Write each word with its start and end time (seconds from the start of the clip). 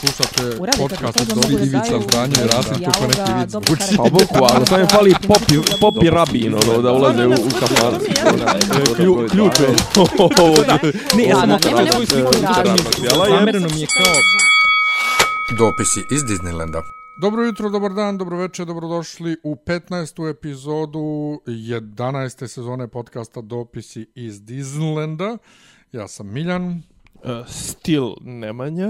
Slušate 0.00 0.56
podcast 0.78 1.20
od 1.20 1.50
da 1.50 1.52
Ivica 1.52 2.00
Zdanje 2.08 2.34
i 2.44 2.46
Rasim 2.46 2.84
kako 2.84 3.06
neki 3.06 3.32
vic 3.40 3.52
karakter. 3.52 3.96
Pa 3.96 4.02
boku, 4.02 4.46
ali 4.54 4.66
sam 4.66 4.80
je 4.80 4.86
fali 4.86 5.14
popi, 5.28 5.54
popi 5.80 6.10
rabin, 6.10 6.54
ono, 6.54 6.82
da 6.82 6.92
ulaze 6.92 7.26
u, 7.26 7.30
u 7.30 7.50
kafan. 7.60 7.94
Klju- 8.96 9.30
Ključ 9.30 9.60
je. 9.60 9.68
Ne, 11.16 11.24
ja 11.24 11.36
sam 11.36 11.58
sliku 12.06 12.32
Zamereno 13.28 13.68
mi 13.74 13.80
je 13.80 13.86
kao... 13.86 14.14
Dopisi 15.58 16.00
iz 16.10 16.22
Disneylanda. 16.22 16.82
Dobro 17.20 17.42
jutro, 17.44 17.70
dobar 17.70 17.92
dan, 17.92 18.18
dobro 18.18 18.36
večer, 18.38 18.66
dobrodošli 18.66 19.36
u 19.44 19.54
15. 19.66 20.30
epizodu 20.30 20.98
11. 21.46 22.46
sezone 22.46 22.88
podcasta 22.88 23.40
Dopisi 23.40 24.06
iz 24.14 24.40
Disneylanda. 24.40 25.38
Ja 25.92 26.08
sam 26.08 26.32
Miljan 26.32 26.82
Stil 27.48 28.14
Nemanja. 28.20 28.88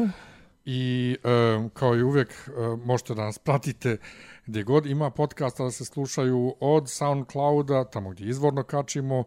I 0.67 1.17
e, 1.25 1.69
kao 1.75 1.97
i 1.97 2.03
uvijek 2.03 2.29
e, 2.29 2.51
možete 2.85 3.15
da 3.15 3.25
nas 3.25 3.39
pratite 3.39 3.97
gdje 4.47 4.63
god 4.63 4.87
ima 4.87 5.11
podcasta 5.11 5.65
da 5.65 5.71
se 5.71 5.85
slušaju 5.85 6.55
od 6.61 6.91
Soundclouda, 6.91 7.85
tamo 7.85 8.11
gdje 8.11 8.29
izvorno 8.29 8.63
kačimo, 8.63 9.25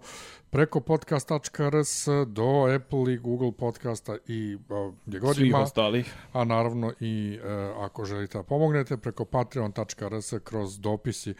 preko 0.49 0.79
podcast.rs 0.79 2.07
do 2.27 2.67
Apple 2.75 3.13
i 3.13 3.17
Google 3.17 3.51
podcasta 3.51 4.17
i 4.27 4.57
e, 4.69 4.91
gdje 5.05 5.19
god 5.19 5.35
Svih 5.35 5.47
ima. 5.47 5.59
ostalih. 5.59 6.13
a 6.33 6.43
naravno 6.43 6.93
i 6.99 7.39
e, 7.43 7.71
ako 7.77 8.05
želite 8.05 8.37
da 8.37 8.43
pomognete 8.43 8.97
preko 8.97 9.25
patreon.rs 9.25 10.33
kroz 10.43 10.79
dopisi 10.79 11.33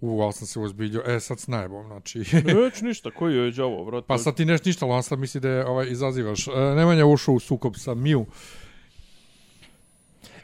u, 0.00 0.22
ali 0.22 0.32
sam 0.32 0.46
se 0.46 0.60
uzbiljio, 0.60 1.02
e 1.06 1.20
sad 1.20 1.40
s 1.40 1.46
najbom, 1.46 1.86
znači, 1.86 2.18
Već 2.64 2.80
ništa, 2.82 3.10
koji 3.10 3.34
je 3.34 3.64
ovo, 3.64 3.84
vrat? 3.84 4.04
pa 4.06 4.18
sad 4.18 4.36
ti 4.36 4.44
neš 4.44 4.64
ništa, 4.64 4.86
ali 4.86 4.94
on 4.94 5.02
sad 5.02 5.18
misli 5.18 5.40
da 5.40 5.48
je 5.48 5.66
ovaj, 5.66 5.86
izazivaš. 5.90 6.48
E, 6.48 6.50
Nemanja 6.76 7.06
ušao 7.06 7.34
u 7.34 7.40
sukob 7.40 7.74
sa 7.76 7.94
Miu, 7.94 8.26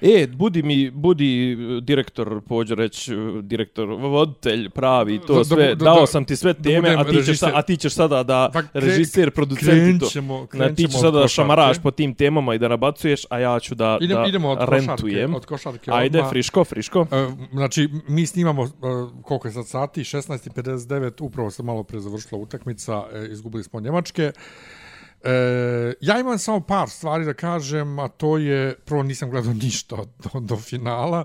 E, 0.02 0.26
budi 0.28 0.62
mi, 0.62 0.90
budi 0.92 1.52
e, 1.52 1.56
direktor, 1.80 2.40
pođe 2.42 2.74
reći, 2.74 3.12
e, 3.12 3.16
direktor, 3.42 3.88
voditelj, 3.90 4.70
pravi, 4.70 5.18
to 5.18 5.26
Da- 5.28 5.38
da 5.38 5.44
sve, 5.46 5.56
bu- 5.66 5.74
da- 5.74 5.84
dao 5.84 6.00
da- 6.00 6.06
sam 6.06 6.24
ti 6.24 6.36
sve 6.36 6.52
da 6.52 6.62
teme, 6.62 6.80
budem 6.80 6.98
a 6.98 7.04
ti, 7.04 7.24
ćeš, 7.24 7.38
sa, 7.38 7.50
a 7.54 7.62
ti 7.62 7.76
ćeš 7.76 7.92
sada 7.92 8.22
da, 8.22 8.50
Pa 8.52 8.60
kre- 8.60 8.68
režiser, 8.74 9.30
producent 9.30 9.96
i 9.96 9.98
to. 10.00 10.46
Na, 10.52 10.68
ti 10.68 10.84
ćeš 10.84 11.00
sada 11.00 11.18
da 11.18 11.28
šamaraš 11.28 11.78
po 11.78 11.90
tim 11.90 12.14
temama 12.14 12.54
i 12.54 12.58
da 12.58 12.68
nabacuješ, 12.68 13.20
a 13.28 13.38
ja 13.38 13.60
ću 13.60 13.74
da, 13.74 13.98
Idem, 14.00 14.16
da 14.16 14.26
idemo 14.26 14.48
od 14.50 14.58
rentujem. 14.60 14.88
košarke, 15.24 15.36
od 15.36 15.46
košarke 15.46 15.90
Ajde, 15.92 16.18
odmah. 16.18 16.30
friško, 16.30 16.64
friško. 16.64 17.06
E, 17.12 17.26
znači, 17.52 17.88
mi 18.08 18.26
snimamo, 18.26 18.64
e, 18.64 18.68
koliko 19.22 19.48
je 19.48 19.52
sad 19.52 19.66
sati, 19.66 20.00
16.59, 20.02 21.20
upravo 21.20 21.50
se 21.50 21.62
malo 21.62 21.82
pre 21.82 22.00
završila 22.00 22.40
utakmica, 22.40 23.02
e, 23.14 23.28
izgubili 23.30 23.64
smo 23.64 23.80
Njemačke. 23.80 24.22
E, 24.22 24.32
ja 26.00 26.20
imam 26.20 26.38
samo 26.38 26.60
par 26.60 26.88
stvari 26.88 27.24
da 27.24 27.34
kažem, 27.34 27.98
a 27.98 28.08
to 28.08 28.38
je, 28.38 28.74
prvo 28.84 29.02
nisam 29.02 29.30
gledao 29.30 29.52
ništa 29.62 29.96
do, 29.96 30.40
do 30.40 30.56
finala, 30.56 31.24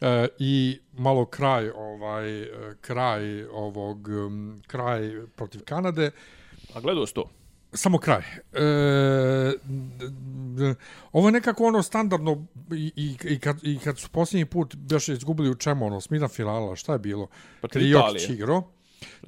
e, 0.00 0.28
i 0.38 0.78
malo 0.92 1.26
kraj 1.26 1.70
ovaj 1.70 2.42
e, 2.42 2.48
kraj 2.80 3.44
ovog 3.44 4.08
kraj 4.66 5.12
protiv 5.36 5.60
Kanade 5.64 6.10
A 6.74 6.80
gledao 6.80 7.06
si 7.06 7.14
to? 7.14 7.30
samo 7.74 7.98
kraj. 7.98 8.22
E, 8.52 9.52
ovo 11.12 11.28
je 11.28 11.32
nekako 11.32 11.64
ono 11.64 11.82
standardno 11.82 12.46
i, 12.72 12.92
i, 12.96 13.16
i, 13.34 13.38
kad, 13.38 13.58
i 13.62 13.78
kad 13.78 13.98
su 13.98 14.08
posljednji 14.08 14.44
put 14.44 14.74
još 14.90 15.08
izgubili 15.08 15.50
u 15.50 15.54
čemu 15.54 15.86
ono, 15.86 16.00
smina 16.00 16.28
finala, 16.28 16.76
šta 16.76 16.92
je 16.92 16.98
bilo? 16.98 17.26
Pa 17.60 17.68
Italije. 17.80 18.26
igrao. 18.28 18.70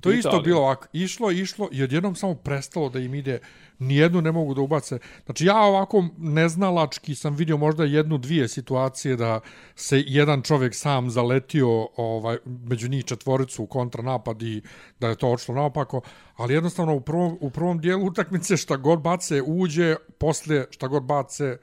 To 0.01 0.11
je 0.11 0.19
isto 0.19 0.29
Italije. 0.29 0.45
bilo 0.45 0.61
ovako, 0.61 0.87
išlo, 0.92 1.31
išlo 1.31 1.69
i 1.73 1.83
odjednom 1.83 2.14
samo 2.14 2.34
prestalo 2.34 2.89
da 2.89 2.98
im 2.98 3.14
ide, 3.14 3.39
nijednu 3.78 4.20
ne 4.20 4.32
mogu 4.32 4.55
da 4.55 4.60
ubace. 4.60 4.98
Znači 5.27 5.46
ja 5.46 5.58
ovako 5.58 6.05
neznalački 6.19 7.14
sam 7.14 7.34
vidio 7.34 7.56
možda 7.56 7.84
jednu, 7.84 8.18
dvije 8.18 8.48
situacije 8.48 9.16
da 9.16 9.41
se 9.74 10.05
jedan 10.06 10.42
čovjek 10.42 10.74
sam 10.74 11.10
zaletio 11.10 11.88
ovaj, 11.96 12.38
među 12.44 12.88
njih 12.88 13.05
četvoricu 13.05 13.62
u 13.62 13.66
kontranapad 13.66 14.42
i 14.42 14.62
da 15.00 15.08
je 15.08 15.16
to 15.16 15.28
odšlo 15.28 15.55
naopako, 15.55 16.01
ali 16.36 16.55
jednostavno 16.55 16.95
u 16.95 17.01
prvom, 17.01 17.39
u 17.40 17.51
prvom 17.51 17.78
dijelu 17.78 18.06
utakmice 18.11 18.56
šta 18.56 18.77
god 18.77 19.01
bace 19.01 19.42
uđe, 19.42 19.96
poslije 20.18 20.67
šta 20.70 20.89
god 20.89 21.02
bace 21.02 21.56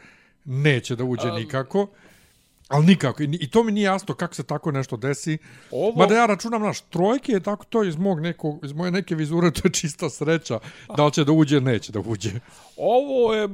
neće 0.45 0.95
da 0.95 1.03
uđe 1.03 1.31
nikako. 1.31 1.87
Ali 2.73 2.85
nikako. 2.85 3.23
I, 3.23 3.49
to 3.49 3.63
mi 3.63 3.71
nije 3.71 3.85
jasno 3.85 4.15
kako 4.15 4.35
se 4.35 4.43
tako 4.43 4.71
nešto 4.71 4.97
desi. 4.97 5.37
Ovo- 5.71 5.97
Mada 5.97 6.15
ja 6.15 6.25
računam, 6.25 6.61
naš, 6.61 6.81
trojke 6.81 7.31
je 7.31 7.39
tako 7.39 7.65
to 7.65 7.83
iz, 7.83 7.95
mog 7.97 8.19
nekog, 8.19 8.65
iz 8.65 8.73
moje 8.73 8.91
neke 8.91 9.15
vizure, 9.15 9.51
to 9.55 9.61
je 9.63 9.71
čista 9.71 10.09
sreća. 10.09 10.59
Da 10.97 11.05
li 11.05 11.11
će 11.11 11.23
da 11.23 11.31
uđe, 11.31 11.61
neće 11.61 11.91
da 11.91 11.99
uđe. 11.99 12.31
Ovo 12.77 13.33
je 13.33 13.49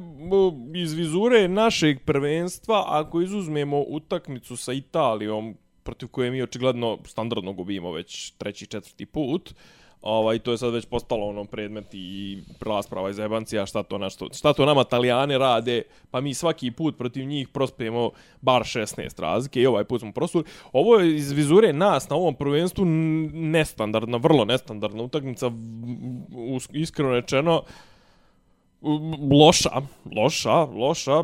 iz 0.75 0.94
vizure 0.94 1.47
našeg 1.47 2.00
prvenstva, 2.06 2.84
ako 2.88 3.22
izuzmemo 3.22 3.84
utakmicu 3.88 4.58
sa 4.58 4.74
Italijom, 4.74 5.56
protiv 5.84 6.08
koje 6.08 6.31
mi 6.31 6.41
očigledno 6.41 6.97
standardno 7.06 7.53
gubimo 7.53 7.91
već 7.91 8.31
treći, 8.31 8.68
četvrti 8.68 9.06
put, 9.06 9.53
ovaj, 10.01 10.39
to 10.39 10.51
je 10.51 10.57
sad 10.57 10.73
već 10.73 10.85
postalo 10.85 11.27
ono 11.27 11.45
predmet 11.45 11.85
i 11.93 12.37
rasprava 12.61 13.09
iz 13.09 13.19
Ebancija, 13.19 13.65
šta 13.65 13.83
to, 13.83 13.97
na 13.97 14.09
što, 14.09 14.27
šta 14.33 14.53
to 14.53 14.65
nama 14.65 14.81
Italijane 14.81 15.37
rade, 15.37 15.81
pa 16.11 16.21
mi 16.21 16.33
svaki 16.33 16.71
put 16.71 16.97
protiv 16.97 17.25
njih 17.25 17.47
prospijemo 17.47 18.11
bar 18.41 18.61
16 18.61 19.21
razlike 19.21 19.61
i 19.61 19.65
ovaj 19.65 19.83
put 19.83 20.01
smo 20.01 20.11
prosuli. 20.11 20.43
Ovo 20.73 20.99
je 20.99 21.15
iz 21.15 21.31
vizure 21.31 21.73
nas 21.73 22.09
na 22.09 22.15
ovom 22.15 22.35
prvenstvu 22.35 22.85
nestandardna, 23.33 24.17
vrlo 24.17 24.45
nestandardna 24.45 25.03
utakmica, 25.03 25.51
iskreno 26.71 27.11
rečeno, 27.11 27.63
loša, 29.31 29.81
loša, 30.16 30.63
loša. 30.63 31.23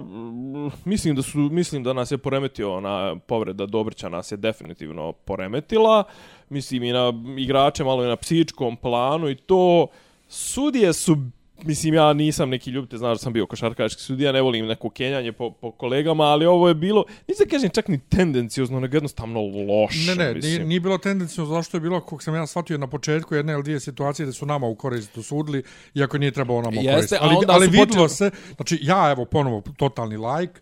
Mislim 0.85 1.15
da 1.15 1.21
su 1.21 1.37
mislim 1.37 1.83
da 1.83 1.93
nas 1.93 2.11
je 2.11 2.17
poremetio 2.17 2.75
ona 2.75 3.15
povreda 3.27 3.65
Dobrića 3.65 4.09
nas 4.09 4.31
je 4.31 4.37
definitivno 4.37 5.11
poremetila. 5.11 6.03
Mislim 6.49 6.83
i 6.83 6.91
na 6.91 7.13
igrače 7.37 7.83
malo 7.83 8.03
i 8.03 8.07
na 8.07 8.15
psihičkom 8.15 8.77
planu 8.77 9.29
i 9.29 9.35
to 9.35 9.87
sudije 10.27 10.93
su 10.93 11.17
Mislim, 11.63 11.93
ja 11.93 12.13
nisam 12.13 12.49
neki 12.49 12.69
ljubitelj, 12.69 12.97
znaš 12.97 13.17
da 13.17 13.23
sam 13.23 13.33
bio 13.33 13.45
košarkaški 13.45 14.01
sudija, 14.01 14.31
ne 14.31 14.41
volim 14.41 14.65
neko 14.65 14.89
kenjanje 14.89 15.31
po, 15.31 15.51
po 15.51 15.71
kolegama, 15.71 16.23
ali 16.23 16.45
ovo 16.45 16.67
je 16.67 16.73
bilo, 16.73 17.03
nisam 17.27 17.47
kažem 17.49 17.69
čak 17.69 17.87
ni 17.87 17.99
tendencijozno, 17.99 18.79
nego 18.79 18.95
jednostavno 18.95 19.39
loše. 19.41 20.15
Ne, 20.15 20.15
ne, 20.15 20.33
mislim. 20.33 20.53
nije, 20.53 20.65
nije 20.65 20.79
bilo 20.79 20.97
tendencijno 20.97 21.47
zašto 21.47 21.77
je 21.77 21.81
bilo, 21.81 21.99
kako 21.99 22.21
sam 22.21 22.35
ja 22.35 22.47
shvatio 22.47 22.77
na 22.77 22.87
početku 22.87 23.35
jedne 23.35 23.53
ili 23.53 23.63
dvije 23.63 23.79
situacije 23.79 24.25
da 24.25 24.31
su 24.31 24.45
nama 24.45 24.67
u 24.67 24.75
korist 24.75 25.15
dosudili, 25.15 25.63
iako 25.93 26.17
nije 26.17 26.31
trebalo 26.31 26.61
nama 26.61 26.81
u 26.81 26.83
korist. 26.93 27.13
Ali, 27.19 27.35
ali 27.47 27.67
vidilo 27.67 27.85
počeli- 27.85 28.09
se, 28.09 28.31
znači 28.55 28.79
ja 28.81 29.11
evo 29.11 29.25
ponovo 29.25 29.63
totalni 29.77 30.17
like, 30.17 30.59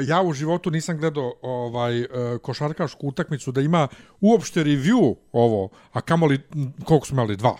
ja 0.00 0.22
u 0.22 0.32
životu 0.32 0.70
nisam 0.70 0.98
gledao 0.98 1.32
ovaj 1.42 2.00
e, 2.00 2.06
košarkašku 2.42 3.08
utakmicu 3.08 3.52
da 3.52 3.60
ima 3.60 3.88
uopšte 4.20 4.64
review 4.64 5.14
ovo, 5.32 5.68
a 5.92 6.00
kamoli 6.00 6.40
koliko 6.84 7.06
smo 7.06 7.14
imali 7.14 7.36
dva. 7.36 7.56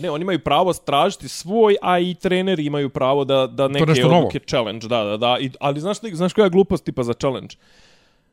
Ne, 0.00 0.10
oni 0.10 0.22
imaju 0.22 0.38
pravo 0.38 0.72
stražiti 0.72 1.28
svoj, 1.28 1.76
a 1.82 1.98
i 1.98 2.14
treneri 2.14 2.64
imaju 2.66 2.88
pravo 2.88 3.24
da, 3.24 3.46
da 3.46 3.68
neke 3.68 3.86
nešto 3.86 4.08
novo. 4.08 4.18
odluke 4.18 4.38
challenge, 4.38 4.86
da, 4.88 5.04
da, 5.04 5.16
da. 5.16 5.36
I, 5.40 5.50
ali 5.60 5.80
znaš, 5.80 5.98
znaš 6.12 6.32
koja 6.32 6.44
je 6.44 6.50
glupost 6.50 6.84
tipa 6.84 7.02
za 7.02 7.12
challenge? 7.12 7.56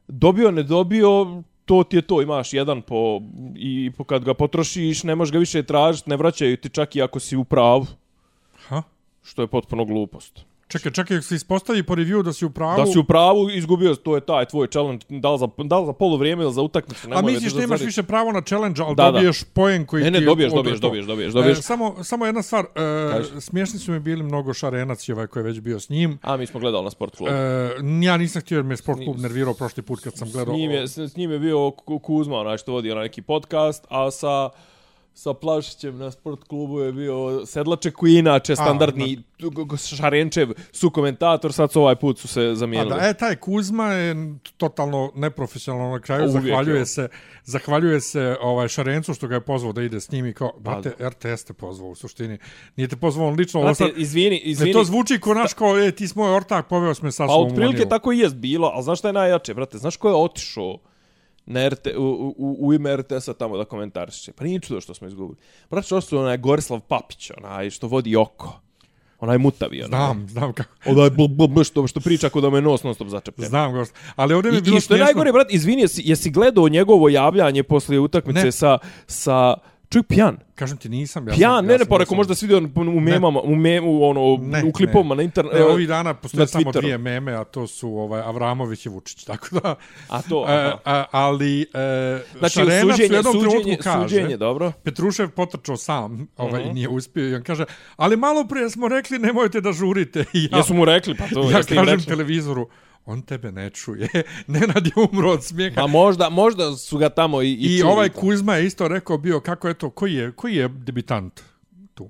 Dobio, 0.08 0.52
ne 0.52 0.64
dobio, 0.64 1.42
to 1.66 1.84
ti 1.84 1.96
je 1.98 2.02
to, 2.02 2.22
imaš 2.22 2.54
jedan 2.54 2.82
po, 2.82 3.22
i 3.56 3.92
po 3.98 4.04
kad 4.04 4.24
ga 4.24 4.34
potrošiš, 4.34 5.04
ne 5.04 5.16
možeš 5.16 5.32
ga 5.34 5.40
više 5.40 5.64
tražiti, 5.64 6.10
ne 6.10 6.18
vraćaju 6.18 6.58
ti 6.58 6.70
čak 6.70 6.96
i 6.96 7.02
ako 7.02 7.20
si 7.20 7.38
u 7.38 7.44
pravu, 7.44 7.86
Ha? 8.68 8.84
što 9.24 9.42
je 9.42 9.48
potpuno 9.48 9.86
glupost. 9.86 10.46
Čekaj, 10.68 10.92
čekaj, 10.92 11.22
se 11.22 11.36
ispostavi 11.36 11.84
po 11.84 11.96
review 11.96 12.24
da 12.24 12.34
si 12.34 12.46
u 12.46 12.50
pravu. 12.50 12.78
Da 12.78 12.86
si 12.86 13.00
u 13.00 13.04
pravu, 13.04 13.50
izgubio, 13.50 13.96
to 13.96 14.16
je 14.16 14.22
taj 14.22 14.46
tvoj 14.46 14.68
challenge, 14.68 15.06
da 15.10 15.32
li 15.32 15.40
za, 15.40 15.48
da 15.58 15.80
li 15.80 15.86
za 15.86 15.94
polu 15.94 16.18
vrijeme 16.18 16.44
ili 16.44 16.54
za 16.54 16.62
utakmicu. 16.62 17.02
A 17.04 17.10
nemoj 17.10 17.24
me 17.24 17.32
misliš 17.32 17.54
da 17.54 17.64
imaš 17.64 17.82
više 17.82 18.04
pravo 18.04 18.32
na 18.32 18.42
challenge, 18.42 18.82
ali 18.82 18.96
Da, 18.96 19.04
da. 19.04 19.12
dobiješ 19.12 19.44
poen 19.44 19.86
koji 19.86 20.04
Ne, 20.04 20.12
ne, 20.12 20.20
ti 20.20 20.26
dobiješ, 20.26 20.48
odre 20.48 20.58
dobiješ, 20.58 20.80
to. 20.80 20.88
dobiješ, 20.88 21.06
dobiješ, 21.06 21.34
dobiješ. 21.34 21.60
E, 21.60 21.62
samo, 21.62 22.04
samo 22.04 22.26
jedna 22.26 22.42
stvar, 22.42 22.66
e, 22.66 23.12
Kaži. 23.12 23.42
smiješni 23.42 23.80
su 23.80 23.92
mi 23.92 24.00
bili 24.00 24.24
mnogo 24.24 24.54
šarenac 24.54 25.10
i 25.10 25.14
ovaj 25.14 25.28
koji 25.28 25.42
je 25.42 25.46
već 25.46 25.60
bio 25.60 25.80
s 25.80 25.90
njim. 25.90 26.20
A, 26.22 26.38
mi 26.38 26.46
smo 26.46 26.60
gledali 26.60 26.84
na 26.84 26.90
sport 26.90 27.16
klubu. 27.16 27.32
E, 27.34 27.70
ja 28.02 28.18
nisam 28.18 28.42
htio 28.42 28.56
jer 28.56 28.64
me 28.64 28.78
sport 28.78 29.00
klub 29.00 29.20
nervirao 29.20 29.54
prošli 29.54 29.84
put 29.84 30.00
kad 30.00 30.16
sam 30.16 30.32
gledao. 30.32 30.54
S 30.54 30.58
njim 30.58 30.72
je, 30.72 30.88
s, 30.88 31.16
njim 31.16 31.32
je 31.32 31.40
bio 31.40 31.72
Ku- 31.72 32.00
Kuzma, 32.00 32.38
onaj 32.38 32.58
što 32.58 32.72
vodi 32.72 32.92
onaj 32.92 33.04
neki 33.04 33.22
podcast, 33.22 33.86
a 33.90 34.12
sa 34.12 34.50
sa 35.18 35.34
Plašićem 35.34 35.98
na 35.98 36.12
sport 36.12 36.44
klubu 36.44 36.80
je 36.80 36.92
bio 36.94 37.16
Sedlaček 37.46 37.94
koji 37.94 38.14
inače 38.14 38.56
standardni 38.56 39.16
g- 39.40 39.78
Šarenčev 39.78 40.50
su 40.72 40.90
komentator, 40.90 41.54
sad 41.54 41.72
su 41.72 41.82
ovaj 41.82 41.96
put 41.96 42.20
su 42.20 42.28
se 42.28 42.42
A 42.42 42.56
zamijenili. 42.56 42.90
da, 42.92 43.08
e, 43.08 43.14
taj 43.14 43.36
Kuzma 43.36 43.86
je 43.86 44.16
totalno 44.58 45.12
neprofesionalno 45.16 45.92
na 45.92 46.00
kraju, 46.00 46.24
Uvijek 46.24 46.44
zahvaljuje 46.44 46.80
je. 46.80 46.86
se, 46.86 47.08
zahvaljuje 47.44 48.02
se 48.02 48.38
ovaj 48.42 48.68
Šarencu 48.68 49.14
što 49.14 49.28
ga 49.28 49.36
je 49.36 49.42
pozvao 49.42 49.74
da 49.74 49.82
ide 49.82 50.00
s 50.00 50.12
njim 50.12 50.26
i 50.26 50.34
kao, 50.34 50.52
Pa 50.54 50.60
brate, 50.62 50.94
RTS 51.02 51.44
te 51.44 51.54
pozvao 51.54 51.90
u 51.90 51.96
suštini. 51.96 52.38
Nije 52.76 52.88
te 52.88 52.96
pozvao 52.96 53.28
on 53.28 53.36
lično, 53.36 53.62
Brate, 53.62 53.76
sad, 53.76 53.90
izvini, 53.96 54.30
ne, 54.30 54.38
izvini. 54.38 54.74
to 54.74 54.84
zvuči 54.84 55.20
ko 55.20 55.34
naš 55.34 55.54
kao, 55.54 55.80
e, 55.80 55.92
ti 55.92 56.08
si 56.08 56.14
moj 56.16 56.32
ortak, 56.32 56.68
poveo 56.68 56.94
s 56.94 57.02
me 57.02 57.12
sa 57.12 57.24
Pa 57.24 57.30
sobom 57.30 57.44
u 57.44 57.48
otprilike 57.48 57.86
tako 57.86 58.12
i 58.12 58.20
jest 58.20 58.36
bilo, 58.36 58.68
ali 58.68 58.84
znaš 58.84 59.00
šta 59.00 59.08
je 59.08 59.14
najjače, 59.14 59.54
brate? 59.54 59.78
Znaš 59.78 59.98
ko 59.98 60.10
je 60.10 60.16
otišao 60.16 60.78
na 61.48 61.70
RT, 61.70 61.88
u, 61.98 62.34
u, 62.38 62.58
u 62.60 62.74
ime 62.74 62.98
RTS-a 62.98 63.34
tamo 63.34 63.58
da 63.58 63.66
komentariše? 63.66 64.32
Pa 64.32 64.44
nije 64.44 64.60
čudo 64.60 64.82
što 64.82 64.94
smo 64.94 65.08
izgubili. 65.08 65.38
Što 65.84 66.02
su 66.02 66.20
onaj 66.20 66.38
Gorislav 66.38 66.80
Papić, 66.80 67.32
onaj 67.38 67.70
što 67.70 67.88
vodi 67.88 68.16
oko. 68.16 68.60
Onaj 69.20 69.38
mutavi, 69.38 69.84
onaj. 69.84 69.88
Znam, 69.88 70.28
znam 70.30 70.54
kako. 70.54 70.70
Onaj 70.86 71.10
bl, 71.10 71.28
bl, 71.28 71.48
bl, 71.48 71.64
što, 71.64 71.88
što 71.88 72.00
priča 72.00 72.28
ako 72.28 72.42
da 72.42 72.50
me 72.50 72.62
nos 72.62 72.84
non 72.84 72.94
stop 72.94 73.08
začepljen. 73.08 73.50
Znam, 73.50 73.74
gost. 73.74 73.94
Ali 74.16 74.34
ovdje 74.34 74.52
mi 74.52 74.58
je 74.58 74.60
I, 74.60 74.62
bilo 74.62 74.78
I 74.78 74.82
što 74.82 74.96
je 74.96 75.04
najgore, 75.04 75.32
brat, 75.32 75.48
izvini, 75.54 75.82
jesi, 75.82 76.02
jesi 76.06 76.30
gledao 76.30 76.70
njegovo 76.70 77.10
javljanje 77.10 77.64
poslije 77.64 78.00
utakmice 78.00 78.44
Ne. 78.44 78.52
sa, 78.52 78.78
sa, 79.08 79.54
čovjek 79.90 80.08
pijan. 80.08 80.38
Kažem 80.56 80.78
ti, 80.78 80.90
nisam. 80.90 81.28
Ja 81.28 81.34
Pijan, 81.34 81.52
sam, 81.52 81.66
ne, 81.66 81.74
ja 81.74 81.78
ne, 81.78 81.86
pa 81.86 81.98
rekao, 81.98 82.16
možda 82.16 82.36
si 82.36 82.48
vidio 82.48 82.70
u 82.78 83.00
memama, 83.00 83.42
u 83.42 83.56
memu, 83.56 84.04
ono, 84.04 84.38
Ne, 84.42 84.64
u 84.64 84.72
klipovima 84.72 85.10
ne. 85.10 85.18
na 85.18 85.24
internetu. 85.24 85.58
E, 85.58 85.64
ovih 85.64 85.88
dana 85.88 86.14
postoje 86.14 86.48
samo 86.48 86.72
dvije 86.72 86.98
meme, 86.98 87.34
a 87.34 87.44
to 87.44 87.68
su 87.68 87.90
ovaj, 87.90 88.22
Avramović 88.22 88.86
i 88.86 88.90
Vučić. 88.90 89.24
Tako 89.24 89.48
da... 89.54 89.76
A 90.10 90.22
to, 90.22 90.46
E, 90.50 90.54
aha. 90.54 90.80
a, 90.86 91.04
ali 91.12 91.62
e, 91.64 91.66
Znači, 92.38 92.62
u 92.62 92.66
suđenje, 92.66 93.24
suđenje, 93.24 93.78
kaže... 93.78 94.10
suđenje, 94.10 94.38
dobro. 94.38 94.72
Petrušev 94.84 95.30
potrčao 95.30 95.78
sam, 95.78 96.28
ovaj, 96.38 96.62
Mhm. 96.62 96.70
i 96.70 96.74
nije 96.74 96.90
uspio 96.90 97.30
i 97.30 97.36
on 97.36 97.44
kaže, 97.44 97.66
ali 97.96 98.18
malo 98.18 98.48
prije 98.48 98.70
smo 98.70 98.88
rekli 98.88 99.20
nemojte 99.20 99.62
da 99.62 99.72
žurite. 99.72 100.20
I 100.34 100.50
ja, 100.52 100.58
Jesu 100.58 100.74
mu 100.74 100.86
rekli, 100.86 101.16
pa 101.16 101.28
to, 101.28 101.44
ja 101.44 101.52
kažem 101.52 101.86
rekli. 101.86 102.06
televizoru, 102.06 102.68
on 103.08 103.22
tebe 103.22 103.52
ne 103.52 103.70
čuje. 103.70 104.08
Nenad 104.48 104.86
je 104.86 104.92
umro 105.12 105.32
od 105.32 105.44
smijeha. 105.44 105.82
Ma 105.82 105.88
možda, 105.88 106.30
možda 106.30 106.76
su 106.76 106.98
ga 106.98 107.10
tamo 107.10 107.42
i, 107.42 107.52
i, 107.54 107.76
I, 107.76 107.80
čuli. 107.80 107.92
ovaj 107.92 108.10
Kuzma 108.10 108.56
je 108.56 108.66
isto 108.66 108.88
rekao 108.88 109.18
bio 109.18 109.40
kako 109.40 109.68
je 109.68 109.74
to, 109.74 109.90
koji 109.90 110.14
je, 110.14 110.32
koji 110.32 110.56
je 110.56 110.68
debitant 110.68 111.42
tu? 111.94 112.10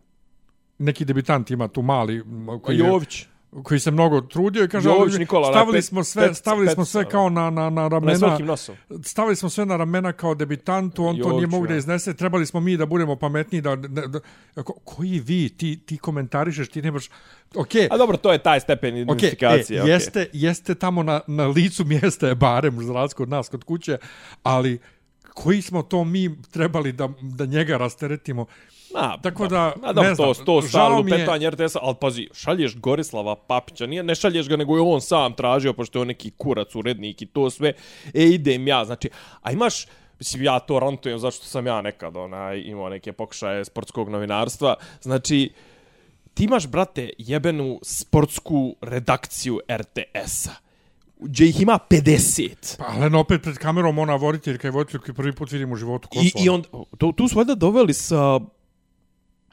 Neki 0.77 1.05
debitant 1.05 1.51
ima 1.51 1.67
tu 1.67 1.81
mali 1.81 2.23
koji, 2.63 2.77
je, 2.77 2.87
Jović. 2.87 3.25
Koji 3.63 3.79
se 3.79 3.91
mnogo 3.91 4.21
trudio 4.21 4.63
i 4.63 4.67
kaže 4.67 4.89
Jović 4.89 5.15
Nikola, 5.15 5.51
stavili 5.51 5.77
pet- 5.77 5.81
smo 5.81 6.03
sve 6.03 6.23
pet- 6.23 6.33
stavili 6.33 6.67
smo 6.67 6.83
pet- 6.83 6.87
sve 6.87 7.05
kao 7.05 7.29
na 7.29 7.49
na 7.49 7.69
na 7.69 7.87
ramena 7.87 8.37
nosom. 8.39 8.75
stavili 9.03 9.35
smo 9.35 9.49
sve 9.49 9.65
na 9.65 9.77
ramena 9.77 10.13
kao 10.13 10.35
debitantu 10.35 11.05
on 11.05 11.15
to 11.15 11.19
Jović, 11.19 11.35
nije 11.35 11.47
mogu 11.47 11.67
da 11.67 11.75
iznese 11.75 12.13
trebali 12.13 12.45
smo 12.45 12.59
mi 12.59 12.77
da 12.77 12.85
budemo 12.85 13.15
pametniji 13.15 13.61
da, 13.61 13.75
da, 13.75 14.07
da 14.07 14.19
ako, 14.55 14.73
koji 14.75 15.19
vi 15.19 15.49
ti 15.49 15.79
ti 15.79 15.97
komentarišeš 15.97 16.69
ti 16.69 16.81
nemaš 16.81 17.09
okej 17.55 17.87
A 17.91 17.97
dobro, 17.97 18.17
to 18.17 18.31
je 18.31 18.37
taj 18.37 18.59
stepen 18.59 18.89
Okej, 18.89 19.01
identifikacije. 19.01 19.77
e, 19.77 19.81
okej. 19.81 19.93
jeste, 19.93 20.29
jeste 20.33 20.75
tamo 20.75 21.03
na, 21.03 21.21
na 21.27 21.47
licu 21.47 21.85
mjesta 21.85 22.27
je 22.27 22.35
barem 22.35 22.83
za 22.83 22.93
razliku 22.93 23.23
od 23.23 23.29
nas 23.29 23.49
kod 23.49 23.63
kuće, 23.63 23.97
ali 24.43 24.79
koji 25.33 25.61
smo 25.61 25.81
to 25.81 26.03
mi 26.03 26.41
trebali 26.43 26.91
da, 26.91 27.09
da 27.21 27.45
njega 27.45 27.77
rasteretimo? 27.77 28.45
A, 28.97 29.21
Tako 29.21 29.47
da, 29.47 29.73
da, 29.81 29.87
a 29.89 29.93
dobro, 29.93 30.09
ne 30.09 30.15
to, 30.15 30.33
znam, 30.33 30.45
to 30.45 30.61
žao 30.61 30.69
stalo 30.69 31.03
mi 31.03 31.11
je- 31.11 31.49
RTS-a, 31.49 31.79
ali 31.81 31.95
pazi, 32.01 32.27
šalješ 32.33 32.75
Gorislava 32.77 33.35
Papića, 33.35 33.85
nije, 33.85 34.03
ne 34.03 34.15
šalješ 34.15 34.49
ga, 34.49 34.55
nego 34.55 34.75
je 34.75 34.81
on 34.81 35.01
sam 35.01 35.33
tražio, 35.33 35.73
pošto 35.73 35.99
je 35.99 36.01
on 36.01 36.07
neki 36.07 36.31
kurac, 36.37 36.75
urednik 36.75 37.21
i 37.21 37.25
to 37.25 37.49
sve, 37.49 37.73
e, 38.13 38.23
idem 38.23 38.67
ja, 38.67 38.85
znači, 38.85 39.09
a 39.41 39.51
imaš, 39.51 39.85
mislim, 40.19 40.43
ja 40.43 40.59
to 40.59 40.79
rantujem, 40.79 41.19
zašto 41.19 41.45
sam 41.45 41.67
ja 41.67 41.81
nekad, 41.81 42.17
onaj, 42.17 42.61
imao 42.61 42.89
neke 42.89 43.13
pokušaje 43.13 43.65
sportskog 43.65 44.09
novinarstva, 44.09 44.75
znači, 45.01 45.51
ti 46.33 46.43
imaš, 46.43 46.67
brate, 46.67 47.09
jebenu 47.17 47.79
sportsku 47.83 48.75
redakciju 48.81 49.59
RTS-a, 49.71 50.51
gdje 51.19 51.49
ih 51.49 51.61
ima 51.61 51.79
50. 51.89 52.77
Pa, 52.77 52.85
ali 53.01 53.15
opet 53.15 53.41
pred 53.41 53.57
kamerom 53.57 53.99
ona 53.99 54.15
voditeljka 54.15 54.67
i 54.67 54.71
voditelj 54.71 54.99
koji 54.99 55.15
prvi 55.15 55.31
put 55.31 55.51
vidim 55.51 55.71
u 55.71 55.75
životu. 55.75 56.07
I, 56.11 56.31
i 56.43 56.49
on, 56.49 56.63
to, 56.97 57.11
tu 57.11 57.27
su 57.27 57.35
valjda 57.35 57.55
doveli 57.55 57.93
sa 57.93 58.39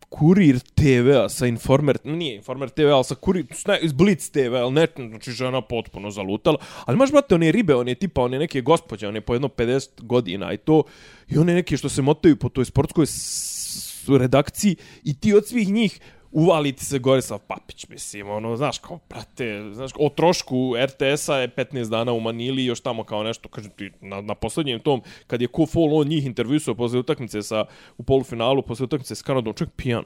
Kurir 0.04 0.58
TV-a, 0.60 1.28
sa 1.28 1.46
Informer, 1.46 1.98
nije 2.04 2.34
Informer 2.36 2.70
TV, 2.70 2.86
ali 2.86 3.04
sa 3.04 3.14
Kurir, 3.14 3.44
ne, 3.66 3.78
iz 3.82 3.92
Blitz 3.92 4.30
TV, 4.30 4.54
ali 4.54 4.72
ne, 4.72 4.86
znači 4.98 5.32
žena 5.32 5.60
potpuno 5.60 6.10
zalutala. 6.10 6.56
Ali 6.84 6.94
imaš, 6.94 7.10
brate, 7.10 7.34
one 7.34 7.52
ribe, 7.52 7.74
one 7.74 7.94
tipa, 7.94 8.22
one 8.22 8.38
neke 8.38 8.60
gospođe, 8.60 9.08
one 9.08 9.20
po 9.20 9.34
jedno 9.34 9.48
50 9.48 9.88
godina 9.98 10.52
i 10.52 10.56
to, 10.56 10.82
i 11.28 11.38
one 11.38 11.54
neke 11.54 11.76
što 11.76 11.88
se 11.88 12.02
motaju 12.02 12.36
po 12.36 12.48
toj 12.48 12.64
sportskoj 12.64 13.06
s- 13.06 13.54
redakciji 14.10 14.76
i 15.04 15.14
ti 15.14 15.34
od 15.34 15.48
svih 15.48 15.68
njih 15.68 16.00
uvaliti 16.34 16.84
se 16.84 16.98
Gorislav 16.98 17.38
Papić, 17.38 17.88
mislim, 17.88 18.30
ono, 18.30 18.56
znaš, 18.56 18.78
kao, 18.78 18.98
brate, 19.08 19.70
znaš, 19.72 19.90
o 19.98 20.08
trošku 20.08 20.74
RTS-a 20.84 21.36
je 21.36 21.48
15 21.48 21.88
dana 21.88 22.12
u 22.12 22.20
Manili 22.20 22.64
još 22.64 22.80
tamo 22.80 23.04
kao 23.04 23.22
nešto, 23.22 23.48
kažem 23.48 23.70
ti, 23.70 23.90
na, 24.00 24.20
na 24.20 24.34
posljednjem 24.34 24.80
tom, 24.80 25.02
kad 25.26 25.42
je 25.42 25.48
Kofol 25.48 25.96
on 25.96 26.06
njih 26.06 26.26
intervjuisao 26.26 26.74
posle 26.74 26.98
utakmice 26.98 27.42
sa, 27.42 27.64
u 27.98 28.02
polufinalu, 28.02 28.62
posle 28.62 28.84
utakmice 28.84 29.14
s 29.14 29.22
Kanadom, 29.22 29.54
čovjek 29.54 29.74
pijan. 29.76 30.04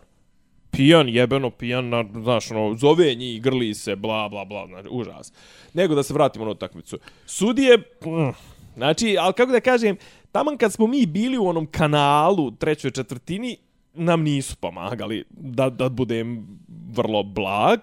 Pijan, 0.71 1.09
jebeno, 1.09 1.51
pijan, 1.51 1.89
na, 1.89 2.05
znaš, 2.23 2.51
ono, 2.51 2.77
zove 2.77 3.15
njih, 3.15 3.43
grli 3.43 3.75
se, 3.75 3.97
bla, 3.97 4.29
bla, 4.29 4.45
bla, 4.45 4.67
znači, 4.67 4.89
užas. 4.91 5.33
Nego 5.75 5.95
da 5.95 6.03
se 6.03 6.15
vratimo 6.15 6.45
na 6.45 6.51
utakmicu. 6.51 6.99
Sudije, 7.27 7.77
mm, 7.79 8.31
znači, 8.77 9.17
ali 9.21 9.35
kako 9.35 9.53
da 9.53 9.61
kažem, 9.61 9.97
taman 10.33 10.57
kad 10.57 10.73
smo 10.73 10.87
mi 10.87 11.07
bili 11.07 11.39
u 11.39 11.47
onom 11.47 11.67
kanalu 11.67 12.51
trećoj 12.51 12.91
četvrtini, 12.91 13.57
nam 13.99 14.23
nisu 14.23 14.57
pomagali, 14.57 15.25
da, 15.31 15.71
da 15.71 15.89
budem 15.89 16.47
vrlo 16.93 17.23
blag. 17.23 17.81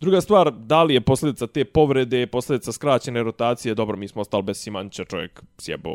Druga 0.00 0.20
stvar, 0.20 0.52
da 0.52 0.82
li 0.82 0.94
je 0.94 1.00
posljedica 1.00 1.46
te 1.46 1.64
povrede, 1.64 2.26
posljedica 2.26 2.72
skraćene 2.72 3.22
rotacije, 3.22 3.74
dobro, 3.74 3.96
mi 3.96 4.08
smo 4.08 4.20
ostali 4.20 4.42
bez 4.42 4.58
Simanća, 4.58 5.04
čovjek 5.04 5.42
sjebo 5.58 5.90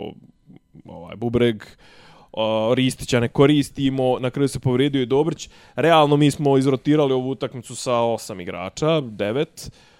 ovaj, 0.86 1.16
bubreg, 1.16 1.64
o, 2.32 2.76
Ristića 2.76 3.20
ne 3.20 3.28
koristimo, 3.28 4.20
na 4.20 4.30
kraju 4.30 4.48
se 4.48 4.60
povredio 4.60 5.02
i 5.02 5.06
Dobrić. 5.06 5.50
Realno 5.76 6.18
mi 6.18 6.32
smo 6.32 6.58
izrotirali 6.58 7.14
ovu 7.14 7.30
utakmicu 7.30 7.76
sa 7.76 7.96
osam 7.96 8.42
igrača, 8.42 9.02
devet. 9.02 9.68
Uh, 9.68 9.91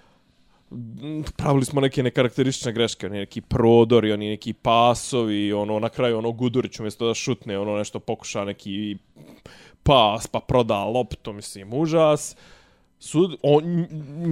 Pravili 1.38 1.66
smo 1.66 1.82
neke 1.82 2.04
nekarakteristične 2.04 2.72
greške, 2.72 3.08
oni 3.08 3.18
neki 3.18 3.42
prodori, 3.42 4.12
oni 4.12 4.30
neki 4.30 4.54
pasovi, 4.54 5.54
ono 5.54 5.80
na 5.80 5.90
kraju 5.90 6.18
ono 6.18 6.32
Gudurić 6.32 6.80
umjesto 6.80 7.08
da 7.08 7.14
šutne, 7.14 7.60
ono 7.60 7.78
nešto 7.78 8.00
pokuša 8.00 8.46
neki 8.46 8.98
pas, 9.84 10.28
pa 10.28 10.40
proda 10.40 10.84
loptu, 10.84 11.34
mislim, 11.34 11.74
užas. 11.74 12.36
Sud, 13.00 13.36
on, 13.44 13.88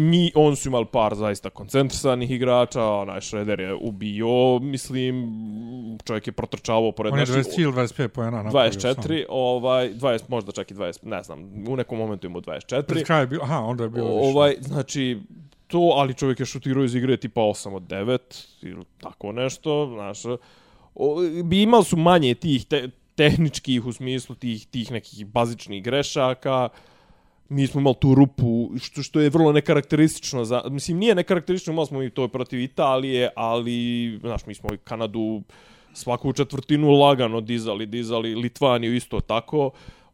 nji, 0.09 0.31
on 0.35 0.55
su 0.55 0.69
imali 0.69 0.85
par 0.85 1.15
zaista 1.15 1.49
koncentrisanih 1.49 2.31
igrača, 2.31 2.85
onaj 2.85 3.21
Šreder 3.21 3.59
je 3.59 3.73
ubio, 3.73 4.59
mislim, 4.59 5.27
čovjek 6.05 6.27
je 6.27 6.33
protrčavao 6.33 6.91
pored 6.91 7.13
On 7.13 7.19
je 7.19 7.25
naših- 7.25 7.35
20 7.35 7.61
ili 7.61 7.71
25 7.71 8.07
pojena 8.07 8.43
napravio. 8.43 8.71
24, 8.71 9.25
ovaj 9.29 9.93
20 9.93 10.23
možda 10.27 10.51
čak 10.51 10.71
i 10.71 10.73
20, 10.73 10.99
ne 11.03 11.23
znam, 11.23 11.39
u 11.67 11.75
nekom 11.75 11.97
momentu 11.97 12.27
ima 12.27 12.39
24. 12.39 12.83
Pred 12.83 13.03
kraj 13.03 13.21
je 13.21 13.27
bilo, 13.27 13.43
aha, 13.43 13.59
onda 13.59 13.83
je 13.83 13.89
bilo 13.89 14.17
više. 14.17 14.29
Ovaj 14.29 14.55
znači 14.61 15.19
to, 15.69 15.93
ali 15.95 16.13
čovjek 16.13 16.39
je 16.39 16.45
šutirao 16.45 16.83
iz 16.83 16.95
igre 16.95 17.17
tipa 17.17 17.41
8 17.41 17.75
od 17.75 17.83
9 17.83 18.19
ili 18.61 18.85
tako 19.01 19.31
nešto, 19.31 19.91
znaš. 19.93 20.39
O, 20.95 21.21
bi 21.43 21.61
imali 21.61 21.85
su 21.85 21.97
manje 21.97 22.33
tih 22.35 22.65
te, 22.65 22.89
tehničkih 23.15 23.85
u 23.85 23.93
smislu 23.93 24.35
tih 24.35 24.67
tih 24.67 24.91
nekih 24.91 25.25
bazičnih 25.27 25.83
grešaka. 25.83 26.69
Mi 27.49 27.67
smo 27.67 27.81
imali 27.81 27.95
tu 27.99 28.15
rupu, 28.15 28.69
što, 28.81 29.03
što 29.03 29.19
je 29.19 29.29
vrlo 29.29 29.51
nekarakteristično 29.51 30.45
za... 30.45 30.61
Mislim, 30.69 30.97
nije 30.97 31.15
nekarakteristično, 31.15 31.73
imali 31.73 31.87
smo 31.87 32.03
i 32.03 32.09
to 32.09 32.27
protiv 32.27 32.59
Italije, 32.59 33.29
ali, 33.35 34.19
znaš, 34.21 34.45
mi 34.45 34.55
smo 34.55 34.73
i 34.73 34.77
Kanadu 34.77 35.41
svaku 35.93 36.33
četvrtinu 36.33 36.91
lagano 36.91 37.41
dizali, 37.41 37.85
dizali, 37.85 38.35
Litvaniju 38.35 38.95
isto 38.95 39.19
tako. 39.19 39.71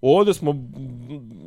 Ovdje 0.08 0.34
smo, 0.34 0.52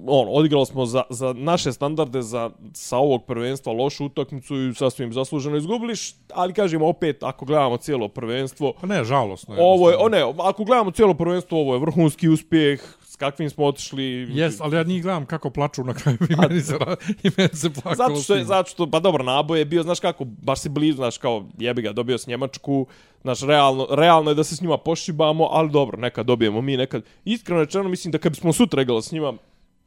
on, 0.06 0.28
odigrali 0.30 0.66
smo 0.66 0.86
za, 0.86 1.02
za 1.10 1.32
naše 1.32 1.72
standarde 1.72 2.22
za, 2.22 2.50
sa 2.72 2.96
ovog 2.96 3.24
prvenstva 3.24 3.72
lošu 3.72 4.04
utakmicu 4.04 4.56
i 4.56 4.74
sasvim 4.74 5.12
zasluženo 5.12 5.56
izgubili, 5.56 5.94
ali 6.34 6.52
kažemo 6.52 6.88
opet, 6.88 7.22
ako 7.22 7.44
gledamo 7.44 7.76
cijelo 7.76 8.08
prvenstvo, 8.08 8.72
Pa 8.80 8.86
ne, 8.86 9.04
žalosno 9.04 9.54
je. 9.54 9.60
ovo 9.62 9.90
je, 9.90 9.96
o 9.96 10.08
ne, 10.08 10.22
ako 10.38 10.64
gledamo 10.64 10.90
cijelo 10.90 11.14
prvenstvo, 11.14 11.60
ovo 11.60 11.74
je 11.74 11.80
vrhunski 11.80 12.28
uspjeh, 12.28 12.80
kakvim 13.18 13.50
smo 13.50 13.64
otišli. 13.64 14.04
Jes, 14.30 14.60
ali 14.60 14.76
ja 14.76 14.82
njih 14.82 15.02
gledam 15.02 15.26
kako 15.26 15.50
plaču 15.50 15.84
na 15.84 15.94
kraju 15.94 16.18
i 16.22 16.36
meni 16.38 16.60
se, 16.60 16.74
i 17.22 17.30
meni 17.36 17.54
se 17.54 17.70
plakalo. 17.72 17.94
Zato 17.96 18.16
što 18.16 18.34
je, 18.34 18.44
zato 18.44 18.70
što, 18.70 18.86
pa 18.86 19.00
dobro, 19.00 19.24
naboj 19.24 19.58
je 19.58 19.64
bio, 19.64 19.82
znaš 19.82 20.00
kako, 20.00 20.24
baš 20.24 20.60
si 20.60 20.68
blizu, 20.68 20.96
znaš 20.96 21.18
kao, 21.18 21.44
jebi 21.58 21.82
ga, 21.82 21.92
dobio 21.92 22.18
s 22.18 22.26
Njemačku, 22.26 22.86
znaš, 23.22 23.40
realno, 23.40 23.86
realno 23.90 24.30
je 24.30 24.34
da 24.34 24.44
se 24.44 24.56
s 24.56 24.60
njima 24.60 24.78
pošibamo, 24.78 25.44
ali 25.44 25.70
dobro, 25.70 25.98
nekad 25.98 26.26
dobijemo 26.26 26.60
mi, 26.60 26.76
nekad, 26.76 27.02
iskreno 27.24 27.60
rečeno, 27.60 27.88
mislim 27.88 28.12
da 28.12 28.18
kad 28.18 28.32
bismo 28.32 28.52
sutra 28.52 28.82
igrali 28.82 29.02
s 29.02 29.12
njima, 29.12 29.32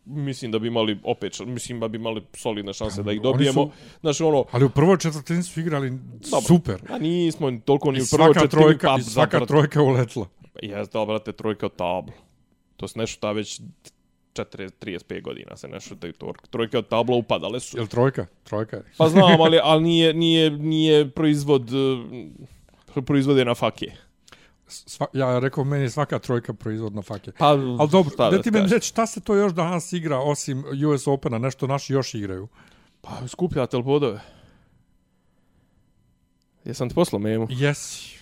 mislim 0.05 0.51
da 0.51 0.59
bi 0.59 0.67
imali 0.67 0.99
opet, 1.03 1.39
mislim 1.39 1.79
da 1.79 1.87
bi 1.87 1.97
imali 1.97 2.21
solidne 2.33 2.73
šanse 2.73 3.03
da 3.03 3.11
ih 3.11 3.19
Pa, 3.19 3.23
dobijemo. 3.23 3.63
su- 3.63 3.71
Znaš, 4.01 4.21
ono, 4.21 4.45
Ali 4.51 4.65
u 4.65 4.69
prvoj 4.69 4.97
četvrtini 4.97 5.43
su 5.43 5.59
igrali 5.59 5.89
Dobro. 6.21 6.41
super. 6.47 6.81
a 6.89 6.97
nismo 6.97 7.51
toliko 7.65 7.91
ni 7.91 8.01
u 8.01 8.05
prvoj 8.07 8.25
svaka 8.25 8.39
četvrtini, 8.39 8.61
trojka, 8.63 8.87
pa 8.87 9.01
svaka 9.01 9.45
trojka 9.45 9.81
uletla. 9.81 10.25
Jeste, 10.61 10.97
ali, 10.97 11.07
brate, 11.07 11.31
trojka 11.31 11.65
od 11.65 11.75
tabla. 11.75 12.13
To 12.81 12.87
se 12.87 12.99
nešto 12.99 13.21
ta 13.21 13.31
već 13.31 13.61
4, 14.33 14.69
35 14.81 15.21
godina 15.21 15.57
se 15.57 15.67
nešto 15.67 15.95
te 15.95 16.11
trojke 16.49 16.77
od 16.77 16.87
tabla 16.87 17.15
upadale 17.15 17.59
su. 17.59 17.77
Jel 17.77 17.87
trojka? 17.87 18.25
Trojka 18.43 18.77
je. 18.77 18.83
Pa 18.97 19.09
znam, 19.13 19.41
ali, 19.41 19.59
ali 19.63 19.83
nije, 19.83 20.13
nije, 20.13 20.51
nije 20.51 21.09
proizvod 21.09 21.69
eh, 22.95 23.01
proizvode 23.01 23.45
na 23.45 23.55
fake. 23.55 23.91
Sva, 24.67 25.07
ja 25.13 25.39
rekao, 25.39 25.63
meni 25.63 25.83
je 25.83 25.89
svaka 25.89 26.19
trojka 26.19 26.53
proizvodna 26.53 27.01
fake. 27.01 27.31
Pa, 27.37 27.47
Ali 27.47 27.89
dobro, 27.91 28.15
da 28.17 28.41
ti 28.41 28.51
meni 28.51 28.67
reći, 28.67 28.87
šta 28.87 29.05
se 29.05 29.21
to 29.21 29.35
još 29.35 29.53
danas 29.53 29.93
igra 29.93 30.19
osim 30.19 30.63
US 30.93 31.07
Opena, 31.07 31.37
nešto 31.37 31.67
naši 31.67 31.93
još 31.93 32.13
igraju? 32.13 32.47
Pa, 33.01 33.27
skupljate 33.27 33.77
li 33.77 33.83
bodove? 33.83 34.21
Jesam 36.65 36.89
ti 36.89 36.95
poslao 36.95 37.19
memu? 37.19 37.47
Jesi. 37.49 38.20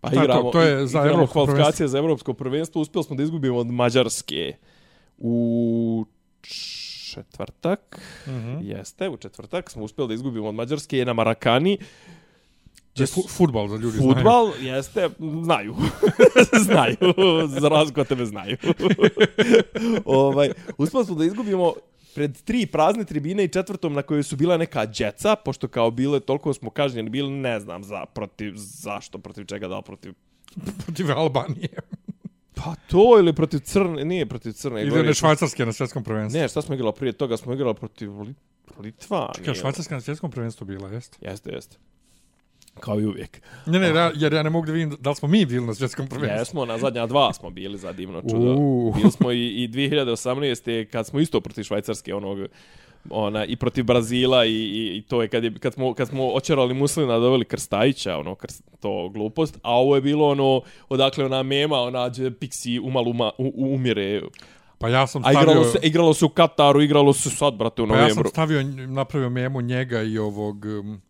Pa 0.00 0.08
Šta 0.08 0.20
je 0.20 0.26
to? 0.26 0.32
igramo, 0.32 0.50
To 0.50 0.60
je 0.60 0.86
za 0.86 1.00
igramo 1.00 1.26
kvalifikacije 1.26 1.88
za 1.88 1.98
evropsko 1.98 2.34
prvenstvo. 2.34 2.82
Uspjeli 2.82 3.04
smo 3.04 3.16
da 3.16 3.22
izgubimo 3.22 3.58
od 3.58 3.66
Mađarske 3.66 4.54
u 5.18 6.04
četvrtak. 7.12 8.00
Mm. 8.26 8.30
-hmm. 8.30 8.62
Jeste, 8.62 9.08
u 9.08 9.16
četvrtak 9.16 9.70
smo 9.70 9.84
uspjeli 9.84 10.08
da 10.08 10.14
izgubimo 10.14 10.48
od 10.48 10.54
Mađarske 10.54 11.04
na 11.04 11.12
Marakani. 11.12 11.78
Je 12.96 13.06
fu, 13.06 13.22
futbal 13.28 13.68
za 13.68 13.76
ljudi 13.76 13.98
znaju. 13.98 14.14
Futbal, 14.14 14.50
jeste, 14.60 15.08
znaju. 15.42 15.74
znaju. 16.66 16.96
Za 17.60 17.68
razliku 17.68 18.00
od 18.00 18.08
tebe 18.08 18.26
znaju. 18.26 18.56
ovaj, 20.04 20.50
uspeli 20.78 21.04
smo 21.04 21.14
da 21.14 21.24
izgubimo 21.24 21.74
pred 22.16 22.42
tri 22.42 22.66
prazne 22.66 23.04
tribine 23.04 23.44
i 23.44 23.48
četvrtom 23.48 23.92
na 23.92 24.02
kojoj 24.02 24.22
su 24.22 24.36
bila 24.36 24.56
neka 24.56 24.86
djeca, 24.86 25.36
pošto 25.36 25.68
kao 25.68 25.90
bile, 25.90 26.20
toliko 26.20 26.54
smo 26.54 26.70
kažnjeni 26.70 27.10
bili, 27.10 27.30
ne 27.30 27.60
znam 27.60 27.84
za, 27.84 28.06
protiv, 28.06 28.52
zašto, 28.56 29.18
protiv 29.18 29.44
čega, 29.44 29.68
da 29.68 29.82
protiv 29.82 30.14
Protiv 30.84 31.12
Albanije. 31.12 31.78
Pa 32.54 32.74
to 32.88 33.18
ili 33.18 33.32
protiv 33.32 33.58
Crne, 33.58 34.04
nije 34.04 34.26
protiv 34.26 34.52
Crne. 34.52 34.82
Ili 34.82 35.00
one 35.00 35.14
švajcarske 35.14 35.66
na 35.66 35.72
svjetskom 35.72 36.04
prvenstvu. 36.04 36.40
Ne, 36.40 36.48
šta 36.48 36.62
smo 36.62 36.74
igrali 36.74 36.92
prije 36.98 37.12
toga? 37.12 37.36
Smo 37.36 37.52
igrali 37.52 37.74
protiv 37.74 38.20
Lit 38.20 38.36
Litva. 38.78 39.32
Čekaj, 39.36 39.54
švajcarska 39.54 39.94
na 39.94 40.00
svjetskom 40.00 40.30
prvenstvu 40.30 40.66
bila, 40.66 40.88
jeste? 40.88 41.18
Jeste, 41.20 41.50
jeste. 41.50 41.76
Kao 42.80 43.00
i 43.00 43.06
uvijek. 43.06 43.42
Ne, 43.66 43.78
ne, 43.78 43.88
ja- 43.88 44.12
jer 44.14 44.32
ja 44.32 44.42
ne 44.42 44.50
mogu 44.50 44.66
da 44.66 44.72
vidim 44.72 44.96
da 45.00 45.10
li 45.10 45.16
smo 45.16 45.28
mi 45.28 45.46
bili 45.46 45.66
na 45.66 45.74
svjetskom 45.74 46.06
prvenstvu. 46.06 46.38
Jesmo, 46.38 46.64
na 46.64 46.78
zadnja 46.78 47.06
dva 47.06 47.32
smo 47.32 47.50
bili 47.50 47.78
za 47.78 47.92
divno 47.92 48.22
čudo. 48.22 48.54
Uuu. 48.54 48.92
Bili 48.92 49.10
smo 49.10 49.32
i, 49.32 49.64
i 49.64 49.68
2018. 49.68 50.84
kad 50.84 51.06
smo 51.06 51.20
isto 51.20 51.40
protiv 51.40 51.62
Švajcarske 51.62 52.14
onog 52.14 52.38
ona 53.10 53.44
i 53.44 53.56
protiv 53.56 53.84
Brazila 53.84 54.44
i, 54.44 54.50
i, 54.52 54.96
i 54.96 55.02
to 55.02 55.22
je 55.22 55.28
kad 55.28 55.44
je 55.44 55.54
kad 55.58 55.74
smo 55.74 55.94
kad 55.94 56.08
smo 56.08 56.28
očerali 56.28 56.74
Muslina 56.74 57.18
doveli 57.18 57.44
Krstajića 57.44 58.16
ono 58.16 58.34
krst, 58.34 58.62
to 58.80 59.08
glupost 59.08 59.58
a 59.62 59.74
ovo 59.78 59.94
je 59.94 60.00
bilo 60.02 60.28
ono 60.28 60.60
odakle 60.88 61.24
ona 61.24 61.42
mema 61.42 61.76
ona 61.76 62.10
Pixi 62.10 62.80
umal 62.82 63.08
uma, 63.08 63.32
u, 63.38 63.52
umire 63.56 64.22
Pa 64.78 64.88
ja 64.88 65.06
sam 65.06 65.22
a 65.24 65.30
stavio... 65.30 65.50
igralo 65.50 65.64
se 65.64 65.78
igralo 65.82 66.14
se 66.14 66.24
u 66.24 66.28
Kataru 66.28 66.82
igralo 66.82 67.12
se 67.12 67.30
sad 67.30 67.54
brate 67.54 67.82
u 67.82 67.86
Pa 67.86 67.94
ja 67.94 67.98
sam 67.98 68.08
novembru 68.08 68.28
stavio, 68.28 68.62
napravio 68.86 69.30
memu 69.30 69.60
njega 69.60 70.02
i 70.02 70.18
ovog 70.18 70.64
um, 70.64 71.00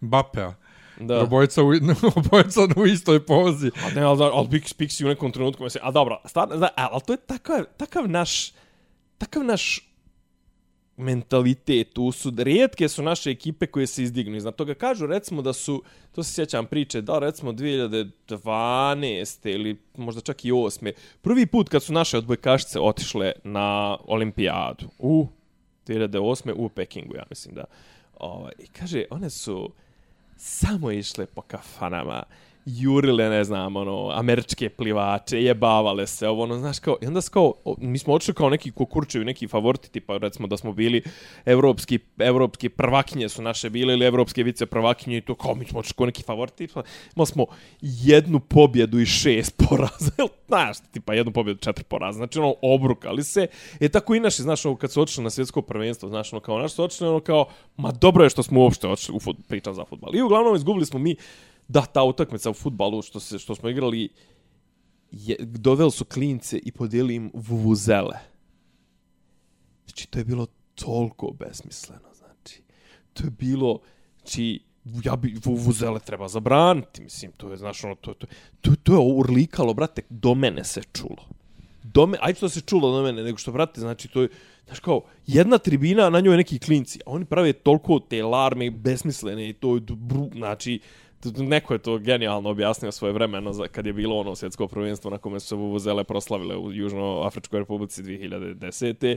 Bapea. 0.00 0.54
Da. 1.00 1.22
Obojica, 1.22 1.62
u, 1.62 1.72
obojica 2.16 2.60
u 2.76 2.86
istoj 2.86 3.26
pozi. 3.26 3.70
A 3.84 3.90
ne, 3.94 4.02
ali, 4.02 4.24
ali 4.24 4.48
Pix, 4.48 4.76
Pixi 4.76 5.04
u 5.04 5.08
nekom 5.08 5.32
trenutku 5.32 5.64
mislim, 5.64 5.84
a 5.86 5.90
dobro, 5.90 6.20
stvarno, 6.24 6.56
zna, 6.56 6.68
ali 6.76 7.00
to 7.06 7.12
je 7.12 7.16
takav, 7.16 7.64
takav 7.76 8.08
naš, 8.08 8.52
takav 9.18 9.44
naš 9.44 9.86
mentalitet, 10.96 11.92
tu 11.92 12.12
su, 12.12 12.32
rijetke 12.38 12.88
su 12.88 13.02
naše 13.02 13.30
ekipe 13.30 13.66
koje 13.66 13.86
se 13.86 14.02
izdignu. 14.02 14.36
Iznad 14.36 14.54
toga 14.54 14.74
kažu, 14.74 15.06
recimo 15.06 15.42
da 15.42 15.52
su, 15.52 15.82
to 16.12 16.22
se 16.22 16.32
sjećam 16.32 16.66
priče, 16.66 17.00
da 17.00 17.18
recimo 17.18 17.52
2012. 17.52 19.54
ili 19.54 19.76
možda 19.96 20.20
čak 20.20 20.44
i 20.44 20.52
8. 20.52 20.92
Prvi 21.22 21.46
put 21.46 21.68
kad 21.68 21.82
su 21.82 21.92
naše 21.92 22.18
odbojkašice 22.18 22.80
otišle 22.80 23.32
na 23.44 23.96
olimpijadu 24.06 24.86
u 24.98 25.26
2008. 25.86 26.52
u 26.56 26.68
Pekingu, 26.68 27.16
ja 27.16 27.24
mislim 27.30 27.54
da. 27.54 27.64
Ovaj, 28.18 28.52
I 28.58 28.66
kaže, 28.66 29.04
one 29.10 29.30
su 29.30 29.70
samo 30.40 30.90
išle 30.90 31.26
po 31.26 31.42
kafanama, 31.42 32.22
jurile, 32.66 33.28
ne 33.28 33.44
znam, 33.44 33.76
ono, 33.76 34.10
američke 34.14 34.68
plivače, 34.68 35.42
jebavale 35.42 36.06
se, 36.06 36.28
ovo, 36.28 36.42
ono, 36.42 36.58
znaš, 36.58 36.78
kao, 36.78 36.96
i 37.02 37.06
onda 37.06 37.20
kao, 37.30 37.54
mi 37.78 37.98
smo 37.98 38.14
odšli 38.14 38.34
kao 38.34 38.50
neki 38.50 38.70
kukurčevi, 38.70 39.24
neki 39.24 39.48
favoriti, 39.48 39.90
tipa, 39.90 40.16
recimo, 40.18 40.48
da 40.48 40.56
smo 40.56 40.72
bili 40.72 41.02
evropski, 41.44 41.98
evropski 42.18 42.68
prvakinje 42.68 43.28
su 43.28 43.42
naše 43.42 43.70
bile, 43.70 43.94
ili 43.94 44.06
evropske 44.06 44.42
vice 44.42 44.66
prvakinje, 44.66 45.16
i 45.16 45.20
to 45.20 45.34
kao, 45.34 45.54
mi 45.54 45.64
smo 45.64 45.78
odšli 45.78 45.94
kao 45.94 46.06
neki 46.06 46.22
favoriti, 46.22 46.66
tipa, 46.66 46.82
imali 47.16 47.26
smo 47.26 47.46
jednu 47.80 48.40
pobjedu 48.40 49.00
i 49.00 49.06
šest 49.06 49.56
poraza, 49.68 50.10
jel, 50.18 50.28
znaš, 50.46 50.76
tipa, 50.92 51.14
jednu 51.14 51.32
pobjedu, 51.32 51.58
četiri 51.60 51.84
poraza, 51.84 52.16
znači, 52.16 52.38
ono, 52.38 52.54
obrukali 52.62 53.24
se, 53.24 53.46
e, 53.80 53.88
tako 53.88 54.14
i 54.14 54.20
naši, 54.20 54.42
znaš, 54.42 54.66
ono, 54.66 54.76
kad 54.76 54.92
su 54.92 55.02
odšli 55.02 55.24
na 55.24 55.30
svjetsko 55.30 55.62
prvenstvo, 55.62 56.08
znaš, 56.08 56.32
ono, 56.32 56.40
kao, 56.40 56.58
naš 56.58 56.72
su 56.72 56.84
odšli, 56.84 57.08
ono, 57.08 57.20
kao, 57.20 57.46
ma 57.76 57.92
dobro 57.92 58.24
je 58.24 58.30
što 58.30 58.42
smo 58.42 58.60
uopšte 58.60 58.88
odšli 58.88 59.14
u 59.14 59.20
fut, 59.20 59.36
pričam 59.48 59.74
za 59.74 59.84
futbal. 59.84 60.14
I 60.14 60.22
uglavnom 60.22 60.56
izgubili 60.56 60.86
smo 60.86 60.98
mi, 60.98 61.16
da, 61.70 61.82
ta 61.86 62.02
utakmica 62.02 62.50
u 62.50 62.54
futbalu 62.54 63.02
što, 63.02 63.20
se, 63.20 63.38
što 63.38 63.54
smo 63.54 63.68
igrali, 63.68 64.08
je, 65.10 65.36
doveli 65.40 65.90
su 65.90 66.04
klince 66.04 66.58
i 66.58 66.72
podijeli 66.72 67.14
im 67.14 67.30
vuvuzele. 67.34 68.18
Znači, 69.86 70.06
to 70.06 70.18
je 70.18 70.24
bilo 70.24 70.46
toliko 70.74 71.32
besmisleno, 71.38 72.08
znači. 72.14 72.62
To 73.12 73.24
je 73.24 73.30
bilo, 73.30 73.78
znači, 74.18 74.62
ja 75.04 75.16
bi 75.16 75.36
vuvuzele 75.44 76.00
treba 76.00 76.28
zabraniti, 76.28 77.02
mislim, 77.02 77.32
to 77.36 77.50
je, 77.50 77.56
znaš, 77.56 77.84
ono, 77.84 77.94
to, 77.94 78.14
to, 78.14 78.26
to, 78.60 78.70
to 78.82 78.92
je 78.92 78.98
urlikalo, 78.98 79.74
brate, 79.74 80.02
do 80.08 80.34
mene 80.34 80.64
se 80.64 80.82
čulo. 80.92 81.28
Do 81.82 82.06
me, 82.06 82.18
ajde 82.20 82.36
što 82.36 82.48
se 82.48 82.60
čulo 82.60 82.90
do 82.92 83.02
mene, 83.02 83.22
nego 83.22 83.38
što, 83.38 83.52
brate, 83.52 83.80
znači, 83.80 84.08
to 84.08 84.22
je, 84.22 84.28
znaš 84.66 84.80
kao, 84.80 85.02
jedna 85.26 85.58
tribina, 85.58 86.10
na 86.10 86.20
njoj 86.20 86.36
neki 86.36 86.58
klinci, 86.58 86.98
a 87.06 87.10
oni 87.10 87.24
prave 87.24 87.52
toliko 87.52 88.00
te 88.00 88.22
larme 88.22 88.70
besmislene 88.70 89.48
i 89.48 89.52
to, 89.52 89.74
je 89.74 89.80
bru, 89.80 90.30
znači, 90.34 90.80
neko 91.24 91.74
je 91.74 91.78
to 91.78 91.98
genijalno 91.98 92.50
objasnio 92.50 92.92
svoje 92.92 93.12
vremeno 93.12 93.52
za, 93.52 93.68
kad 93.68 93.86
je 93.86 93.92
bilo 93.92 94.16
ono 94.18 94.34
svjetsko 94.34 94.68
prvenstvo 94.68 95.10
na 95.10 95.18
kome 95.18 95.40
su 95.40 95.46
se 95.46 95.54
vuvuzele 95.54 96.04
proslavile 96.04 96.56
u 96.56 96.72
Južnoafričkoj 96.72 97.58
republici 97.58 98.02
2010. 98.02 99.16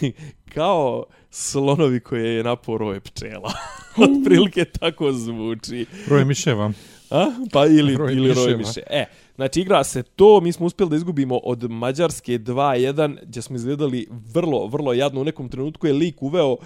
kao 0.54 1.04
slonovi 1.30 2.00
koje 2.00 2.34
je 2.36 2.44
napao 2.44 2.78
roj 2.78 3.00
pčela. 3.00 3.52
Otprilike 4.04 4.64
tako 4.64 5.12
zvuči. 5.12 5.86
Broj 6.08 6.24
miševa. 6.24 6.72
A? 7.10 7.26
Pa 7.52 7.66
ili, 7.66 7.96
Roj 7.96 8.12
ili 8.12 8.34
roj 8.34 8.56
miševa. 8.56 8.56
miše. 8.56 8.80
E, 8.90 9.04
znači 9.34 9.60
igra 9.60 9.84
se 9.84 10.02
to, 10.02 10.40
mi 10.40 10.52
smo 10.52 10.66
uspjeli 10.66 10.90
da 10.90 10.96
izgubimo 10.96 11.36
od 11.36 11.70
Mađarske 11.70 12.38
2-1, 12.38 13.16
gdje 13.22 13.42
smo 13.42 13.56
izgledali 13.56 14.08
vrlo, 14.34 14.66
vrlo 14.66 14.92
jadno. 14.92 15.20
U 15.20 15.24
nekom 15.24 15.48
trenutku 15.48 15.86
je 15.86 15.92
lik 15.92 16.22
uveo 16.22 16.56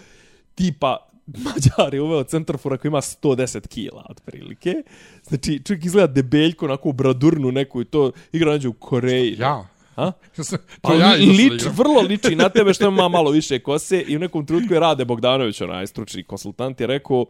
tipa 0.55 1.09
Mađar 1.27 1.95
je 1.95 2.03
uveo 2.03 2.25
centarfora 2.25 2.77
koji 2.77 2.89
ima 2.89 3.01
110 3.01 3.69
kila, 3.69 4.07
otprilike. 4.11 4.75
Znači, 5.23 5.63
čovjek 5.65 5.85
izgleda 5.85 6.13
debeljko, 6.13 6.65
onako 6.65 6.89
u 6.89 6.93
bradurnu 6.93 7.53
neku 7.53 7.81
i 7.81 7.85
to 7.85 8.13
igra 8.33 8.51
nađe 8.51 8.69
u 8.69 8.73
Koreji. 8.73 9.37
Ja. 9.39 9.69
A? 9.97 10.13
to 10.37 10.43
Pa 10.81 10.95
ja 10.95 11.13
li, 11.13 11.23
isto 11.23 11.43
liči, 11.43 11.55
igram. 11.55 11.75
vrlo 11.77 12.01
liči 12.01 12.37
na 12.37 12.49
tebe 12.49 12.75
što 12.75 12.89
ima 12.89 13.09
malo 13.09 13.31
više 13.31 13.59
kose 13.59 14.01
i 14.01 14.17
u 14.17 14.19
nekom 14.19 14.47
trenutku 14.47 14.75
je 14.75 14.81
Rade 14.81 15.05
Bogdanović, 15.05 15.61
onaj 15.61 15.87
stručni 15.87 16.23
konsultant, 16.23 16.81
je 16.81 16.87
rekao 16.87 17.27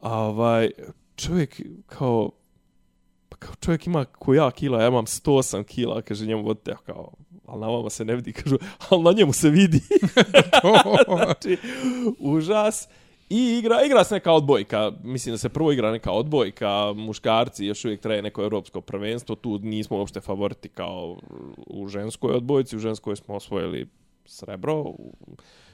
ovaj, 0.00 0.70
čovjek 1.16 1.60
kao 1.86 2.30
pa 3.28 3.36
kao 3.36 3.54
čovjek 3.54 3.86
ima 3.86 4.04
ko 4.04 4.34
ja 4.34 4.50
kila, 4.50 4.82
ja 4.82 4.88
imam 4.88 5.04
108 5.04 5.64
kila, 5.64 6.02
kaže 6.02 6.26
njemu 6.26 6.42
vodite, 6.42 6.74
kao, 6.86 7.12
ali 7.46 7.60
na 7.60 7.68
vama 7.68 7.90
se 7.90 8.04
ne 8.04 8.14
vidi, 8.14 8.32
kažu, 8.34 8.56
ali 8.88 9.02
na 9.02 9.12
njemu 9.12 9.32
se 9.32 9.50
vidi. 9.50 9.80
znači, 11.16 11.56
užas. 12.18 12.88
I 13.30 13.58
igra, 13.58 13.82
igra 13.82 14.04
se 14.04 14.14
neka 14.14 14.32
odbojka, 14.32 14.92
mislim 15.02 15.32
da 15.32 15.38
se 15.38 15.48
prvo 15.48 15.72
igra 15.72 15.90
neka 15.90 16.10
odbojka, 16.12 16.68
muškarci 16.92 17.66
još 17.66 17.84
uvijek 17.84 18.00
traje 18.00 18.22
neko 18.22 18.42
evropsko 18.42 18.80
prvenstvo, 18.80 19.34
tu 19.34 19.58
nismo 19.58 19.96
uopšte 19.98 20.20
favoriti 20.20 20.68
kao 20.68 21.16
u 21.66 21.88
ženskoj 21.88 22.32
odbojci, 22.32 22.76
u 22.76 22.80
ženskoj 22.80 23.16
smo 23.16 23.34
osvojili 23.34 23.88
srebro. 24.26 24.74
u- 24.74 25.12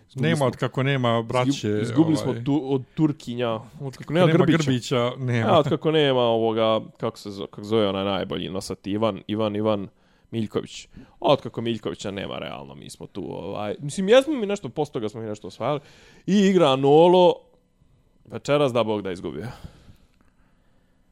izgubili 0.08 0.28
Nema 0.28 0.36
smo- 0.36 0.46
od 0.46 0.56
kako 0.56 0.82
nema 0.82 1.22
braće. 1.22 1.50
izgub- 1.68 1.82
Izgubili 1.82 2.16
smo 2.16 2.30
ovaj, 2.30 2.44
tu, 2.44 2.62
od 2.64 2.82
Turkinja, 2.94 3.50
od 3.80 3.96
kako 3.96 4.12
nema, 4.12 4.26
nema, 4.26 4.38
Grbića. 4.38 4.62
Grbića. 4.62 5.10
Nema. 5.18 5.48
Ja, 5.48 5.58
od 5.58 5.68
kako 5.68 5.90
nema 5.90 6.20
ovoga, 6.20 6.80
kako 6.96 7.18
se 7.18 7.30
zove, 7.30 7.46
kako 7.46 7.64
zove 7.64 7.88
onaj 7.88 8.04
najbolji 8.04 8.48
nosat, 8.48 8.86
Ivan, 8.86 9.22
Ivan, 9.26 9.56
Ivan 9.56 9.88
Miljković. 10.30 10.88
A 10.96 10.98
od 11.20 11.40
kako 11.40 11.60
Miljkovića 11.60 12.10
nema 12.10 12.38
realno, 12.38 12.74
mi 12.74 12.90
smo 12.90 13.06
tu, 13.06 13.24
ovaj, 13.30 13.74
mislim, 13.78 14.08
jesmo 14.08 14.32
mi 14.34 14.46
nešto, 14.46 14.68
posto 14.68 14.92
toga 14.92 15.08
smo 15.08 15.20
mi 15.20 15.28
nešto 15.28 15.46
osvajali. 15.48 15.80
I 16.26 16.36
igra 16.38 16.76
Nolo, 16.76 17.34
večeras 18.24 18.72
da 18.72 18.84
Bog 18.84 19.02
da 19.02 19.12
izgubio. 19.12 19.46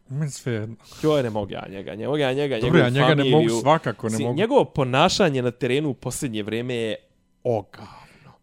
Meni 0.08 0.30
sve 0.30 0.52
jedno. 0.52 0.76
Joj, 1.02 1.22
ne 1.22 1.30
mogu 1.30 1.52
ja 1.52 1.66
njega, 1.70 1.94
ne 1.94 2.04
mogu 2.06 2.16
ja 2.18 2.32
njega, 2.32 2.54
Dobro, 2.56 2.66
njegovu 2.68 2.84
ja 2.84 2.90
njega 2.90 3.14
ne 3.14 3.22
familiju. 3.22 3.48
mogu 3.48 3.60
svakako, 3.60 4.08
ne 4.08 4.16
Si, 4.16 4.22
mogu. 4.22 4.37
Njegovo 4.37 4.64
ponašanje 4.64 5.42
na 5.42 5.50
terenu 5.50 5.88
u 5.88 5.94
posljednje 5.94 6.42
vrijeme 6.42 6.75
je 6.75 6.96
ogavno. 7.44 7.88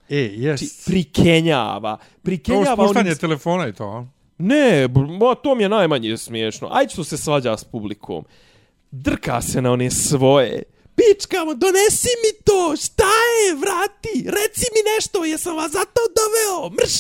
E, 0.09 0.17
jes. 0.17 0.59
Znači, 0.59 0.83
prikenjava. 0.85 1.97
To 1.97 2.03
Prikenjava 2.23 2.65
spuštanje 2.75 3.09
onim... 3.09 3.17
telefona 3.17 3.67
i 3.67 3.73
to, 3.73 3.85
a? 3.85 4.05
Ne, 4.37 4.87
b- 4.87 4.99
ma, 4.99 5.35
to 5.35 5.55
mi 5.55 5.63
je 5.63 5.69
najmanje 5.69 6.17
smiješno. 6.17 6.69
Ajde 6.71 6.89
što 6.89 7.03
se 7.03 7.17
svađa 7.17 7.57
s 7.57 7.63
publikom. 7.63 8.25
Drka 8.97 9.41
se 9.41 9.61
na 9.61 9.71
one 9.71 9.91
svoje. 9.91 10.63
Pičkamo, 10.95 11.53
donesi 11.53 12.09
mi 12.23 12.41
to, 12.43 12.75
šta 12.75 13.03
je, 13.03 13.55
vrati, 13.55 14.13
reci 14.15 14.65
mi 14.73 14.81
nešto, 14.95 15.25
jesam 15.25 15.55
vas 15.55 15.71
zato 15.71 16.01
doveo, 16.17 16.69
mrš 16.69 16.95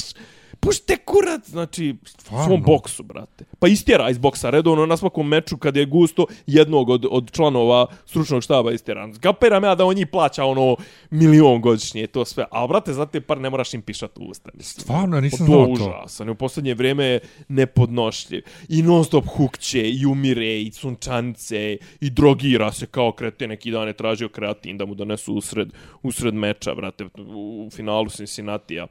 pušte 0.65 0.97
kurac, 0.97 1.49
znači, 1.49 1.95
Stvarno? 2.05 2.45
svom 2.45 2.63
boksu, 2.63 3.03
brate. 3.03 3.45
Pa 3.59 3.67
istjera 3.67 4.09
iz 4.09 4.17
boksa, 4.17 4.49
redovno 4.49 4.85
na 4.85 4.97
svakom 4.97 5.27
meču 5.27 5.57
kad 5.57 5.75
je 5.75 5.85
gusto 5.85 6.25
jednog 6.47 6.89
od, 6.89 7.05
od 7.11 7.31
članova 7.31 7.87
stručnog 8.05 8.43
štaba 8.43 8.71
istjera. 8.71 9.09
Kapiram 9.21 9.63
ja 9.63 9.75
da 9.75 9.85
on 9.85 9.95
njih 9.95 10.07
plaća 10.07 10.45
ono 10.45 10.75
milion 11.09 11.61
godišnje 11.61 12.07
to 12.07 12.25
sve. 12.25 12.45
A 12.51 12.67
brate, 12.67 12.93
za 12.93 13.05
te 13.05 13.21
par 13.21 13.37
ne 13.41 13.49
moraš 13.49 13.73
im 13.73 13.81
pišat 13.81 14.17
u 14.17 14.21
usta. 14.21 14.49
mislim. 14.53 14.81
Stvarno, 14.81 15.21
nisam 15.21 15.39
to 15.39 15.45
znao 15.45 15.65
to. 15.65 15.71
užasan. 15.71 16.29
U 16.29 16.35
posljednje 16.35 16.73
vrijeme 16.73 17.05
je 17.05 17.19
nepodnošljiv. 17.47 18.43
I 18.69 18.81
non 18.81 19.05
stop 19.05 19.25
hukće, 19.27 19.89
i 19.89 20.05
umire, 20.05 20.61
i 20.61 20.71
sunčanice, 20.71 21.77
i 22.01 22.09
drogira 22.09 22.71
se 22.71 22.85
kao 22.85 23.11
krete. 23.11 23.47
Neki 23.47 23.71
dan 23.71 23.87
je 23.87 23.93
tražio 23.93 24.29
kreatin 24.29 24.77
da 24.77 24.85
mu 24.85 24.95
donesu 24.95 25.33
usred, 25.33 25.69
usred 26.03 26.33
meča, 26.33 26.75
brate, 26.75 27.05
u, 27.05 27.65
u 27.67 27.69
finalu 27.71 28.09
Cincinnati-a. 28.09 28.87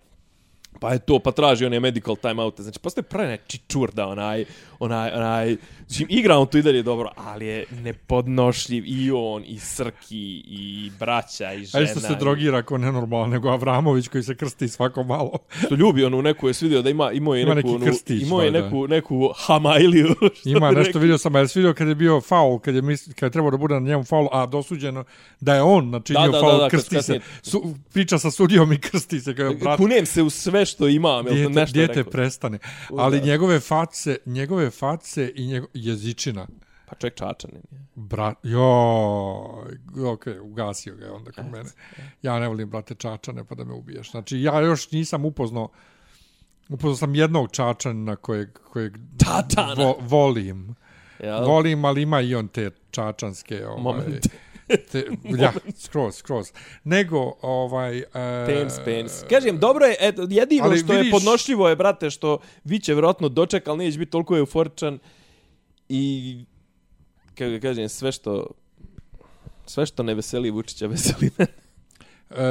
Pa 0.80 0.92
je 0.92 0.98
to, 0.98 1.18
pa 1.18 1.32
traži 1.32 1.66
one 1.66 1.80
medical 1.80 2.16
timeoute. 2.16 2.62
Znači, 2.62 2.78
postoje 2.78 3.04
pravi 3.04 3.28
neki 3.28 3.58
čurda, 3.68 4.06
onaj, 4.06 4.44
onaj, 4.84 5.10
onaj, 5.10 5.56
čim 5.96 6.06
igra 6.10 6.36
on 6.36 6.46
to 6.46 6.58
i 6.58 6.62
dalje 6.62 6.82
dobro, 6.82 7.10
ali 7.16 7.46
je 7.46 7.64
nepodnošljiv 7.82 8.84
i 8.86 9.10
on, 9.10 9.42
i 9.46 9.58
Srki, 9.58 10.16
i 10.46 10.90
braća, 10.98 11.52
i 11.52 11.60
A 11.60 11.64
žena. 11.64 11.84
isto 11.84 12.00
se 12.00 12.14
drogira 12.14 12.62
kao 12.62 12.78
nenormalno, 12.78 13.26
nego 13.26 13.48
Avramović 13.48 14.08
koji 14.08 14.22
se 14.24 14.34
krsti 14.36 14.68
svako 14.68 15.02
malo. 15.04 15.30
što 15.66 15.74
ljubi 15.74 16.04
onu 16.04 16.22
neku 16.22 16.48
je 16.48 16.54
vidio 16.60 16.82
da 16.82 16.90
ima 16.90 17.12
imao 17.12 17.34
je 17.34 17.42
Ima 17.42 17.54
neku 17.54 17.68
neki 17.68 17.84
krstić, 17.84 18.22
imao 18.22 18.42
je 18.42 18.50
valjda. 18.50 18.64
neku 18.64 18.88
neku 18.88 19.30
hamailiju 19.36 20.14
Ima 20.44 20.70
nešto 20.70 20.82
rekli. 20.82 21.00
vidio 21.00 21.18
sam, 21.18 21.36
a 21.36 21.38
jesi 21.38 21.58
vidio 21.58 21.74
kad 21.74 21.88
je 21.88 21.94
bio 21.94 22.20
faul, 22.20 22.58
kad 22.58 22.74
je, 22.74 22.82
misli, 22.82 23.14
kad 23.14 23.26
je 23.26 23.30
trebao 23.30 23.50
da 23.50 23.56
bude 23.56 23.74
na 23.74 23.80
njemu 23.80 24.04
faul, 24.04 24.28
a 24.32 24.46
dosuđeno 24.46 25.04
da 25.40 25.54
je 25.54 25.62
on 25.62 25.90
načinio 25.90 26.20
Da, 26.22 26.28
da, 26.28 26.40
faul, 26.40 26.52
da, 26.52 26.58
da, 26.58 26.68
kad 26.68 26.80
krsti 26.80 27.02
se. 27.02 27.20
Su, 27.42 27.62
priča 27.92 28.18
sa 28.18 28.30
sudijom 28.30 28.72
i 28.72 28.78
krsti 28.78 29.20
se. 29.20 29.34
Kao, 29.34 29.54
brat, 29.54 29.76
kunem 29.76 30.06
se 30.06 30.22
u 30.22 30.30
sve 30.30 30.66
što 30.66 30.88
imam 30.88 31.26
jel 31.26 31.34
dijete, 31.34 31.50
nešto 31.50 31.72
dijete 31.72 31.94
rekao 31.94 32.10
prestane. 32.10 32.58
Ali 32.98 33.20
da. 33.20 33.26
njegove 33.26 33.60
face, 33.60 34.16
njegove 34.26 34.70
face 34.78 35.32
i 35.34 35.46
njego, 35.46 35.66
jezičina. 35.74 36.46
pa 36.86 36.94
čovjek 36.96 37.14
čačanin 37.14 37.62
je. 37.70 37.78
Brat, 37.94 38.36
jo, 38.42 38.64
ok, 40.12 40.26
ugasio 40.42 40.96
ga 40.96 41.04
je 41.04 41.10
onda 41.10 41.30
kod 41.32 41.44
mene. 41.52 41.70
Ja 42.22 42.38
ne 42.38 42.48
volim, 42.48 42.70
brate, 42.70 42.94
čačane, 42.94 43.44
pa 43.44 43.54
da 43.54 43.64
me 43.64 43.74
ubiješ. 43.74 44.10
Znači, 44.10 44.40
ja 44.40 44.60
još 44.60 44.90
nisam 44.90 45.24
upoznao, 45.24 45.68
upoznao 46.68 46.96
sam 46.96 47.14
jednog 47.14 47.50
čačana 47.52 48.16
kojeg, 48.16 48.48
kojeg 48.52 48.96
Čačana? 49.24 49.74
vo, 49.76 49.96
volim. 50.00 50.74
Jel? 51.18 51.46
Volim, 51.46 51.84
ali 51.84 52.02
ima 52.02 52.20
i 52.20 52.34
on 52.34 52.48
te 52.48 52.70
čačanske, 52.90 53.66
ovaj, 53.66 53.82
Momente. 53.82 54.28
Te, 54.92 55.04
ja, 55.24 55.52
skroz, 55.76 56.14
skroz. 56.14 56.52
Nego, 56.84 57.34
ovaj... 57.42 57.98
Uh, 57.98 58.04
Penis, 58.46 58.74
penis. 58.84 59.22
Kažem, 59.28 59.58
dobro 59.58 59.84
je, 59.84 59.96
eto, 60.00 60.26
jedino 60.30 60.76
što 60.76 60.92
je 60.92 61.02
vidiš- 61.02 61.10
podnošljivo 61.10 61.68
je, 61.68 61.76
brate, 61.76 62.10
što 62.10 62.38
vi 62.64 62.78
će 62.78 62.94
vjerojatno 62.94 63.28
doček, 63.28 63.68
ali 63.68 63.78
neće 63.78 63.98
biti 63.98 64.10
toliko 64.10 64.36
euforičan 64.36 64.98
i, 65.88 66.44
kako 67.34 67.50
da 67.50 67.60
kažem, 67.60 67.88
sve 67.88 68.12
što 68.12 68.46
sve 69.66 69.86
što 69.86 70.02
ne 70.02 70.14
veseli 70.14 70.50
Vučića, 70.50 70.86
veseli 70.94 71.30
mene. 71.38 71.52
E, 72.30 72.42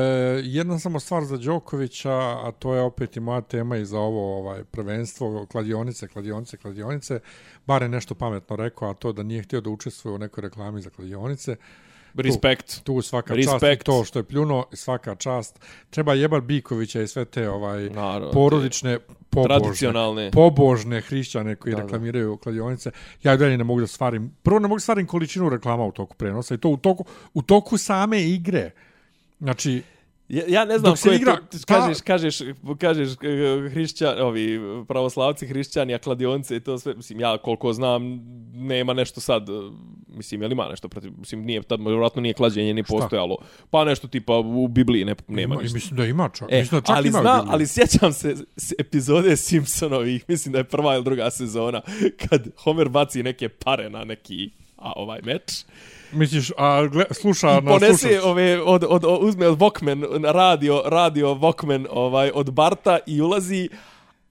jedna 0.43 0.79
samo 0.79 0.99
stvar 0.99 1.23
za 1.23 1.37
Đokovića, 1.37 2.13
a 2.13 2.51
to 2.59 2.75
je 2.75 2.81
opet 2.81 3.17
i 3.17 3.19
moja 3.19 3.41
tema 3.41 3.77
i 3.77 3.85
za 3.85 3.99
ovo 3.99 4.37
ovaj 4.37 4.63
prvenstvo, 4.63 5.45
kladionice, 5.45 6.07
kladionice, 6.07 6.57
kladionice. 6.57 7.19
Bare 7.65 7.89
nešto 7.89 8.15
pametno 8.15 8.55
rekao, 8.55 8.89
a 8.89 8.93
to 8.93 9.11
da 9.13 9.23
nije 9.23 9.43
htio 9.43 9.61
da 9.61 9.69
učestvuje 9.69 10.15
u 10.15 10.17
nekoj 10.17 10.41
reklami 10.41 10.81
za 10.81 10.89
kladionice. 10.89 11.55
Respekt. 12.15 12.83
Tu 12.83 13.01
svaka 13.01 13.33
Respekt. 13.33 13.61
čast 13.61 13.85
to 13.85 14.03
što 14.03 14.19
je 14.19 14.23
pljuno, 14.23 14.65
svaka 14.73 15.15
čast. 15.15 15.59
Treba 15.89 16.13
jebat 16.13 16.43
Bikovića 16.43 17.01
i 17.01 17.07
sve 17.07 17.25
te 17.25 17.49
ovaj 17.49 17.89
Naravno, 17.89 18.31
porodične 18.31 18.99
pobožne, 19.29 19.59
tradicionalne. 19.59 20.31
pobožne 20.31 21.01
hrišćane 21.01 21.55
koji 21.55 21.71
Da, 21.71 21.77
da. 21.77 21.83
reklamiraju 21.83 22.37
kladionice. 22.37 22.91
Ja 23.23 23.33
i 23.33 23.37
dalje 23.37 23.57
ne 23.57 23.63
mogu 23.63 23.79
da 23.79 23.87
stvarim. 23.87 24.35
Prvo 24.43 24.59
ne 24.59 24.67
mogu 24.67 24.77
da 24.77 24.81
stvarim 24.81 25.07
količinu 25.07 25.49
reklama 25.49 25.85
u 25.85 25.91
toku 25.91 26.15
prenosa 26.15 26.55
i 26.55 26.57
to 26.57 26.69
u 26.69 26.77
toku, 26.77 27.05
u 27.33 27.41
toku 27.41 27.77
same 27.77 28.23
igre. 28.23 28.71
Znači, 29.39 29.81
Ja, 30.29 30.43
ja 30.47 30.65
ne 30.65 30.77
znam 30.79 30.91
Dok 30.91 30.97
se 30.97 31.09
ko 31.09 31.13
je 31.13 31.19
igra- 31.19 31.35
to, 31.51 31.57
ta- 31.57 31.79
kažeš, 31.79 32.01
kažeš, 32.01 32.37
kažeš 32.79 33.09
eh, 33.11 33.69
hrišćan, 33.69 34.21
ovi 34.21 34.59
pravoslavci 34.87 35.47
hrišćani, 35.47 35.93
a 35.93 35.97
kladionce 35.97 36.55
i 36.55 36.59
to 36.59 36.77
sve, 36.79 36.93
mislim, 36.93 37.19
ja 37.19 37.37
koliko 37.37 37.73
znam, 37.73 38.01
nema 38.53 38.93
nešto 38.93 39.21
sad, 39.21 39.49
eh, 39.49 39.53
mislim, 40.07 40.41
je 40.41 40.47
li 40.47 40.51
ima 40.53 40.67
nešto 40.69 40.87
protiv, 40.87 41.11
mislim, 41.17 41.41
nije, 41.41 41.61
tad 41.61 41.79
vjerojatno 41.81 42.21
nije 42.21 42.33
klađenje 42.33 42.73
ni 42.73 42.83
postojalo, 42.83 43.37
pa 43.69 43.83
nešto 43.85 44.07
tipa 44.07 44.37
u 44.37 44.67
Bibliji 44.67 45.05
ne, 45.05 45.15
nema 45.27 45.53
ima, 45.53 45.61
ništa. 45.61 45.73
mislim 45.75 45.97
da 45.97 46.05
ima 46.05 46.29
čak. 46.29 46.47
E, 46.51 46.59
mislim 46.59 46.81
da 46.81 46.85
čak 46.87 46.95
ali, 46.97 47.07
ima 47.07 47.21
zna, 47.21 47.43
ali 47.47 47.67
sjećam 47.67 48.13
se 48.13 48.35
s 48.57 48.73
epizode 48.79 49.37
Simpsonovih, 49.37 50.25
mislim 50.27 50.51
da 50.53 50.57
je 50.57 50.63
prva 50.63 50.95
ili 50.95 51.03
druga 51.03 51.31
sezona, 51.31 51.81
kad 52.29 52.47
Homer 52.57 52.89
baci 52.89 53.23
neke 53.23 53.49
pare 53.49 53.89
na 53.89 54.03
neki 54.03 54.49
a, 54.77 54.91
ovaj 54.95 55.19
meč. 55.23 55.51
Misliš, 56.13 56.51
a 56.57 56.87
gle, 56.87 57.05
sluša 57.11 57.59
na 57.59 57.71
ponese 57.71 57.97
slušač. 57.97 58.23
ove 58.23 58.61
od, 58.61 58.83
od, 58.89 59.05
od 59.05 59.19
uzme 59.21 59.47
od 59.47 59.59
Walkman 59.59 60.31
radio 60.31 60.81
radio 60.85 61.27
Walkman 61.27 61.87
ovaj 61.89 62.31
od 62.33 62.51
Barta 62.51 62.99
i 63.07 63.21
ulazi 63.21 63.69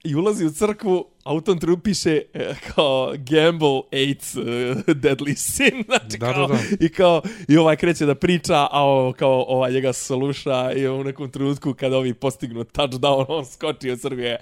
i 0.03 0.15
ulazi 0.15 0.45
u 0.45 0.51
crkvu 0.51 1.05
a 1.23 1.33
u 1.33 1.41
tom 1.41 1.59
trenutku 1.59 1.83
piše 1.83 2.21
e, 2.33 2.55
kao 2.75 3.13
Gamble 3.17 3.81
AIDS 3.91 4.35
uh, 4.35 4.43
Deadly 4.87 5.35
Sin 5.35 5.83
znači 5.87 6.17
Da, 6.17 6.27
da, 6.27 6.33
kao, 6.33 6.47
da. 6.47 6.57
i 6.79 6.89
kao 6.89 7.21
i 7.47 7.57
ovaj 7.57 7.75
kreće 7.75 8.05
da 8.05 8.15
priča 8.15 8.67
a 8.71 8.85
o, 8.85 9.13
kao 9.17 9.45
ovaj 9.47 9.71
njega 9.71 9.93
sluša 9.93 10.73
i 10.73 10.87
u 10.87 11.03
nekom 11.03 11.31
trenutku 11.31 11.73
kad 11.73 11.93
ovi 11.93 12.13
postignu 12.13 12.63
touchdown 12.63 13.25
on 13.27 13.45
skoči 13.45 13.91
od 13.91 13.99
crkve 14.01 14.37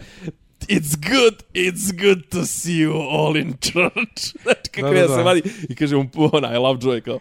It's 0.67 0.95
good, 0.95 1.43
it's 1.53 1.91
good 1.91 2.29
to 2.29 2.45
see 2.45 2.77
you 2.85 2.93
all 2.93 3.37
in 3.37 3.53
church. 3.61 4.35
Znači, 4.43 4.71
kako 4.71 4.87
Da, 4.87 4.93
da, 4.93 4.99
ja 4.99 5.07
da. 5.07 5.15
se 5.15 5.23
vadi. 5.23 5.41
I 5.69 5.75
kaže 5.75 5.95
mu, 5.95 6.09
onaj, 6.33 6.57
Lovejoy, 6.57 7.01
kao, 7.01 7.19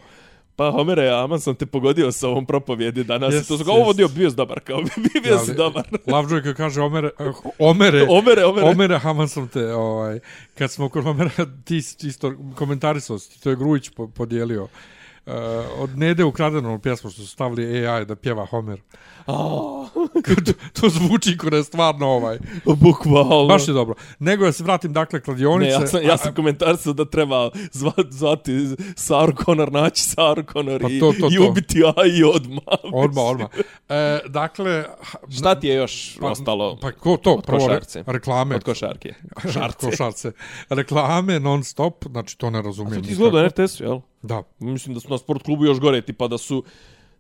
Pa, 0.61 0.71
Homere, 0.71 1.09
aman 1.09 1.41
sam 1.41 1.55
te 1.55 1.67
pogodio 1.67 2.13
sa 2.13 2.29
ovom 2.29 2.47
propovjedi 2.47 3.05
danas. 3.05 3.35
Yes, 3.35 3.49
to 3.49 3.59
su 3.59 3.65
kao, 3.65 3.75
ovo 3.75 3.93
dio 3.93 4.09
bio 4.09 4.31
dobar, 4.31 4.61
kao, 4.61 4.83
bio 5.23 5.39
si 5.39 5.55
dobar. 5.55 5.85
Lovejoy 6.13 6.43
kad 6.43 6.57
kaže 6.57 6.81
Omere, 6.81 7.11
eh, 7.19 7.33
Omere, 7.59 8.07
Omere, 8.09 8.45
omere. 8.45 8.67
Omere, 8.67 8.99
haman 8.99 9.29
sam 9.29 9.49
te, 9.49 9.75
ovaj, 9.75 10.21
kad 10.55 10.71
smo 10.71 10.89
kod 10.89 11.07
Omera, 11.07 11.31
ti 11.67 11.83
si 11.83 12.07
isto 12.07 12.35
komentarisao 12.57 13.19
to 13.43 13.51
je 13.51 13.57
Grujić 13.57 13.89
po, 13.89 14.09
podijelio. 14.09 14.63
Uh, 15.27 15.33
od 15.77 15.99
Nede 15.99 16.25
ukradeno 16.25 16.79
pjesmu 16.79 17.11
što 17.11 17.23
su 17.23 17.29
stavili 17.29 17.87
AI 17.89 18.05
da 18.05 18.17
pjeva 18.17 18.47
Homer. 18.47 18.81
Oh, 19.27 19.89
to, 20.47 20.53
to 20.81 20.89
zvuči 20.89 21.37
kod 21.37 21.53
je 21.53 21.65
stvarno 21.65 22.07
ovaj. 22.07 22.39
bukvalno. 22.65 23.47
Baš 23.47 23.69
je 23.69 23.75
dobro. 23.75 23.95
Nego 24.19 24.45
da 24.45 24.53
se 24.53 24.65
vratim 24.65 24.93
dakle 24.93 25.21
kladionice. 25.21 25.71
Ne, 25.71 25.83
ja 25.83 25.87
sam, 25.87 26.03
ja 26.03 26.17
sam 26.17 26.35
komentarisao 26.35 26.93
da 26.93 27.05
treba 27.05 27.51
zvati, 27.73 28.11
zvati 28.11 28.53
Saru 28.97 29.33
Connor, 29.45 29.73
naći 29.73 30.03
Saru 30.03 30.43
Connor 30.53 30.83
Pa 30.83 30.89
i, 30.91 31.01
to, 31.01 31.13
to, 31.21 31.29
i 31.33 31.37
to. 31.37 31.49
ubiti 31.51 31.83
AI 31.97 32.25
odmah. 32.25 32.65
Odmah, 33.05 33.25
odmah. 33.25 33.49
E, 33.89 34.19
dakle, 34.29 34.85
Šta 35.39 35.61
ti 35.61 35.69
je 35.69 35.75
još 35.75 36.19
ostalo 36.21 36.79
Pa 36.81 36.93
ko 36.93 37.17
to? 37.17 37.33
od 37.35 37.47
Prvo 37.47 37.59
košarce? 37.67 38.05
reklame. 38.07 38.55
od 38.57 38.65
košarke? 38.65 39.15
Košarce. 39.43 39.91
košarce. 39.91 40.33
Reklame 40.69 41.41
non 41.41 41.65
stop, 41.65 42.05
znači 42.11 42.39
to 42.39 42.51
ne 42.51 42.63
razumijem. 42.63 43.03
Ti 43.03 43.09
nikako. 43.09 43.13
izgledao 43.13 43.41
na 43.43 43.49
RTS-u, 43.49 43.85
jel? 43.85 44.01
Da. 44.23 44.43
Mislim 44.59 44.95
da 44.95 45.01
su 45.01 45.09
na 45.09 45.19
sport 45.19 45.43
klubu 45.43 45.65
još 45.65 45.81
gore, 45.81 46.03
tipa 46.03 46.29
da 46.29 46.39
su... 46.39 46.65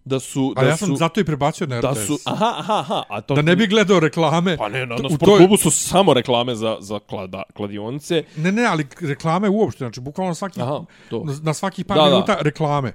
Da 0.04 0.20
su... 0.20 0.54
Da 0.56 0.62
ja 0.62 0.76
sam 0.76 0.88
su, 0.88 0.96
zato 0.96 1.20
i 1.20 1.24
prebacio 1.24 1.66
na 1.66 1.80
da 1.80 1.90
RTS. 1.90 2.06
su, 2.06 2.18
aha, 2.24 2.54
aha, 2.58 2.74
aha, 2.74 3.02
a 3.08 3.20
to 3.20 3.34
da 3.34 3.42
ne 3.42 3.56
bi 3.56 3.66
gledao 3.66 4.00
reklame. 4.00 4.56
Pa 4.56 4.68
ne, 4.68 4.86
na, 4.86 4.96
na 4.96 5.08
sport 5.10 5.36
klubu 5.38 5.56
su 5.56 5.70
samo 5.70 6.14
reklame 6.14 6.54
za, 6.54 6.76
za 6.80 6.98
klada, 6.98 7.42
kladionice. 7.54 8.22
Ne, 8.36 8.52
ne, 8.52 8.64
ali 8.64 8.86
reklame 9.00 9.48
uopšte, 9.48 9.78
znači 9.78 10.00
bukvalno 10.00 10.34
svaki, 10.34 10.62
Aha, 10.62 10.80
to. 11.10 11.22
na, 11.24 11.34
na 11.42 11.54
svaki 11.54 11.84
par 11.84 11.96
Da, 11.96 12.02
da. 12.02 12.10
minuta 12.10 12.36
reklame. 12.40 12.92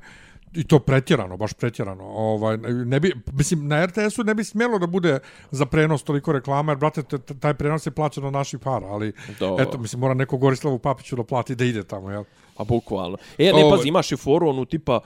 I 0.53 0.63
to 0.63 0.79
pretjerano, 0.79 1.37
baš 1.37 1.53
pretjerano. 1.53 2.03
Ovaj, 2.03 2.57
ne 2.85 2.99
bi, 2.99 3.13
mislim, 3.33 3.67
na 3.67 3.85
RTS-u 3.85 4.23
ne 4.23 4.33
bi 4.33 4.43
smjelo 4.43 4.79
da 4.79 4.87
bude 4.87 5.19
za 5.51 5.65
prenos 5.65 6.03
toliko 6.03 6.31
reklama, 6.31 6.71
jer, 6.71 6.77
brate, 6.77 7.03
taj 7.39 7.53
prenos 7.53 7.85
je 7.85 7.91
plaćen 7.91 8.23
od 8.25 8.33
naših 8.33 8.59
para, 8.59 8.87
ali, 8.87 9.13
Da. 9.39 9.55
eto, 9.59 9.77
mislim, 9.77 9.99
mora 9.99 10.13
neko 10.13 10.37
Gorislavu 10.37 10.79
Papiću 10.79 11.15
da 11.15 11.23
plati 11.23 11.55
da 11.55 11.65
ide 11.65 11.83
tamo, 11.83 12.11
jel? 12.11 12.23
Pa 12.57 12.63
bukvalno. 12.63 13.17
E, 13.37 13.51
ne, 13.53 13.69
pazi, 13.71 13.87
imaš 13.87 14.11
i 14.11 14.17
foru 14.17 14.49
onu 14.49 14.65
tipa, 14.65 14.99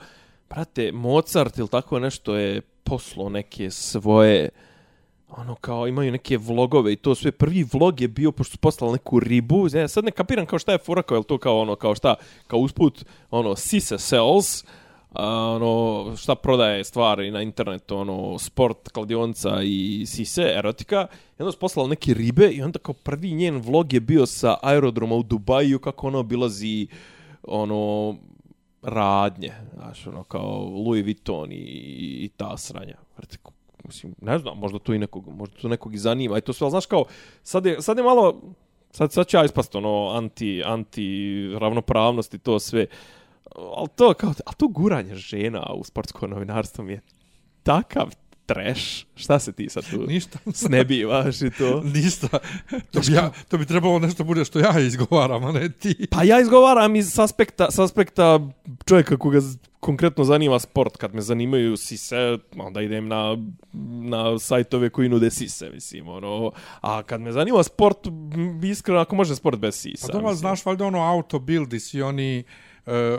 Prate, 0.50 0.92
Mozart 0.92 1.58
ili 1.58 1.68
tako 1.68 1.98
nešto 1.98 2.36
je 2.36 2.60
poslo 2.60 3.28
neke 3.28 3.70
svoje 3.70 4.48
ono 5.28 5.54
kao 5.54 5.86
imaju 5.86 6.12
neke 6.12 6.38
vlogove 6.38 6.92
i 6.92 6.96
to 6.96 7.14
sve. 7.14 7.32
Prvi 7.32 7.66
vlog 7.72 8.00
je 8.00 8.08
bio 8.08 8.32
pošto 8.32 8.52
su 8.52 8.58
poslali 8.58 8.92
neku 8.92 9.20
ribu 9.20 9.68
ja 9.72 9.88
sad 9.88 10.04
ne 10.04 10.10
kapiram 10.10 10.46
kao 10.46 10.58
šta 10.58 10.72
je 10.72 10.78
fora 10.78 11.02
kao 11.02 11.16
je 11.16 11.22
to 11.22 11.38
kao 11.38 11.60
ono 11.60 11.76
kao 11.76 11.94
šta 11.94 12.14
kao 12.46 12.58
usput 12.58 13.04
ono 13.30 13.56
Sisa 13.56 13.98
sells 13.98 14.64
a, 15.12 15.26
ono 15.26 16.16
šta 16.16 16.34
prodaje 16.34 16.84
stvari 16.84 17.30
na 17.30 17.42
internetu 17.42 17.96
ono 17.96 18.38
sport 18.38 18.88
kladionica 18.88 19.62
i 19.62 20.04
sise 20.06 20.42
erotika. 20.42 21.06
I 21.38 21.42
onda 21.42 21.52
su 21.52 21.58
poslali 21.58 21.88
neke 21.88 22.14
ribe 22.14 22.48
i 22.48 22.62
onda 22.62 22.78
kao 22.78 22.94
prvi 22.94 23.32
njen 23.32 23.56
vlog 23.56 23.92
je 23.92 24.00
bio 24.00 24.26
sa 24.26 24.56
aerodroma 24.62 25.14
u 25.14 25.22
Dubaju 25.22 25.78
kako 25.78 26.06
ona 26.06 26.18
obilazi 26.18 26.86
ono 27.42 28.16
radnje, 28.82 29.52
znaš, 29.74 30.06
ono, 30.06 30.22
kao 30.22 30.58
Louis 30.58 31.04
Vuitton 31.04 31.52
i, 31.52 31.56
i 32.24 32.30
ta 32.36 32.56
sranja. 32.56 32.96
Vrte, 33.16 33.36
mislim, 33.84 34.14
ne 34.20 34.38
znam, 34.38 34.58
možda 34.58 34.78
to 34.78 34.94
i 34.94 34.98
nekog, 34.98 35.28
možda 35.28 35.56
to 35.56 35.68
nekog 35.68 35.94
i 35.94 35.98
zanima. 35.98 36.38
I 36.38 36.40
to 36.40 36.52
sve, 36.52 36.64
ali 36.64 36.70
znaš 36.70 36.86
kao, 36.86 37.04
sad 37.42 37.66
je, 37.66 37.82
sad 37.82 37.98
je 37.98 38.04
malo, 38.04 38.40
sad, 38.90 39.12
sad 39.12 39.26
će 39.26 39.36
ja 39.36 39.44
ispast 39.44 39.74
ono 39.74 40.08
anti, 40.08 40.62
anti 40.66 41.30
ravnopravnosti 41.58 42.38
to 42.38 42.58
sve. 42.58 42.86
Ali 43.76 43.88
to, 43.96 44.14
kao, 44.14 44.30
a 44.46 44.52
to 44.52 44.68
guranje 44.68 45.14
žena 45.14 45.72
u 45.74 45.84
sportsko 45.84 46.26
novinarstvo 46.26 46.84
mi 46.84 46.92
je 46.92 47.00
takav 47.62 48.10
trash. 48.54 49.04
Šta 49.14 49.38
se 49.38 49.52
ti 49.52 49.68
sad 49.68 49.90
tu 49.90 50.06
Ništa. 50.06 50.38
snebivaš 50.52 51.42
i 51.42 51.50
to? 51.50 51.82
Ništa. 51.94 52.28
To 52.90 53.00
bi, 53.00 53.12
ja, 53.12 53.32
to 53.48 53.58
bi 53.58 53.66
trebalo 53.66 53.98
nešto 53.98 54.24
bude 54.24 54.44
što 54.44 54.58
ja 54.58 54.80
izgovaram, 54.80 55.44
a 55.44 55.52
ne 55.52 55.68
ti. 55.68 56.06
Pa 56.10 56.22
ja 56.22 56.40
izgovaram 56.40 56.96
iz 56.96 57.18
aspekta, 57.18 57.70
s 57.70 57.78
aspekta 57.78 58.40
čovjeka 58.84 59.16
koga 59.16 59.40
konkretno 59.80 60.24
zanima 60.24 60.58
sport. 60.58 60.96
Kad 60.96 61.14
me 61.14 61.20
zanimaju 61.20 61.76
sise, 61.76 62.38
onda 62.56 62.82
idem 62.82 63.08
na, 63.08 63.36
na 64.02 64.38
sajtove 64.38 64.90
koji 64.90 65.08
nude 65.08 65.30
sise, 65.30 65.70
mislim, 65.70 66.08
ono. 66.08 66.52
A 66.80 67.02
kad 67.02 67.20
me 67.20 67.32
zanima 67.32 67.62
sport, 67.62 67.98
iskreno, 68.64 69.00
ako 69.00 69.16
može 69.16 69.36
sport 69.36 69.58
bez 69.58 69.74
sisa. 69.74 70.06
Pa 70.06 70.12
dobro, 70.12 70.34
znaš 70.34 70.64
valjda 70.64 70.84
ono 70.84 70.98
auto 70.98 71.38
build 71.38 71.72
i 71.72 71.80
svi 71.80 72.02
oni 72.02 72.44
uh, 72.46 72.69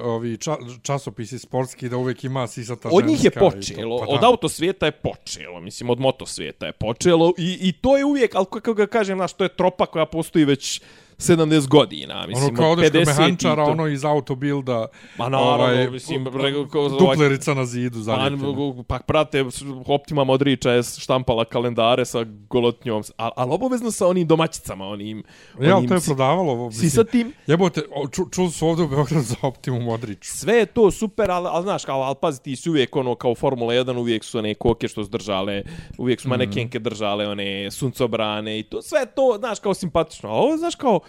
ovi 0.04 0.38
ča, 0.38 0.56
časopisi 0.84 1.40
sportski 1.40 1.90
da 1.90 1.98
uvijek 1.98 2.24
ima 2.24 2.48
sisata 2.48 2.90
Od 2.92 3.06
njih 3.06 3.24
je 3.24 3.30
to. 3.30 3.40
počelo, 3.40 4.00
Pa 4.00 4.06
od 4.06 4.22
da. 4.22 4.28
auto 4.28 4.50
svijeta 4.50 4.86
je 4.86 4.92
počelo, 4.92 5.60
mislim, 5.60 5.90
od 5.90 6.00
moto 6.00 6.26
svijeta 6.26 6.66
je 6.66 6.72
počelo 6.72 7.34
i, 7.38 7.58
i 7.62 7.72
to 7.72 7.98
je 7.98 8.06
uvijek, 8.06 8.36
ali 8.36 8.46
kako 8.52 8.74
ga 8.74 8.88
kažem, 8.88 9.18
znaš, 9.18 9.34
to 9.34 9.44
je 9.44 9.50
tropa 9.56 9.86
koja 9.86 10.06
postoji 10.06 10.46
već 10.46 10.82
70 11.22 11.68
godina, 11.68 12.26
mislim, 12.28 12.46
Ono 12.46 12.56
kao 12.56 12.66
od 12.66 12.80
odeš 12.80 12.90
kod 12.90 12.96
50 12.98 13.04
i 13.04 13.06
mehančara, 13.08 13.66
to. 13.66 13.72
ono 13.72 13.88
iz 13.88 14.06
autobilda, 14.06 14.88
Ma 15.18 15.30
naravno, 15.30 15.54
ovaj, 15.54 15.90
mislim, 15.90 16.26
rego- 16.28 16.68
ko- 16.68 16.80
ovaj- 16.80 17.00
duplerica 17.02 17.54
na 17.54 17.66
zidu 17.66 17.98
Pa, 17.98 18.04
zalijepljena. 18.04 18.84
pa 18.84 19.00
prate, 19.00 19.46
Optima 19.88 20.24
Modrića 20.24 20.72
je 20.72 20.84
štampala 20.84 21.46
kalendare 21.46 22.06
sa 22.06 22.20
golotnjom, 22.50 23.04
ali 23.18 23.32
al 23.36 23.54
obavezno 23.54 23.92
sa 23.92 24.08
onim 24.08 24.28
domaćicama, 24.28 24.86
onim... 24.86 25.24
Ja, 25.60 25.78
onim 25.78 25.90
to 25.90 25.96
je 25.96 26.02
prodavalo. 26.02 26.52
ovo, 26.52 26.72
Si 26.72 26.76
mislim. 26.76 26.90
sa 26.92 27.04
tim, 27.04 27.34
Jebote, 27.48 27.82
o, 27.94 28.08
ču, 28.08 28.24
čuli 28.26 28.52
su 28.52 28.68
ovdje 28.68 28.86
u 28.86 28.90
Beogradu 28.90 29.24
za 29.24 29.36
Optimum 29.42 29.84
Modriću. 29.84 30.32
sve 30.32 30.54
je 30.54 30.66
to 30.66 30.92
super, 30.92 31.32
ali, 31.32 31.48
ali 31.50 31.64
znaš, 31.64 31.86
kao, 31.86 32.02
ali 32.02 32.16
pazi, 32.16 32.42
ti 32.42 32.56
si 32.56 32.70
uvijek 32.70 32.96
ono, 32.96 33.16
kao 33.16 33.36
Formula 33.36 33.74
1, 33.74 33.98
uvijek 33.98 34.24
su 34.24 34.38
one 34.38 34.54
koke 34.54 34.88
što 34.88 35.04
su 35.04 35.10
držale, 35.10 35.64
uvijek 35.98 36.22
su 36.22 36.30
manekenke 36.30 36.80
držale, 36.80 37.28
one 37.28 37.72
suncobrane 37.72 38.60
i 38.60 38.64
to, 38.64 38.82
sve 38.82 39.06
to, 39.06 39.36
znaš, 39.40 39.60
kao 39.60 39.74
simpatično. 39.74 40.30
A 40.30 40.34
ovo, 40.34 40.58
znaš, 40.58 40.76
kao, 40.76 41.00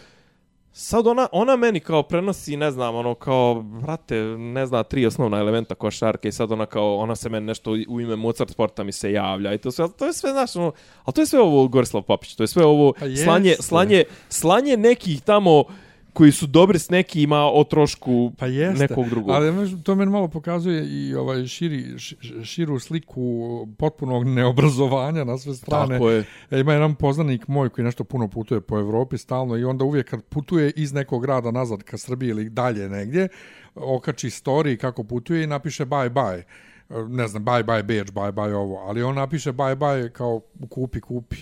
sad 0.73 1.07
ona, 1.07 1.29
ona 1.33 1.57
meni 1.57 1.81
kao 1.81 2.03
prenosi, 2.03 2.57
ne 2.57 2.71
znam, 2.71 2.95
ono 2.95 3.15
kao, 3.15 3.63
brate, 3.63 4.17
ne 4.39 4.67
zna, 4.67 4.83
tri 4.83 5.07
osnovna 5.07 5.39
elementa 5.39 5.75
košarke 5.75 6.29
i 6.29 6.33
sad 6.33 6.53
ona 6.53 6.67
kao, 6.67 6.97
ona 6.97 7.17
se 7.17 7.29
meni 7.29 7.47
nešto 7.47 7.71
u 7.71 8.01
ime 8.01 8.17
Mozart 8.17 8.51
sporta 8.51 8.85
mi 8.85 8.93
se 8.93 9.13
javlja 9.13 9.55
i 9.55 9.59
to 9.59 9.71
sve, 9.71 9.89
to 9.99 10.07
je 10.07 10.13
sve, 10.13 10.31
znaš, 10.31 10.57
ono, 10.57 10.73
ali 11.05 11.15
to 11.15 11.21
je 11.21 11.27
sve 11.27 11.41
ovo 11.41 11.69
Gorislav 11.69 12.03
Papić, 12.03 12.35
to 12.35 12.43
je 12.43 12.47
sve 12.47 12.65
ovo 12.65 12.93
Pa 12.93 13.07
slanje, 13.25 13.55
slanje, 13.61 14.05
slanje 14.29 14.77
nekih 14.77 15.23
tamo 15.23 15.65
koji 16.13 16.33
su 16.33 16.47
dobri 16.47 16.79
s 16.79 16.91
nekima 16.91 17.37
o 17.53 17.65
trošku 17.65 18.33
Pa 18.39 18.47
jeste. 18.47 18.87
nekog 18.89 19.09
drugog. 19.09 19.31
Ali 19.31 19.83
to 19.83 19.95
meni 19.95 20.11
malo 20.11 20.29
pokazuje 20.29 20.87
i 20.87 21.15
ovaj 21.15 21.47
širi, 21.47 21.99
širu 22.45 22.79
sliku 22.79 23.23
potpunog 23.79 24.25
neobrazovanja 24.27 25.25
na 25.25 25.39
sve 25.39 25.55
strane. 25.55 25.95
Tako 25.95 26.11
je. 26.11 26.25
E, 26.51 26.61
ima 26.61 26.73
jedan 26.73 26.95
poznanik 26.95 27.49
moj 27.49 27.69
koji 27.69 27.85
nešto 27.85 28.05
puno 28.05 28.29
putuje 28.29 28.61
po 28.61 28.79
Evropi 28.79 29.19
stalno 29.19 29.57
i 29.57 29.65
onda 29.65 29.85
uvijek 29.85 30.11
kad 30.11 30.25
putuje 30.25 30.73
iz 30.77 30.93
nekog 30.93 31.23
grada 31.23 31.51
nazad 31.51 31.83
ka 31.83 31.99
Srbiji 31.99 32.29
ili 32.29 32.51
dalje 32.51 32.89
negdje, 32.89 33.29
okači 33.75 34.31
story 34.31 34.77
kako 34.77 35.05
putuje 35.05 35.45
i 35.45 35.47
napiše 35.47 35.85
bye 35.87 36.11
bye. 36.11 36.39
E, 36.39 36.45
Ne 37.09 37.29
znam, 37.29 37.45
bye 37.45 37.65
bye 37.65 37.83
Beč, 37.83 38.09
bye 38.11 38.33
bye 38.33 38.55
ovo, 38.55 38.77
ali 38.77 39.03
on 39.03 39.15
napiše 39.15 39.53
bye 39.53 39.77
bye 39.77 40.09
kao 40.09 40.41
kupi, 40.71 41.01
kupi. 41.01 41.37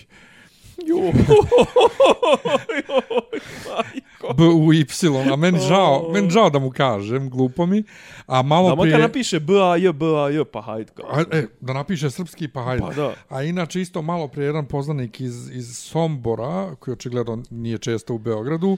B 4.37 4.43
u 4.43 4.73
Y, 4.73 4.85
a 5.33 5.35
meni 5.35 5.59
žao, 5.59 6.09
meni 6.13 6.29
žao 6.29 6.49
da 6.49 6.59
mu 6.59 6.69
kažem, 6.69 7.29
glupo 7.29 7.65
mi. 7.65 7.83
A 8.25 8.41
malo 8.41 8.69
Da 8.69 8.75
prije... 8.81 8.91
makar 8.91 9.01
napiše 9.07 9.39
B 9.39 9.53
A 9.53 9.77
J 9.77 9.93
B 9.93 10.05
A 10.05 10.29
J 10.29 10.45
pa 10.45 10.61
hajde 10.61 10.91
kao. 10.93 11.05
A, 11.11 11.23
e, 11.31 11.47
da 11.61 11.73
napiše 11.73 12.09
srpski, 12.09 12.47
pa 12.47 12.63
hajde. 12.63 12.83
Pa 12.87 12.93
da. 12.93 13.13
A 13.29 13.43
inače 13.43 13.81
isto 13.81 14.01
malo 14.01 14.27
prije 14.27 14.45
jedan 14.45 14.65
poznanik 14.65 15.21
iz, 15.21 15.49
iz 15.53 15.77
Sombora, 15.77 16.75
koji 16.79 16.93
očigledno 16.93 17.43
nije 17.49 17.77
često 17.77 18.13
u 18.13 18.17
Beogradu, 18.17 18.77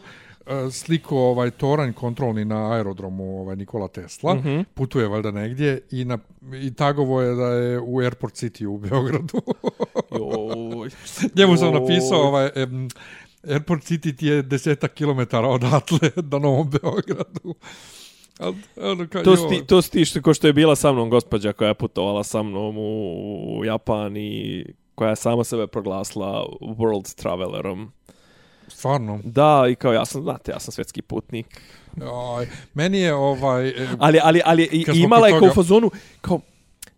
sliko 0.72 1.18
ovaj 1.18 1.52
toranj 1.52 1.94
kontrolni 1.94 2.46
na 2.46 2.72
aerodromu 2.72 3.40
ovaj 3.40 3.56
Nikola 3.56 3.88
Tesla, 3.88 4.34
mm. 4.34 4.42
-hmm. 4.44 4.64
putuje 4.74 5.08
valjda 5.08 5.32
negdje 5.32 5.82
i, 5.92 6.06
na, 6.06 6.18
i 6.62 6.74
tagovo 6.74 7.22
je 7.22 7.36
da 7.36 7.48
je 7.48 7.80
u 7.80 8.00
Airport 8.00 8.34
City 8.34 8.66
u 8.66 8.78
Beogradu. 8.78 9.42
Joj. 10.18 10.90
Njemu 11.38 11.58
sam 11.58 11.74
napisao 11.74 12.22
ovaj, 12.22 12.50
em, 12.56 12.88
Airport 13.48 13.84
City 13.84 14.16
ti 14.16 14.28
je 14.28 14.42
desetak 14.42 14.94
kilometara 14.94 15.48
odatle 15.48 16.10
do 16.32 16.40
Novom 16.40 16.70
Beogradu. 16.70 17.56
Ono, 18.82 19.08
kao, 19.08 19.24
To 19.24 19.36
si, 19.36 19.44
joj. 19.44 19.50
ti, 19.50 19.66
to 19.68 19.82
si 19.82 19.92
ti 19.92 20.06
što, 20.06 20.22
ko 20.22 20.34
što 20.34 20.48
je 20.48 20.54
bila 20.54 20.76
sa 20.76 20.92
mnom 20.92 21.10
gospođa 21.10 21.54
koja 21.54 21.68
je 21.68 21.74
putovala 21.74 22.24
sa 22.24 22.44
mnom 22.44 22.78
u, 22.78 23.60
u 23.60 23.66
Japan 23.66 24.18
i 24.18 24.66
koja 24.96 25.10
je 25.10 25.16
sama 25.16 25.44
sebe 25.44 25.68
proglasila 25.68 26.46
world 26.62 27.16
travelerom. 27.16 27.92
Stvarno. 28.74 29.20
Da, 29.24 29.66
i 29.70 29.76
kao 29.76 29.94
ja 29.94 30.06
sam, 30.06 30.22
znate, 30.22 30.52
ja 30.52 30.60
sam 30.60 30.72
svetski 30.72 31.02
putnik. 31.02 31.62
Aj, 32.38 32.48
meni 32.74 33.00
je 33.00 33.14
ovaj... 33.14 33.68
e, 33.68 33.88
Ali, 34.00 34.20
ali, 34.24 34.42
ali 34.46 34.64
i, 34.64 34.86
imala 34.96 35.28
je 35.28 35.40
kao 35.40 35.48
u 35.48 35.54
fazonu, 35.54 35.92
kao, 36.22 36.40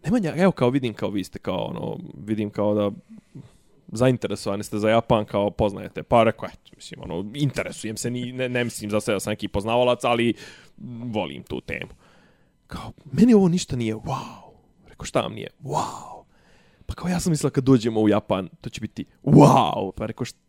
Nemanja, 0.06 0.34
evo 0.38 0.52
kao 0.52 0.70
vidim 0.70 0.94
kao 0.94 1.10
vi 1.10 1.24
ste 1.24 1.40
kao 1.40 1.66
ono, 1.66 1.98
vidim 2.26 2.50
kao 2.50 2.74
da 2.74 2.92
zainteresovani 3.88 4.64
ste 4.64 4.78
za 4.78 4.90
Japan, 4.90 5.26
kao 5.26 5.52
poznajete. 5.52 6.04
Pa 6.04 6.24
rekao, 6.24 6.48
eto, 6.48 6.72
mislim, 6.76 7.02
ono, 7.04 7.32
interesujem 7.34 7.98
se, 7.98 8.10
ni, 8.10 8.32
ne, 8.32 8.50
ne 8.50 8.64
mislim 8.64 8.92
za 8.92 9.00
sebe 9.02 9.16
da 9.16 9.20
sam 9.20 9.32
neki 9.32 9.48
poznavalac, 9.48 10.04
ali 10.04 10.34
volim 11.04 11.44
tu 11.44 11.62
temu. 11.62 11.92
Kao, 12.68 12.92
meni 13.12 13.34
ovo 13.34 13.48
ništa 13.48 13.76
nije 13.76 13.96
wow. 13.96 14.52
Rekao, 14.88 15.06
šta 15.06 15.22
vam 15.22 15.34
nije? 15.34 15.50
Wow. 15.64 16.24
Pa 16.86 16.94
kao 16.94 17.10
ja 17.10 17.20
sam 17.20 17.32
mislila 17.32 17.50
kad 17.50 17.64
dođemo 17.64 18.02
u 18.02 18.10
Japan, 18.10 18.50
to 18.62 18.70
će 18.70 18.82
biti 18.82 19.06
wow. 19.24 19.92
Pa 19.92 20.06
rekao, 20.06 20.26
šta 20.26 20.40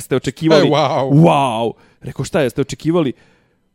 ste 0.00 0.16
očekivali? 0.16 0.68
E, 0.68 0.70
wow. 0.70 1.10
Wow. 1.12 1.72
Rekao, 2.00 2.24
šta 2.24 2.40
jeste 2.40 2.60
očekivali? 2.60 3.12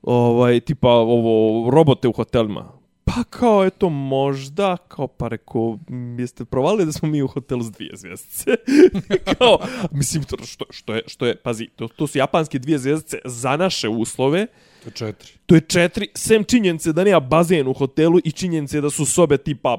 Ovaj, 0.01 0.59
tipa, 0.59 0.89
ovo, 0.89 1.69
robote 1.69 2.07
u 2.07 2.11
hotelima. 2.11 2.71
Pa 3.05 3.23
kao, 3.29 3.65
eto, 3.65 3.89
možda, 3.89 4.77
kao, 4.77 5.07
pa 5.07 5.27
rekao, 5.27 5.77
"M, 5.89 6.19
jeste 6.19 6.45
provalili 6.45 6.85
da 6.85 6.91
smo 6.91 7.09
mi 7.09 7.21
u 7.21 7.27
hotelu 7.27 7.63
s 7.63 7.71
dvije 7.71 7.91
zvjezdice? 7.95 8.51
kao, 9.37 9.57
mislim, 9.91 10.23
to, 10.23 10.37
što, 10.45 10.65
što, 10.69 10.95
je, 10.95 11.01
što 11.07 11.25
je, 11.25 11.35
pazi, 11.35 11.67
to, 11.75 11.87
to 11.87 12.07
su 12.07 12.17
japanske 12.17 12.59
dvije 12.59 12.77
zvjezdice 12.79 13.17
za 13.25 13.57
naše 13.57 13.89
uslove, 13.89 14.47
To 14.83 14.87
je 14.89 14.91
četiri. 14.93 15.31
to 15.45 15.55
je 15.55 15.61
četiri, 15.61 16.07
sem 16.15 16.43
činjenice 16.43 16.93
da 16.93 17.03
nema 17.03 17.19
bazen 17.19 17.67
u 17.67 17.73
hotelu 17.73 18.19
i 18.23 18.31
činjenice 18.31 18.81
da 18.81 18.89
su 18.89 19.05
sobe 19.05 19.37
tipa 19.37 19.77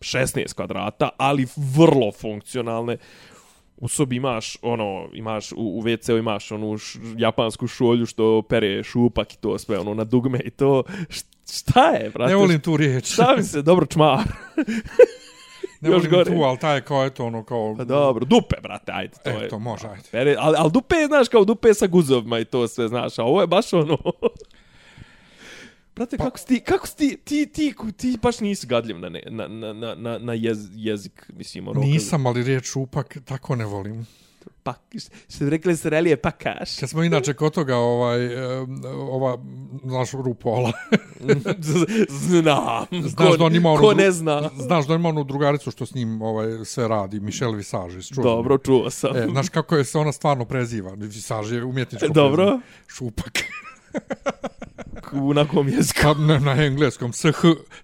16 0.00 0.54
kvadrata, 0.54 1.08
ali 1.16 1.46
vrlo 1.76 2.12
funkcionalne. 2.12 2.96
U 3.80 3.88
sobi 3.88 4.16
imaš, 4.16 4.56
ono, 4.62 5.08
imaš, 5.12 5.52
u, 5.52 5.56
u 5.56 5.82
WC-u 5.82 6.18
imaš 6.18 6.52
onu 6.52 6.78
š, 6.78 6.98
japansku 7.16 7.66
šolju 7.66 8.06
što 8.06 8.42
pere 8.42 8.82
šupak 8.82 9.34
i 9.34 9.36
to 9.36 9.58
sve, 9.58 9.78
ono, 9.78 9.94
na 9.94 10.04
dugme 10.04 10.40
i 10.44 10.50
to. 10.50 10.82
Šta 11.52 11.86
je, 11.86 12.10
brate? 12.10 12.30
Ne 12.30 12.36
volim 12.36 12.60
tu 12.60 12.76
riječ. 12.76 13.12
Šta 13.12 13.34
mi 13.36 13.42
se, 13.42 13.62
dobro 13.62 13.86
čmar. 13.86 14.18
ne 15.80 15.90
još 15.90 15.96
volim 15.96 16.10
gore. 16.10 16.24
tu, 16.24 16.42
ali 16.42 16.58
taj 16.58 16.76
je 16.76 16.82
kao, 16.82 17.04
eto, 17.06 17.26
ono, 17.26 17.44
kao... 17.44 17.74
Pa 17.78 17.84
dobro, 17.84 18.24
dupe, 18.24 18.56
brate, 18.62 18.92
ajde. 18.94 19.14
To 19.24 19.30
je, 19.30 19.46
Eto, 19.46 19.58
može, 19.58 19.88
ajde. 19.88 20.08
Pere, 20.10 20.36
ali, 20.38 20.56
ali 20.58 20.70
dupe 20.70 20.96
je, 20.96 21.06
znaš, 21.06 21.28
kao 21.28 21.44
dupe 21.44 21.74
sa 21.74 21.86
guzovima 21.86 22.38
i 22.38 22.44
to 22.44 22.68
sve, 22.68 22.88
znaš, 22.88 23.18
a 23.18 23.24
ovo 23.24 23.40
je 23.40 23.46
baš 23.46 23.72
ono... 23.72 23.98
Brate, 25.96 26.16
pa, 26.16 26.24
kako 26.24 26.38
si 26.38 26.46
ti, 26.46 26.60
kako 26.60 26.86
si 26.86 26.96
ti, 26.96 27.16
ti, 27.24 27.46
ti, 27.46 27.74
ti, 27.96 28.18
baš 28.22 28.40
nisi 28.40 28.66
gadljiv 28.66 28.98
na, 28.98 29.08
ne, 29.08 29.22
na, 29.30 29.48
na, 29.48 29.72
na, 29.72 29.94
na, 29.94 30.18
na 30.18 30.32
jez, 30.32 30.68
jezik, 30.74 31.30
mislim, 31.36 31.68
ono... 31.68 31.80
Nisam, 31.80 32.26
ali 32.26 32.42
riječ 32.42 32.64
šupak, 32.64 33.16
tako 33.24 33.56
ne 33.56 33.64
volim. 33.64 34.06
Pa, 34.62 34.74
što 35.28 35.44
bi 35.44 35.50
rekli 35.50 35.76
se 35.76 35.90
relije, 35.90 36.16
pa 36.16 36.30
kaš. 36.30 36.78
Kad 36.80 36.88
smo 36.90 37.02
inače 37.02 37.34
kod 37.34 37.54
toga, 37.54 37.76
ovaj, 37.76 38.36
ova, 38.94 39.38
znaš, 39.84 40.10
Rupola, 40.12 40.72
Znam. 42.28 42.86
Znaš 43.02 43.30
ko, 43.30 43.36
da 43.36 43.44
on 43.44 43.54
ima 43.54 43.70
onu 43.70 43.80
ko 43.80 43.94
ne 43.94 44.10
zna. 44.10 44.50
znaš 44.56 44.86
da 44.86 44.94
ima 44.94 45.08
onu 45.08 45.24
drugaricu 45.24 45.70
što 45.70 45.86
s 45.86 45.94
njim 45.94 46.22
ovaj, 46.22 46.64
sve 46.64 46.88
radi, 46.88 47.20
Michelle 47.20 47.56
Visage. 47.56 48.02
Čužnja. 48.02 48.22
Dobro, 48.22 48.58
čuo 48.58 48.90
sam. 48.90 49.16
E, 49.16 49.26
znaš 49.30 49.48
kako 49.48 49.76
je 49.76 49.84
se 49.84 49.98
ona 49.98 50.12
stvarno 50.12 50.44
preziva? 50.44 50.92
Visage 50.96 51.54
je 51.54 51.64
umjetničko 51.64 52.08
Dobro. 52.08 52.44
prezime. 52.44 52.62
Šupak. 52.86 53.38
U 55.12 55.34
na 55.34 55.48
kom 55.48 55.68
jeziku. 55.68 56.14
Ne, 56.18 56.40
na 56.40 56.64
engleskom. 56.64 57.12
SH, 57.12 57.26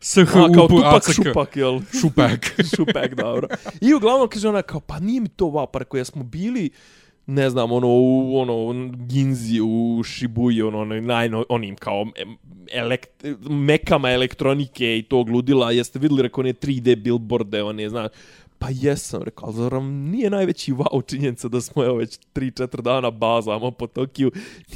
SH, 0.01 0.19
A, 0.19 0.25
kao 0.55 0.65
UP, 0.65 0.71
tupak 0.71 1.03
šupak, 1.15 1.57
jel? 1.57 1.81
Šupak. 2.01 2.55
Šupek, 2.77 3.15
dobro. 3.15 3.49
I 3.81 3.95
uglavnom 3.95 4.29
kaže 4.29 4.49
ona 4.49 4.63
kao, 4.63 4.81
pa 4.81 5.01
nije 5.01 5.21
mi 5.21 5.29
to 5.29 5.45
wow, 5.45 5.67
pa 5.73 5.79
rekao, 5.79 6.05
smo 6.05 6.23
bili 6.23 6.71
ne 7.27 7.51
znam, 7.51 7.73
ono, 7.73 7.89
u, 7.89 8.39
ono, 8.39 8.89
Ginzi, 9.09 9.61
u 9.61 10.03
Shibuji, 10.05 10.63
ono, 10.63 10.81
ono, 10.81 11.01
najno, 11.01 11.45
onim 11.49 11.77
kao 11.77 12.07
elekt, 12.73 13.25
mekama 13.51 14.11
elektronike 14.11 14.99
i 14.99 15.03
tog 15.03 15.29
ludila, 15.29 15.71
jeste 15.71 15.99
vidjeli, 15.99 16.23
rekao, 16.23 16.43
one 16.43 16.53
3D 16.53 16.97
billboarde, 16.97 17.63
one, 17.63 17.89
znaš, 17.89 18.11
Pa 18.59 18.69
jesam, 18.71 19.23
rekao, 19.23 19.47
ali 19.47 19.57
zar 19.57 19.75
vam 19.75 19.87
nije 19.87 20.31
najveći 20.31 20.73
wow 20.73 21.07
činjenica 21.07 21.49
da 21.49 21.61
smo 21.61 21.85
evo 21.85 21.97
već 21.97 22.19
3-4 22.35 22.81
dana 22.81 23.11
bazamo 23.11 23.71
po 23.71 23.87
Tokiju 23.87 24.31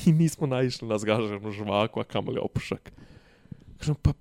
i 0.06 0.12
nismo 0.12 0.46
naišli 0.46 0.88
na 0.88 0.98
zgaženu 0.98 1.52
žvaku, 1.52 2.00
a 2.00 2.04
kamoli 2.04 2.38
opušak. 2.42 2.92
Kažem, 3.78 3.94
pa, 4.02 4.12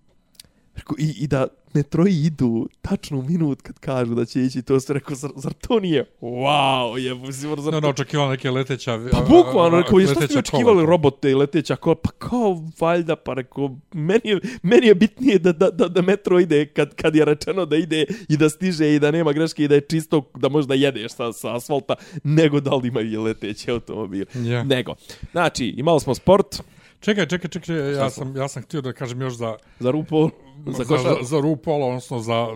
rekao, 0.76 0.96
i, 1.00 1.16
i 1.24 1.28
da 1.28 1.48
metroji 1.74 2.26
idu 2.26 2.70
tačno 2.82 3.20
u 3.20 3.24
minut 3.24 3.62
kad 3.62 3.80
kažu 3.80 4.16
da 4.16 4.26
će 4.26 4.42
ići, 4.42 4.62
to 4.62 4.80
se 4.80 4.94
rekao, 4.94 5.16
zar, 5.16 5.32
zar 5.36 5.54
to 5.54 5.80
nije 5.80 6.06
wow, 6.22 6.98
je, 6.98 7.32
zar, 7.32 7.60
zar 7.60 7.74
No, 7.74 7.80
to... 7.80 7.88
no, 7.88 7.90
očekivao 7.90 8.30
neke 8.30 8.52
leteća... 8.52 9.00
Pa 9.12 9.22
bukvalno, 9.22 9.78
rekao, 9.78 10.00
šta 10.00 10.10
ste 10.10 10.20
leteća 10.20 10.40
očekivali 10.40 10.78
kola. 10.78 10.90
robote 10.90 11.32
i 11.32 11.36
leteća 11.36 11.76
kola? 11.76 11.96
Pa 11.96 12.10
kao, 12.12 12.64
valjda, 12.80 13.16
pa 13.16 13.34
rekao, 13.34 13.76
meni 13.94 14.22
je, 14.24 14.40
meni 14.64 14.88
je 14.88 14.96
bitnije 14.96 15.40
da, 15.40 15.52
da, 15.52 15.70
da, 15.70 15.88
da 15.88 16.02
metro 16.02 16.40
ide 16.40 16.66
kad, 16.66 16.96
kad 16.96 17.16
je 17.16 17.26
rečeno 17.26 17.66
da 17.66 17.76
ide 17.76 18.06
i 18.30 18.38
da 18.38 18.50
stiže 18.50 18.96
i 18.96 19.00
da 19.00 19.12
nema 19.12 19.34
greške 19.34 19.64
i 19.64 19.68
da 19.68 19.76
je 19.76 19.82
čisto, 19.82 20.32
da 20.36 20.50
možda 20.50 20.74
jedeš 20.74 21.12
sa, 21.12 21.34
sa 21.34 21.56
asfalta, 21.56 21.96
nego 22.24 22.60
da 22.60 22.76
li 22.76 22.88
imaju 22.88 23.12
i 23.12 23.18
leteći 23.18 23.72
automobil. 23.72 24.26
Ja. 24.36 24.64
Nego. 24.64 24.96
Znači, 25.32 25.66
imali 25.78 26.00
smo 26.00 26.16
sport 26.16 26.62
Čekaj, 27.00 27.26
čekaj, 27.26 27.50
čekaj, 27.50 27.94
ja 27.94 28.10
sam, 28.10 28.36
ja 28.36 28.48
sam 28.48 28.64
htio 28.64 28.82
da 28.82 28.94
kažem 28.94 29.22
još 29.22 29.34
za, 29.34 29.56
za 29.80 29.92
RuPaul, 29.92 30.30
za 30.68 30.84
za, 30.84 30.96
košar. 30.96 31.14
za, 31.22 31.24
za 31.24 31.40
RuPaul, 31.40 31.84
odnosno 31.84 32.20
za, 32.20 32.48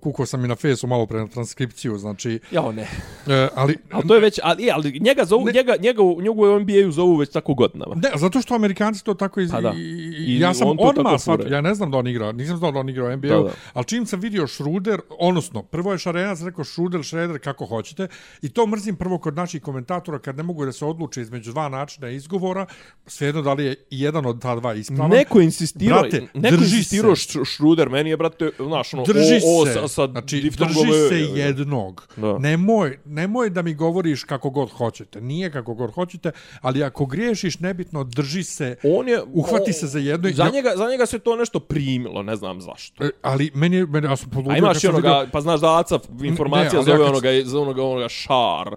kukao 0.00 0.26
sam 0.26 0.44
i 0.44 0.48
na 0.48 0.56
fesu 0.56 0.86
malo 0.86 1.06
pre 1.06 1.20
na 1.20 1.26
transkripciju, 1.26 1.98
znači, 1.98 2.40
Jao, 2.50 2.72
ne. 2.72 2.82
e, 3.26 3.48
ali, 3.54 3.76
Ali 3.90 4.08
to 4.08 4.14
je 4.14 4.20
već, 4.20 4.40
ali, 4.42 4.70
ali 4.70 5.00
njega, 5.00 5.24
zovu, 5.24 5.44
Ne. 5.46 5.52
njega, 5.52 5.74
njega, 5.80 6.02
u, 6.02 6.20
njega 6.22 6.40
u 6.42 6.60
NBA-u 6.60 6.92
zovu 6.92 7.16
već 7.16 7.30
tako 7.32 7.54
godinama. 7.54 7.94
Ne, 7.94 8.10
zato 8.16 8.40
što 8.40 8.54
Amerikanci 8.54 9.04
to 9.04 9.14
tako 9.14 9.40
iz... 9.40 9.50
Pa 9.50 9.60
da. 9.60 9.72
i, 9.76 9.80
I 10.26 10.40
ja 10.40 10.54
sam 10.54 10.68
on 10.68 10.76
odmah 10.80 11.20
shvatio, 11.20 11.44
fura. 11.44 11.56
ja 11.56 11.60
ne 11.60 11.74
znam 11.74 11.90
da 11.90 11.98
on 11.98 12.06
igra, 12.06 12.32
nisam 12.32 12.56
znao 12.56 12.72
da 12.72 12.78
on 12.78 12.88
igra 12.88 13.04
u 13.04 13.16
NBA, 13.16 13.28
Da, 13.28 13.34
da, 13.34 13.42
da. 13.42 13.48
da. 13.48 13.54
ali 13.72 13.84
čim 13.84 14.06
sam 14.06 14.20
vidio 14.20 14.46
Schroeder, 14.46 15.00
odnosno, 15.18 15.62
prvo 15.62 15.92
je 15.92 15.98
Šarenac 15.98 16.42
rekao 16.42 16.64
Schroeder, 16.64 17.04
Schroeder, 17.04 17.38
kako 17.38 17.66
hoćete, 17.66 18.08
i 18.42 18.48
to 18.48 18.66
mrzim 18.66 18.96
prvo 18.96 19.18
kod 19.18 19.36
naših 19.36 19.62
komentatora, 19.62 20.18
kad 20.18 20.36
ne 20.36 20.42
mogu 20.42 20.64
da 20.64 20.72
se 20.72 20.84
odluče 20.84 21.20
između 21.20 21.52
dva 21.52 21.68
načina 21.68 22.08
izgovora, 22.10 22.66
svejedno 23.06 23.42
da 23.42 23.52
li 23.52 23.64
je 23.64 23.74
jedan 23.90 24.26
od 24.26 24.42
ta 24.42 24.54
dva 24.54 24.74
ispravan. 24.74 25.10
Neko 25.10 25.40
insistirao, 25.40 26.00
Brate, 26.00 26.26
neko 26.34 26.54
insistirao 26.54 27.14
se. 27.38 27.44
Š- 27.44 27.54
Schruder, 27.54 27.88
meni 27.88 28.10
je, 28.10 28.16
brate, 28.16 28.50
znaš, 28.58 28.94
ono, 28.94 29.02
drži 29.04 29.40
o, 29.46 29.62
o, 29.62 29.66
se, 29.66 29.72
sa, 29.72 29.88
sa 29.88 30.06
znači, 30.06 30.40
drži 30.40 30.74
se 31.08 31.18
jednog. 31.34 32.08
Da. 32.16 32.38
Nemoj, 32.38 32.98
nemoj 33.04 33.50
da 33.50 33.62
mi 33.62 33.74
govoriš 33.74 34.24
kako 34.24 34.50
god 34.50 34.70
hoćete. 34.70 35.20
Nije 35.20 35.52
kako 35.52 35.74
god 35.74 35.90
hoćete, 35.90 36.30
ali 36.60 36.84
ako 36.84 37.06
griješiš, 37.06 37.58
nebitno, 37.58 38.04
drži 38.04 38.42
se, 38.44 38.76
On 38.84 39.08
je... 39.08 39.22
uhvati 39.24 39.70
o- 39.70 39.74
se 39.74 39.86
za 39.86 39.98
jedno. 39.98 40.30
Za 40.30 40.48
njega, 40.48 40.72
za 40.76 40.88
njega 40.88 41.06
se 41.06 41.18
to 41.18 41.36
nešto 41.36 41.60
primilo, 41.60 42.22
ne 42.22 42.36
znam 42.36 42.60
zašto. 42.60 43.04
E, 43.04 43.10
ali 43.22 43.50
meni, 43.54 43.76
je- 43.76 43.86
meni 43.86 44.06
ja 44.06 44.16
sam 44.16 44.30
poludio. 44.30 44.52
A 44.52 44.58
imaš 44.58 44.74
kad 44.74 44.84
i 44.84 44.88
onoga, 44.88 45.08
vidio- 45.10 45.28
pa 45.32 45.40
znaš 45.40 45.60
da 45.60 45.78
Aca 45.78 45.98
informacija 46.22 46.70
ali 46.74 46.84
zove 46.84 46.92
ja 46.92 47.04
kad- 47.04 47.08
onoga, 47.08 47.28
za 47.44 47.60
onoga, 47.60 47.82
onoga 47.82 48.08
šar. 48.08 48.74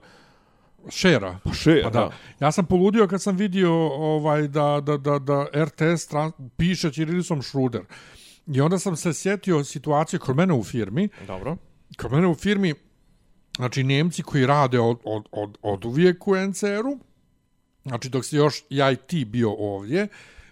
Šera. 0.89 1.39
Pa 1.43 1.53
šer, 1.53 1.83
Pa 1.83 1.89
da. 1.89 1.99
da. 1.99 2.11
Ja 2.39 2.51
sam 2.51 2.65
poludio 2.65 3.07
kad 3.07 3.21
sam 3.21 3.35
vidio 3.35 3.73
ovaj 3.87 4.47
da, 4.47 4.81
da, 4.81 4.97
da, 4.97 5.19
da 5.19 5.45
RTS 5.55 6.07
tran, 6.07 6.31
piše 6.57 6.91
Ćirilisom 6.91 7.41
Schruder. 7.41 7.81
I 8.47 8.61
onda 8.61 8.79
sam 8.79 8.95
se 8.95 9.13
sjetio 9.13 9.63
situacije 9.63 10.19
kod 10.19 10.35
mene 10.35 10.53
u 10.53 10.63
firmi. 10.63 11.09
Dobro. 11.27 11.57
Kod 11.97 12.11
mene 12.11 12.27
u 12.27 12.35
firmi, 12.35 12.73
znači 13.57 13.83
Njemci 13.83 14.23
koji 14.23 14.45
rade 14.45 14.79
od, 14.79 14.99
od, 15.03 15.27
od, 15.31 15.57
od 15.61 15.85
uvijek 15.85 16.27
u 16.27 16.35
NCR-u, 16.35 16.99
znači 17.83 18.09
dok 18.09 18.25
si 18.25 18.35
još 18.35 18.59
i 18.69 18.79
IT 18.93 19.27
bio 19.27 19.51
ovdje, 19.51 20.07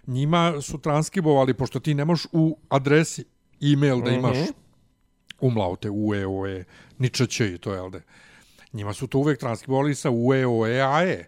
njima 0.06 0.60
su 0.62 0.78
transkribovali, 0.78 1.54
pošto 1.54 1.80
ti 1.80 1.94
nemaš 1.94 2.26
u 2.32 2.58
adresi 2.68 3.24
e-mail 3.60 4.02
da 4.02 4.10
imaš 4.10 4.38
umlaute, 5.40 5.90
UE, 5.90 6.26
OE, 6.26 6.64
ni 6.98 7.08
ČČ 7.08 7.40
i 7.40 7.58
to, 7.58 7.74
jel? 7.74 7.90
Njima 8.72 8.92
su 8.94 9.06
to 9.06 9.18
uvijek 9.18 9.38
transkribovali 9.38 9.94
sa 9.94 10.10
UE, 10.10 10.46
OE, 10.46 10.80
AE. 10.80 11.24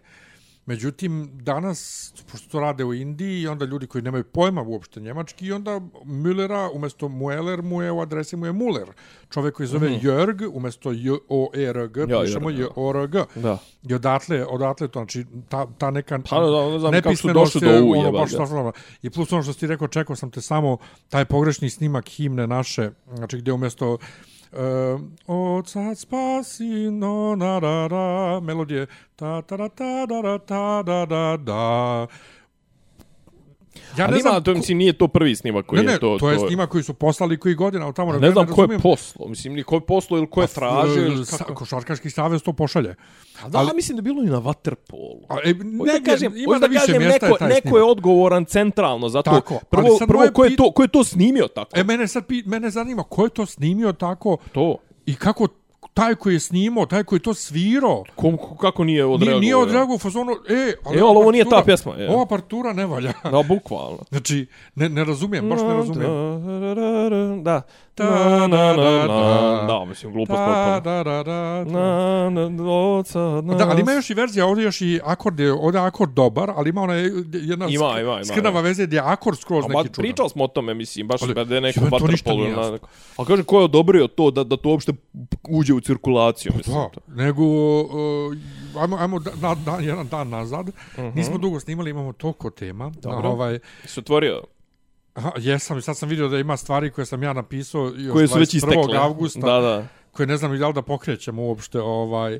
Međutim, 0.65 1.29
danas, 1.33 2.13
pošto 2.31 2.49
to 2.49 2.59
rade 2.59 2.83
u 2.83 2.93
Indiji, 2.93 3.41
i 3.41 3.47
onda 3.47 3.65
ljudi 3.65 3.87
koji 3.87 4.01
nemaju 4.01 4.23
pojma 4.23 4.61
uopšte 4.61 4.99
njemački, 4.99 5.45
i 5.45 5.51
onda 5.51 5.71
Müllera, 6.05 6.69
umjesto 6.73 7.07
Mueller, 7.07 7.61
mu 7.61 7.81
je 7.81 7.91
u 7.91 8.01
adresi 8.01 8.35
mu 8.35 8.45
je 8.45 8.51
Muller. 8.51 8.87
Čovjek 9.29 9.55
koji 9.55 9.67
zove 9.67 9.89
mm 9.89 9.93
-hmm. 9.93 10.03
Jörg, 10.03 10.49
umjesto 10.53 10.91
J-O-E-R-G, 10.91 12.05
Ja, 12.09 12.21
pišemo 12.21 12.49
J-O-R-G. 12.49 13.23
Da. 13.35 13.57
I 13.89 13.93
odatle, 13.93 14.45
odatle 14.45 14.87
to, 14.87 14.99
znači, 14.99 15.25
ta, 15.49 15.67
ta 15.77 15.91
neka 15.91 16.19
Pa 16.29 16.39
da, 16.39 16.45
da, 16.45 16.51
kako 16.51 16.79
su 16.79 16.91
nepismenost 16.91 17.53
došli 17.53 17.67
je, 17.69 17.79
do 17.79 17.85
U, 17.85 17.91
ono, 17.91 18.11
baš 18.11 18.31
došlo, 18.31 18.59
ono. 18.59 18.71
I 19.01 19.09
plus 19.09 19.31
ono 19.31 19.43
što 19.43 19.53
si 19.53 19.67
rekao, 19.67 19.87
čekao 19.87 20.15
sam 20.15 20.31
te 20.31 20.41
samo 20.41 20.77
taj 21.09 21.25
pogrešni 21.25 21.69
snimak 21.69 22.09
himne 22.09 22.47
naše, 22.47 22.91
znači 23.15 23.37
gdje 23.37 23.53
umjesto 23.53 23.93
Uh, 23.93 23.99
od 25.27 25.67
sad 25.67 25.97
spasi 25.97 26.91
no 26.91 27.35
na 27.35 27.59
ra 27.59 27.87
ra 27.87 28.39
melodije 28.39 28.87
ta 29.15 29.41
ta 29.41 29.55
ra 29.55 29.69
ta 29.69 30.05
da 30.05 30.21
ra 30.21 30.37
ta 30.37 30.83
da 30.83 31.05
da 31.05 31.37
da 31.37 32.07
ja 33.97 34.07
Ali 34.07 34.19
ima, 34.19 34.41
to 34.41 34.53
mislim, 34.53 34.77
nije 34.77 34.93
to 34.93 35.07
prvi 35.07 35.35
snimak 35.35 35.65
koji 35.65 35.79
ne, 35.79 35.85
ne, 35.85 35.93
je 35.93 35.99
to. 35.99 36.17
to, 36.19 36.29
je 36.29 36.39
snimak 36.39 36.69
koji 36.69 36.83
su 36.83 36.93
poslali 36.93 37.39
koji 37.39 37.55
godina 37.55 37.85
ali 37.85 37.93
tamo 37.93 38.13
Ne 38.13 38.27
ja 38.27 38.31
znam 38.31 38.47
ko 38.47 38.61
je 38.61 38.79
poslo, 38.79 39.27
mislim, 39.27 39.53
ni 39.53 39.63
ko 39.63 39.75
je 39.75 39.81
poslo 39.81 40.17
ili 40.17 40.29
ko 40.29 40.41
je 40.41 40.47
tražio 40.47 41.05
ili 41.05 41.25
Sa- 41.25 41.37
kako. 41.37 41.53
Košarkaški 41.53 42.09
savez 42.09 42.43
to 42.43 42.53
pošalje. 42.53 42.95
A 43.43 43.49
da, 43.49 43.59
ali, 43.59 43.71
mislim 43.75 43.95
da 43.95 44.01
bilo 44.01 44.23
i 44.23 44.25
na 44.25 44.41
Waterpolu. 44.41 45.25
A, 45.29 45.37
e, 45.43 45.53
ne, 45.53 45.99
da 45.99 46.11
kažem, 46.11 46.33
ima 46.37 46.59
da 46.59 46.67
više 46.67 46.85
kažem, 46.85 47.01
neko, 47.01 47.25
je 47.25 47.47
neko 47.49 47.77
je 47.77 47.83
odgovoran 47.83 48.45
centralno 48.45 49.09
za 49.09 49.21
to. 49.21 49.31
Tako, 49.31 49.59
prvo, 49.69 49.97
prvo 50.07 50.23
ko, 50.33 50.43
je 50.43 50.55
to, 50.55 50.71
ko 50.71 50.81
je 50.81 50.87
to 50.87 51.03
snimio 51.03 51.47
tako? 51.47 51.79
E, 51.79 51.83
mene 51.83 52.07
sad 52.07 52.23
mene 52.45 52.69
zanima 52.69 53.03
ko 53.03 53.23
je 53.23 53.29
to 53.29 53.45
snimio 53.45 53.93
tako 53.93 54.37
to. 54.51 54.77
i 55.05 55.15
kako 55.15 55.47
taj 55.93 56.15
koji 56.15 56.33
je 56.33 56.39
snimao, 56.41 56.85
taj 56.85 57.03
koji 57.03 57.17
je 57.17 57.23
to 57.23 57.33
svirao, 57.35 58.03
Kom, 58.15 58.37
ko- 58.37 58.55
kako 58.55 58.83
nije 58.83 58.93
nije, 58.95 59.05
odreagovao? 59.05 59.39
nije 59.39 59.55
odreagovao 59.57 59.95
u 59.95 59.99
fazonu, 59.99 60.31
e, 60.31 60.35
ali, 60.83 60.97
E, 60.97 61.01
ali 61.01 61.17
ovo 61.17 61.31
nije 61.31 61.45
ta 61.45 61.61
pjesma, 61.61 61.93
je. 61.93 62.09
Ova 62.09 62.25
partura 62.25 62.73
ne 62.73 62.85
valja. 62.85 63.13
Da, 63.31 63.43
bukvalno. 63.45 63.99
Znači, 64.09 64.45
ne, 64.75 64.89
ne 64.89 65.03
razumijem, 65.03 65.49
baš 65.49 65.59
ne 65.61 65.73
razumijem. 65.73 66.11
Da. 67.43 67.61
Ta, 67.95 68.03
Na, 68.05 68.37
na, 68.37 68.47
na, 68.47 68.73
da, 68.73 68.91
na. 68.91 69.07
da. 69.07 69.65
Da, 69.69 69.85
mislim, 69.85 70.13
potpuno. 70.13 70.39
da, 70.39 70.81
da, 70.83 71.03
da, 71.03 71.23
da. 71.23 71.63
Na, 71.65 72.29
na, 72.49 72.63
oca, 72.71 73.19
na. 73.19 73.53
Da, 73.55 73.69
ali 73.69 73.81
ima 73.81 73.91
još 73.91 74.09
i 74.09 74.13
verzija, 74.13 74.45
ovdje 74.45 74.63
još 74.63 74.81
i 74.81 74.99
akord 75.03 75.39
je, 75.39 75.53
ovdje 75.53 75.79
je 75.79 75.85
akord 75.85 76.11
dobar, 76.11 76.51
ali 76.51 76.69
ima 76.69 76.81
ona 76.81 76.93
jedna 76.93 77.65
Ima, 77.67 77.69
ima, 77.91 77.99
ima, 78.01 78.23
skrnava 78.23 78.61
veze 78.61 78.85
gdje 78.85 78.97
je 78.97 79.01
akord 79.01 79.39
skroz 79.39 79.65
neki 79.65 79.77
čudan. 79.79 79.91
pričali 79.93 80.29
smo 80.29 80.43
o 80.43 80.47
tome, 80.47 80.73
mislim, 80.73 81.07
baš 81.07 81.21
Ali, 81.23 81.33
da 81.35 81.55
je 81.55 81.61
neko 81.61 81.79
jebe, 81.79 81.89
to 81.91 82.07
ništa 82.07 82.29
vaterpolo. 82.29 82.37
nije 82.37 82.55
na- 82.57 82.61
jasno. 82.63 82.87
A 83.17 83.25
kaže, 83.25 83.43
ko 83.43 83.57
je 83.57 83.63
odobrio 83.63 84.07
to 84.07 84.31
da, 84.31 84.43
da 84.43 84.57
to 84.57 84.69
uopšte 84.69 84.91
uđe 85.49 85.73
u 85.73 85.81
cirkulaciju, 85.83 86.51
mislim. 86.57 86.75
Da, 86.75 87.23
nego, 87.23 87.43
uh, 87.81 88.37
ajmo, 88.81 88.97
ajmo 88.97 89.19
da, 89.19 89.55
da, 89.65 89.77
jedan 89.79 90.07
dan 90.07 90.29
nazad, 90.29 90.67
uh 90.69 90.73
-huh. 90.97 91.15
nismo 91.15 91.37
dugo 91.37 91.59
snimali, 91.59 91.89
imamo 91.89 92.13
toliko 92.13 92.49
tema. 92.49 92.87
Mhm. 92.89 92.99
Dobro. 93.01 93.21
Na, 93.21 93.29
ovaj, 93.29 93.59
Se 93.85 93.99
otvorio. 93.99 94.41
aha, 95.13 95.31
jesam, 95.37 95.77
i 95.77 95.81
sad 95.81 95.97
sam 95.97 96.09
vidio 96.09 96.27
da 96.27 96.39
ima 96.39 96.57
stvari 96.57 96.91
koje 96.91 97.05
sam 97.05 97.23
ja 97.23 97.33
napisao 97.33 97.91
još 97.97 98.13
Koje 98.13 98.27
su 98.27 98.39
već 98.39 98.53
21. 98.53 98.57
istekle. 98.57 98.97
augusta, 98.97 99.39
Da, 99.39 99.59
da. 99.59 99.87
koje 100.11 100.27
ne 100.27 100.37
znam 100.37 100.53
i 100.53 100.57
da 100.57 100.67
li 100.67 100.73
da 100.73 100.81
pokrećemo 100.81 101.43
uopšte. 101.43 101.79
Ovaj, 101.81 102.39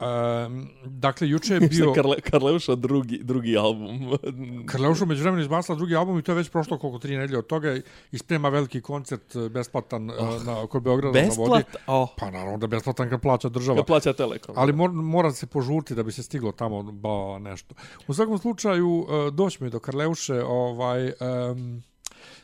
um, 0.00 0.68
dakle, 0.84 1.28
juče 1.28 1.54
je 1.54 1.60
bio... 1.70 1.92
Karle, 1.92 2.20
Karleuša 2.20 2.74
drugi, 2.74 3.20
drugi 3.22 3.56
album. 3.56 4.16
Karleuša 4.70 5.04
među 5.04 5.22
vremenu 5.22 5.42
izbasla 5.42 5.74
drugi 5.74 5.96
album 5.96 6.18
i 6.18 6.22
to 6.22 6.32
je 6.32 6.36
već 6.36 6.48
prošlo 6.48 6.78
koliko 6.78 6.98
tri 6.98 7.16
nedelje 7.16 7.38
od 7.38 7.46
toga 7.46 7.76
i 7.76 7.82
isprema 8.12 8.48
veliki 8.48 8.80
koncert 8.80 9.36
eh, 9.36 9.48
besplatan 9.48 10.10
oh, 10.10 10.46
na, 10.46 10.66
kod 10.66 10.82
Beograda 10.82 11.20
na 11.20 11.28
vodi. 11.36 11.64
Besplat? 11.64 11.82
Oh, 11.86 12.08
Pa 12.18 12.30
naravno 12.30 12.58
da 12.58 12.66
besplatan 12.66 13.10
kad 13.10 13.20
plaća 13.20 13.48
država. 13.48 13.76
kad 13.76 13.86
plaća 13.86 14.12
Telekom. 14.12 14.54
Ali 14.58 14.72
mor, 14.72 14.92
mora 14.92 15.32
se 15.32 15.46
požurti 15.46 15.94
da 15.94 16.02
bi 16.02 16.12
se 16.12 16.22
stiglo 16.22 16.52
tamo 16.52 16.82
ba, 16.82 17.38
nešto. 17.38 17.74
U 18.06 18.14
svakom 18.14 18.38
slučaju, 18.38 18.88
uh, 18.88 19.34
doći 19.34 19.64
mi 19.64 19.70
do 19.70 19.78
Karleuše, 19.78 20.42
ovaj, 20.44 21.06
um, 21.06 21.82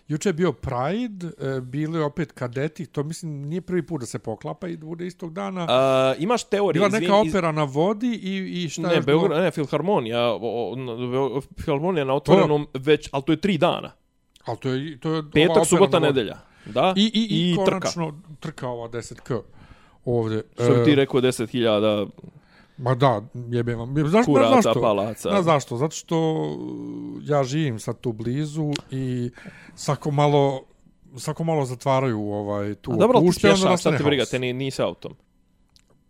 juče 0.08 0.28
je 0.28 0.32
bio 0.32 0.52
Pride, 0.52 1.26
uh, 1.26 1.60
bili 1.60 2.00
opet 2.00 2.32
kadeti, 2.32 2.86
to 2.86 3.02
mislim 3.02 3.32
nije 3.32 3.60
prvi 3.60 3.82
put 3.82 4.00
da 4.00 4.06
se 4.06 4.18
poklapa 4.18 4.68
i 4.68 4.76
bude 4.76 5.06
istog 5.06 5.32
dana. 5.32 5.64
Uh, 5.64 6.22
imaš 6.22 6.44
teoriju, 6.44 6.80
Bila 6.80 6.86
izvin, 6.88 7.02
neka 7.02 7.22
iz- 7.24 7.30
opera 7.30 7.52
na 7.52 7.64
vodi 7.64 8.10
i, 8.14 8.62
i 8.64 8.68
šta 8.68 8.82
Ne, 8.82 8.94
još 8.94 9.06
Beograd, 9.06 9.42
ne, 9.42 9.50
Filharmonija, 9.50 10.20
o, 10.24 10.38
o, 10.40 11.40
Filharmonija 11.56 12.04
na 12.04 12.14
otvorenom 12.14 12.66
već, 12.74 13.08
ali 13.12 13.22
to 13.22 13.32
je 13.32 13.36
tri 13.36 13.58
dana. 13.58 13.92
Ali 14.44 14.58
to 14.58 14.68
je, 14.68 14.98
to 15.00 15.14
je 15.14 15.22
Petak, 15.32 15.66
subota, 15.66 15.98
nedelja. 15.98 16.38
Da? 16.66 16.94
I, 16.96 17.02
i, 17.04 17.26
i, 17.30 17.52
I 17.52 17.54
trka. 17.56 17.70
konačno 17.70 18.20
trka 18.40 18.68
ova 18.68 18.88
10K 18.88 19.40
ovdje. 20.04 20.42
Što 20.54 20.74
bi 20.74 20.84
ti 20.84 20.92
E, 20.92 20.94
rekao 20.94 21.20
10.000 21.20 22.08
Ma 22.78 22.94
da, 22.94 23.22
jebem 23.50 23.78
vam. 23.78 23.94
Znaš 24.08 24.26
kuraca, 24.26 24.62
zašto? 24.62 24.80
palaca. 24.80 25.28
Znaš 25.30 25.44
zašto? 25.44 25.76
Zato 25.76 25.96
što 25.96 26.46
ja 27.22 27.44
živim 27.44 27.78
sad 27.78 28.00
tu 28.00 28.12
blizu 28.12 28.72
i 28.90 29.30
svako 29.74 30.10
malo 30.10 30.62
svako 31.16 31.44
malo 31.44 31.64
zatvaraju 31.64 32.20
ovaj 32.20 32.74
tu 32.74 32.92
A 32.92 32.96
dobro, 32.96 33.20
ti 33.20 33.24
opušte, 33.24 33.48
onda 33.50 33.62
pješak, 33.62 33.80
šta 33.80 33.96
ti 33.96 34.04
briga, 34.04 34.24
te 34.24 34.38
ni, 34.38 34.52
nisi 34.52 34.82
autom. 34.82 35.14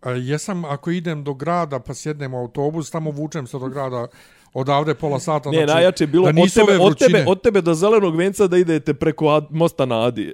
A 0.01 0.11
jesam, 0.11 0.65
ako 0.65 0.91
idem 0.91 1.23
do 1.23 1.33
grada 1.33 1.79
pa 1.79 1.93
sjednem 1.93 2.33
u 2.33 2.37
autobus, 2.37 2.91
tamo 2.91 3.11
vučem 3.11 3.47
se 3.47 3.59
do 3.59 3.67
grada 3.67 4.07
odavde 4.53 4.93
pola 4.93 5.19
sata. 5.19 5.49
Ne, 5.51 5.57
znači, 5.57 5.73
najjače 5.73 6.03
je 6.03 6.07
bilo 6.07 6.31
da 6.31 6.41
od 6.41 6.53
tebe, 6.53 6.77
od, 6.79 6.97
tebe, 6.97 7.25
od 7.27 7.41
tebe 7.41 7.61
do 7.61 7.73
zelenog 7.73 8.15
venca 8.15 8.47
da 8.47 8.57
idete 8.57 8.93
preko 8.93 9.27
Ad, 9.27 9.47
mosta 9.49 9.85
na 9.85 10.05
Adi. 10.05 10.33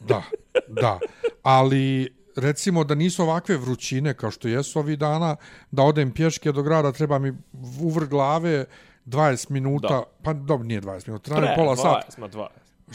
Da, 0.00 0.22
da. 0.68 0.98
Ali 1.42 2.14
recimo 2.36 2.84
da 2.84 2.94
nisu 2.94 3.22
ovakve 3.22 3.56
vrućine 3.56 4.14
kao 4.14 4.30
što 4.30 4.48
jesu 4.48 4.78
ovih 4.78 4.98
dana, 4.98 5.36
da 5.70 5.82
odem 5.82 6.10
pješke 6.10 6.52
do 6.52 6.62
grada, 6.62 6.92
treba 6.92 7.18
mi 7.18 7.32
uvr 7.80 8.06
glave 8.06 8.64
20 9.06 9.50
minuta, 9.50 9.88
Da. 9.88 10.04
pa 10.22 10.32
dobro, 10.32 10.66
nije 10.66 10.80
20 10.80 11.08
minuta, 11.08 11.34
treba 11.34 11.54
pola 11.56 11.76
sata, 11.76 12.06
20, 12.16 12.20
ma 12.20 12.28
20. 12.28 12.48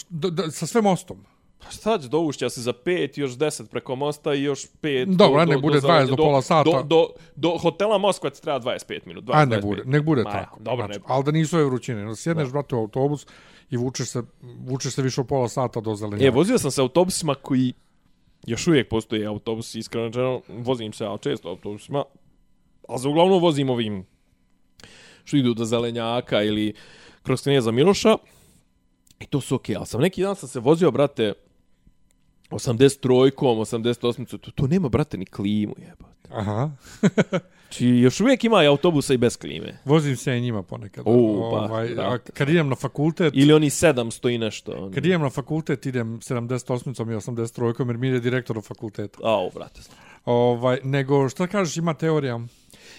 da, 0.10 0.30
da, 0.30 0.52
sa 0.52 0.68
sve 0.68 0.82
mostom. 0.82 1.26
Pa 1.64 1.72
šta 1.72 2.00
će, 2.00 2.08
doušća 2.08 2.50
se 2.50 2.62
za 2.62 2.74
5, 2.86 3.20
još 3.20 3.32
10 3.32 3.68
preko 3.68 3.96
mosta 3.96 4.34
i 4.34 4.44
još 4.44 4.68
5... 4.82 5.16
Dobro, 5.16 5.46
nek 5.46 5.62
bude 5.62 5.80
20 5.80 6.08
do 6.08 6.16
pola 6.16 6.42
sata. 6.42 6.72
Do, 6.72 6.84
do, 6.84 7.08
do 7.36 7.58
hotela 7.58 7.98
Moskva 7.98 8.30
ti 8.30 8.42
treba 8.42 8.60
25 8.60 9.00
minut. 9.06 9.24
20, 9.24 9.32
A 9.34 9.46
ne 9.46 9.58
25 9.58 9.62
bude, 9.62 9.82
nek 9.86 10.04
bude 10.04 10.24
Ma, 10.24 10.32
tako. 10.32 10.60
Dobro, 10.60 10.86
znači, 10.86 11.00
ne 11.00 11.06
ali 11.08 11.24
da 11.24 11.32
nisu 11.32 11.56
ove 11.56 11.66
vrućine. 11.66 12.06
Da 12.06 12.16
sjedneš, 12.16 12.50
brate, 12.50 12.76
u 12.76 12.80
autobus 12.80 13.28
i 13.70 13.78
vučeš 13.78 14.10
se, 14.10 14.24
vučeš 14.68 14.94
se 14.94 15.02
više 15.02 15.22
od 15.22 15.28
pola 15.28 15.50
sata 15.50 15.82
do 15.82 15.96
zelenjaka. 15.96 16.26
E, 16.26 16.30
vozio 16.30 16.58
sam 16.58 16.72
se 16.72 16.82
autobusima 16.82 17.36
koji 17.36 17.74
još 18.48 18.68
uvijek 18.68 18.90
postoje 18.90 19.26
autobusi, 19.26 19.80
iskreno 19.80 20.08
rečeno, 20.08 20.42
vozim 20.48 20.94
se 20.94 21.04
ja 21.04 21.18
često 21.18 21.50
autobusima, 21.50 22.04
ali 22.88 23.00
za 23.00 23.10
uglavnom 23.10 23.42
vozim 23.42 23.70
ovim 23.70 24.06
što 25.24 25.38
idu 25.38 25.54
do 25.54 25.66
Zelenjaka 25.66 26.44
ili 26.44 26.74
kroz 27.24 27.42
Knjeza 27.44 27.72
Miloša 27.72 28.18
i 29.20 29.26
to 29.26 29.42
su 29.42 29.56
okej, 29.56 29.76
ali 29.76 29.86
sam 29.86 30.02
neki 30.02 30.22
dan 30.22 30.36
sam 30.36 30.50
se 30.50 30.60
vozio, 30.60 30.92
brate, 30.92 31.34
83-kom, 32.50 33.58
88 33.58 34.38
to, 34.38 34.52
to 34.52 34.68
nema, 34.68 34.90
brate, 34.90 35.18
ni 35.18 35.26
klimu, 35.26 35.76
jebote. 35.78 36.30
Aha. 36.30 36.72
Či 37.72 37.88
još 37.88 38.22
uvijek 38.22 38.44
ima 38.44 38.58
autobusa 38.58 39.14
i 39.14 39.18
bez 39.18 39.38
klime. 39.38 39.78
Vozim 39.86 40.16
se 40.16 40.38
i 40.38 40.42
njima 40.42 40.64
ponekad. 40.64 41.04
U, 41.08 41.50
pa, 41.52 41.58
ovaj, 41.58 41.92
a 41.92 41.96
brate. 41.96 42.32
kad 42.32 42.50
idem 42.50 42.70
na 42.70 42.76
fakultet, 42.76 43.34
Ili 43.36 43.54
oni 43.54 43.70
700 43.70 44.36
i 44.36 44.38
nešto. 44.38 44.72
On... 44.72 44.92
kad 44.92 45.06
idem 45.06 45.22
na 45.22 45.30
fakultet, 45.30 45.86
idem 45.86 46.20
78 46.20 47.12
i 47.12 47.16
83 47.16 47.88
jer 47.88 47.98
mi 47.98 48.08
je 48.08 48.20
direktor 48.20 48.58
u 48.58 48.62
fakulteta. 48.62 49.20
Au, 49.24 49.50
brate. 49.50 49.82
Ovaj, 50.26 50.80
nego, 50.84 51.30
šta 51.30 51.48
kažeš, 51.48 51.78
ima 51.78 51.94
teorija? 51.94 52.40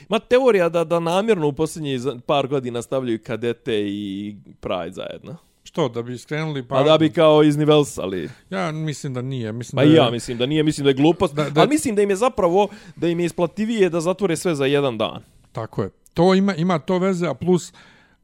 Ma 0.09 0.19
teorija 0.19 0.69
da, 0.69 0.85
da 0.85 1.01
namjerno 1.01 1.49
u 1.49 1.53
posljednjih 1.53 2.01
par 2.27 2.47
godina 2.47 2.83
stavljaju 2.83 3.19
kadete 3.27 3.81
i 3.89 4.37
Pride 4.61 4.93
zajedno. 4.93 5.37
Što, 5.73 5.89
da 5.91 6.03
bi 6.03 6.19
skrenuli 6.19 6.63
Pa 6.63 6.83
da 6.83 6.99
bi 6.99 7.11
kao 7.11 7.43
iznivelsali. 7.43 8.29
Ja 8.51 8.73
mislim 8.73 9.15
da 9.15 9.23
nije. 9.23 9.53
Mislim 9.53 9.77
Ma 9.77 9.83
da 9.83 9.91
je- 9.91 9.97
ja 9.97 10.11
mislim 10.11 10.39
da 10.39 10.47
nije, 10.47 10.63
mislim 10.63 10.85
da 10.85 10.91
je 10.91 10.95
glupost. 10.95 11.35
Da- 11.35 11.45
Da, 11.45 11.51
da- 11.51 11.61
Ali 11.61 11.71
mislim 11.71 11.95
da 11.95 12.03
im 12.03 12.11
je 12.11 12.17
zapravo, 12.17 12.69
da 12.97 13.09
im 13.09 13.21
je 13.21 13.27
isplativije 13.27 13.89
da 13.91 14.01
zatvore 14.01 14.37
sve 14.37 14.55
za 14.55 14.67
jedan 14.67 14.99
dan. 14.99 15.23
Tako 15.53 15.83
je. 15.83 15.91
To 16.15 16.35
ima, 16.35 16.55
ima 16.55 16.79
to 16.79 16.99
veze, 16.99 17.27
a 17.27 17.35
plus 17.35 17.73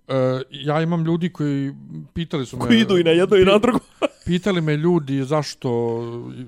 uh, 0.09 0.15
ja 0.53 0.83
imam 0.83 1.05
ljudi 1.05 1.31
koji 1.31 1.73
pitali 2.15 2.47
su 2.47 2.57
me... 2.57 2.63
Koji 2.63 2.81
idu 2.81 2.99
i 2.99 3.05
na 3.05 3.11
jedno 3.11 3.37
i 3.37 3.45
na 3.45 3.59
drugo. 3.59 3.79
Pitali 4.29 4.61
me 4.61 4.77
ljudi 4.77 5.25
zašto 5.25 5.69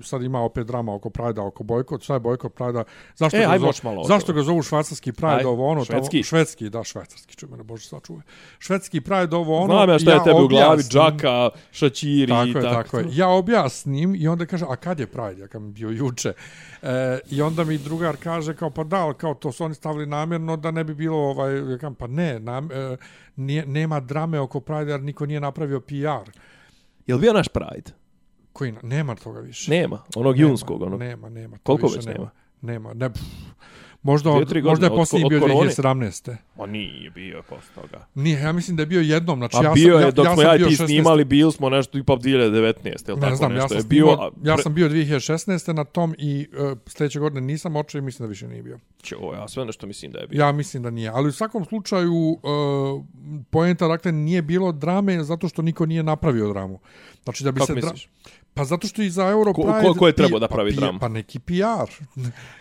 sad 0.03 0.23
ima 0.23 0.41
opet 0.41 0.67
drama 0.67 0.95
oko 0.95 1.11
Prajda, 1.11 1.43
oko 1.43 1.63
bojkot, 1.63 2.03
šta 2.03 2.15
je 2.15 2.21
bojkot 2.21 2.55
Prajda, 2.55 2.85
zašto, 3.17 3.37
E, 3.37 3.41
ga, 3.41 3.59
zo, 3.59 3.71
malo 3.83 4.05
zašto 4.05 4.33
ga 4.33 4.43
zovu 4.43 4.63
švajcarski 4.63 5.13
Pride, 5.13 5.35
Aj, 5.35 5.45
ovo 5.45 5.69
ono, 5.69 5.85
švedski? 5.85 6.17
Tamo, 6.17 6.25
švedski, 6.25 6.71
da, 6.71 6.85
švajcarski, 6.85 7.37
čuj 7.37 7.49
mene, 7.49 7.63
bože 7.63 7.89
sačuvaj. 7.89 8.23
Švedski 8.59 9.01
Pride, 9.01 9.37
ovo 9.37 9.59
ono, 9.59 9.75
Znam 9.75 9.89
ja 9.91 9.99
šta 9.99 10.13
je 10.13 10.25
tebi 10.25 10.43
u 10.43 10.49
glavi, 10.49 10.65
objasnim- 10.67 10.91
džaka, 10.93 11.51
šačiri 11.73 12.27
Tako 12.29 12.47
i 12.47 12.49
je, 12.49 12.53
tako. 12.55 12.75
tako 12.75 12.99
je. 12.99 13.05
Ja 13.11 13.29
objasnim 13.29 14.15
i 14.15 14.29
onda 14.29 14.47
kaže, 14.47 14.65
a 14.69 14.77
kad 14.77 15.01
je 15.01 15.07
Pride? 15.07 15.41
Ja 15.41 15.49
kam 15.49 15.73
bio 15.73 15.89
juče. 15.91 16.33
E, 16.83 17.19
I 17.31 17.43
onda 17.43 17.65
mi 17.65 17.79
drugar 17.79 18.17
kaže, 18.17 18.55
kao, 18.57 18.71
pa 18.71 18.85
da, 18.85 19.13
kao 19.19 19.35
to 19.35 19.53
su 19.53 19.65
oni 19.65 19.75
stavili 19.75 20.07
namjerno 20.07 20.57
da 20.57 20.71
ne 20.71 20.85
bi 20.85 20.95
bilo, 20.95 21.17
ovaj, 21.19 21.73
ja 21.73 21.79
kam, 21.79 21.95
pa 21.95 22.07
ne, 22.07 22.41
nam, 22.41 22.69
e, 22.73 22.97
nije, 23.37 23.67
nema 23.67 24.01
drame 24.01 24.41
oko 24.41 24.61
Pride 24.61 24.91
jer 24.91 25.03
niko 25.03 25.27
nije 25.27 25.41
napravio 25.41 25.81
PR. 25.81 26.31
Jel 27.07 27.19
bio 27.19 27.33
naš 27.33 27.49
Pride? 27.49 27.91
Koji, 28.53 28.75
nema 28.83 29.15
toga 29.15 29.41
više. 29.41 29.71
Nema, 29.71 30.03
onog 30.17 30.37
Nema, 30.37 30.49
junskog. 30.49 30.83
Onog. 30.83 31.01
Nema, 31.01 31.29
nema. 31.29 31.59
Koliko 31.63 31.87
više 31.87 31.97
već 31.97 32.07
nema? 32.07 32.31
Nema, 32.61 32.95
ne, 32.95 33.11
pff, 33.11 33.23
možda, 34.03 34.31
od, 34.31 34.49
tri 34.49 34.63
možda 34.63 34.87
je 34.87 34.91
godine, 34.91 35.01
posljednji 35.01 35.25
od 35.25 35.31
bio 35.31 35.41
korone. 35.41 35.71
2017. 35.71 36.37
Ma 36.57 36.67
nije 36.67 37.11
bio 37.11 37.43
posle 37.49 37.75
toga. 37.75 38.07
Nije, 38.15 38.41
ja 38.41 38.53
mislim 38.53 38.77
da 38.77 38.83
je 38.83 38.87
bio 38.87 39.01
jednom. 39.01 39.39
Znači, 39.39 39.57
A 39.57 39.63
ja 39.63 39.73
bio 39.73 39.95
sam, 39.95 40.01
je, 40.01 40.07
ja, 40.07 40.11
dok 40.11 40.27
ja 40.27 40.35
smo 40.35 40.43
ja 40.43 40.55
i 40.55 40.59
bio 40.59 40.69
ti 40.69 40.75
16. 40.75 40.85
snimali, 40.85 41.25
bili 41.25 41.53
smo 41.53 41.71
nešto 41.71 41.99
i 41.99 42.03
pa 42.03 42.13
2019, 42.13 42.75
jel 42.85 43.17
tako 43.17 43.31
Ne 43.31 43.37
znam, 43.37 43.51
ja 43.51 43.55
nešto 43.55 43.69
sam, 43.69 43.77
je 43.77 43.83
bio, 43.85 44.07
a 44.09 44.31
ja 44.43 44.57
pre- 44.57 44.63
sam 44.63 44.75
bio 44.75 44.89
2016. 44.89 45.73
na 45.73 45.85
tom 45.85 46.15
i 46.19 46.47
uh, 46.53 46.79
sljedeće 46.87 47.19
godine 47.19 47.41
nisam 47.41 47.77
očeo 47.77 47.99
i 47.99 48.03
mislim 48.03 48.27
da 48.27 48.29
više 48.29 48.49
nije 48.49 48.63
bio. 48.63 48.79
Ćo, 49.03 49.17
ja 49.35 49.49
sve 49.49 49.65
nešto 49.65 49.87
mislim 49.87 50.13
da 50.13 50.19
je 50.19 50.27
bio. 50.27 50.41
Ja 50.41 50.53
mislim 50.53 50.83
da 50.83 50.91
nije. 50.91 51.09
Ali 51.09 51.29
u 51.29 51.33
svakom 51.33 51.65
slučaju, 51.65 52.15
uh, 52.15 53.05
poenta, 53.51 53.89
dakle, 53.89 54.13
nije 54.13 54.43
bilo 54.43 54.73
drame 54.73 55.25
zato 55.25 55.49
što 55.49 55.63
niko 55.63 55.87
nije 55.87 56.03
napravio 56.03 56.49
dramu. 56.49 56.79
Znači 57.25 57.45
da 57.45 57.53
bi 57.53 57.61
Kako 57.61 57.67
se... 57.67 57.75
misliš? 57.75 58.09
Pa 58.55 58.65
zato 58.65 58.87
što 58.87 59.03
i 59.03 59.11
za 59.11 59.29
Euro 59.29 59.53
Ko- 59.53 59.63
Pride... 59.63 59.89
ko- 59.89 59.95
ko 59.95 60.07
je 60.07 60.13
trebao 60.13 60.39
da 60.39 60.49
pravi 60.49 60.71
pa, 60.71 60.75
pi- 60.77 60.81
dramu? 60.81 60.99
Pa 60.99 61.09
neki 61.09 61.39
PR. 61.39 61.91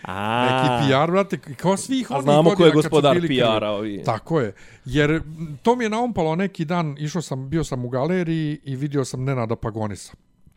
A, 0.03 0.45
Neki 0.45 0.91
PR, 0.91 1.11
brate, 1.11 1.39
kao 1.55 1.77
svih 1.77 2.11
A 2.11 2.15
onih 2.15 2.23
znamo 2.23 2.43
ko 2.49 2.55
godina 2.55 2.67
je 2.67 2.73
gospodar. 2.73 3.17
PR-a 3.21 3.71
ovi. 3.71 4.03
Tako 4.05 4.39
je. 4.39 4.53
Jer 4.85 5.11
m, 5.11 5.57
to 5.63 5.75
mi 5.75 5.83
je 5.83 5.89
naumpalo 5.89 6.35
neki 6.35 6.65
dan, 6.65 6.95
išao 6.99 7.21
sam, 7.21 7.49
bio 7.49 7.63
sam 7.63 7.85
u 7.85 7.89
galeriji 7.89 8.59
i 8.63 8.75
vidio 8.75 9.05
sam 9.05 9.23
Nenada 9.23 9.55
Pagonisa. 9.55 10.13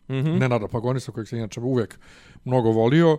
Mm. 0.09 0.13
-hmm. 0.13 0.39
Nenada 0.39 0.67
Pagonisa, 0.67 1.11
kojeg 1.11 1.27
sam 1.27 1.37
inače 1.39 1.59
uvijek 1.59 1.99
mnogo 2.45 2.71
volio, 2.71 3.17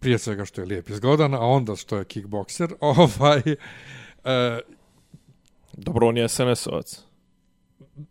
prije 0.00 0.18
svega 0.18 0.44
što 0.44 0.60
je 0.60 0.66
lijep 0.66 0.88
i 0.88 0.94
zgodan, 0.94 1.34
a 1.34 1.40
onda 1.40 1.76
što 1.76 1.96
je 1.96 2.04
kickbokser. 2.04 2.74
Ovaj, 2.80 3.42
e, 4.24 4.60
Dobro, 5.72 6.08
on 6.08 6.16
je 6.16 6.28
SNS-ovac. 6.28 7.00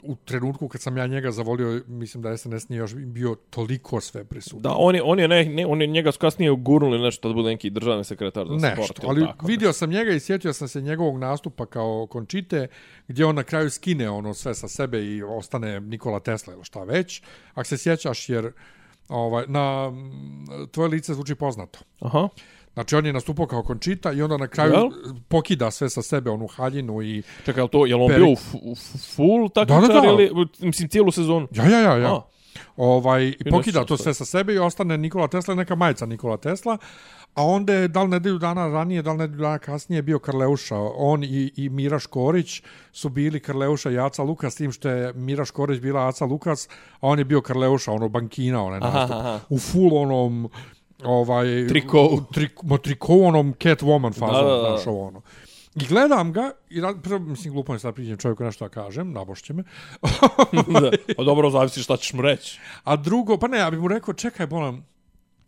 U 0.04 0.16
trenutku 0.16 0.68
kad 0.68 0.82
sam 0.82 0.98
ja 0.98 1.08
njega 1.08 1.32
zavolio, 1.32 1.82
mislim 1.88 2.24
da 2.24 2.38
SNS 2.38 2.70
nije 2.70 2.80
još 2.80 2.96
bio 2.96 3.36
toliko 3.50 4.02
sve 4.02 4.24
prisutno. 4.24 4.60
Da, 4.60 4.76
on 4.78 4.96
je, 4.96 5.02
on 5.04 5.20
je, 5.20 5.28
ne, 5.28 5.46
ne, 5.46 5.66
on 5.66 5.82
je 5.82 5.88
njega 5.88 6.12
su 6.12 6.20
kasnije 6.20 6.52
ugurnuli 6.52 7.00
nešto 7.00 7.28
da 7.28 7.34
bude 7.34 7.50
neki 7.50 7.70
državni 7.70 8.04
sekretar 8.04 8.48
za 8.48 8.60
sport. 8.60 8.78
Nešto, 8.78 8.94
ili 9.04 9.10
ali 9.10 9.22
tako, 9.22 9.48
vidio 9.48 9.74
sam 9.74 9.90
njega 9.90 10.12
i 10.12 10.20
sjetio 10.20 10.54
sam 10.54 10.68
se 10.68 10.82
njegovog 10.82 11.18
nastupa 11.18 11.66
kao 11.66 12.08
končite, 12.10 12.68
gdje 13.08 13.26
on 13.26 13.36
na 13.36 13.44
kraju 13.44 13.70
skine 13.70 14.10
ono 14.10 14.34
sve 14.34 14.56
sa 14.56 14.68
sebe 14.68 15.06
i 15.06 15.24
ostane 15.24 15.80
Nikola 15.80 16.20
Tesla 16.20 16.54
ili 16.54 16.64
šta 16.64 16.84
već. 16.84 17.22
Ako 17.54 17.64
se 17.64 17.78
sjećaš, 17.78 18.30
jer 18.30 18.52
ovaj, 19.10 19.46
na 19.48 19.92
tvoje 20.72 20.90
lice 20.90 21.14
zvuči 21.14 21.36
poznato. 21.36 21.80
Aha. 22.00 22.30
Znači, 22.74 22.96
on 22.96 23.06
je 23.06 23.14
nastupao 23.14 23.46
kao 23.46 23.64
končita 23.64 24.12
i 24.12 24.22
onda 24.22 24.38
na 24.38 24.48
kraju 24.48 24.74
Jel? 24.74 24.90
pokida 25.28 25.72
sve 25.72 25.90
sa 25.90 26.02
sebe, 26.02 26.30
onu 26.30 26.48
haljinu 26.48 27.02
i... 27.02 27.24
Čekaj, 27.46 27.62
jel 27.62 27.68
to, 27.68 27.86
jel 27.86 28.02
on 28.04 28.08
bio 28.16 28.28
u, 28.28 28.36
u 28.72 28.76
full 29.16 29.50
takmičar 29.50 29.82
Da, 29.82 29.94
da, 29.94 30.02
da. 30.02 30.08
ili, 30.08 30.48
mislim, 30.60 30.90
cijelu 30.90 31.12
sezonu? 31.12 31.48
Ja, 31.52 31.70
ja, 31.70 31.80
ja, 31.80 31.98
ja. 31.98 32.14
A. 32.16 32.22
Ovaj, 32.76 33.28
i 33.28 33.52
pokida 33.52 33.86
to 33.86 33.98
sve 33.98 34.14
sa 34.14 34.26
sebe 34.26 34.54
i 34.54 34.60
ostane 34.60 34.98
Nikola 34.98 35.28
Tesla, 35.28 35.56
neka 35.56 35.76
majica 35.76 36.06
Nikola 36.06 36.38
Tesla, 36.38 36.78
a 37.36 37.46
onda 37.46 37.74
je, 37.74 37.88
da 37.88 38.04
li 38.04 38.10
nedelju 38.10 38.38
dana 38.38 38.68
ranije, 38.68 39.02
da 39.02 39.12
li 39.12 39.18
nedelju 39.18 39.42
dana 39.42 39.60
kasnije 39.60 40.02
bio 40.02 40.20
Karleuša. 40.20 40.76
On 40.96 41.24
i, 41.24 41.52
i 41.56 41.70
Mira 41.70 42.00
Škorić 42.00 42.62
su 42.92 43.10
bili 43.10 43.40
Karleuša 43.40 43.92
i 43.92 44.00
Aca 44.00 44.24
Lukas, 44.24 44.56
tim 44.56 44.72
što 44.72 44.90
je 44.90 45.14
Mira 45.14 45.46
Škorić 45.46 45.82
bila 45.82 46.08
Aca 46.08 46.26
Lukas, 46.26 46.68
a 46.94 47.08
on 47.08 47.20
je 47.20 47.26
bio 47.26 47.42
Karleuša, 47.42 47.92
ono 47.92 48.10
bankina, 48.10 48.64
onaj 48.64 48.80
Aha, 48.84 49.00
nastup. 49.00 49.18
aha. 49.18 49.40
U 49.50 49.60
full 49.60 49.98
onom 49.98 50.50
ovaj 51.04 51.68
Trikovu. 51.68 52.24
trik, 52.34 52.64
mo 52.64 52.78
trikovu 52.78 53.26
onom 53.26 53.54
Catwoman 53.54 54.14
fazom, 54.14 54.36
Da, 54.36 54.42
da, 54.44 54.58
da. 54.60 54.70
znaš, 54.70 54.88
ovo 54.88 55.08
ono. 55.08 55.22
I 55.76 55.86
gledam 55.86 56.34
ga, 56.34 56.52
i 56.70 56.82
rad, 56.82 57.02
prvo, 57.04 57.20
mislim, 57.20 57.54
glupo 57.54 57.74
je 57.74 57.80
sad 57.80 57.96
priđem 57.96 58.18
čovjeku 58.18 58.44
nešto 58.44 58.66
da 58.66 58.70
kažem, 58.72 59.12
nabošće 59.12 59.54
me. 59.54 59.64
da. 60.82 60.92
A 61.18 61.24
dobro, 61.24 61.50
zavisi 61.50 61.84
šta 61.84 61.98
ćeš 61.98 62.14
mu 62.14 62.22
reći. 62.22 62.60
A 62.84 62.96
drugo, 62.96 63.38
pa 63.38 63.48
ne, 63.48 63.58
ja 63.58 63.72
bih 63.72 63.80
mu 63.80 63.88
rekao, 63.88 64.14
čekaj, 64.14 64.48
bolam, 64.48 64.86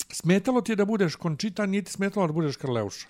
smetalo 0.09 0.61
ti 0.61 0.71
je 0.71 0.75
da 0.75 0.85
budeš 0.85 1.15
končita, 1.15 1.65
nije 1.65 1.81
ti 1.81 1.91
smetalo 1.91 2.27
da 2.27 2.33
budeš 2.33 2.55
Karleuša. 2.55 3.07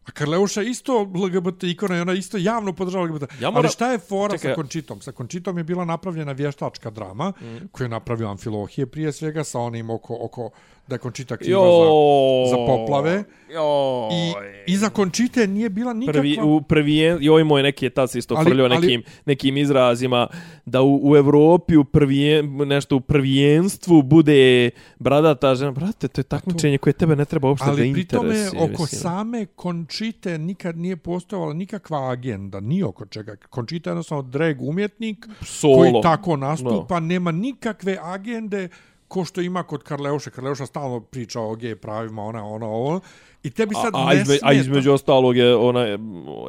A 0.00 0.10
Karleuša 0.10 0.62
isto 0.62 0.92
LGBT 1.02 1.62
ikona 1.64 1.96
i 1.96 2.00
ona 2.00 2.12
isto 2.12 2.36
javno 2.36 2.72
podržava 2.72 3.04
LGBT. 3.04 3.22
Ja 3.22 3.28
Ja 3.40 3.50
moram- 3.50 3.56
Ali 3.56 3.68
šta 3.68 3.92
je 3.92 3.98
fora 3.98 4.32
Čekaj. 4.32 4.50
sa 4.50 4.54
Končitom? 4.54 5.00
Sa 5.00 5.12
Končitom 5.12 5.58
je 5.58 5.64
bila 5.64 5.84
napravljena 5.84 6.32
vještačka 6.32 6.90
drama 6.90 7.28
mm. 7.30 7.68
koju 7.72 7.84
je 7.84 7.88
napravio 7.88 8.28
Amfilohije 8.28 8.86
prije 8.86 9.12
svega 9.12 9.44
sa 9.44 9.58
onim 9.60 9.90
oko, 9.90 10.18
oko 10.20 10.50
da 10.90 10.98
Končita 10.98 11.36
kriva 11.36 11.60
Jo. 11.60 12.46
za, 12.46 12.50
za 12.50 12.66
poplave. 12.66 13.24
Jo. 13.54 14.08
I 14.12 14.32
iza 14.66 14.88
Končite 14.88 15.46
nije 15.46 15.68
bila 15.70 15.92
nikakva... 15.92 16.20
Prvi, 16.20 16.38
u 16.42 16.62
prvijen, 16.62 17.18
joj 17.20 17.44
moj 17.44 17.62
neki 17.62 17.86
je 17.86 17.90
tad 17.90 18.10
se 18.10 18.18
isto 18.18 18.42
frljio 18.44 18.68
nekim, 18.68 19.02
nekim 19.26 19.56
izrazima 19.56 20.26
da 20.64 20.82
u, 20.82 21.10
u 21.10 21.16
Evropi 21.16 21.76
u 21.76 21.84
prvijen, 21.84 22.56
nešto 22.56 22.96
u 22.96 23.00
prvijenstvu 23.00 24.02
bude 24.02 24.70
bradata 24.98 25.54
žena. 25.54 25.70
Brate, 25.70 26.08
to 26.08 26.20
je 26.20 26.24
takmičenje 26.24 26.78
koje 26.78 26.92
tebe 26.92 27.16
ne 27.16 27.24
treba 27.24 27.48
uopšte 27.48 27.66
da 27.66 27.72
Ali 27.72 27.92
pri 27.92 28.00
interesuje. 28.00 28.50
tome 28.50 28.64
oko 28.64 28.82
mislim. 28.82 29.00
same 29.00 29.46
Končite 29.46 30.38
nikad 30.38 30.76
nije 30.78 30.96
postojala 30.96 31.54
nikakva 31.54 32.10
agenda, 32.10 32.60
ni 32.60 32.82
oko 32.82 33.06
čega. 33.06 33.36
Končita 33.50 33.90
je 33.90 33.92
jednostavno 33.92 34.22
drag 34.22 34.62
umjetnik 34.62 35.26
Solo. 35.42 35.76
koji 35.76 35.92
tako 36.02 36.36
nastupa, 36.36 37.00
nema 37.00 37.30
nikakve 37.32 37.98
agende 38.02 38.68
ko 39.10 39.24
što 39.24 39.40
ima 39.40 39.62
kod 39.62 39.82
Karleuše. 39.82 40.30
Karleuša 40.30 40.66
stalno 40.66 41.00
priča 41.00 41.40
o 41.40 41.54
gej 41.54 41.76
pravima, 41.76 42.22
ona, 42.22 42.44
ona, 42.46 42.66
ovo. 42.66 43.00
I 43.42 43.50
tebi 43.50 43.74
sad 43.74 43.94
a, 43.94 43.98
a, 43.98 44.08
ne 44.08 44.14
izme, 44.14 44.24
smeta. 44.24 44.46
a 44.46 44.52
između 44.52 44.92
ostalog 44.92 45.36
je 45.36 45.56
ona 45.56 45.80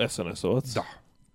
SNS-ovac. 0.09 0.73
Da. 0.73 0.83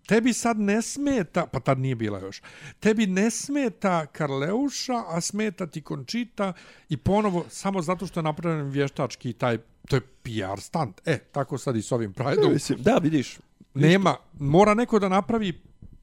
tebi 0.06 0.32
sad 0.32 0.58
ne 0.58 0.82
smeta, 0.82 1.46
pa 1.46 1.60
tad 1.60 1.78
nije 1.78 1.94
bila 1.94 2.18
još, 2.18 2.42
tebi 2.80 3.06
ne 3.06 3.30
smeta 3.30 4.06
Karleuša, 4.06 5.02
a 5.08 5.20
smeta 5.20 5.66
ti 5.66 5.82
Končita 5.82 6.52
i 6.88 6.96
ponovo, 6.96 7.44
samo 7.48 7.82
zato 7.82 8.06
što 8.06 8.20
je 8.20 8.24
napravljen 8.24 8.70
vještački 8.70 9.32
taj, 9.32 9.58
to 9.88 9.96
je 9.96 10.00
PR 10.00 10.60
stand. 10.60 10.94
E, 11.04 11.18
tako 11.18 11.58
sad 11.58 11.76
i 11.76 11.82
s 11.82 11.92
ovim 11.92 12.12
Pride-om. 12.12 12.52
Mislim, 12.58 12.82
da, 12.82 12.98
vidiš. 13.02 13.38
Nema, 13.74 14.16
mora 14.38 14.74
neko 14.74 14.98
da 14.98 15.08
napravi 15.08 15.52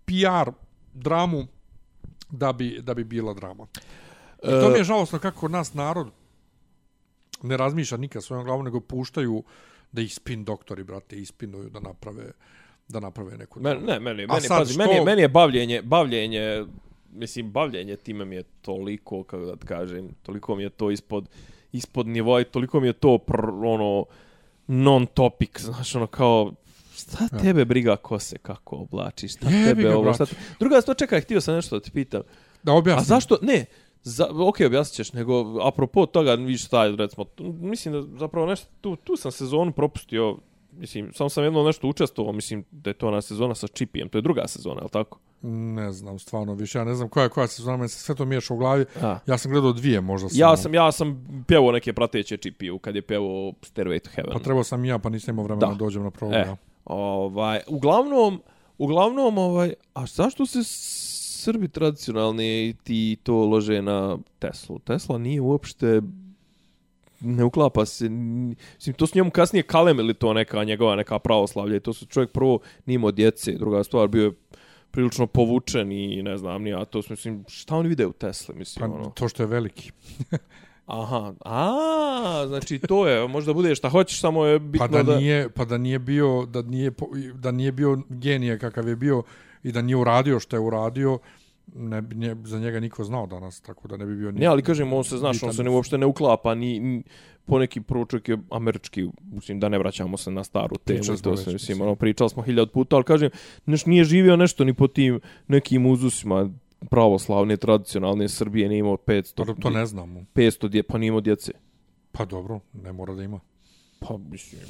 PR 0.06 0.52
dramu 0.94 1.48
da 2.30 2.54
bi, 2.54 2.80
da 2.82 2.94
bi 2.94 3.04
bila 3.04 3.34
drama. 3.34 3.68
I 4.44 4.62
to 4.62 4.70
mi 4.70 4.78
je 4.78 4.84
žalostno 4.84 5.20
kako 5.20 5.48
nas 5.48 5.74
narod 5.74 6.08
ne 7.44 7.58
razmišlja 7.58 7.98
nikad 7.98 8.24
svojom 8.24 8.46
glavom, 8.46 8.66
nego 8.66 8.80
puštaju 8.80 9.44
da 9.92 10.02
ih 10.02 10.16
spin 10.16 10.44
doktori, 10.44 10.84
brate, 10.84 11.16
ispinuju 11.16 11.70
da 11.70 11.80
naprave 11.80 12.32
da 12.88 13.00
naprave 13.00 13.38
neku... 13.38 13.60
Men, 13.60 13.78
ne, 13.86 14.00
meni, 14.00 14.28
meni, 14.28 14.48
pazi, 14.48 14.74
što- 14.74 14.78
meni, 14.78 14.94
je, 14.94 15.06
meni 15.06 15.22
je 15.22 15.28
bavljenje, 15.28 15.82
bavljenje, 15.82 16.66
mislim, 17.12 17.52
bavljenje 17.52 17.96
time 17.96 18.26
mi 18.26 18.36
je 18.36 18.44
toliko, 18.62 19.24
kako 19.24 19.46
da 19.46 19.56
kažem, 19.68 20.10
toliko 20.24 20.56
mi 20.56 20.64
je 20.64 20.70
to 20.70 20.92
ispod, 20.92 21.30
ispod 21.72 22.08
nivoa 22.08 22.42
i 22.42 22.44
toliko 22.44 22.80
mi 22.80 22.88
je 22.88 22.94
to, 22.94 23.18
pr, 23.18 23.40
ono, 23.50 24.06
non-topic, 24.68 25.62
znaš, 25.62 25.96
ono, 25.96 26.08
kao, 26.08 26.54
šta 26.96 27.28
tebe 27.42 27.66
briga 27.66 27.96
ko 27.96 28.20
se 28.20 28.38
kako 28.38 28.76
oblači, 28.76 29.28
šta 29.28 29.50
Jebi 29.50 29.66
tebe 29.66 29.84
ga, 29.84 29.98
ovo, 29.98 30.14
šta 30.14 30.26
te... 30.26 30.36
Druga 30.60 30.82
stvar, 30.82 30.98
čekaj, 30.98 31.22
htio 31.22 31.42
sam 31.42 31.56
nešto 31.56 31.80
da 31.80 31.84
ti 31.84 31.92
pitam. 31.92 32.22
Da 32.64 32.74
objasnim. 32.74 33.02
A 33.02 33.04
zašto, 33.04 33.38
ne, 33.42 33.66
za, 34.04 34.28
ok, 34.40 34.56
objasnit 34.60 34.96
ćeš, 34.96 35.14
nego 35.14 35.34
apropo 35.62 36.06
toga, 36.06 36.34
viš 36.34 36.66
šta, 36.66 36.88
recimo, 36.88 37.24
tu- 37.26 37.44
mislim 37.54 37.94
da 37.94 38.18
zapravo 38.20 38.46
nešto, 38.48 38.68
tu, 38.82 38.96
tu 38.96 39.16
sam 39.16 39.32
sezonu 39.32 39.72
propustio, 39.72 40.38
mislim, 40.72 41.12
samo 41.14 41.30
sam 41.30 41.44
jedno 41.44 41.64
nešto 41.64 41.88
učestvovao, 41.88 42.34
mislim 42.34 42.64
da 42.72 42.90
je 42.90 42.94
to 42.94 43.08
ona 43.08 43.22
sezona 43.22 43.56
sa 43.56 43.68
Čipijem, 43.68 44.10
to 44.10 44.18
je 44.18 44.22
druga 44.22 44.48
sezona, 44.48 44.76
je 44.76 44.84
li 44.84 44.90
tako? 44.90 45.20
Ne 45.42 45.92
znam, 45.92 46.20
stvarno 46.20 46.54
više. 46.54 46.78
Ja 46.78 46.84
ne 46.84 46.96
znam 46.96 47.10
koja 47.10 47.24
je 47.24 47.30
koja 47.30 47.48
sezona, 47.48 47.78
meni 47.78 47.90
se 47.90 48.00
sve 48.00 48.16
to 48.16 48.26
miješa 48.26 48.54
u 48.54 48.58
glavi. 48.58 48.86
A. 49.02 49.20
Ja 49.28 49.38
sam 49.38 49.52
gledao 49.52 49.74
dvije 49.74 50.02
možda 50.02 50.30
samo. 50.30 50.40
Ja 50.42 50.58
sam, 50.58 50.74
ja 50.74 50.92
sam 50.92 51.26
pjevao 51.48 51.72
neke 51.72 51.94
prateće 51.94 52.38
Čipiju 52.38 52.80
kad 52.80 52.96
je 52.96 53.02
pjevao 53.02 53.30
Stairway 53.52 54.00
to 54.00 54.10
Heaven. 54.10 54.34
Pa 54.34 54.40
trebao 54.40 54.64
sam 54.64 54.86
i 54.86 54.88
ja, 54.88 55.00
pa 55.00 55.10
nisam 55.10 55.36
imao 55.36 55.46
vremena 55.46 55.68
da, 55.68 55.74
Da. 55.74 55.78
dođem 55.78 56.04
na 56.04 56.12
program. 56.12 56.42
E, 56.42 56.56
ovaj, 56.86 57.60
uglavnom, 57.68 58.42
uglavnom, 58.78 59.38
ovaj, 59.38 59.74
a 59.94 60.06
zašto 60.06 60.46
se 60.46 60.64
Srbi 61.44 61.68
tradicionalni 61.68 62.68
i 62.68 62.74
ti 62.84 63.18
to 63.24 63.36
lože 63.36 63.82
na 63.82 64.18
Teslu? 64.40 64.80
Tesla 64.80 65.18
nije 65.18 65.42
uopšte 65.42 66.02
ne 67.24 67.44
uklapa 67.44 67.86
se, 67.86 68.10
mislim, 68.10 68.96
to 68.96 69.08
s 69.08 69.14
njom 69.16 69.32
kasnije 69.32 69.64
kalem 69.64 70.00
ili 70.00 70.14
to 70.14 70.34
neka 70.34 70.64
njegova 70.64 70.96
neka 70.96 71.20
pravoslavlja 71.20 71.76
i 71.76 71.80
to 71.80 71.94
su 71.94 72.06
čovjek 72.06 72.32
prvo 72.32 72.60
nije 72.86 72.96
imao 72.96 73.12
djece, 73.12 73.52
druga 73.52 73.84
stvar 73.84 74.08
bio 74.08 74.24
je 74.24 74.32
prilično 74.92 75.28
povučen 75.28 75.92
i 75.92 76.24
ne 76.24 76.38
znam, 76.38 76.64
nije, 76.64 76.76
a 76.76 76.86
to 76.86 77.02
su, 77.02 77.14
mislim, 77.14 77.46
šta 77.48 77.76
oni 77.76 77.90
vide 77.90 78.06
u 78.06 78.14
Tesli, 78.14 78.56
mislim, 78.56 78.92
Pa 78.92 78.98
ono. 78.98 79.10
to 79.10 79.28
što 79.28 79.44
je 79.44 79.48
veliki. 79.48 79.92
Aha, 80.86 81.34
a, 81.46 82.44
znači 82.48 82.80
to 82.80 83.08
je, 83.08 83.28
možda 83.28 83.54
bude 83.54 83.76
šta 83.76 83.90
hoćeš, 83.90 84.20
samo 84.20 84.46
je 84.46 84.60
bitno 84.60 84.88
Pa 84.88 84.98
da, 84.98 85.04
da... 85.04 85.18
nije, 85.18 85.50
pa 85.50 85.66
da 85.66 85.78
nije 85.78 86.00
bio, 86.00 86.46
da 86.46 86.62
nije, 86.62 86.92
da 87.34 87.52
nije 87.52 87.72
bio 87.72 88.02
genije 88.10 88.60
kakav 88.60 88.88
je 88.88 88.96
bio 88.96 89.24
i 89.64 89.72
da 89.72 89.82
nije 89.82 89.96
uradio 89.96 90.40
što 90.40 90.56
je 90.56 90.60
uradio, 90.60 91.20
ne, 91.68 92.02
bi- 92.02 92.16
ne, 92.16 92.36
za 92.44 92.60
njega 92.60 92.80
niko 92.80 93.04
znao 93.04 93.28
danas, 93.28 93.62
tako 93.62 93.88
da 93.88 93.98
ne 93.98 94.06
bi 94.06 94.16
bio 94.16 94.32
ni... 94.32 94.40
Ne, 94.40 94.46
ali 94.46 94.64
kažem, 94.64 94.94
on 94.94 95.04
se, 95.04 95.18
znaš, 95.18 95.44
on 95.44 95.54
se 95.54 95.64
ne, 95.64 95.70
uopšte 95.70 95.98
ne 95.98 96.06
uklapa, 96.06 96.56
ni, 96.56 96.80
ni 96.80 97.04
poneki 97.46 97.82
prvo 97.82 98.06
čovjek 98.06 98.30
je 98.30 98.38
američki, 98.50 99.08
mislim, 99.24 99.60
da 99.60 99.70
ne 99.70 99.78
vraćamo 99.78 100.18
se 100.18 100.32
na 100.32 100.44
staru 100.44 100.76
temu, 100.78 101.00
to 101.18 101.38
se, 101.38 101.54
mislim, 101.54 101.82
ono, 101.82 101.96
pričali 101.96 102.30
smo 102.30 102.44
hiljad 102.44 102.72
puta, 102.72 102.96
ali 102.96 103.06
kažem, 103.06 103.30
neš, 103.66 103.86
nije 103.86 104.04
živio 104.04 104.36
nešto 104.36 104.64
ni 104.64 104.74
po 104.74 104.88
tim 104.88 105.20
nekim 105.48 105.86
uzusima 105.86 106.50
pravoslavne, 106.90 107.58
tradicionalne 107.58 108.30
Srbije, 108.30 108.70
nije 108.70 108.80
imao 108.80 108.98
500, 108.98 109.34
To, 109.36 109.54
to 109.54 109.70
ne 109.70 109.86
znamo. 109.86 110.26
500 110.36 110.68
dje, 110.68 110.84
pa 110.84 110.98
nije 110.98 111.08
imao 111.08 111.22
djece. 111.22 111.52
Pa 112.12 112.26
dobro, 112.26 112.60
ne 112.74 112.92
mora 112.94 113.14
da 113.14 113.24
ima. 113.24 113.40
Pa, 114.04 114.18
mislim, 114.20 114.62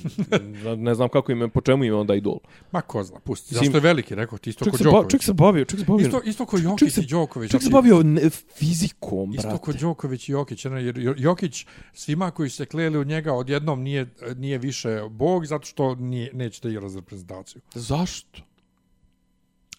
ne- 0.77 0.95
znam 0.95 1.09
kako 1.09 1.31
im, 1.31 1.49
po 1.49 1.61
čemu 1.61 1.83
im 1.83 1.89
je 1.89 1.95
onda 1.95 2.15
idol. 2.15 2.39
Ma 2.71 2.81
ko 2.81 3.03
zna, 3.03 3.19
pusti. 3.19 3.55
Zašto 3.55 3.77
je 3.77 3.81
veliki, 3.81 4.15
rekao 4.15 4.37
ti, 4.37 4.49
isto 4.49 4.65
ko 4.65 4.71
Đoković. 4.73 5.11
čovjek 5.11 5.23
se 5.23 5.33
bavio, 5.33 5.65
čovjek 5.65 5.79
se 5.79 5.85
bavio. 5.85 6.03
Isto, 6.03 6.21
isto 6.21 6.45
ko 6.45 6.57
Jokić 6.57 6.93
se- 6.93 7.01
i 7.01 7.05
Đoković. 7.05 7.51
Čovjek 7.51 7.63
se 7.63 7.69
bavio 7.69 8.03
ne, 8.03 8.29
fizikom, 8.29 9.31
Isto 9.31 9.41
brate. 9.43 9.61
ko 9.61 9.73
Đoković 9.73 10.29
i 10.29 10.31
Jokić, 10.31 10.65
jer 10.65 10.97
Jo- 10.97 11.15
Jokić 11.17 11.65
svima 11.93 12.31
koji 12.31 12.49
se 12.49 12.65
kleli 12.65 12.97
u 12.97 13.03
njega 13.03 13.33
odjednom 13.33 13.81
nije, 13.81 14.05
nije 14.35 14.57
više 14.57 15.01
bog 15.09 15.45
zato 15.45 15.65
što 15.65 15.95
nije, 15.95 16.33
neće 16.33 16.59
da 16.63 16.69
igra 16.69 16.89
za 16.89 16.99
reprezentaciju. 16.99 17.61
Zašto? 17.73 18.41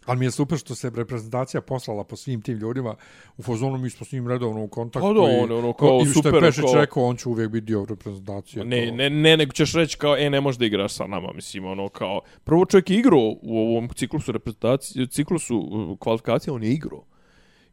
Ali 0.07 0.18
mi 0.18 0.24
je 0.24 0.30
super 0.30 0.59
što 0.59 0.74
se 0.74 0.90
reprezentacija 0.90 1.61
poslala 1.61 2.05
po 2.05 2.16
svim 2.16 2.42
tim 2.42 2.59
ljudima. 2.59 2.94
U 3.38 3.42
fazonu 3.42 3.78
mi 3.78 3.90
smo 3.90 4.07
s 4.07 4.12
njim 4.12 4.28
redovno 4.28 4.62
u 4.62 4.68
kontaktu. 4.68 5.09
Pa 5.09 5.12
da, 5.14 5.32
i- 5.32 5.38
on 5.38 5.50
je 5.50 5.57
ono 5.57 5.72
kao 5.72 6.00
I 6.00 6.05
što 6.05 6.12
super, 6.14 6.34
je 6.34 6.40
Pešić 6.40 6.62
kao- 6.62 6.74
rekao, 6.74 7.02
on 7.02 7.16
će 7.16 7.28
uvijek 7.28 7.50
biti 7.50 7.66
dio 7.66 7.84
reprezentacije. 7.84 8.64
Ne, 8.64 8.86
to- 8.86 8.94
ne, 8.94 9.11
ne, 9.11 9.36
nego 9.36 9.52
ćeš 9.52 9.72
reći 9.74 9.98
kao, 9.98 10.16
e, 10.16 10.30
ne 10.30 10.40
možeš 10.40 10.59
da 10.59 10.66
igraš 10.66 10.92
sa 10.92 11.07
nama, 11.07 11.32
mislim, 11.32 11.64
ono, 11.66 11.88
kao, 11.88 12.20
prvo 12.44 12.64
čovjek 12.64 12.90
je 12.90 12.98
igrao 12.98 13.34
u 13.42 13.59
ovom 13.59 13.88
ciklusu 13.88 14.32
reprezentacije, 14.32 15.07
ciklusu 15.07 15.68
kvalifikacije, 16.00 16.52
on 16.55 16.62
je 16.62 16.70
igrao. 16.70 17.05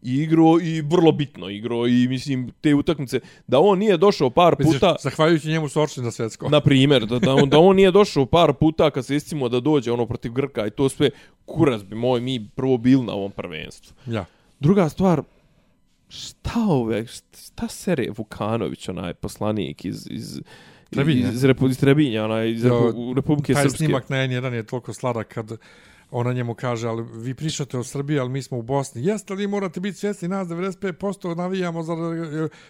I 0.04 0.16
igrao 0.16 0.60
i 0.62 0.82
vrlo 0.82 1.12
bitno 1.12 1.50
igrao 1.50 1.88
i 1.88 2.08
mislim 2.08 2.52
te 2.62 2.76
utakmice 2.76 3.20
da 3.48 3.60
on 3.60 3.80
nije 3.80 3.98
došao 3.98 4.30
par 4.30 4.56
Misliš, 4.60 4.76
puta 4.76 4.96
Zahvaljujući 5.00 5.48
njemu 5.48 5.70
su 5.70 5.82
očili 5.82 6.04
na 6.06 6.12
svjetsko. 6.12 6.50
na 6.50 6.62
primjer 6.62 7.06
da, 7.06 7.20
da, 7.20 7.34
on, 7.34 7.50
da 7.50 7.60
on 7.60 7.76
nije 7.76 7.92
došao 7.92 8.26
par 8.26 8.54
puta 8.54 8.90
kad 8.92 9.06
se 9.06 9.16
istimo 9.16 9.50
da 9.50 9.60
dođe 9.60 9.92
ono 9.92 10.06
protiv 10.06 10.32
Grka 10.32 10.68
i 10.68 10.72
to 10.72 10.90
sve 10.90 11.10
kurac 11.46 11.82
bi 11.82 11.96
moj 11.96 12.22
mi 12.22 12.50
prvo 12.56 12.78
bili 12.78 13.04
na 13.04 13.14
ovom 13.14 13.32
prvenstvu. 13.32 13.96
Ja. 14.06 14.26
Druga 14.60 14.90
stvar, 14.90 15.22
šta 16.10 16.60
ove, 16.68 17.06
šta 17.08 17.68
sere 17.68 18.08
Vukanović, 18.18 18.90
onaj 18.90 19.14
poslanik 19.14 19.86
iz, 19.86 20.08
iz, 20.10 20.42
Trebinja. 20.90 21.30
iz, 21.32 21.44
Repu, 21.44 21.68
iz 21.68 21.80
Trebinja, 21.80 22.26
onaj, 22.26 22.52
iz 22.52 22.64
Jo, 22.66 22.86
Repu, 22.88 23.14
Republike 23.14 23.54
Taj 23.54 23.64
Srpske. 23.64 23.78
snimak 23.78 24.10
na 24.10 24.18
N1 24.18 24.54
je 24.54 24.64
toliko 24.64 24.94
sladak 24.94 25.28
kad 25.28 25.58
ona 26.12 26.34
njemu 26.34 26.56
kaže, 26.56 26.88
ali 26.88 27.04
vi 27.14 27.34
pričate 27.34 27.78
o 27.78 27.84
Srbiji, 27.84 28.20
ali 28.20 28.30
mi 28.30 28.42
smo 28.42 28.58
u 28.58 28.62
Bosni. 28.62 29.06
Jeste 29.06 29.34
li 29.34 29.48
morate 29.48 29.80
biti 29.80 29.98
svjesni 29.98 30.28
nas 30.28 30.48
95% 30.48 31.36
navijamo 31.36 31.84
za 31.84 31.96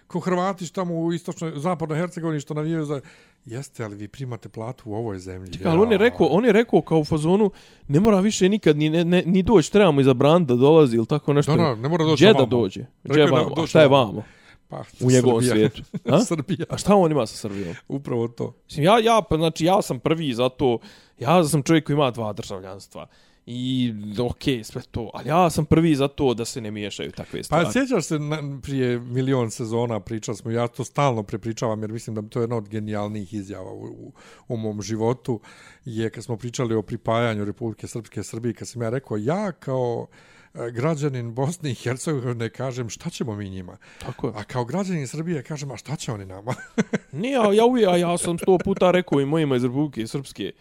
ko 0.07 0.19
Hrvati 0.19 0.65
što 0.65 0.81
tamo 0.81 0.95
u 0.95 1.13
istočnoj, 1.13 1.51
zapadnoj 1.55 1.97
Hercegovini 1.99 2.39
što 2.39 2.53
navijaju 2.53 2.85
za... 2.85 3.01
Jeste, 3.45 3.83
ali 3.83 3.95
vi 3.95 4.07
primate 4.07 4.49
platu 4.49 4.83
u 4.85 4.95
ovoj 4.95 5.19
zemlji. 5.19 5.53
Čekaj, 5.53 5.71
ali 5.71 5.81
on 5.81 5.91
je 5.91 5.97
rekao, 5.97 6.27
on 6.27 6.45
je 6.45 6.51
rekao 6.51 6.81
kao 6.81 6.99
u 6.99 7.05
fazonu, 7.05 7.51
ne 7.87 7.99
mora 7.99 8.19
više 8.19 8.49
nikad 8.49 8.77
ni, 8.77 8.89
ne, 8.89 9.05
ne, 9.05 9.23
ni 9.25 9.43
doći, 9.43 9.71
trebamo 9.71 10.01
iza 10.01 10.13
branda 10.13 10.53
da 10.53 10.59
dolazi 10.59 10.97
ili 10.97 11.05
tako 11.05 11.33
nešto. 11.33 11.55
Da, 11.55 11.75
ne 11.75 11.89
mora 11.89 12.05
doći 12.05 12.23
Gdje 12.23 12.33
da 12.33 12.45
dođe? 12.45 12.85
Gdje 13.03 13.19
je 13.19 13.25
da 13.25 13.31
vamo? 13.31 13.51
A 13.51 13.55
doći 13.55 13.69
šta 13.69 13.81
je 13.81 13.87
vamo? 13.87 14.23
Pa, 14.67 14.83
U 15.01 15.11
njegovom 15.11 15.41
Srbija. 15.41 15.69
svijetu. 15.69 15.83
A? 16.15 16.19
Srbija. 16.19 16.65
A 16.69 16.77
šta 16.77 16.95
on 16.95 17.11
ima 17.11 17.27
sa 17.27 17.35
Srbijom? 17.35 17.75
Upravo 17.87 18.27
to. 18.27 18.53
Mislim, 18.65 18.85
ja, 18.85 18.99
ja, 18.99 19.21
pa, 19.29 19.37
znači, 19.37 19.65
ja 19.65 19.81
sam 19.81 19.99
prvi 19.99 20.33
zato, 20.33 20.79
ja 21.19 21.43
sam 21.43 21.63
čovjek 21.63 21.85
koji 21.85 21.93
ima 21.93 22.11
dva 22.11 22.33
državljanstva. 22.33 23.07
I, 23.45 23.93
okej, 24.19 24.57
okay, 24.57 24.63
sve 24.63 24.81
to, 24.91 25.09
ali 25.13 25.29
ja 25.29 25.49
sam 25.49 25.65
prvi 25.65 25.95
za 25.95 26.07
to 26.07 26.33
da 26.33 26.45
se 26.45 26.61
ne 26.61 26.71
miješaju 26.71 27.11
takve 27.11 27.43
stvari. 27.43 27.65
Pa 27.65 27.71
sjećaš 27.71 28.05
se 28.05 28.19
na, 28.19 28.59
prije 28.61 28.99
milion 28.99 29.51
sezona 29.51 29.99
pričali 29.99 30.37
smo, 30.37 30.51
ja 30.51 30.67
to 30.67 30.83
stalno 30.83 31.23
prepričavam 31.23 31.81
jer 31.81 31.91
mislim 31.91 32.15
da 32.15 32.21
to 32.21 32.39
je 32.39 32.43
jedna 32.43 32.57
od 32.57 32.69
genijalnijih 32.69 33.33
izjava 33.33 33.71
u, 33.71 33.83
u, 33.83 34.13
u 34.47 34.57
mom 34.57 34.81
životu, 34.81 35.39
je 35.85 36.09
kad 36.09 36.23
smo 36.23 36.37
pričali 36.37 36.75
o 36.75 36.81
pripajanju 36.81 37.45
Republike 37.45 37.87
Srpske 37.87 38.23
Srbiji, 38.23 38.53
kad 38.53 38.67
sam 38.67 38.81
ja 38.81 38.89
rekao, 38.89 39.17
ja 39.17 39.51
kao 39.51 40.07
e, 40.53 40.71
građanin 40.71 41.33
Bosne 41.33 41.71
i 41.71 41.75
Hercegovine 41.75 42.49
kažem 42.49 42.89
šta 42.89 43.09
ćemo 43.09 43.35
mi 43.35 43.49
njima. 43.49 43.77
Tako 43.99 44.27
je. 44.27 44.33
A 44.35 44.43
kao 44.43 44.65
građanin 44.65 45.07
Srbije 45.07 45.43
kažem 45.43 45.71
a 45.71 45.77
šta 45.77 45.95
će 45.95 46.11
oni 46.11 46.25
nama? 46.25 46.55
Nije, 47.11 47.39
ja 47.53 47.65
uvijek, 47.65 47.89
a 47.89 47.97
ja 47.97 48.17
sam 48.17 48.37
sto 48.37 48.57
puta 48.63 48.91
rekao 48.91 49.21
i 49.21 49.25
mojima 49.25 49.55
iz 49.55 49.63
Republike 49.63 50.07
Srpske, 50.07 50.51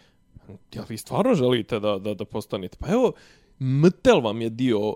ja 0.73 0.83
vi 0.89 0.97
stvarno 0.97 1.35
želite 1.35 1.79
da, 1.79 1.97
da, 1.99 2.13
da 2.13 2.25
postanete? 2.25 2.77
Pa 2.79 2.87
evo, 2.91 3.13
Mtel 3.59 4.21
vam 4.21 4.41
je 4.41 4.49
dio 4.49 4.95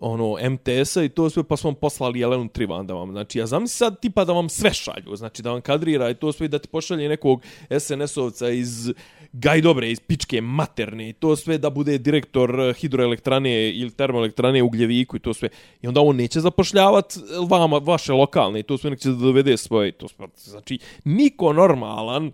ono 0.00 0.36
MTS-a 0.50 1.02
i 1.02 1.08
to 1.08 1.30
sve, 1.30 1.44
pa 1.44 1.56
smo 1.56 1.70
vam 1.70 1.74
poslali 1.74 2.20
Jelenu 2.20 2.48
Trivan 2.48 2.86
da 2.86 2.94
vam, 2.94 3.10
znači, 3.10 3.38
ja 3.38 3.46
zamisli 3.46 3.76
sad 3.76 4.00
tipa 4.00 4.24
da 4.24 4.32
vam 4.32 4.48
sve 4.48 4.72
šalju, 4.72 5.16
znači 5.16 5.42
da 5.42 5.52
vam 5.52 5.60
kadrira 5.60 6.10
i 6.10 6.14
to 6.14 6.32
sve 6.32 6.46
i 6.46 6.48
da 6.48 6.58
ti 6.58 6.68
pošalje 6.68 7.08
nekog 7.08 7.42
SNS-ovca 7.70 8.50
iz 8.50 8.92
Gaj 9.32 9.60
dobre, 9.60 9.90
iz 9.90 10.00
pičke 10.00 10.40
materne 10.40 11.08
i 11.08 11.12
to 11.12 11.36
sve 11.36 11.58
da 11.58 11.70
bude 11.70 11.98
direktor 11.98 12.60
eh, 12.60 12.72
hidroelektrane 12.72 13.70
ili 13.70 13.90
termoelektrane 13.90 14.62
u 14.62 14.68
Gljeviku 14.68 15.16
i 15.16 15.20
to 15.20 15.34
sve. 15.34 15.48
I 15.82 15.88
onda 15.88 16.00
on 16.00 16.16
neće 16.16 16.40
zapošljavati 16.40 17.20
eh, 17.20 17.22
vama, 17.50 17.78
vaše 17.78 18.12
lokalne 18.12 18.60
i 18.60 18.62
to 18.62 18.78
sve 18.78 18.90
nek 18.90 18.98
će 18.98 19.08
da 19.08 19.14
dovede 19.14 19.56
svoje. 19.56 19.88
i 19.88 19.92
To 19.92 20.08
sve. 20.08 20.26
Znači, 20.36 20.78
niko 21.04 21.52
normalan 21.52 22.32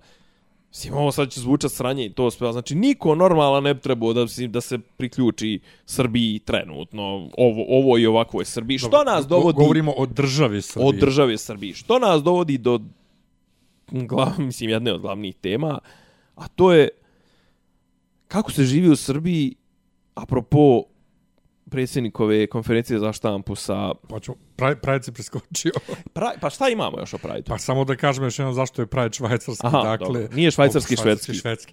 Mislim, 0.76 0.94
ovo 0.94 1.12
sad 1.12 1.30
će 1.30 1.40
zvučat 1.40 1.72
sranje 1.72 2.04
i 2.04 2.12
to 2.12 2.30
sve, 2.30 2.52
znači 2.52 2.74
niko 2.74 3.14
normalan 3.14 3.62
ne 3.62 3.74
bi 3.74 3.80
trebao 3.80 4.12
da, 4.12 4.26
da 4.48 4.60
se 4.60 4.78
priključi 4.78 5.60
Srbiji 5.86 6.38
trenutno, 6.38 7.02
ovo, 7.38 7.64
ovo 7.68 7.98
i 7.98 8.06
ovako 8.06 8.40
je 8.40 8.44
Srbiji. 8.44 8.78
Što 8.78 9.04
nas 9.04 9.26
dovodi 9.26 9.56
Govorimo 9.56 9.92
o 9.96 10.06
državi 10.06 10.62
Srbije. 10.62 10.88
od 10.88 10.94
države 10.94 11.38
Srbije? 11.38 11.74
Što 11.74 11.98
nas 11.98 12.22
dovodi 12.22 12.58
do 12.58 12.80
glav, 13.90 14.32
mislim, 14.48 14.70
jedne 14.70 14.92
od 14.92 15.00
glavnih 15.00 15.34
tema, 15.36 15.78
a 16.34 16.48
to 16.48 16.72
je 16.72 16.88
kako 18.28 18.52
se 18.52 18.64
živi 18.64 18.88
u 18.88 18.96
Srbiji, 18.96 19.54
apropo 20.14 20.82
predsjednikove 21.70 22.46
konferencije 22.46 22.98
za 22.98 23.12
štampu 23.12 23.54
sa... 23.54 23.94
Pa 24.08 24.20
ću, 24.20 24.34
Pride, 24.56 24.76
Pride 24.76 25.02
se 25.02 25.12
preskočio. 25.12 25.72
Pra, 26.14 26.32
pa 26.40 26.50
šta 26.50 26.68
imamo 26.68 26.98
još 26.98 27.14
o 27.14 27.18
Pride? 27.18 27.42
Pa 27.46 27.58
samo 27.58 27.84
da 27.84 27.96
kažem 27.96 28.24
još 28.24 28.38
jedno 28.38 28.52
zašto 28.52 28.82
je 28.82 28.86
Pride 28.86 29.12
švajcarski. 29.12 29.66
Aha, 29.66 29.82
dakle, 29.82 30.06
dobro. 30.06 30.36
Nije 30.36 30.50
švajcarski, 30.50 30.96
švajcarski, 30.96 31.34
švedski. 31.34 31.72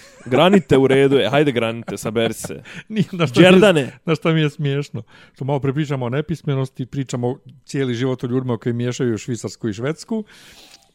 Granite 0.26 0.78
u 0.78 0.86
redu 0.86 1.16
je, 1.16 1.30
hajde 1.30 1.52
granite, 1.52 1.96
saberi 1.96 2.34
se. 2.34 2.62
Nije, 2.88 3.04
na 3.12 3.26
što 3.26 3.40
Mi 3.40 3.46
je, 3.80 3.98
na 4.04 4.14
što 4.14 4.32
mi 4.32 4.40
je 4.40 4.50
smiješno. 4.50 5.02
Što 5.34 5.44
malo 5.44 5.60
prepričamo 5.60 6.06
o 6.06 6.08
nepismenosti, 6.08 6.86
pričamo 6.86 7.38
cijeli 7.64 7.94
život 7.94 8.24
o 8.24 8.26
ljudima 8.26 8.58
koji 8.58 8.72
miješaju 8.72 9.18
švicarsku 9.18 9.68
i 9.68 9.72
švedsku. 9.72 10.24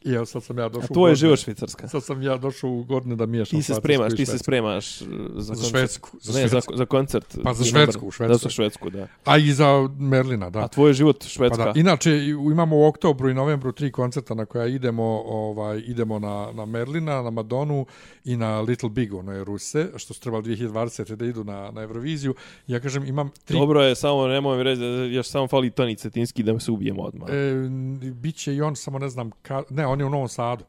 I 0.06 0.14
evo 0.14 0.26
sad 0.26 0.44
sam 0.44 0.60
ja 0.60 0.70
došao 0.70 0.88
A 0.92 0.94
to 0.94 1.08
je 1.08 1.16
život 1.16 1.40
Švicarska. 1.40 1.88
Sad 1.88 2.04
sam 2.04 2.22
ja 2.22 2.38
došao 2.38 2.70
u 2.70 2.84
godine 2.84 3.16
da 3.16 3.26
miješam 3.26 3.60
Ti 3.60 3.64
se 3.64 3.74
spremaš, 3.74 4.16
ti 4.16 4.26
se 4.26 4.38
spremaš 4.38 5.02
uh, 5.02 5.08
za, 5.36 5.54
Za. 5.56 5.70
Švedsku, 5.70 6.10
za 6.22 6.34
ne, 6.34 6.48
za, 6.48 6.50
Švedsku. 6.50 6.76
za 6.76 6.86
koncert. 6.86 7.38
Pa 7.44 7.54
za 7.54 7.64
Švedsku. 7.64 8.12
Švedsku. 8.12 8.34
Da, 8.34 8.38
za 8.38 8.50
Švedsku, 8.50 8.90
da. 8.90 9.08
A 9.26 9.38
i 9.38 9.54
za 9.54 9.90
Merlina, 10.00 10.50
da. 10.50 10.60
A 10.60 10.68
tvoj 10.68 10.94
život 10.94 11.20
Pa 11.20 11.28
Švedska. 11.28 11.64
da, 11.64 11.74
inače 11.76 12.12
imamo 12.52 12.78
u 12.78 12.86
oktobru 12.86 13.30
i 13.30 13.34
novembru 13.34 13.72
tri 13.72 13.92
koncerta 13.92 14.34
na 14.34 14.46
koja 14.46 14.68
idemo, 14.68 15.04
ovaj 15.26 15.84
idemo 15.86 16.20
na 16.20 16.52
na 16.54 16.66
Merlina, 16.66 17.22
na 17.22 17.30
Madonu 17.30 17.86
i 18.26 18.38
na 18.38 18.62
Little 18.62 18.90
Big, 18.90 19.14
ono 19.14 19.32
je 19.32 19.44
Ruse, 19.44 19.88
što 19.96 20.14
su 20.14 20.22
trebali 20.22 20.44
2020 20.44 21.16
da 21.16 21.26
idu 21.26 21.44
na 21.44 21.72
na 21.72 21.82
Euroviziju. 21.82 22.36
Ja 22.68 22.80
kažem 22.80 23.06
imam 23.06 23.32
tri 23.46 23.58
Dobro 23.58 23.84
je, 23.84 23.96
samo 23.96 24.28
nemoj 24.28 24.58
mi 24.58 24.64
reći 24.64 24.82
da 24.82 24.88
još 24.88 25.28
samo 25.28 25.48
fali 25.48 25.70
Toni 25.70 25.96
Cetinski 25.96 26.44
da 26.44 26.60
se 26.60 26.72
ubijemo 26.72 27.02
odmah. 27.02 27.30
E, 27.30 27.70
biće 28.12 28.56
i 28.56 28.62
on, 28.62 28.76
samo 28.76 29.00
ne 29.00 29.10
znam, 29.10 29.32
ka, 29.42 29.64
ne, 29.70 29.86
on 29.88 29.95
je 30.00 30.06
u 30.06 30.10
Novom 30.10 30.30
Sadu. 30.30 30.64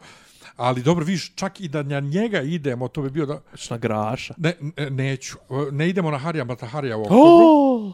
Ali 0.57 0.83
dobro, 0.83 1.05
viš, 1.05 1.35
čak 1.35 1.61
i 1.61 1.69
da 1.69 1.83
na 1.83 2.01
njega 2.01 2.41
idemo, 2.41 2.89
to 2.89 3.03
bi 3.03 3.11
bio 3.11 3.27
da... 3.27 3.41
Na 3.71 3.77
graša. 3.77 4.35
Ne, 4.39 4.55
ne 4.77 4.91
neću. 4.91 5.37
Ne 5.73 5.89
idemo 5.89 6.11
na 6.11 6.19
Harija 6.19 6.45
Mataharija 6.45 6.97
u 6.97 7.01
oktobru. 7.01 7.23
Oh! 7.23 7.93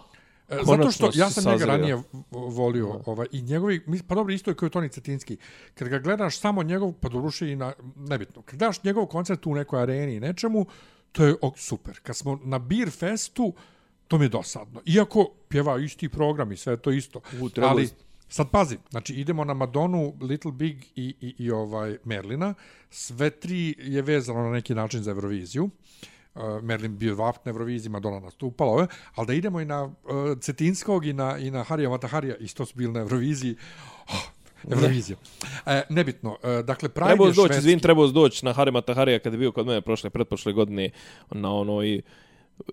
Zato 0.67 0.91
što 0.91 1.11
ja 1.15 1.31
sam 1.31 1.53
njega 1.53 1.65
ranije 1.65 2.03
volio 2.31 3.01
ovaj, 3.07 3.27
i 3.33 3.43
njegovi, 3.43 3.81
pa 4.09 4.15
dobro 4.15 4.35
isto 4.35 4.51
je 4.51 4.55
kao 4.55 4.69
Toni 4.69 4.89
Cetinski. 4.89 5.37
Kad 5.75 5.89
ga 5.89 5.99
gledaš 5.99 6.39
samo 6.39 6.63
njegov, 6.63 6.93
pa 6.93 7.09
doruše 7.09 7.53
i 7.53 7.57
na, 7.57 7.73
nebitno, 7.97 8.43
kad 8.43 8.59
gledaš 8.59 8.83
njegov 8.85 9.07
koncert 9.07 9.47
u 9.47 9.55
nekoj 9.55 9.83
areni 9.83 10.15
i 10.15 10.21
nečemu, 10.21 10.67
to 11.13 11.25
je 11.25 11.35
ok, 11.43 11.59
super. 11.59 12.01
Kad 12.03 12.17
smo 12.17 12.39
na 12.45 12.59
Beer 12.59 12.91
Festu, 12.91 13.55
to 14.09 14.19
mi 14.19 14.25
je 14.25 14.29
dosadno. 14.29 14.81
Iako 14.87 15.31
pjeva 15.49 15.79
isti 15.79 16.09
program 16.09 16.53
i 16.53 16.57
sve 16.57 16.77
to 16.77 16.91
isto. 16.91 17.21
U, 17.41 17.49
treba 17.49 17.71
Ali, 17.71 17.89
sad 18.33 18.51
pazi, 18.51 18.77
znači 18.91 19.15
idemo 19.15 19.45
na 19.45 19.55
Madonu, 19.55 20.15
Little 20.21 20.53
Big 20.53 20.77
i, 20.97 21.15
i, 21.21 21.35
i 21.39 21.51
ovaj 21.51 21.97
Merlina. 22.05 22.55
Sve 22.91 23.31
tri 23.31 23.75
je 23.79 24.03
vezano 24.03 24.43
na 24.43 24.51
neki 24.51 24.75
način 24.75 25.03
za 25.03 25.11
Euroviziju. 25.11 25.71
Uh, 26.35 26.43
Merlin 26.63 26.99
bio 26.99 27.17
puta 27.17 27.41
na 27.45 27.51
Euroviziji, 27.51 27.91
Madonna 27.91 28.21
nastupala, 28.21 28.73
ove, 28.73 28.87
ali 29.15 29.27
da 29.27 29.33
idemo 29.33 29.61
i 29.61 29.65
na 29.65 29.85
uh, 29.85 29.93
Cetinskog 30.41 31.07
i 31.07 31.13
na, 31.13 31.39
i 31.39 31.51
na 31.51 31.63
Harija 31.63 31.89
Mataharija, 31.89 32.37
isto 32.37 32.67
su 32.67 32.77
bili 32.77 32.93
na 32.93 33.01
Euroviziji. 33.01 33.57
Oh, 34.09 34.29
Eurovizija. 34.71 35.17
E, 35.67 35.83
nebitno, 35.91 36.39
e, 36.43 36.63
dakle, 36.63 36.89
Pride 36.89 37.07
Trebao 37.07 37.27
je 37.27 37.33
doći, 37.33 37.49
švedski. 37.49 37.59
izvin, 37.59 37.81
trebao 37.81 38.09
si 38.09 38.15
doći 38.15 38.45
na 38.45 38.53
Harima 38.53 38.81
Taharija 38.81 39.19
kada 39.19 39.35
je 39.35 39.39
bio 39.39 39.53
kod 39.53 39.67
mene 39.67 39.81
prošle, 39.81 40.11
pretprošle 40.11 40.53
godine 40.53 40.91
na 41.31 41.55
onoj 41.55 42.03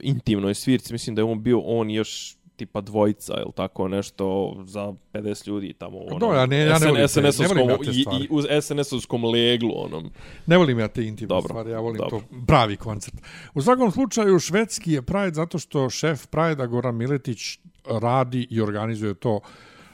intimnoj 0.02 0.54
svirci. 0.54 0.94
Mislim 0.94 1.16
da 1.16 1.20
je 1.20 1.26
on 1.26 1.44
bio 1.44 1.60
on 1.60 1.90
još 1.90 2.36
tipa 2.60 2.82
dvojica 2.82 3.34
ili 3.36 3.52
tako 3.56 3.88
nešto 3.88 4.26
za 4.66 4.94
50 5.14 5.48
ljudi 5.48 5.74
tamo 5.74 5.98
u 5.98 6.08
onom 6.08 6.20
Do, 6.20 6.26
ja 6.28 6.46
ne- 6.46 6.58
ja 6.58 6.80
ne 6.80 6.88
volim 6.88 7.08
te- 7.08 7.22
ne 7.22 7.48
volim 7.48 7.70
ja 7.70 7.78
te 7.78 7.92
i, 7.92 8.02
stvari. 8.02 8.24
i 8.24 8.28
uz 8.32 8.46
SNS-ovskom 8.52 9.24
leglu 9.26 9.72
onom. 9.76 10.12
Ne 10.46 10.58
volim 10.58 10.80
ja 10.80 10.88
te 10.88 11.04
intimne 11.04 11.28
Dobro, 11.28 11.48
stvari, 11.48 11.72
ja 11.72 11.80
volim 11.80 11.98
dobro. 11.98 12.20
to 12.20 12.26
pravi 12.48 12.78
koncert. 12.78 13.16
U 13.54 13.62
svakom 13.62 13.92
slučaju, 13.92 14.40
švedski 14.40 14.92
je 14.92 15.02
Pride 15.02 15.34
zato 15.34 15.60
što 15.60 15.90
šef 15.90 16.28
Pride-a 16.28 16.66
Goran 16.66 16.96
Miletić 16.96 17.40
radi 17.86 18.48
i 18.50 18.62
organizuje 18.62 19.14
to 19.14 19.40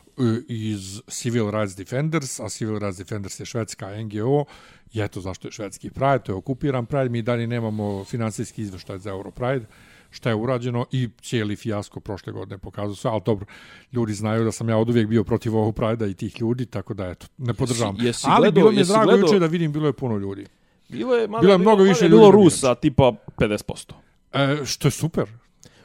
e, 0.08 0.22
iz 0.48 1.02
Civil 1.08 1.50
Rights 1.50 1.76
Defenders, 1.76 2.40
a 2.40 2.50
Civil 2.50 2.80
Rights 2.80 2.98
Defenders 2.98 3.40
je 3.40 3.46
švedska 3.46 3.98
NGO, 3.98 4.46
i 4.94 5.02
eto 5.02 5.22
zašto 5.22 5.48
je 5.48 5.52
švedski 5.52 5.90
Pride, 5.90 6.20
to 6.20 6.32
je 6.32 6.36
okupiran 6.36 6.86
Pride, 6.86 7.10
mi 7.10 7.22
dalje 7.22 7.48
nemamo 7.48 8.04
finansijski 8.04 8.62
izveštaj 8.62 8.98
za 8.98 9.10
Euro 9.10 9.32
Pride, 9.32 9.66
šta 10.16 10.30
je 10.30 10.36
urađeno 10.36 10.86
i 10.92 11.10
cijeli 11.22 11.56
fijasko 11.56 12.00
prošle 12.00 12.34
godine 12.34 12.58
pokazao 12.58 12.96
sve, 12.96 13.12
ali 13.12 13.22
dobro, 13.26 13.46
ljudi 13.94 14.14
znaju 14.14 14.44
da 14.44 14.52
sam 14.52 14.70
ja 14.70 14.78
od 14.78 14.90
uvijek 14.90 15.08
bio 15.08 15.24
protiv 15.24 15.56
ovog 15.58 15.76
Pride-a 15.76 16.08
i 16.08 16.14
tih 16.14 16.42
ljudi, 16.42 16.66
tako 16.66 16.94
da 16.94 17.08
eto, 17.08 17.28
ne 17.38 17.54
podržavam. 17.54 17.96
Jesi- 17.96 18.06
jesi 18.06 18.28
ali 18.30 18.42
gledao- 18.42 18.52
bilo 18.52 18.72
mi 18.72 18.78
je 18.78 18.84
drago 18.84 19.06
gledao- 19.06 19.28
juče 19.28 19.40
da 19.40 19.46
vidim, 19.46 19.72
bilo 19.72 19.88
je 19.88 19.94
puno 19.94 20.18
ljudi. 20.18 20.46
Bilo 20.90 21.16
je, 21.16 21.28
mada 21.28 21.42
Bilo 21.42 21.54
je 21.54 21.58
mnogo 21.58 21.84
više 21.84 22.10
bilo 22.10 22.22
ljudi 22.22 22.32
nego 22.32 22.44
Rusa, 22.44 22.76
tipa 22.76 23.12
50%. 23.38 23.94
E, 24.34 24.66
što 24.66 24.88
je 24.88 24.92
super. 24.92 25.26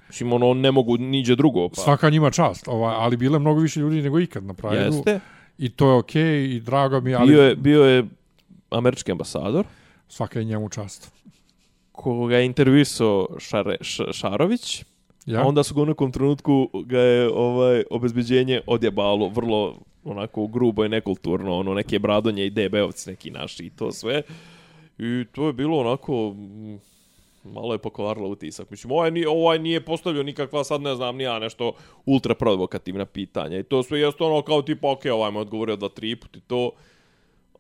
Mislim, 0.09 0.33
ono, 0.33 0.55
ne 0.55 0.73
mogu 0.73 0.97
niđe 0.97 1.37
drugo. 1.37 1.69
Pa. 1.69 1.83
Svaka 1.83 2.11
njima 2.11 2.31
čast, 2.31 2.69
ovaj, 2.69 2.95
ali 2.99 3.17
bilo 3.17 3.37
je 3.37 3.41
mnogo 3.41 3.61
više 3.61 3.81
ljudi 3.81 4.03
nego 4.03 4.21
ikad 4.21 4.45
na 4.45 4.55
Prideu. 4.55 4.79
Jeste. 4.79 5.21
I 5.59 5.69
to 5.69 5.91
je 5.91 5.95
okej 5.95 6.23
okay, 6.23 6.57
i 6.57 6.61
drago 6.61 7.01
mi 7.01 7.11
je, 7.11 7.17
ali 7.17 7.33
Bio 7.33 7.43
je, 7.43 7.57
bio 7.57 7.85
je 7.85 8.05
američki 8.71 9.13
ambasador, 9.13 9.65
svaka 10.09 10.39
je 10.39 10.45
njemu 10.45 10.69
čast. 10.69 11.13
Koga 12.01 12.37
je 12.37 12.47
intervjuisao 12.47 13.27
Šare, 13.39 13.77
Š, 13.81 14.05
Šarović, 14.13 14.85
Ja? 15.27 15.41
A 15.41 15.47
onda 15.47 15.63
su 15.63 15.75
ga 15.75 15.83
u 15.83 15.87
nekom 15.87 16.13
trenutku 16.13 16.71
ga 16.85 16.99
je 16.99 17.31
ovaj 17.35 17.85
obezbeđenje 17.91 18.61
odjebalo 18.67 19.29
vrlo 19.29 19.79
onako 20.05 20.47
grubo 20.47 20.85
i 20.85 20.89
nekulturno, 20.89 21.59
ono 21.59 21.75
neke 21.75 21.99
bradonje 21.99 22.47
i 22.47 22.51
DB-ovci 22.51 23.11
neki 23.11 23.31
naši 23.31 23.67
i 23.67 23.71
to 23.71 23.93
sve. 23.93 24.23
I 24.99 25.25
to 25.33 25.47
je 25.47 25.53
bilo 25.53 25.79
onako 25.79 26.31
mm, 26.31 26.79
malo 27.45 27.75
je 27.75 27.79
pokvarilo 27.79 28.29
utisak. 28.29 28.71
Mislim, 28.71 28.93
ovaj 28.93 29.11
nije, 29.11 29.29
ovaj 29.29 29.59
nije 29.59 29.85
postavio 29.85 30.23
nikakva, 30.23 30.65
sad 30.65 30.81
ne 30.81 30.95
znam, 30.95 31.17
nija 31.17 31.39
nešto 31.39 31.73
ultra 32.07 32.35
provokativna 32.35 33.05
pitanja. 33.05 33.59
I 33.59 33.63
to 33.63 33.83
sve 33.83 34.01
jeste 34.01 34.25
ono 34.25 34.43
kao 34.43 34.63
tipa, 34.63 34.91
ok, 34.91 35.05
ovaj 35.13 35.33
me 35.33 35.39
odgovorio 35.39 35.77
da 35.77 35.89
tri 35.89 36.17
put 36.17 36.37
i 36.37 36.41
to. 36.41 36.71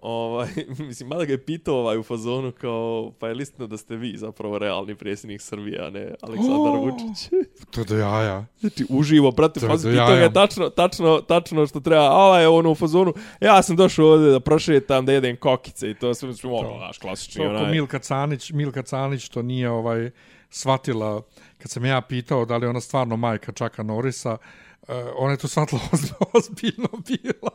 Ovaj, 0.02 0.48
mislim, 0.88 1.08
mada 1.08 1.24
ga 1.24 1.32
je 1.32 1.44
pitao 1.44 1.74
ovaj 1.74 1.98
u 1.98 2.02
fazonu 2.02 2.52
kao, 2.52 3.12
pa 3.18 3.28
je 3.28 3.34
listno 3.34 3.66
da 3.66 3.76
ste 3.76 3.96
vi 3.96 4.16
zapravo 4.16 4.58
realni 4.58 4.94
predsjednik 4.94 5.40
Srbije, 5.40 5.86
a 5.86 5.90
ne 5.90 6.14
Aleksandar 6.22 6.72
Oh! 6.74 6.84
Vučić. 6.84 7.30
To 7.74 7.84
do 7.84 7.96
jaja. 7.96 8.46
Znači, 8.60 8.86
uživo, 8.88 9.30
brate, 9.30 9.60
je 9.62 9.68
pazi, 9.68 9.90
pitao 9.90 10.06
ga 10.06 10.14
je 10.14 10.32
tačno, 10.32 10.68
tačno, 10.68 11.20
tačno 11.20 11.66
što 11.66 11.80
treba. 11.80 12.02
A 12.02 12.14
ovaj 12.14 12.42
je 12.42 12.48
ono 12.48 12.70
u 12.70 12.74
fazonu, 12.74 13.14
ja 13.40 13.62
sam 13.62 13.76
došao 13.76 14.06
ovdje 14.06 14.30
da 14.30 14.40
prošetam, 14.40 15.06
da 15.06 15.12
jedem 15.12 15.36
kokice 15.36 15.90
i 15.90 15.94
to 15.94 16.14
sve, 16.14 16.28
mislim, 16.28 16.52
ono, 16.52 16.78
naš 16.78 16.98
klasični, 16.98 17.44
To 17.44 17.50
onaj. 17.50 17.70
Milka 17.70 17.98
Canić, 17.98 18.50
Milka 18.50 18.82
Canić 18.82 19.28
to 19.28 19.42
nije 19.42 19.70
ovaj 19.70 20.10
shvatila 20.50 21.22
kad 21.58 21.70
sam 21.70 21.84
ja 21.84 22.00
pitao 22.00 22.44
da 22.44 22.56
li 22.56 22.66
ona 22.66 22.80
stvarno 22.80 23.16
majka 23.16 23.52
Čaka 23.52 23.82
Norisa, 23.82 24.36
uh, 24.82 24.88
ona 25.16 25.30
je 25.30 25.36
to 25.36 25.48
shvatila 25.48 25.80
ozbiljno 26.34 26.88
bila. 27.06 27.50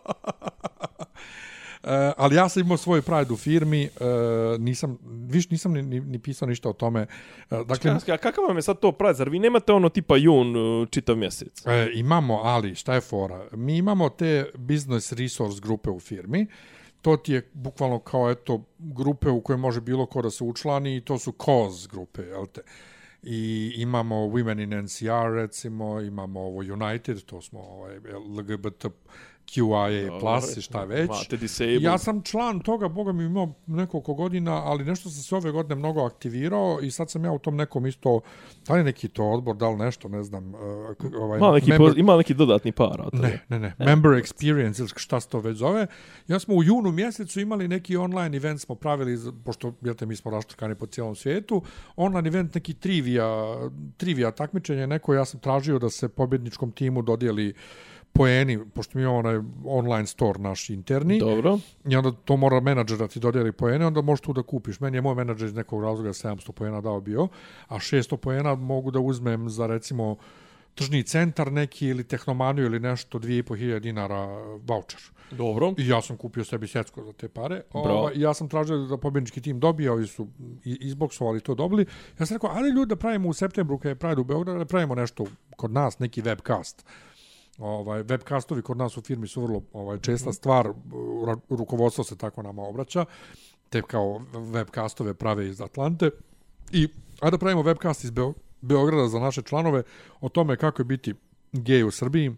Uh, 1.86 1.92
ali 2.18 2.36
ja 2.36 2.50
sam 2.50 2.62
imao 2.62 2.78
svoj 2.78 3.02
Pride 3.02 3.34
u 3.34 3.38
firmi, 3.38 3.90
uh, 4.00 4.62
nisam, 4.62 4.98
viš, 5.30 5.50
nisam 5.50 5.74
ni, 5.74 5.82
ni, 5.82 6.00
ni 6.00 6.20
pisao 6.20 6.48
ništa 6.48 6.70
o 6.70 6.74
tome. 6.74 7.06
Uh, 7.50 7.68
dakle, 7.68 8.00
Čekaj, 8.00 8.16
a 8.16 8.18
kakav 8.18 8.44
vam 8.48 8.56
je 8.56 8.62
sad 8.62 8.80
to 8.80 8.92
pravi? 8.92 9.16
Zar 9.16 9.30
vi 9.30 9.40
nemate 9.40 9.74
ono 9.74 9.90
tipa 9.90 10.18
jun 10.18 10.56
uh, 10.56 10.90
čitav 10.90 11.16
mjesec? 11.16 11.66
E, 11.66 11.92
imamo, 11.94 12.42
ali 12.44 12.76
šta 12.76 12.94
je 12.94 13.02
fora? 13.02 13.48
Mi 13.52 13.78
imamo 13.78 14.10
te 14.10 14.52
business 14.56 15.12
resource 15.12 15.60
grupe 15.62 15.90
u 15.90 16.00
firmi. 16.00 16.48
To 17.02 17.18
ti 17.18 17.34
je 17.34 17.50
bukvalno 17.54 18.00
kao 18.00 18.32
eto 18.32 18.64
grupe 18.78 19.30
u 19.30 19.42
koje 19.42 19.58
može 19.58 19.82
bilo 19.82 20.06
ko 20.06 20.22
da 20.22 20.30
se 20.30 20.44
učlani 20.44 20.96
i 20.98 21.02
to 21.02 21.20
su 21.20 21.34
cause 21.46 21.88
grupe, 21.92 22.22
jel 22.22 22.46
te? 22.46 22.62
I 23.24 23.74
imamo 23.76 24.16
Women 24.16 24.64
in 24.64 24.84
NCR 24.84 25.34
recimo, 25.36 26.02
imamo 26.02 26.40
ovo 26.40 26.58
United, 26.58 27.22
to 27.26 27.42
smo 27.42 27.60
ovaj, 27.60 28.00
LGBT 28.38 28.86
QIA 29.46 30.20
plus 30.20 30.58
i 30.58 30.62
šta 30.62 30.84
već. 30.84 31.10
Ja 31.82 31.98
sam 31.98 32.24
član 32.24 32.60
toga, 32.60 32.88
boga 32.88 33.12
mi 33.12 33.24
imao 33.24 33.54
nekoliko 33.68 34.14
godina, 34.14 34.52
ali 34.52 34.86
nešto 34.86 35.10
sam 35.10 35.24
se 35.24 35.36
ove 35.36 35.52
godine 35.52 35.76
mnogo 35.76 36.06
aktivirao 36.06 36.80
i 36.82 36.92
sad 36.92 37.10
sam 37.12 37.26
ja 37.26 37.32
u 37.32 37.40
tom 37.40 37.56
nekom 37.56 37.86
isto, 37.86 38.20
da 38.68 38.74
li 38.74 38.84
neki 38.84 39.08
to 39.08 39.24
odbor, 39.24 39.56
da 39.56 39.70
li 39.70 39.78
nešto, 39.78 40.08
ne 40.10 40.24
znam. 40.24 40.54
Uh, 40.56 40.60
ovaj, 41.20 41.38
Ima 41.38 41.52
neki, 41.52 41.72
member- 41.72 41.78
poz, 41.78 41.94
ima 41.98 42.18
neki 42.18 42.34
dodatni 42.34 42.74
od 42.80 43.12
toga. 43.12 43.28
Ne, 43.28 43.40
ne, 43.50 43.60
ne. 43.60 43.86
Member 43.86 44.12
experience 44.12 44.80
ili 44.80 44.90
šta 44.96 45.20
se 45.20 45.30
to 45.30 45.40
već 45.40 45.58
zove. 45.58 45.88
Ja 46.28 46.40
smo 46.40 46.56
u 46.56 46.64
junu 46.64 46.92
mjesecu 46.92 47.40
imali 47.40 47.68
neki 47.68 47.98
online 47.98 48.38
event 48.38 48.62
smo 48.62 48.76
pravili, 48.76 49.18
pošto 49.46 49.74
jete, 49.82 50.06
mi 50.06 50.16
smo 50.16 50.32
raštrkani 50.32 50.76
po 50.76 50.86
cijelom 50.86 51.16
svijetu. 51.16 51.62
Online 51.96 52.28
event, 52.28 52.56
neki 52.56 52.74
trivia, 52.74 53.26
trivia 53.98 54.32
takmičenje, 54.32 54.88
neko 54.88 55.14
ja 55.14 55.26
sam 55.26 55.40
tražio 55.40 55.80
da 55.80 55.90
se 55.90 56.10
pobjedničkom 56.10 56.72
timu 56.72 57.02
dodijeli 57.02 57.54
poeni, 58.16 58.60
pošto 58.74 58.98
mi 58.98 59.04
imamo 59.04 59.18
onaj 59.18 59.40
online 59.66 60.08
store 60.08 60.40
naš 60.40 60.70
interni. 60.70 61.20
Dobro. 61.20 61.60
I 61.90 61.96
onda 61.96 62.12
to 62.12 62.38
mora 62.38 62.60
menadžer 62.60 62.98
da 62.98 63.08
ti 63.08 63.20
dodijeli 63.20 63.52
poene, 63.52 63.86
onda 63.86 64.02
možeš 64.02 64.22
tu 64.22 64.34
da 64.34 64.44
kupiš. 64.44 64.80
Meni 64.80 64.98
je 64.98 65.02
moj 65.02 65.16
menadžer 65.16 65.48
iz 65.48 65.56
nekog 65.56 65.84
razloga 65.84 66.10
700 66.10 66.52
poena 66.52 66.82
dao 66.82 67.02
bio, 67.02 67.28
a 67.68 67.76
600 67.76 68.18
poena 68.18 68.56
mogu 68.56 68.92
da 68.92 69.00
uzmem 69.00 69.50
za 69.50 69.68
recimo 69.68 70.16
tržni 70.76 71.04
centar 71.04 71.52
neki 71.52 71.88
ili 71.88 72.04
tehnomaniju 72.04 72.66
ili 72.66 72.80
nešto, 72.80 73.20
2500 73.20 73.80
dinara 73.80 74.28
voucher. 74.68 75.02
Dobro. 75.32 75.74
I 75.78 75.88
ja 75.88 76.02
sam 76.02 76.18
kupio 76.18 76.44
sebi 76.44 76.68
sjecko 76.68 77.04
za 77.04 77.14
te 77.14 77.28
pare. 77.28 77.62
Ova, 77.74 78.12
ja 78.16 78.34
sam 78.34 78.50
tražio 78.50 78.78
da 78.78 78.98
pobjednički 78.98 79.42
tim 79.42 79.60
dobije, 79.60 79.92
ovi 79.92 80.08
su 80.08 80.28
izboksovali 80.64 81.42
to 81.42 81.56
dobili. 81.56 81.86
Ja 82.20 82.26
sam 82.26 82.36
rekao, 82.36 82.50
ali 82.54 82.70
ljudi 82.70 82.90
da 82.90 82.96
pravimo 82.96 83.30
u 83.30 83.34
septembru, 83.34 83.78
kada 83.78 83.90
je 83.90 83.96
Pride 83.96 84.22
u 84.22 84.24
Beogradu, 84.24 84.60
da 84.60 84.66
pravimo 84.66 84.96
nešto 84.96 85.26
kod 85.56 85.72
nas, 85.72 86.00
neki 86.00 86.22
webcast. 86.22 86.86
Ovaj, 87.58 88.04
webcastovi 88.04 88.62
kod 88.62 88.78
nas 88.78 88.98
u 88.98 89.02
firmi 89.02 89.28
su 89.28 89.42
vrlo 89.42 89.62
ovaj, 89.74 90.00
česta 90.00 90.34
stvar, 90.34 90.68
Ra- 91.26 91.40
rukovodstvo 91.50 92.04
se 92.04 92.18
tako 92.18 92.42
nama 92.42 92.62
obraća, 92.62 93.06
te 93.70 93.82
kao 93.82 94.22
webcastove 94.34 95.14
prave 95.14 95.50
iz 95.50 95.62
Atlante. 95.62 96.10
I 96.72 96.88
ajde 97.20 97.32
da 97.32 97.38
pravimo 97.38 97.64
webcast 97.64 98.04
iz 98.04 98.12
Beo 98.12 98.34
Beograda 98.62 99.08
za 99.08 99.20
naše 99.20 99.42
članove 99.42 99.84
o 100.22 100.30
tome 100.30 100.58
kako 100.58 100.82
je 100.82 100.86
biti 100.86 101.14
gej 101.52 101.84
u 101.84 101.92
Srbiji, 101.92 102.36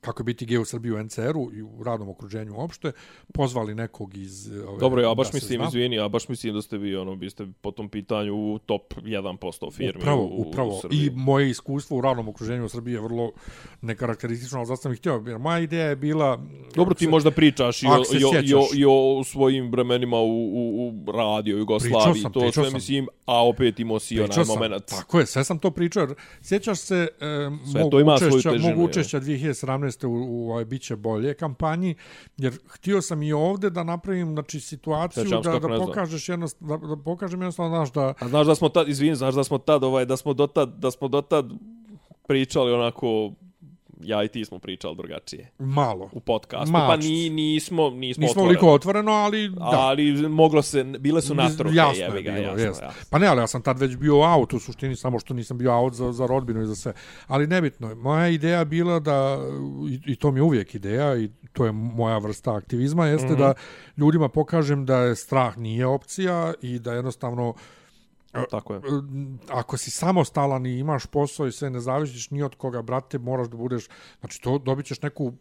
kako 0.00 0.20
je 0.20 0.24
biti 0.24 0.46
gej 0.46 0.58
u 0.58 0.64
Srbiji 0.64 0.92
u 0.92 1.02
NCR-u 1.02 1.50
i 1.52 1.62
u 1.62 1.82
radnom 1.82 2.08
okruženju 2.08 2.54
uopšte, 2.56 2.92
pozvali 3.34 3.74
nekog 3.74 4.16
iz... 4.16 4.50
Ove, 4.68 4.78
Dobro, 4.80 5.02
ja 5.02 5.14
baš 5.14 5.32
mislim, 5.32 5.58
zna. 5.58 5.68
izvini, 5.68 5.96
ja 5.96 6.08
baš 6.08 6.28
mislim 6.28 6.54
da 6.54 6.62
ste 6.62 6.78
vi, 6.78 6.96
ono, 6.96 7.16
biste 7.16 7.46
po 7.60 7.70
tom 7.70 7.88
pitanju 7.88 8.34
u 8.34 8.58
top 8.58 8.94
1% 8.94 9.72
firmi 9.72 10.00
Upravo, 10.00 10.22
u, 10.22 10.26
u 10.26 10.40
upravo. 10.40 10.78
Srbiji. 10.80 11.00
I 11.00 11.10
moje 11.10 11.50
iskustvo 11.50 11.98
u 11.98 12.00
radnom 12.00 12.28
okruženju 12.28 12.64
u 12.64 12.68
Srbiji 12.68 12.94
je 12.94 13.00
vrlo 13.00 13.32
nekarakteristično, 13.82 14.58
ali 14.58 14.66
zato 14.66 14.82
sam 14.82 14.92
ih 14.92 14.98
htio. 14.98 15.22
Jer 15.26 15.38
moja 15.38 15.58
ideja 15.58 15.86
je 15.86 15.96
bila... 15.96 16.40
Dobro, 16.74 16.94
ti 16.94 17.04
se- 17.04 17.10
možda 17.10 17.30
pričaš 17.30 17.82
i 17.82 17.86
o, 17.86 17.90
i 18.20 18.24
o, 18.24 18.30
i 18.42 18.54
o, 18.54 18.60
i 18.74 18.84
o 18.88 19.24
svojim 19.24 19.70
vremenima 19.70 20.16
u, 20.16 20.46
u, 20.46 20.88
u 20.88 21.12
radio 21.12 21.56
Jugoslaviji, 21.56 21.92
Pričao 21.94 22.14
sam, 22.14 22.32
to 22.32 22.40
pričao 22.40 22.52
sve 22.54 22.70
sam. 22.70 22.74
mislim, 22.74 23.08
a 23.26 23.46
opet 23.46 23.80
imao 23.80 23.98
si 23.98 24.20
onaj 24.20 24.32
sam, 24.34 24.46
moment. 24.48 24.84
Tako 24.86 25.20
je, 25.20 25.26
sve 25.26 25.44
sam 25.44 25.58
to 25.58 25.70
pričao. 25.70 26.00
jer 26.00 26.14
Sjećaš 26.42 26.78
se 26.78 27.08
e, 27.20 27.26
mog 27.74 27.90
to 27.90 28.00
ima 28.00 28.18
svoju 28.18 28.30
učešća, 28.30 28.50
težinu, 28.50 28.68
mog 28.68 28.78
je. 28.78 28.84
učešća 28.84 29.20
2017. 29.20 29.85
U, 30.08 30.26
u 30.28 30.50
ovaj 30.50 30.64
Biće 30.64 30.96
bolje 30.96 31.34
kampanji, 31.34 31.94
jer 32.36 32.58
htio 32.68 33.02
sam 33.02 33.22
i 33.22 33.32
ovde 33.32 33.70
da 33.70 33.84
napravim 33.84 34.32
znači, 34.32 34.60
situaciju 34.60 35.24
da, 35.24 35.58
da 35.58 35.58
znam. 35.58 35.86
pokažeš 35.86 36.28
jednost, 36.28 36.56
da, 36.60 36.76
da 36.76 36.96
pokažem 36.96 37.40
jednostavno, 37.40 37.76
znaš, 37.76 37.92
da 37.92 38.14
A 38.20 38.28
znaš 38.28 38.46
da 38.46 38.54
smo 38.54 38.68
tad, 38.68 38.88
izvini, 38.88 39.16
znaš 39.16 39.34
da 39.34 39.44
smo 39.44 39.58
tad, 39.58 39.84
ovaj, 39.84 40.04
da 40.04 40.16
smo 40.16 40.32
dotad, 40.32 40.78
da 40.78 40.90
smo 40.90 41.08
dotad 41.08 41.50
pričali 42.26 42.72
onako, 42.72 43.32
ja 44.00 44.24
i 44.24 44.28
ti 44.28 44.44
smo 44.44 44.58
pričali 44.58 44.96
drugačije 44.96 45.50
malo. 45.58 46.10
u 46.12 46.20
podcastu, 46.20 46.72
Mač. 46.72 46.82
pa 46.86 46.96
ni, 46.96 47.30
nismo, 47.30 47.90
nismo, 47.90 48.22
Nismo 48.22 48.26
otvoreni. 48.30 48.58
toliko 48.58 48.74
otvoreno, 48.74 49.12
ali 49.12 49.48
da. 49.48 49.64
Ali 49.70 50.28
moglo 50.28 50.62
se, 50.62 50.84
bile 50.84 51.22
su 51.22 51.34
natruke, 51.34 51.74
jasno 51.74 52.04
je 52.04 52.22
bilo, 52.22 52.36
jasno, 52.36 52.62
jest. 52.62 52.82
jasno. 52.82 53.02
Pa 53.10 53.18
ne, 53.18 53.26
ali 53.26 53.40
ja 53.40 53.46
sam 53.46 53.62
tad 53.62 53.78
već 53.78 53.96
bio 53.96 54.34
out 54.34 54.52
u 54.52 54.58
suštini, 54.58 54.96
samo 54.96 55.18
što 55.18 55.34
nisam 55.34 55.58
bio 55.58 55.78
out 55.78 55.94
za, 55.94 56.12
za 56.12 56.26
rodbinu 56.26 56.62
i 56.62 56.66
za 56.66 56.74
sve. 56.76 56.92
Ali 57.26 57.46
nebitno 57.46 57.88
je. 57.88 57.94
Moja 57.94 58.28
ideja 58.28 58.64
bila 58.64 59.00
da, 59.00 59.38
i, 59.90 60.12
i 60.12 60.16
to 60.16 60.30
mi 60.30 60.38
je 60.38 60.42
uvijek 60.42 60.74
ideja, 60.74 61.16
i 61.16 61.30
to 61.52 61.64
je 61.64 61.72
moja 61.72 62.18
vrsta 62.18 62.54
aktivizma, 62.54 63.06
jeste 63.06 63.28
mm 63.28 63.30
-hmm. 63.30 63.38
da 63.38 63.54
ljudima 63.96 64.28
pokažem 64.28 64.86
da 64.86 64.98
je 64.98 65.16
strah 65.16 65.58
nije 65.58 65.86
opcija 65.86 66.54
i 66.62 66.78
da 66.78 66.92
jednostavno 66.92 67.54
Tako 68.50 68.74
je. 68.74 68.78
E, 68.78 68.82
ako 69.48 69.76
si 69.76 69.90
samostalan 69.90 70.66
i 70.66 70.78
imaš 70.78 71.06
posao 71.06 71.46
i 71.46 71.52
sve 71.52 71.70
ne 71.70 71.80
zavisiš 71.80 72.30
ni 72.30 72.42
od 72.42 72.54
koga, 72.54 72.82
brate, 72.82 73.18
moraš 73.18 73.48
da 73.48 73.56
budeš, 73.56 73.88
znači 74.20 74.42
to 74.42 74.58
dobit 74.58 74.86
ćeš 74.86 75.02
neku 75.02 75.32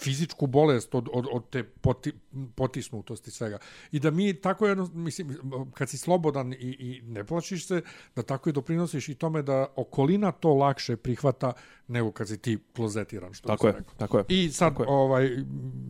fizičku 0.00 0.46
bolest 0.46 0.94
od, 0.94 1.08
od, 1.12 1.26
od 1.32 1.50
te 1.50 1.64
poti, 1.64 2.12
potisnutosti 2.54 3.30
svega. 3.30 3.58
I 3.92 4.00
da 4.00 4.10
mi 4.10 4.40
tako 4.40 4.66
jedno, 4.66 4.90
mislim, 4.94 5.38
kad 5.74 5.88
si 5.88 5.98
slobodan 5.98 6.52
i, 6.52 6.56
i 6.60 7.02
ne 7.04 7.24
plašiš 7.24 7.66
se, 7.66 7.82
da 8.16 8.22
tako 8.22 8.48
i 8.48 8.52
doprinosiš 8.52 9.08
i 9.08 9.14
tome 9.14 9.42
da 9.42 9.66
okolina 9.76 10.32
to 10.32 10.54
lakše 10.54 10.96
prihvata 10.96 11.52
nego 11.88 12.12
kad 12.12 12.28
si 12.28 12.38
ti 12.38 12.58
klozetiran, 12.76 13.32
što 13.32 13.48
Tako 13.48 13.66
je, 13.66 13.72
rekao. 13.72 13.94
tako 13.96 14.18
je. 14.18 14.24
I 14.28 14.50
sad 14.50 14.72
Tako 14.72 14.82
je. 14.82 14.88
ovaj 14.88 15.30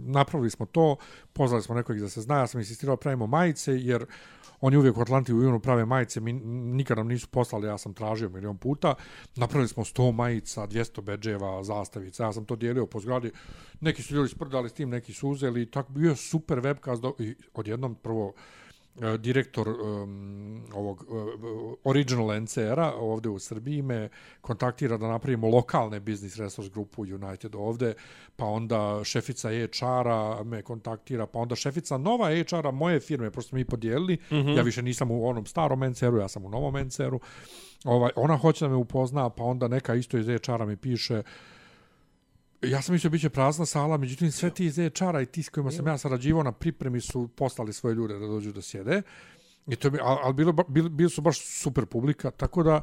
napravili 0.06 0.50
smo 0.50 0.66
to, 0.66 0.96
pozvali 1.32 1.62
smo 1.62 1.74
nekog 1.74 1.98
da 1.98 2.08
se 2.08 2.20
zna, 2.20 2.38
ja 2.38 2.46
sam 2.46 2.60
insistirao 2.60 2.96
pravimo 2.96 3.26
majice 3.26 3.72
jer 3.76 4.06
oni 4.60 4.76
uvijek 4.76 4.96
u 4.96 5.00
Atlanti 5.00 5.34
u 5.34 5.42
junu 5.42 5.60
prave 5.60 5.84
majice, 5.84 6.20
mi 6.20 6.32
nikad 6.32 6.96
nam 6.96 7.08
nisu 7.08 7.28
poslali, 7.28 7.66
ja 7.66 7.78
sam 7.78 7.94
tražio 7.94 8.28
milion 8.28 8.58
puta. 8.58 8.94
Napravili 9.36 9.68
smo 9.68 9.84
100 9.84 10.12
majica, 10.12 10.66
200 10.66 11.00
bedževa, 11.00 11.64
zastavica, 11.64 12.24
ja 12.24 12.32
sam 12.32 12.44
to 12.44 12.56
dijelio 12.56 12.86
po 12.86 13.00
zgradi. 13.00 13.30
Neki 13.80 14.02
su 14.02 14.14
ljudi 14.14 14.28
sprdali 14.28 14.68
s 14.68 14.72
tim, 14.72 14.90
neki 14.90 15.12
su 15.12 15.28
uzeli, 15.28 15.70
tako 15.70 15.92
bio 15.92 16.10
je 16.10 16.16
super 16.36 16.60
webcast 16.60 17.00
do, 17.00 17.14
i 17.18 17.34
odjednom 17.54 17.94
prvo 17.94 18.32
e, 19.00 19.18
direktor 19.18 19.68
um, 19.68 20.62
ovog 20.74 21.04
uh, 21.08 21.74
original 21.84 22.40
NCR-a 22.40 22.92
ovde 22.94 23.28
u 23.28 23.38
Srbiji 23.38 23.82
me 23.82 24.08
kontaktira 24.40 24.96
da 24.96 25.08
napravimo 25.08 25.48
lokalne 25.48 26.00
business 26.00 26.36
resource 26.36 26.70
grupu 26.70 27.02
United 27.02 27.54
ovde, 27.54 27.94
pa 28.36 28.44
onda 28.44 29.00
šefica 29.04 29.48
HR-a 29.50 30.42
me 30.44 30.62
kontaktira, 30.62 31.26
pa 31.26 31.38
onda 31.38 31.56
šefica 31.56 31.98
nova 31.98 32.28
HR-a 32.30 32.70
moje 32.70 33.00
firme, 33.00 33.30
prosto 33.30 33.56
mi 33.56 33.64
podijelili, 33.64 34.14
mm 34.14 34.34
-hmm. 34.34 34.56
ja 34.56 34.62
više 34.62 34.82
nisam 34.82 35.10
u 35.10 35.28
onom 35.28 35.46
starom 35.46 35.80
NCR-u, 35.80 36.18
ja 36.18 36.28
sam 36.28 36.44
u 36.44 36.48
novom 36.48 36.74
NCR-u, 36.86 37.20
ovaj, 37.84 38.10
ona 38.16 38.36
hoće 38.36 38.64
da 38.64 38.68
me 38.68 38.76
upozna, 38.76 39.30
pa 39.30 39.44
onda 39.44 39.68
neka 39.68 39.94
isto 39.94 40.18
iz 40.18 40.26
HR-a 40.26 40.66
mi 40.66 40.76
piše, 40.76 41.22
Ja 42.62 42.82
sam 42.82 42.92
mislio 42.92 43.10
biće 43.10 43.28
prazna 43.28 43.66
sala, 43.66 43.96
međutim 43.96 44.32
sve 44.32 44.50
ti 44.50 44.64
iz 44.64 44.76
HR-a 44.76 45.20
i 45.20 45.26
ti 45.26 45.42
s 45.42 45.48
kojima 45.48 45.70
sam 45.70 45.86
ja 45.86 45.98
sarađivao 45.98 46.42
na 46.42 46.52
pripremi 46.52 47.00
su 47.00 47.28
poslali 47.28 47.72
svoje 47.72 47.94
ljude 47.94 48.18
da 48.18 48.26
dođu 48.26 48.52
da 48.52 48.62
sjede. 48.62 49.02
I 49.66 49.76
to 49.76 49.90
bi, 49.90 49.98
ali, 50.02 50.18
ali 50.22 50.34
bilo, 50.34 50.52
bilo, 50.88 51.10
su 51.10 51.20
baš 51.20 51.40
super 51.40 51.86
publika, 51.86 52.30
tako 52.30 52.62
da, 52.62 52.82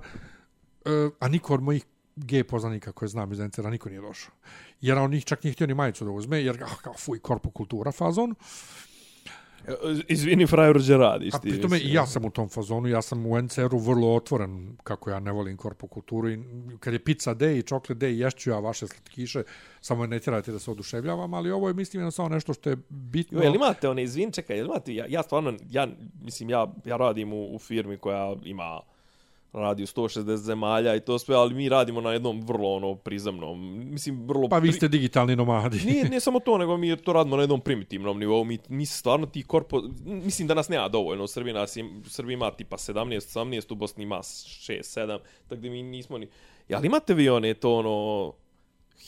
e, 0.86 1.10
a 1.20 1.28
niko 1.28 1.54
od 1.54 1.62
mojih 1.62 1.86
gej 2.16 2.44
poznanika 2.44 2.92
koje 2.92 3.10
znam 3.10 3.32
iz 3.32 3.40
NCR-a, 3.40 3.70
niko 3.70 3.90
nije 3.90 4.02
došao. 4.02 4.34
Jer 4.82 4.98
on 4.98 5.12
njih 5.12 5.26
čak 5.26 5.44
nije 5.44 5.54
htio 5.54 5.68
ni 5.68 5.74
majicu 5.74 6.06
da 6.06 6.12
uzme, 6.12 6.44
jer 6.44 6.60
kao, 6.60 6.70
kao 6.82 6.94
fuj, 6.94 7.20
korpo 7.20 7.50
kultura 7.50 7.92
fazon. 7.92 8.36
Izvini, 10.08 10.48
frajer, 10.48 10.78
gdje 10.78 10.98
radiš 10.98 11.34
ti? 11.34 11.40
pritome 11.42 11.76
mislim. 11.76 11.92
i 11.92 11.96
ja 11.96 12.06
sam 12.06 12.26
u 12.26 12.30
tom 12.30 12.50
fazonu, 12.50 12.88
ja 12.88 13.02
sam 13.02 13.26
u 13.26 13.42
NCR-u 13.42 13.78
vrlo 13.78 14.16
otvoren, 14.16 14.78
kako 14.84 15.10
ja 15.10 15.20
ne 15.20 15.32
volim 15.32 15.58
korpo 15.58 15.88
kulturu. 15.88 16.30
I 16.30 16.40
kad 16.80 16.94
je 16.94 17.04
pizza 17.04 17.36
day 17.36 17.60
i 17.60 17.62
chocolate 17.62 18.06
day, 18.06 18.10
ješću 18.10 18.50
ja 18.50 18.60
vaše 18.60 18.88
slatkiše, 18.88 19.44
samo 19.82 20.06
ne 20.08 20.20
tjerajte 20.20 20.52
da 20.52 20.60
se 20.60 20.72
oduševljavam, 20.72 21.34
ali 21.34 21.52
ovo 21.52 21.68
je, 21.68 21.74
mislim, 21.74 22.02
jednostavno 22.02 22.36
nešto 22.36 22.54
što 22.54 22.70
je 22.70 22.78
bitno. 22.90 23.40
Jo, 23.40 23.44
jel 23.44 23.56
imate 23.56 23.90
one, 23.90 24.04
izvin, 24.04 24.32
čekaj, 24.32 24.58
jel 24.58 24.66
imate, 24.66 24.96
ja, 24.96 25.06
ja 25.10 25.24
stvarno, 25.24 25.54
ja, 25.70 25.88
mislim, 26.22 26.50
ja, 26.50 26.74
ja 26.86 26.98
radim 26.98 27.34
u, 27.34 27.56
u 27.56 27.60
firmi 27.60 27.98
koja 27.98 28.36
ima 28.44 28.80
radi 29.54 29.84
u 29.84 29.86
160 29.86 30.36
zemalja 30.36 30.96
i 30.96 31.00
to 31.00 31.20
sve, 31.20 31.36
ali 31.36 31.54
mi 31.54 31.70
radimo 31.70 32.02
na 32.02 32.12
jednom 32.12 32.42
vrlo 32.42 32.74
ono 32.74 32.96
prizemnom, 32.96 33.84
mislim 33.92 34.28
vrlo 34.28 34.50
Pa 34.50 34.58
vi 34.58 34.72
ste 34.72 34.88
digitalni 34.88 35.36
nomadi. 35.36 35.80
Nije, 35.86 36.10
nije 36.10 36.20
samo 36.20 36.40
to, 36.40 36.58
nego 36.58 36.78
mi 36.78 36.98
to 36.98 37.14
radimo 37.14 37.36
na 37.36 37.44
jednom 37.44 37.62
primitivnom 37.62 38.20
nivou. 38.20 38.44
Mi, 38.44 38.60
mi 38.70 38.86
stvarno 38.86 39.26
ti 39.26 39.44
korpo... 39.44 39.82
Mislim 40.06 40.48
da 40.48 40.54
nas 40.54 40.70
nema 40.70 40.88
dovoljno. 40.88 41.24
U 41.24 41.28
Srbiji, 41.28 41.54
nas, 41.54 41.78
Srbiji 42.08 42.34
ima 42.34 42.52
tipa 42.52 42.78
17, 42.78 43.40
18, 43.40 43.72
u 43.72 43.76
Bosni 43.76 44.04
ima 44.04 44.18
6, 44.18 45.00
7, 45.00 45.20
tako 45.48 45.62
da 45.62 45.70
mi 45.70 45.84
nismo 45.84 46.18
ni... 46.18 46.28
Ja, 46.70 46.78
ali 46.78 46.88
imate 46.88 47.14
vi 47.14 47.30
one 47.30 47.54
to 47.54 47.74
ono 47.76 48.34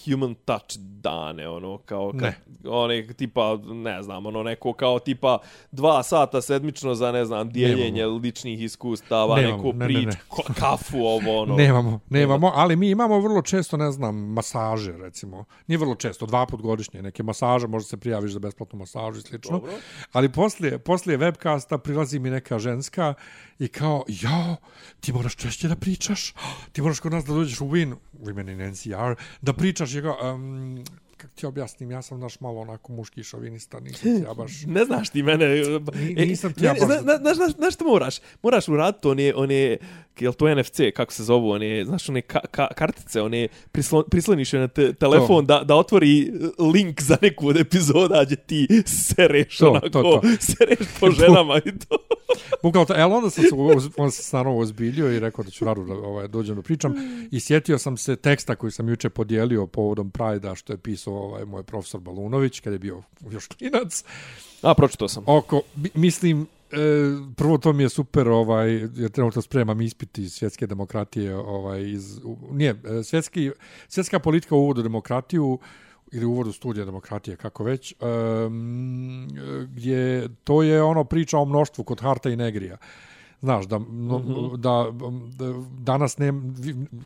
human 0.05 0.35
touch 0.35 0.65
dane, 0.77 1.49
ono, 1.49 1.77
kao, 1.77 2.11
ka, 2.11 2.17
Ne. 2.17 2.35
one, 2.65 3.07
tipa, 3.07 3.57
ne 3.63 4.03
znam, 4.03 4.25
ono, 4.25 4.43
neko 4.43 4.73
kao, 4.73 4.99
tipa, 4.99 5.37
dva 5.71 6.03
sata 6.03 6.41
sedmično 6.41 6.95
za, 6.95 7.11
ne 7.11 7.25
znam, 7.25 7.49
dijeljenje 7.49 8.01
Nemamo. 8.01 8.17
ličnih 8.17 8.61
iskustava, 8.61 9.35
Nemamo, 9.35 9.57
neku 9.57 9.67
ne, 9.69 9.79
ne, 9.79 9.85
priču, 9.85 10.07
ne. 10.07 10.15
ko- 10.27 10.53
kafu, 10.53 10.97
ovo, 10.97 11.41
ono. 11.41 11.55
Nemamo, 11.55 11.99
nemamo, 12.09 12.51
ali 12.55 12.75
mi 12.75 12.89
imamo 12.89 13.19
vrlo 13.19 13.41
često, 13.41 13.77
ne 13.77 13.91
znam, 13.91 14.15
masaže, 14.17 14.91
recimo. 14.93 15.45
Nije 15.67 15.77
vrlo 15.77 15.95
često, 15.95 16.25
dva 16.25 16.45
put 16.45 16.61
godišnje, 16.61 17.01
neke 17.01 17.23
masaže, 17.23 17.67
možda 17.67 17.87
se 17.87 17.97
prijaviš 17.97 18.31
za 18.31 18.39
besplatnu 18.39 18.79
masažu 18.79 19.19
i 19.19 19.23
slično. 19.23 19.51
Dobro. 19.51 19.71
Ali 20.11 20.29
poslije, 20.29 20.79
poslije 20.79 21.17
webcasta 21.17 21.77
prilazi 21.77 22.19
mi 22.19 22.29
neka 22.29 22.59
ženska 22.59 23.13
i 23.59 23.67
kao, 23.67 24.03
jao, 24.07 24.55
ti 24.99 25.13
moraš 25.13 25.35
češće 25.35 25.67
da 25.67 25.75
pričaš, 25.75 26.33
ti 26.71 26.81
moraš 26.81 26.99
kod 26.99 27.11
nas 27.11 27.25
da 27.25 27.33
dođeš 27.33 27.61
u 27.61 27.65
Win, 27.65 27.95
Women 28.25 28.49
in 28.49 28.71
NCR, 28.71 29.15
da 29.41 29.53
pričaš, 29.53 29.93
je 29.93 30.01
ga, 30.01 30.15
um, 30.33 30.83
kako 31.25 31.35
ti 31.35 31.45
objasnim, 31.45 31.91
ja 31.91 32.01
sam 32.01 32.19
naš 32.19 32.39
malo 32.39 32.61
onako 32.61 32.91
muški 32.93 33.23
šovinista, 33.23 33.79
nisam 33.79 34.01
ti 34.17 34.23
ja 34.23 34.33
baš... 34.43 34.51
Ne 34.67 34.85
znaš 34.85 35.09
ti 35.09 35.23
mene... 35.23 35.47
Ni- 35.93 36.25
nisam 36.25 36.53
ti 36.53 36.65
ja 36.65 36.73
baš- 36.73 36.85
Znaš, 36.85 37.01
zna, 37.01 37.33
znaš, 37.33 37.51
znaš 37.51 37.73
što 37.73 37.85
moraš? 37.85 38.15
Moraš 38.43 38.67
uraditi 38.67 39.07
one, 39.07 39.33
one, 39.35 39.77
jel 40.19 40.33
to 40.33 40.55
NFC, 40.55 40.79
kako 40.95 41.13
se 41.13 41.23
zovu, 41.23 41.49
one, 41.49 41.85
znaš, 41.85 42.09
one 42.09 42.21
ka, 42.21 42.39
ka, 42.51 42.67
kartice, 42.67 43.21
one, 43.21 43.47
prislo, 43.71 44.03
prisloniš 44.03 44.53
je 44.53 44.59
na 44.59 44.67
te, 44.67 44.93
telefon 44.93 45.45
da, 45.45 45.63
da 45.63 45.75
otvori 45.75 46.31
link 46.73 47.01
za 47.01 47.17
neku 47.21 47.47
od 47.47 47.57
epizoda 47.57 48.23
gdje 48.25 48.35
ti 48.35 48.67
sereš 48.85 49.57
To, 49.57 49.69
onako, 49.69 49.89
to, 49.89 50.01
to. 50.01 50.21
sereš 50.39 50.87
po 50.99 51.11
ženama 51.11 51.57
i 51.57 51.79
to. 51.79 51.97
Bukvalno, 52.63 52.85
to, 52.85 53.01
evo 53.01 53.17
onda 53.17 53.29
sam 53.29 53.43
se, 53.43 53.49
sam 53.95 54.11
se 54.11 54.37
naravno 54.37 54.59
ozbiljio 54.59 55.11
i 55.11 55.19
rekao 55.19 55.43
da 55.43 55.51
ću 55.51 55.65
rado 55.65 55.83
da 55.83 55.93
ovaj, 55.93 56.27
dođem 56.27 56.55
da 56.55 56.61
pričam. 56.61 56.93
I 57.31 57.39
sjetio 57.39 57.77
sam 57.77 57.97
se 57.97 58.15
teksta 58.15 58.55
koji 58.55 58.71
sam 58.71 58.89
juče 58.89 59.09
podijelio 59.09 59.67
povodom 59.67 60.11
Prajda 60.11 60.55
što 60.55 60.73
je 60.73 60.77
pisao 60.77 61.14
ovaj, 61.15 61.45
moj 61.45 61.63
profesor 61.63 62.01
Balunović 62.01 62.59
kada 62.59 62.75
je 62.75 62.79
bio 62.79 63.03
još 63.31 63.47
klinac. 63.47 64.03
A, 64.61 64.73
pročito 64.73 65.07
sam. 65.07 65.23
Oko, 65.27 65.61
mi- 65.75 65.91
mislim, 65.93 66.47
E, 66.71 66.77
prvo 67.35 67.57
to 67.57 67.73
mi 67.73 67.83
je 67.83 67.89
super, 67.89 68.27
ovaj, 68.29 68.71
jer 68.95 69.11
trenutno 69.11 69.41
spremam 69.41 69.81
ispit 69.81 70.17
iz 70.17 70.33
svjetske 70.33 70.67
demokratije, 70.67 71.35
ovaj, 71.37 71.89
iz, 71.91 72.19
nije, 72.51 72.75
e, 72.99 73.03
svjetski, 73.03 73.51
svjetska 73.87 74.19
politika 74.19 74.55
u 74.55 74.59
uvodu 74.59 74.79
u 74.79 74.83
demokratiju, 74.83 75.59
ili 76.11 76.25
u 76.25 76.31
uvodu 76.31 76.51
studija 76.51 76.85
demokratije, 76.85 77.37
kako 77.37 77.63
već, 77.63 77.93
um, 78.01 79.27
gdje 79.69 80.29
to 80.43 80.63
je 80.63 80.83
ono 80.83 81.03
priča 81.03 81.37
o 81.37 81.45
mnoštvu 81.45 81.83
kod 81.83 82.01
Harta 82.01 82.29
i 82.29 82.35
Negrija. 82.35 82.77
Znaš, 83.45 83.65
da, 83.65 83.79
no, 83.89 84.19
da, 84.57 84.91
da 85.37 85.53
danas 85.79 86.17
ne, 86.17 86.33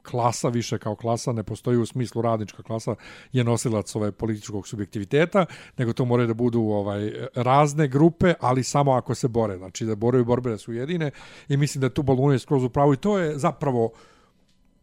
klasa 0.04 0.50
više 0.50 0.78
kao 0.78 0.96
klasa 0.96 1.32
ne 1.32 1.44
postoji 1.44 1.78
u 1.78 1.86
smislu 1.86 2.22
radnička 2.22 2.64
klasa 2.64 2.96
je 3.32 3.44
nosilac 3.44 3.96
ovaj 3.96 4.12
političkog 4.12 4.68
subjektiviteta, 4.68 5.46
nego 5.78 5.94
to 5.94 6.06
moraju 6.06 6.28
da 6.28 6.34
budu 6.34 6.62
ovaj 6.62 7.12
razne 7.36 7.88
grupe, 7.88 8.34
ali 8.40 8.64
samo 8.64 8.92
ako 8.92 9.16
se 9.16 9.28
bore. 9.28 9.58
Znači 9.58 9.86
da 9.86 9.96
boraju 9.96 10.26
borbe 10.26 10.50
da 10.50 10.58
su 10.58 10.74
jedine 10.74 11.12
i 11.50 11.58
mislim 11.58 11.80
da 11.80 11.86
je 11.86 11.94
tu 11.94 12.04
Balune 12.04 12.40
skroz 12.40 12.64
u 12.64 12.70
pravu 12.70 12.94
i 12.94 12.98
to 12.98 13.18
je 13.20 13.38
zapravo 13.38 13.92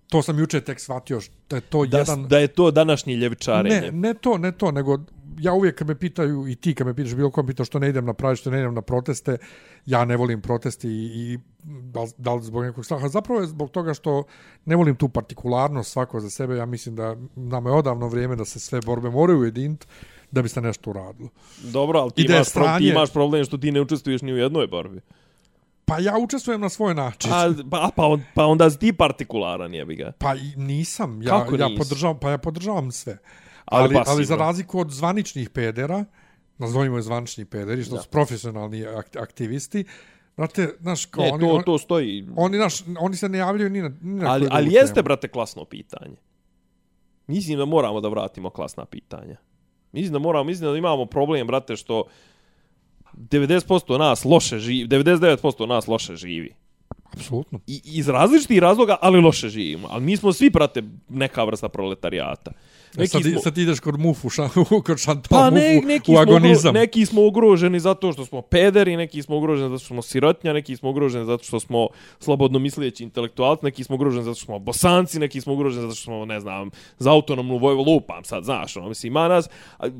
to 0.09 0.23
sam 0.23 0.39
juče 0.39 0.61
tek 0.61 0.81
shvatio 0.81 1.21
što 1.21 1.57
je 1.57 1.61
to 1.61 1.87
Da, 1.87 1.99
jedan 1.99 2.29
da 2.29 2.39
je 2.39 2.49
to 2.49 2.71
današnje 2.71 3.17
ljevičarenje. 3.17 3.81
ne, 3.81 3.93
ne 3.93 4.15
to, 4.15 4.39
ne 4.39 4.53
to, 4.53 4.71
nego 4.71 4.99
ja 5.37 5.53
uvijek 5.53 5.75
kad 5.75 5.89
me 5.89 5.95
pitaju 5.95 6.49
i 6.49 6.55
ti 6.55 6.75
kad 6.75 6.87
me 6.87 6.95
pitaš 6.95 7.15
bilo 7.15 7.31
ko 7.31 7.43
me 7.43 7.47
pita 7.47 7.65
što 7.65 7.79
ne 7.79 7.89
idem 7.89 8.05
na 8.05 8.13
pravi, 8.13 8.37
što 8.37 8.51
ne 8.51 8.59
idem 8.59 8.75
na 8.75 8.83
proteste, 8.83 9.37
ja 9.87 10.05
ne 10.05 10.17
volim 10.17 10.41
proteste 10.41 10.89
i, 10.89 10.93
i 11.07 11.39
da, 11.65 12.01
li- 12.03 12.13
da 12.19 12.35
li 12.35 12.43
zbog 12.43 12.63
nekog 12.63 12.85
straha. 12.85 13.09
Zapravo 13.09 13.41
je 13.41 13.47
zbog 13.47 13.71
toga 13.71 13.95
što 13.95 14.25
ne 14.65 14.77
volim 14.77 14.97
tu 14.97 15.09
partikularnost 15.09 15.93
svako 15.93 16.21
za 16.21 16.31
sebe. 16.31 16.57
Ja 16.57 16.67
mislim 16.67 16.97
da 16.97 17.17
nam 17.37 17.67
je 17.67 17.73
odavno 17.73 18.09
vrijeme 18.09 18.37
da 18.37 18.45
se 18.45 18.61
sve 18.61 18.81
borbe 18.81 19.11
moraju 19.11 19.39
ujediniti 19.39 19.87
da 20.31 20.43
bi 20.43 20.49
se 20.49 20.61
nešto 20.61 20.91
uradilo. 20.91 21.29
Dobro, 21.63 21.99
ali 22.01 22.11
ti 22.11 22.23
je 22.23 22.27
imaš, 22.27 22.53
pro, 22.53 22.63
ti 22.63 22.69
stranje- 22.69 22.89
imaš 22.89 23.13
problem 23.13 23.45
što 23.45 23.59
ti 23.59 23.73
ne 23.73 23.81
učestvuješ 23.81 24.23
ni 24.23 24.33
u 24.33 24.37
jednoj 24.37 24.67
borbi. 24.67 25.01
Pa 25.85 25.99
ja 25.99 26.19
učestvujem 26.19 26.61
na 26.61 26.69
svoj 26.69 26.95
način. 26.95 27.33
A, 27.33 27.55
pa, 27.71 27.91
pa, 27.97 28.07
on, 28.07 28.23
pa 28.35 28.45
onda 28.45 28.71
si 28.71 28.79
ti 28.79 28.93
partikularan 28.93 29.75
jebi 29.75 29.97
ga. 29.97 30.13
Pa 30.13 30.35
nisam. 30.57 31.23
Ja, 31.23 31.29
Kako 31.31 31.57
ja 31.57 31.69
podržavam, 31.79 32.19
pa 32.19 32.31
ja 32.31 32.39
podržavam 32.39 32.93
sve. 32.93 33.19
Ali 33.67 33.85
Ali, 33.85 33.95
ali, 33.97 34.05
pasivno. 34.05 34.25
za 34.25 34.37
razliku 34.37 34.81
od 34.81 34.91
zvaničnih 34.91 35.51
pedera, 35.51 36.05
nazovimo 36.59 36.97
je 36.97 37.03
zvanični 37.03 37.45
pederi, 37.45 37.85
što 37.85 37.95
da. 37.95 38.03
su 38.03 38.09
profesionalni 38.09 38.79
ak- 38.79 39.23
aktivisti, 39.23 39.85
znate, 40.35 40.75
znaš, 40.81 41.05
kao 41.07 41.25
Ne, 41.25 41.33
oni, 41.33 41.41
to, 41.43 41.63
to 41.63 41.79
stoji. 41.79 42.29
oni, 42.37 42.59
naš, 42.59 42.75
oni 43.01 43.17
se 43.17 43.29
ne 43.29 43.39
javljaju 43.39 43.71
ni 43.71 43.83
na, 43.83 43.89
ni 44.01 44.15
na 44.15 44.31
Ali, 44.31 44.49
ali 44.51 44.73
jeste, 44.73 44.95
temu. 44.95 45.05
brate, 45.05 45.29
klasno 45.29 45.65
pitanje. 45.65 46.17
Mislim 47.27 47.59
da 47.59 47.65
moramo 47.65 48.01
da 48.01 48.09
vratimo 48.09 48.51
klasna 48.51 48.85
pitanja. 48.85 49.37
Mislim 49.93 50.13
da 50.13 50.19
moramo, 50.19 50.45
mislim 50.45 50.71
da 50.73 50.79
imamo 50.79 51.07
problem, 51.07 51.47
brate, 51.47 51.77
što 51.77 52.05
90% 53.15 53.99
nas 53.99 54.25
loše 54.25 54.59
živi, 54.59 54.89
99% 54.89 55.67
nas 55.67 55.87
loše 55.87 56.17
živi. 56.17 56.55
Apsolutno. 57.05 57.61
I, 57.67 57.81
iz 57.85 58.09
različitih 58.09 58.59
razloga, 58.59 58.97
ali 59.01 59.21
loše 59.21 59.49
živimo. 59.49 59.89
Ali 59.91 60.05
mi 60.05 60.17
smo 60.17 60.33
svi, 60.33 60.51
brate, 60.51 60.83
neka 61.09 61.45
vrsta 61.45 61.69
proletarijata. 61.69 62.53
Neki 62.97 63.11
sad, 63.11 63.23
smo... 63.23 63.41
sad 63.41 63.59
ideš 63.59 63.81
kod 63.81 63.99
mufu, 63.99 64.31
šan, 64.31 64.49
kod 64.87 64.99
šantal 64.99 65.39
Pa 65.39 65.51
mufu 65.51 65.55
ne, 65.55 65.81
neki, 65.85 66.11
u 66.11 66.15
smo 66.15 66.21
agonizam. 66.21 66.71
ugro, 66.71 66.81
neki 66.81 67.07
smo 67.07 67.27
ugroženi 67.27 67.81
zato 67.81 68.13
što 68.13 68.25
smo 68.25 68.43
pederi, 68.43 68.97
neki 68.97 69.23
smo 69.23 69.37
ugroženi 69.37 69.69
zato 69.69 69.79
što 69.79 69.89
smo 69.89 70.03
sirotnja, 70.03 70.53
neki 70.53 70.77
smo 70.77 70.91
ugroženi 70.91 71.25
zato 71.25 71.45
što 71.45 71.61
smo 71.61 71.89
slobodno 72.21 72.59
mislijeći 72.59 73.05
intelektualci, 73.05 73.65
neki 73.65 73.85
smo 73.85 73.97
ugroženi 73.97 74.25
zato 74.25 74.35
što 74.35 74.45
smo 74.45 74.59
bosanci, 74.59 75.19
neki 75.19 75.41
smo 75.41 75.53
ugroženi 75.53 75.83
zato 75.83 75.95
što 75.95 76.05
smo, 76.05 76.25
ne 76.25 76.41
znam, 76.41 76.71
za 76.99 77.11
autonomnu 77.13 77.59
vojvu 77.59 77.83
lupam 77.83 78.25
sad, 78.25 78.45
znaš, 78.45 78.77
ono, 78.77 78.89
mislim, 78.89 79.13
ima 79.13 79.29
nas, 79.29 79.49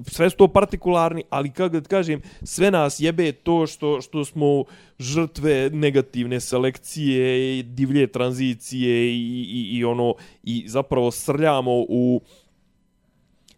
sve 0.07 0.31
su 0.31 0.37
to 0.37 0.49
partikularni, 0.49 1.23
ali 1.31 1.51
kako 1.51 1.81
da 1.81 1.89
kažem, 1.89 2.23
sve 2.43 2.71
nas 2.71 3.01
jebe 3.01 3.33
to 3.33 3.67
što, 3.67 4.01
što 4.01 4.25
smo 4.25 4.65
žrtve 4.99 5.71
negativne 5.73 6.41
selekcije, 6.41 7.63
divlje 7.63 8.07
tranzicije 8.07 9.13
i, 9.13 9.47
i, 9.51 9.79
i 9.79 9.85
ono, 9.85 10.15
i 10.43 10.65
zapravo 10.69 11.11
srljamo 11.11 11.73
u 11.89 12.21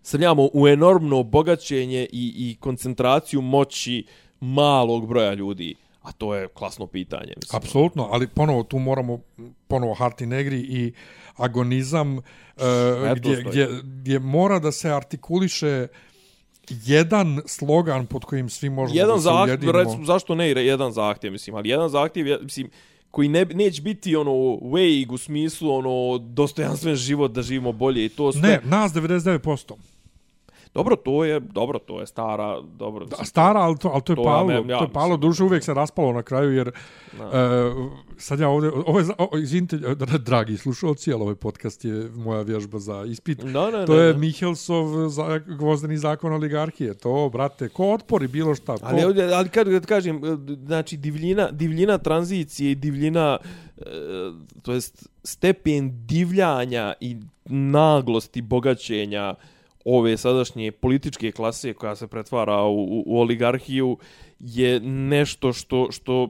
srljamo 0.09 0.48
u 0.52 0.68
enormno 0.68 1.22
bogaćenje 1.22 2.06
i, 2.12 2.32
i 2.36 2.56
koncentraciju 2.61 3.40
moći 3.40 4.06
malog 4.40 5.09
broja 5.09 5.34
ljudi. 5.34 5.74
A 6.02 6.12
to 6.12 6.34
je 6.34 6.48
klasno 6.48 6.86
pitanje. 6.86 7.32
Mislim. 7.36 7.56
Apsolutno, 7.56 8.09
ali 8.11 8.26
ponovo 8.26 8.62
tu 8.62 8.78
moramo 8.78 9.18
ponovo 9.66 9.94
Harti 9.94 10.26
Negri 10.26 10.59
i 10.59 10.92
agonizam 11.36 12.16
uh, 12.16 12.22
gdje, 13.16 13.36
stoji. 13.36 13.44
gdje, 13.44 13.68
gdje 13.82 14.18
mora 14.18 14.59
da 14.59 14.72
se 14.72 14.90
artikuliše 14.90 15.86
jedan 16.70 17.40
slogan 17.46 18.06
pod 18.06 18.24
kojim 18.24 18.48
svi 18.48 18.70
možemo 18.70 19.00
Jedan 19.00 19.14
da 19.16 19.20
se 19.20 19.24
zahtjev, 19.24 19.48
ujedinimo. 19.48 19.78
recimo, 19.78 20.04
zašto 20.04 20.34
ne 20.34 20.48
jedan 20.48 20.92
zahtjev, 20.92 21.32
mislim, 21.32 21.56
ali 21.56 21.68
jedan 21.68 21.88
zahtjev, 21.88 22.26
je, 22.26 22.38
mislim, 22.42 22.70
koji 23.11 23.28
ne, 23.28 23.44
neće 23.44 23.82
biti 23.82 24.16
ono 24.16 24.59
vague 24.62 25.14
u 25.14 25.18
smislu 25.18 25.74
ono 25.74 26.18
dostojanstven 26.18 26.96
život 26.96 27.32
da 27.32 27.42
živimo 27.42 27.72
bolje 27.72 28.04
i 28.04 28.09
to 28.09 28.32
sve. 28.32 28.42
Ne, 28.42 28.61
nas 28.64 28.92
99%. 28.92 29.72
Dobro, 30.75 30.97
to 30.97 31.25
je, 31.25 31.41
dobro, 31.41 31.79
to 31.79 32.01
je 32.01 32.07
stara, 32.07 32.61
dobro. 32.62 33.05
Da, 33.07 33.25
stara, 33.25 33.61
ali 33.61 33.79
to, 33.79 33.89
ali 33.89 34.03
to 34.03 34.12
je 34.12 34.16
To 34.16 34.23
ja 34.23 34.27
palo. 34.27 34.49
ne- 34.49 34.55
ja 34.69 34.79
to 34.79 34.85
je 34.85 34.93
palo, 34.93 35.09
mislim. 35.09 35.21
duše 35.21 35.45
uvijek 35.45 35.64
se 35.64 35.75
raspalo 35.75 36.12
na 36.12 36.23
kraju, 36.23 36.53
jer 36.53 36.69
uh, 36.69 37.23
sad 38.16 38.41
ja 38.41 38.49
ovdje, 38.49 38.71
ovo 38.87 38.99
je, 39.01 39.07
o, 39.19 39.39
izvinite, 39.39 39.77
dra- 39.77 40.19
dragi 40.19 40.57
slušalci, 40.57 41.12
ali 41.12 41.23
ovaj 41.23 41.35
podcast 41.35 41.85
je 41.85 42.11
moja 42.11 42.43
vježba 42.43 42.79
za 42.79 43.05
ispit. 43.05 43.39
Da, 43.39 43.71
ne, 43.71 43.87
to 43.87 43.97
ne, 43.97 44.03
je 44.03 44.12
ne. 44.12 44.19
Mihelsov 44.19 45.09
za, 45.09 45.39
gvozdeni 45.39 45.99
zakon 45.99 46.33
oligarhije. 46.33 46.95
To, 46.95 47.31
brate, 47.33 47.69
ko 47.69 47.93
otpori 47.93 48.29
bilo 48.29 48.55
šta. 48.55 48.75
Ko, 48.75 48.81
Ali, 48.83 49.05
ovdje, 49.05 49.35
ali 49.35 49.49
kad, 49.49 49.69
kad 49.69 49.87
kažem, 49.87 50.16
e, 50.16 50.37
znači 50.57 50.97
divljina, 50.97 51.51
divljina 51.51 51.99
tranzicije 51.99 52.71
i 52.71 52.75
divljina, 52.75 53.39
e, 53.77 53.83
to 54.62 54.73
jest 54.73 55.09
stepen 55.25 56.07
divljanja 56.07 56.95
i 57.01 57.16
naglosti 57.47 58.43
bogaćenja 58.43 59.35
ove 59.97 60.16
sadašnje 60.16 60.72
političke 60.72 61.32
klase 61.32 61.74
koja 61.74 61.97
se 61.97 62.07
pretvara 62.07 62.62
u, 62.62 62.84
u, 62.84 63.03
u 63.07 63.20
oligarhiju 63.20 63.99
je 64.39 64.80
nešto 64.80 65.53
što, 65.53 65.93
što 65.93 66.28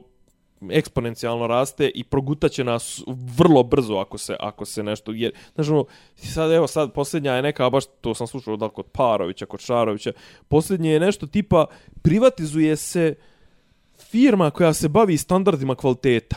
eksponencijalno 0.69 1.47
raste 1.47 1.91
i 1.95 2.03
progutaće 2.03 2.63
nas 2.63 3.03
vrlo 3.37 3.63
brzo 3.63 3.95
ako 3.95 4.17
se 4.17 4.35
ako 4.39 4.65
se 4.65 4.83
nešto 4.83 5.11
jer 5.11 5.31
znači 5.55 5.71
ono, 5.71 5.85
sad 6.15 6.51
evo 6.51 6.67
sad 6.67 6.93
posljednja 6.93 7.33
je 7.33 7.41
neka 7.41 7.69
baš 7.69 7.83
to 8.01 8.13
sam 8.13 8.27
slušao 8.27 8.57
da 8.57 8.69
kod 8.69 8.85
Parovića 8.85 9.45
kod 9.45 9.59
Šarovića 9.59 10.11
posljednje 10.47 10.91
je 10.91 10.99
nešto 10.99 11.27
tipa 11.27 11.65
privatizuje 12.01 12.75
se 12.75 13.15
firma 13.97 14.51
koja 14.51 14.73
se 14.73 14.89
bavi 14.89 15.17
standardima 15.17 15.75
kvaliteta. 15.75 16.35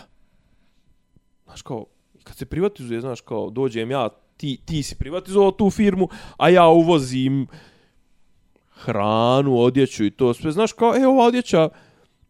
Znaš 1.45 1.63
kao 1.63 1.87
kad 2.25 2.37
se 2.37 2.47
privatizuje 2.47 3.01
znaš 3.01 3.21
kao 3.21 3.51
dođem 3.51 3.91
ja 3.91 4.09
ti 4.43 4.57
ti 4.65 4.83
si 4.83 4.95
privatizovao 4.95 5.51
tu 5.51 5.71
firmu 5.71 6.09
a 6.37 6.49
ja 6.49 6.67
uvozim 6.69 7.47
hranu, 8.75 9.59
odjeću 9.59 10.05
i 10.05 10.11
to 10.11 10.35
sve. 10.35 10.53
Znaš 10.53 10.73
kao, 10.73 10.97
e, 10.97 11.07
ova 11.07 11.27
odjeća, 11.27 11.69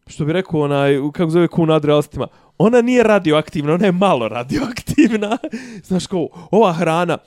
što 0.07 0.25
bi 0.25 0.33
rekao 0.33 0.61
onaj, 0.61 0.97
kako 1.13 1.31
zove 1.31 1.47
kun 1.47 1.71
adrealistima, 1.71 2.27
ona 2.57 2.81
nije 2.81 3.03
radioaktivna, 3.03 3.73
ona 3.73 3.85
je 3.85 3.91
malo 3.91 4.27
radioaktivna. 4.27 5.37
Znaš 5.89 6.07
kao, 6.07 6.27
ova 6.51 6.73
hrana, 6.73 7.17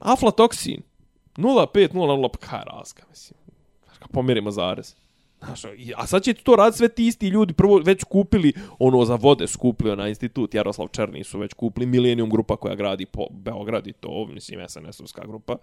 aflatoksin, 0.00 0.82
0,5, 1.36 1.92
0,0, 1.92 2.28
pa 2.32 2.38
kaj 2.38 2.60
razga, 2.66 3.02
mislim. 3.10 3.38
Znaš 3.84 3.98
kao, 3.98 4.08
pomjerimo 4.12 4.50
zarez. 4.50 4.94
Znaš, 5.44 5.62
a 5.96 6.06
sad 6.06 6.22
će 6.22 6.34
to 6.34 6.56
raditi 6.56 6.78
sve 6.78 6.88
ti 6.88 7.06
isti 7.06 7.28
ljudi, 7.28 7.54
prvo 7.54 7.80
već 7.84 8.04
kupili, 8.04 8.52
ono 8.78 9.04
za 9.04 9.14
vode 9.14 9.46
skupili 9.46 9.96
na 9.96 10.08
institut, 10.08 10.54
Jaroslav 10.54 10.88
Černi 10.88 11.24
su 11.24 11.38
već 11.38 11.54
kupili, 11.54 11.86
Millennium 11.86 12.30
grupa 12.30 12.56
koja 12.56 12.74
gradi 12.74 13.06
po 13.06 13.26
Beograd 13.30 13.86
i 13.86 13.92
to, 13.92 14.26
mislim, 14.26 14.60
SNS-ovska 14.60 15.26
grupa. 15.26 15.56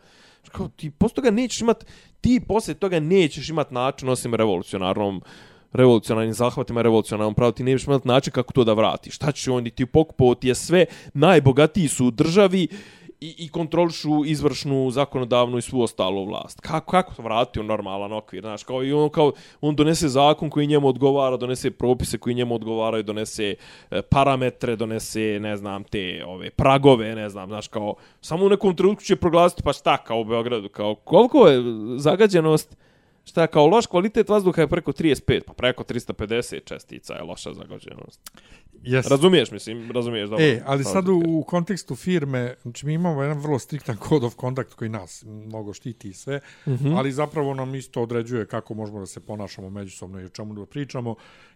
Kao, 0.51 0.67
ti 0.67 0.91
posle 0.91 1.15
toga 1.15 1.31
nećeš 1.31 1.61
imat, 1.61 1.85
ti 2.21 2.41
posle 2.47 2.73
toga 2.73 2.99
nećeš 2.99 3.49
imat 3.49 3.71
način 3.71 4.09
osim 4.09 4.35
revolucionarnom 4.35 5.21
revolucionarnim 5.73 6.33
zahvatima, 6.33 6.81
revolucionarnom 6.81 7.33
pravu, 7.33 7.51
ti 7.51 7.63
nemaš 7.63 7.83
imat 7.83 8.05
način 8.05 8.33
kako 8.33 8.53
to 8.53 8.63
da 8.63 8.73
vratiš. 8.73 9.15
Šta 9.15 9.31
će 9.31 9.51
oni 9.51 9.69
ti 9.69 9.85
pokupovati 9.85 10.47
je 10.47 10.55
sve, 10.55 10.85
najbogatiji 11.13 11.87
su 11.87 12.05
u 12.05 12.11
državi 12.11 12.67
i, 13.23 13.35
i 13.37 13.49
kontrolišu 13.49 14.25
izvršnu, 14.25 14.91
zakonodavnu 14.91 15.57
i 15.57 15.61
svu 15.61 15.81
ostalu 15.81 16.25
vlast. 16.25 16.61
Kako, 16.61 16.91
kako 16.91 17.13
to 17.13 17.21
vrati 17.21 17.59
u 17.59 17.63
normalan 17.63 18.13
okvir, 18.13 18.41
znaš, 18.41 18.63
kao 18.63 18.83
i 18.83 18.93
on, 18.93 19.09
kao, 19.09 19.31
on 19.61 19.75
donese 19.75 20.07
zakon 20.07 20.49
koji 20.49 20.67
njemu 20.67 20.87
odgovara, 20.87 21.37
donese 21.37 21.71
propise 21.71 22.17
koji 22.17 22.35
njemu 22.35 22.55
odgovaraju, 22.55 23.03
donese 23.03 23.55
e, 23.91 24.01
parametre, 24.01 24.75
donese, 24.75 25.39
ne 25.41 25.57
znam, 25.57 25.83
te 25.83 26.23
ove 26.27 26.49
pragove, 26.49 27.15
ne 27.15 27.29
znam, 27.29 27.49
znaš, 27.49 27.67
kao, 27.67 27.95
samo 28.21 28.45
u 28.45 28.49
nekom 28.49 28.75
trenutku 28.75 29.03
će 29.03 29.15
proglasiti, 29.15 29.63
pa 29.63 29.73
šta, 29.73 29.97
kao 29.97 30.19
u 30.19 30.25
Beogradu, 30.25 30.69
kao, 30.69 30.95
koliko 30.95 31.47
je 31.47 31.63
zagađenost, 31.97 32.77
Šta 33.25 33.47
kao 33.47 33.67
loš 33.67 33.85
kvalitet 33.85 34.29
vazduha 34.29 34.61
je 34.61 34.67
preko 34.67 34.91
35, 34.91 35.41
pa 35.47 35.53
preko 35.53 35.83
350 35.83 36.63
čestica 36.63 37.13
je 37.13 37.23
loša 37.23 37.53
zagađenost. 37.53 38.31
Yes. 38.83 39.09
Razumiješ, 39.09 39.51
mislim, 39.51 39.91
razumiješ 39.91 40.29
dobro. 40.29 40.45
E, 40.45 40.61
ali 40.65 40.83
sad 40.83 41.07
u, 41.07 41.21
u 41.25 41.43
kontekstu 41.43 41.95
firme, 41.95 42.55
znači 42.61 42.85
mi 42.85 42.93
imamo 42.93 43.21
jedan 43.21 43.39
vrlo 43.39 43.59
striktan 43.59 43.97
code 44.09 44.25
of 44.25 44.35
conduct 44.35 44.73
koji 44.73 44.89
nas 44.89 45.23
mnogo 45.27 45.73
štiti 45.73 46.09
i 46.09 46.13
sve, 46.13 46.39
mm 46.67 46.71
-hmm. 46.71 46.97
ali 46.97 47.11
zapravo 47.11 47.53
nam 47.53 47.75
isto 47.75 48.01
određuje 48.01 48.45
kako 48.45 48.73
možemo 48.73 48.99
da 48.99 49.05
se 49.05 49.19
ponašamo 49.19 49.69
međusobno 49.69 50.21
i 50.21 50.25
o 50.25 50.29
čemu 50.29 50.53
da 50.53 50.65
pričamo 50.65 51.15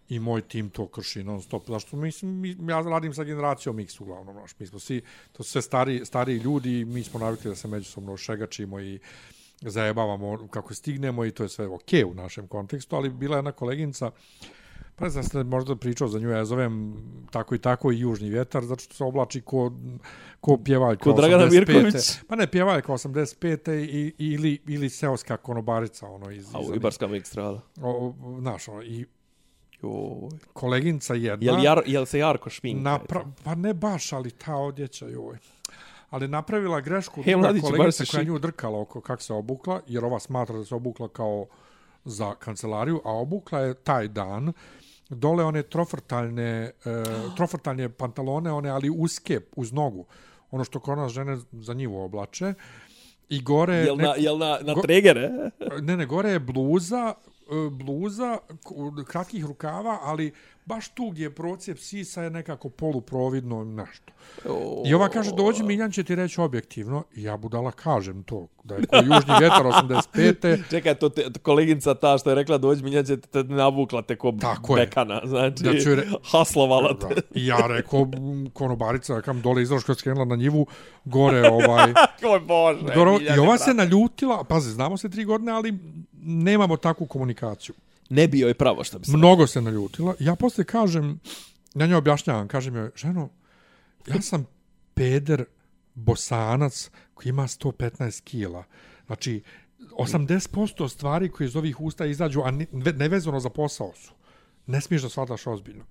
i 0.10 0.20
moj 0.20 0.42
tim 0.42 0.70
to 0.70 0.88
krši 0.88 1.24
non 1.24 1.42
stop. 1.42 1.64
Zašto 1.68 1.98
mislim, 1.98 2.40
mi, 2.40 2.58
ja 2.70 2.82
radim 2.82 3.14
sa 3.14 3.24
generacijom 3.24 3.80
X 3.80 4.00
uglavnom, 4.00 4.36
znaš, 4.36 4.60
mi 4.60 4.68
smo 4.68 4.80
svi, 4.80 5.02
to 5.32 5.44
su 5.44 5.52
sve 5.52 5.62
stari, 5.62 6.06
stari 6.06 6.34
ljudi 6.34 6.80
i 6.80 6.86
mi 6.86 7.04
smo 7.04 7.20
navikli 7.20 7.50
da 7.50 7.56
se 7.56 7.68
međusobno 7.68 8.18
šegačimo 8.18 8.80
i 8.80 9.00
zajebavamo 9.62 10.48
kako 10.48 10.74
stignemo 10.74 11.26
i 11.26 11.32
to 11.32 11.44
je 11.44 11.50
sve 11.50 11.68
ok 11.68 11.92
u 12.12 12.14
našem 12.14 12.48
kontekstu, 12.48 12.96
ali 12.96 13.10
bila 13.10 13.36
je 13.36 13.38
jedna 13.38 13.52
koleginica, 13.52 14.12
pa 14.96 15.06
ne 15.06 15.10
znam 15.10 15.24
ste 15.24 15.44
možda 15.44 15.76
pričao 15.76 16.08
za 16.08 16.20
nju, 16.20 16.30
ja 16.30 16.46
zovem 16.46 16.96
tako 17.32 17.56
i 17.56 17.60
tako 17.60 17.92
i 17.92 18.00
južni 18.00 18.30
vjetar, 18.30 18.66
zato 18.66 18.84
što 18.84 18.94
se 18.94 19.04
oblači 19.04 19.42
ko, 19.42 19.72
ko 20.42 20.58
pjevaljka 20.58 21.04
ko 21.04 21.14
Dragana 21.14 21.46
Mirković. 21.46 22.20
Pa 22.28 22.36
ne, 22.36 22.48
pjevaljka 22.48 22.94
85. 22.94 23.72
I, 23.72 24.14
ili, 24.18 24.62
ili 24.68 24.90
seoska 24.90 25.38
konobarica. 25.38 26.08
Ono, 26.08 26.32
iz, 26.32 26.56
A 26.56 26.60
u 26.60 26.76
Ibarska 26.76 27.08
mikstrala. 27.08 27.62
O, 27.82 28.14
znaš, 28.40 28.68
ono, 28.68 28.84
i 28.84 29.06
Joj. 29.82 30.30
koleginca 30.54 31.14
jedna... 31.14 31.52
Jel, 31.52 31.64
jar, 31.64 31.82
jel 31.86 32.06
se 32.06 32.20
Jarko 32.20 32.50
šminka? 32.50 32.82
Napra 32.82 33.26
pa 33.44 33.56
ne 33.56 33.74
baš, 33.74 34.14
ali 34.14 34.32
ta 34.32 34.56
odjeća, 34.56 35.08
joj 35.08 35.38
ali 36.10 36.28
napravila 36.28 36.82
grešku 36.82 37.24
hey, 37.24 37.42
druga 37.42 37.62
kolegica 37.62 38.04
koja 38.12 38.24
nju 38.24 38.40
drkala 38.40 38.80
oko 38.80 39.02
kako 39.02 39.22
se 39.22 39.34
obukla, 39.34 39.82
jer 39.88 40.06
ova 40.06 40.20
smatra 40.20 40.58
da 40.58 40.66
se 40.66 40.76
obukla 40.76 41.08
kao 41.08 41.46
za 42.06 42.36
kancelariju, 42.36 43.02
a 43.06 43.12
obukla 43.12 43.60
je 43.60 43.74
taj 43.74 44.08
dan. 44.08 44.54
Dole 45.10 45.44
one 45.44 45.64
trofrtaljne, 45.64 46.44
e, 46.44 46.72
trofrtaljne 47.38 47.90
pantalone, 47.90 48.52
one 48.52 48.70
ali 48.70 48.90
uske 48.90 49.40
uz 49.56 49.72
nogu, 49.74 50.06
ono 50.52 50.64
što 50.64 50.80
kod 50.80 50.98
nas 50.98 51.12
žene 51.12 51.38
za 51.52 51.74
njivu 51.74 52.02
oblače, 52.02 52.54
i 53.30 53.42
gore... 53.42 53.76
Jel 53.76 53.98
na, 53.98 54.14
jel 54.18 54.38
na, 54.38 54.60
na 54.62 54.74
go, 54.74 54.82
tregere? 54.82 55.30
Ne, 55.82 55.98
ne, 55.98 56.06
gore 56.06 56.30
je 56.30 56.40
bluza, 56.40 57.14
e, 57.16 57.70
bluza 57.70 58.38
kratkih 59.08 59.46
rukava, 59.46 60.00
ali 60.02 60.34
baš 60.68 60.90
tu 60.90 61.10
gdje 61.10 61.24
je 61.24 61.36
procijep 61.36 61.78
sisa 61.80 62.24
je 62.24 62.30
nekako 62.30 62.70
poluprovidno 62.70 63.64
nešto. 63.64 64.14
I 64.86 64.94
ova 64.94 65.10
kaže, 65.10 65.32
dođi 65.32 65.64
Miljan 65.64 65.92
će 65.92 66.04
ti 66.04 66.16
reći 66.16 66.42
objektivno. 66.42 67.04
I 67.16 67.24
ja 67.24 67.38
budala 67.38 67.72
kažem 67.72 68.24
to, 68.24 68.48
da 68.64 68.76
je 68.76 68.86
ko 68.86 68.96
južni 68.96 69.34
vjetar 69.40 69.66
85. 69.66 70.60
Čekaj, 70.72 70.96
to, 70.96 71.10
te, 71.10 71.26
koleginca 71.42 71.96
ta 71.96 72.18
što 72.18 72.30
je 72.30 72.36
rekla, 72.36 72.58
dođi 72.58 72.84
Miljan 72.84 73.06
će 73.06 73.18
te 73.18 73.44
navukla 73.44 74.02
te 74.02 74.16
ko 74.16 74.34
Tako 74.42 74.76
bekana. 74.76 75.16
Je. 75.16 75.28
Znači, 75.28 75.64
da 75.64 75.80
ću 75.80 75.96
re... 75.96 76.04
haslovala 76.32 77.00
te. 77.00 77.22
I 77.36 77.48
ja 77.48 77.68
rekao, 77.68 78.08
konobarica, 78.54 79.22
kam 79.22 79.42
dole 79.42 79.62
izraško 79.62 79.94
skrenula 79.94 80.26
na 80.26 80.36
njivu, 80.36 80.68
gore 81.06 81.50
ovaj... 81.50 81.94
Oj 82.34 82.40
Bože, 82.40 82.96
gore, 82.96 83.18
I 83.36 83.40
ova 83.40 83.58
se 83.58 83.74
naljutila, 83.74 84.44
pazi, 84.44 84.72
znamo 84.72 84.98
se 84.98 85.10
tri 85.10 85.26
godine, 85.26 85.52
ali 85.52 85.74
nemamo 86.22 86.78
takvu 86.78 87.06
komunikaciju 87.06 87.76
ne 88.10 88.28
bio 88.28 88.48
je 88.48 88.54
pravo 88.54 88.84
što 88.84 89.00
bi 89.00 89.06
se... 89.06 89.18
Mnogo 89.18 89.48
se 89.48 89.62
naljutila. 89.62 90.16
Ja 90.20 90.36
posle 90.36 90.64
kažem, 90.64 91.20
na 91.74 91.86
njoj 91.86 91.98
objašnjavam, 91.98 92.48
kažem 92.48 92.76
joj, 92.76 92.90
ženo, 92.96 93.30
ja 94.08 94.22
sam 94.22 94.46
peder 94.94 95.46
bosanac 95.94 96.90
koji 97.14 97.30
ima 97.30 97.44
115 97.44 98.24
kila. 98.24 98.64
Znači, 99.06 99.42
80% 99.80 100.90
stvari 100.90 101.32
koje 101.32 101.46
iz 101.46 101.56
ovih 101.56 101.82
usta 101.82 102.06
izađu, 102.06 102.42
a 102.42 102.52
nevezano 102.72 103.40
za 103.40 103.50
posao 103.50 103.94
su. 103.96 104.12
Ne 104.66 104.82
smiješ 104.82 105.02
da 105.02 105.10
shvataš 105.10 105.48
ozbiljno. 105.48 105.84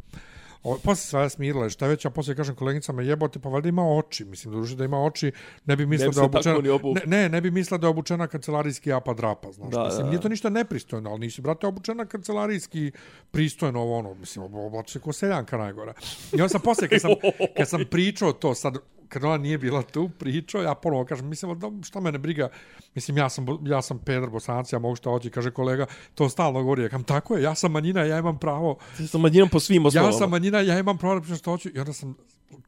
O, 0.66 0.78
posle 0.82 0.96
se 0.96 1.08
sva 1.08 1.28
smirila, 1.28 1.68
šta 1.68 1.86
već, 1.86 2.04
a 2.04 2.10
posle 2.10 2.34
kažem 2.34 2.54
koleginicama, 2.54 3.02
jebote, 3.02 3.38
pa 3.38 3.48
valjda 3.48 3.68
ima 3.68 3.82
oči. 3.98 4.24
Mislim, 4.24 4.54
da 4.54 4.74
da 4.74 4.84
ima 4.84 5.04
oči, 5.04 5.32
ne 5.64 5.76
bi 5.76 5.86
mislila 5.86 6.12
da 6.12 6.20
je 6.20 6.24
obučena... 6.24 6.74
Obu... 6.74 6.94
Ne, 6.94 7.02
ne, 7.06 7.28
ne 7.28 7.40
bi 7.40 7.50
mislila 7.50 7.78
da 7.78 7.86
je 7.86 7.90
obučena 7.90 8.26
kancelarijski 8.26 8.92
apa 8.92 9.14
drapa, 9.14 9.52
znaš. 9.52 9.70
Da, 9.70 9.84
mislim, 9.84 10.02
da, 10.02 10.10
nije 10.10 10.20
to 10.20 10.28
ništa 10.28 10.50
nepristojno, 10.50 11.10
ali 11.10 11.20
nisi, 11.20 11.42
brate, 11.42 11.66
obučena 11.66 12.06
kancelarijski 12.06 12.92
pristojno 13.30 13.80
ovo 13.80 13.98
ono, 13.98 14.14
mislim, 14.14 14.54
oblači 14.54 14.92
se 14.92 15.00
ko 15.00 15.12
seljanka 15.12 15.58
najgora. 15.58 15.94
I 16.32 16.40
onda 16.40 16.48
sam 16.48 16.60
posle, 16.60 16.88
kad 16.88 17.00
sam, 17.00 17.10
kad 17.56 17.68
sam 17.68 17.84
pričao 17.90 18.32
to, 18.32 18.54
sad, 18.54 18.78
kad 19.08 19.24
ona 19.24 19.36
nije 19.36 19.58
bila 19.58 19.82
tu 19.82 20.10
pričao, 20.18 20.62
ja 20.62 20.74
ponovo 20.74 21.04
kažem, 21.04 21.28
mislim, 21.28 21.58
da, 21.58 21.70
šta 21.82 22.00
mene 22.00 22.18
briga, 22.18 22.48
mislim, 22.94 23.16
ja 23.16 23.28
sam, 23.28 23.46
ja 23.66 23.82
sam 23.82 23.98
Pedro 23.98 24.30
Bosanac, 24.30 24.72
ja 24.72 24.78
mogu 24.78 24.96
šta 24.96 25.10
hoći, 25.10 25.30
kaže 25.30 25.50
kolega, 25.50 25.86
to 26.14 26.28
stalno 26.28 26.62
govori, 26.62 26.82
ja 26.82 26.88
kam, 26.88 27.04
tako 27.04 27.36
je, 27.36 27.42
ja 27.42 27.54
sam 27.54 27.72
manjina, 27.72 28.02
ja 28.02 28.18
imam 28.18 28.38
pravo. 28.38 28.78
Ti 28.96 29.06
sam 29.06 29.20
manjinom 29.20 29.48
po 29.48 29.60
svim 29.60 29.86
osnovama. 29.86 30.12
Ja 30.14 30.18
sam 30.18 30.30
manjina, 30.30 30.60
ja 30.60 30.78
imam 30.78 30.98
pravo 30.98 31.14
da 31.14 31.20
pričam 31.20 31.36
što 31.36 31.50
hoću, 31.50 31.68
i 31.74 31.78
onda 31.78 31.92
sam, 31.92 32.16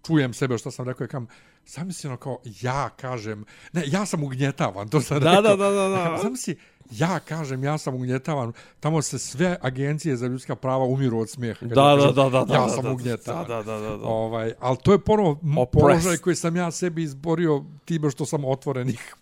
čujem 0.06 0.34
sebe 0.34 0.58
što 0.58 0.70
sam 0.70 0.88
rekao, 0.88 1.04
ja 1.04 1.08
kam, 1.08 1.26
sam 1.64 1.92
si 1.92 2.06
ono 2.06 2.16
kao, 2.16 2.38
ja 2.60 2.88
kažem, 2.88 3.44
ne, 3.72 3.82
ja 3.86 4.06
sam 4.06 4.24
ugnjetavan, 4.24 4.88
to 4.88 5.00
sam 5.00 5.20
da, 5.20 5.30
rekao. 5.30 5.56
Da, 5.56 5.56
da, 5.56 5.70
da, 5.70 5.88
da. 5.88 6.18
Sam 6.18 6.36
si, 6.36 6.56
ja 6.90 7.18
kažem, 7.18 7.64
ja 7.64 7.78
sam 7.78 7.94
ugnjetavan, 7.94 8.52
tamo 8.80 9.02
se 9.02 9.18
sve 9.18 9.56
agencije 9.60 10.16
za 10.16 10.26
ljudska 10.26 10.56
prava 10.56 10.84
umiru 10.84 11.18
od 11.18 11.30
smijeha. 11.30 11.66
Da, 11.66 11.96
da, 11.96 12.12
da, 12.12 12.30
da, 12.30 12.54
ja 12.54 12.60
da, 12.60 12.68
sam 12.68 12.84
da, 12.84 12.90
ugnjetavan. 12.90 13.46
Da, 13.48 13.62
da, 13.62 13.78
da, 13.78 13.96
da. 13.96 14.06
Ovaj, 14.06 14.52
ali 14.60 14.76
to 14.76 14.92
je 14.92 14.98
ponovo 14.98 15.66
položaj 15.72 16.16
koji 16.16 16.36
sam 16.36 16.56
ja 16.56 16.70
sebi 16.70 17.02
izborio 17.02 17.64
time 17.84 18.10
što 18.10 18.26
sam 18.26 18.44
otvorenih 18.44 19.14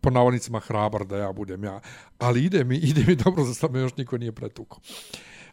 po 0.00 0.10
navodnicima 0.10 0.60
hrabar 0.60 1.04
da 1.04 1.16
ja 1.16 1.32
budem 1.32 1.64
ja. 1.64 1.80
Ali 2.18 2.44
ide 2.44 2.64
mi, 2.64 2.76
ide 2.76 3.04
mi 3.06 3.16
dobro 3.16 3.44
za 3.44 3.54
sam 3.54 3.76
još 3.76 3.96
niko 3.96 4.18
nije 4.18 4.32
pretuko. 4.32 4.80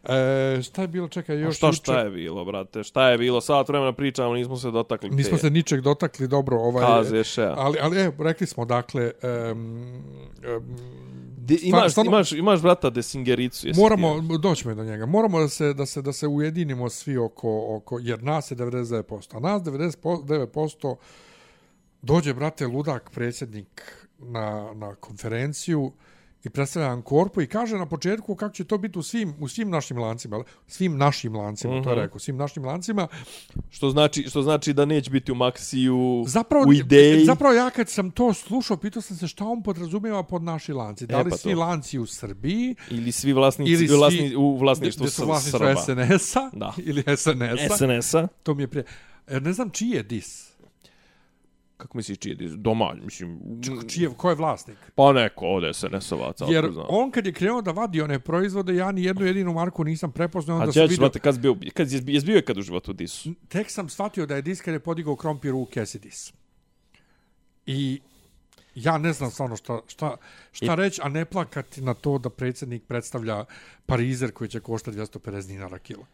E, 0.04 0.62
šta 0.62 0.82
je 0.82 0.88
bilo, 0.88 1.08
čekaj, 1.08 1.40
još... 1.40 1.54
A 1.54 1.56
šta, 1.56 1.72
šta 1.72 2.00
je 2.00 2.10
bilo, 2.10 2.44
brate? 2.44 2.82
Šta 2.82 3.10
je 3.10 3.18
bilo? 3.18 3.40
Sad 3.40 3.68
vremena 3.68 3.92
pričamo, 3.92 4.34
nismo 4.34 4.56
se 4.56 4.70
dotakli. 4.70 5.10
Nismo 5.10 5.38
se 5.38 5.50
ničeg 5.50 5.80
dotakli, 5.80 6.28
dobro. 6.28 6.56
Ovaj, 6.56 6.86
Kazeš, 6.86 7.38
ja. 7.38 7.54
Ali, 7.56 7.78
ali, 7.82 8.00
evo, 8.00 8.24
rekli 8.24 8.46
smo, 8.46 8.64
dakle... 8.64 9.12
Um, 9.52 10.02
um, 10.56 11.23
De, 11.44 11.58
imaš, 11.62 11.92
stvarno, 11.92 12.10
imaš, 12.10 12.32
imaš 12.32 12.62
brata 12.62 12.90
Desingericu. 12.90 13.66
Moramo, 13.76 14.20
doćemo 14.38 14.74
do 14.74 14.84
njega. 14.84 15.06
Moramo 15.06 15.40
da 15.40 15.48
se, 15.48 15.74
da 15.74 15.86
se, 15.86 16.02
da 16.02 16.12
se 16.12 16.26
ujedinimo 16.26 16.90
svi 16.90 17.16
oko, 17.16 17.76
oko, 17.76 17.98
jer 18.02 18.22
nas 18.22 18.50
je 18.50 18.56
99%. 18.56 19.36
A 19.36 19.40
nas 19.40 19.62
99% 19.62 20.96
dođe, 22.02 22.34
brate, 22.34 22.66
ludak, 22.66 23.10
predsjednik 23.10 23.82
na, 24.18 24.72
na 24.74 24.94
konferenciju, 24.94 25.92
i 26.44 26.50
predstavlja 26.50 26.90
Ankorpu 26.90 27.42
i 27.42 27.46
kaže 27.46 27.78
na 27.78 27.86
početku 27.86 28.34
kako 28.34 28.54
će 28.54 28.64
to 28.64 28.78
biti 28.78 28.98
u 28.98 29.02
svim, 29.02 29.34
u 29.40 29.48
svim 29.48 29.70
našim 29.70 29.98
lancima, 29.98 30.44
svim 30.66 30.96
našim 30.96 31.36
lancima, 31.36 31.74
mm 31.74 31.76
-hmm. 31.76 31.84
to 31.84 31.90
je 31.90 31.96
mhm. 31.96 32.02
rekao, 32.02 32.18
svim 32.18 32.36
našim 32.36 32.64
lancima. 32.64 33.08
Što 33.70 33.90
znači, 33.90 34.22
što 34.28 34.42
znači 34.42 34.72
da 34.72 34.84
neće 34.84 35.10
biti 35.10 35.32
u 35.32 35.34
Maxiju, 35.34 36.24
zapravo, 36.28 36.64
u 36.68 36.72
ideji? 36.72 37.24
Zapravo 37.24 37.54
ja 37.54 37.70
kad 37.70 37.88
sam 37.88 38.10
to 38.10 38.34
slušao, 38.34 38.76
pitao 38.76 39.02
sam 39.02 39.16
se 39.16 39.28
šta 39.28 39.44
on 39.44 39.62
podrazumijeva 39.62 40.22
pod 40.22 40.42
naši 40.42 40.72
lanci. 40.72 41.06
Da 41.06 41.20
li 41.20 41.28
e, 41.28 41.30
pa 41.30 41.36
svi 41.36 41.52
to. 41.52 41.60
lanci 41.60 41.98
u 41.98 42.06
Srbiji? 42.06 42.74
Ili 42.90 43.12
svi 43.12 43.32
vlasnici 43.32 43.72
ili 43.72 43.88
svi, 43.88 43.96
vlasni, 43.96 44.36
u 44.36 44.56
vlasništvu 44.56 45.06
Srba? 45.06 45.26
vlasništvu 45.26 45.66
SNS-a? 45.84 46.50
Da. 46.52 46.72
Ili 46.76 47.02
SNS-a? 47.16 47.76
SNS-a. 47.76 48.26
To 48.42 48.54
mi 48.54 48.62
je 48.62 48.68
prije. 48.68 48.84
Er, 49.26 49.42
ne 49.42 49.52
znam 49.52 49.70
čiji 49.70 49.90
je 49.90 50.02
dis 50.02 50.53
kako 51.76 51.98
misliš 51.98 52.18
čiji 52.18 52.36
je 52.40 52.48
domalj, 52.56 53.00
mislim... 53.00 53.40
Čiji 53.88 54.04
je, 54.04 54.10
ko 54.16 54.28
je 54.28 54.34
vlasnik? 54.34 54.76
Pa 54.94 55.12
neko 55.12 55.46
od 55.46 55.62
SNS-ovaca. 55.62 56.52
Jer 56.52 56.70
on 56.88 57.10
kad 57.10 57.26
je 57.26 57.32
krenuo 57.32 57.62
da 57.62 57.70
vadi 57.70 58.00
one 58.00 58.18
proizvode, 58.18 58.74
ja 58.74 58.92
ni 58.92 59.04
jednu 59.04 59.26
jedinu 59.26 59.52
marku 59.52 59.84
nisam 59.84 60.12
prepoznao. 60.12 60.60
A 60.60 60.64
ja 60.64 60.72
ću 60.72 60.80
vidio... 60.88 61.10
kad, 61.22 61.38
bio, 61.38 61.56
kad 61.74 61.92
je, 61.92 62.02
je 62.06 62.20
bio 62.20 62.42
kad 62.46 62.58
u 62.58 62.62
životu 62.62 62.92
Disu? 62.92 63.34
Tek 63.48 63.70
sam 63.70 63.88
shvatio 63.88 64.26
da 64.26 64.36
je 64.36 64.42
Dis 64.42 64.60
kad 64.60 64.74
je 64.74 64.80
podigao 64.80 65.16
krompir 65.16 65.54
u 65.54 65.64
Kesidis. 65.64 66.32
I 67.66 68.00
ja 68.74 68.98
ne 68.98 69.12
znam 69.12 69.30
stvarno 69.30 69.56
šta, 69.56 69.80
šta, 69.86 70.16
šta 70.52 70.72
I... 70.72 70.76
reći, 70.76 71.00
a 71.04 71.08
ne 71.08 71.24
plakati 71.24 71.82
na 71.82 71.94
to 71.94 72.18
da 72.18 72.30
predsjednik 72.30 72.82
predstavlja 72.88 73.44
parizer 73.86 74.32
koji 74.32 74.50
će 74.50 74.60
koštati 74.60 74.96
250 74.98 75.46
dinara 75.46 75.78
kilo. 75.78 76.06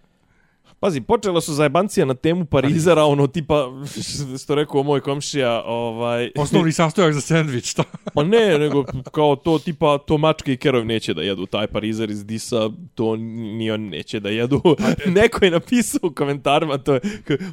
Pazi, 0.80 1.00
počela 1.00 1.40
su 1.40 1.54
zajebancija 1.54 2.06
na 2.06 2.14
temu 2.14 2.44
Parizera, 2.44 3.04
ono 3.04 3.26
tipa, 3.26 3.68
što 4.42 4.54
rekao 4.54 4.82
moj 4.82 5.00
komšija, 5.00 5.62
ovaj... 5.66 6.30
Osnovni 6.38 6.72
sastojak 6.72 7.12
za 7.12 7.20
sandvič, 7.20 7.70
šta? 7.70 7.84
pa 8.14 8.22
ne, 8.22 8.58
nego 8.58 8.84
kao 9.12 9.36
to 9.36 9.58
tipa, 9.58 9.98
to 9.98 10.18
mačke 10.18 10.52
i 10.52 10.56
kerov 10.56 10.84
neće 10.84 11.14
da 11.14 11.22
jedu, 11.22 11.46
taj 11.46 11.66
Parizer 11.66 12.10
iz 12.10 12.26
Disa, 12.26 12.70
to 12.94 13.16
ni 13.16 13.70
on 13.70 13.80
neće 13.80 14.20
da 14.20 14.28
jedu. 14.28 14.62
Neko 15.06 15.44
je 15.44 15.50
napisao 15.50 16.00
u 16.02 16.14
komentarima, 16.14 16.78
to 16.78 16.94
je, 16.94 17.00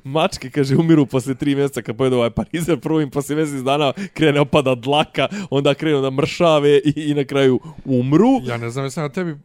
mačke, 0.03 0.49
kaže, 0.49 0.75
umiru 0.75 1.05
posle 1.05 1.35
tri 1.35 1.55
mjeseca 1.55 1.81
kad 1.81 1.97
pojedu 1.97 2.15
ovaj 2.15 2.29
Parizer, 2.29 2.79
prvo 2.79 3.01
im 3.01 3.09
posle 3.09 3.35
mjesec 3.35 3.61
dana 3.61 3.93
krene 4.13 4.39
opada 4.39 4.75
dlaka, 4.75 5.27
onda 5.49 5.73
krenu 5.73 6.01
da 6.01 6.09
mršave 6.09 6.77
i, 6.77 6.93
i 6.95 7.13
na 7.13 7.23
kraju 7.23 7.59
umru. 7.85 8.29
Ja 8.43 8.57
ne 8.57 8.69
znam, 8.69 8.85
ja 8.85 8.89
sam 8.89 9.03
na 9.03 9.09
tebi 9.09 9.31
e, 9.31 9.35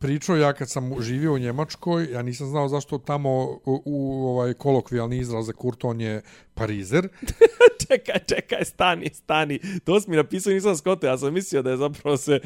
pričao, 0.00 0.36
ja 0.36 0.52
kad 0.52 0.70
sam 0.70 1.02
živio 1.02 1.34
u 1.34 1.38
Njemačkoj, 1.38 2.08
ja 2.12 2.22
nisam 2.22 2.46
znao 2.46 2.68
zašto 2.68 2.98
tamo 2.98 3.17
samo 3.18 3.58
u, 3.64 3.82
u 3.84 4.26
ovaj 4.26 4.54
kolokvijalni 4.54 5.18
izraz 5.18 5.46
za 5.46 5.52
Kurton 5.52 6.00
je 6.00 6.22
parizer. 6.54 7.08
čekaj, 7.88 8.18
čekaj, 8.28 8.64
stani, 8.64 9.10
stani. 9.14 9.58
To 9.84 10.00
si 10.00 10.10
mi 10.10 10.16
napisao, 10.16 10.52
nisam 10.52 10.76
skote, 10.76 11.06
ja 11.06 11.18
sam 11.18 11.34
mislio 11.34 11.62
da 11.62 11.70
je 11.70 11.76
zapravo 11.76 12.16
se 12.16 12.40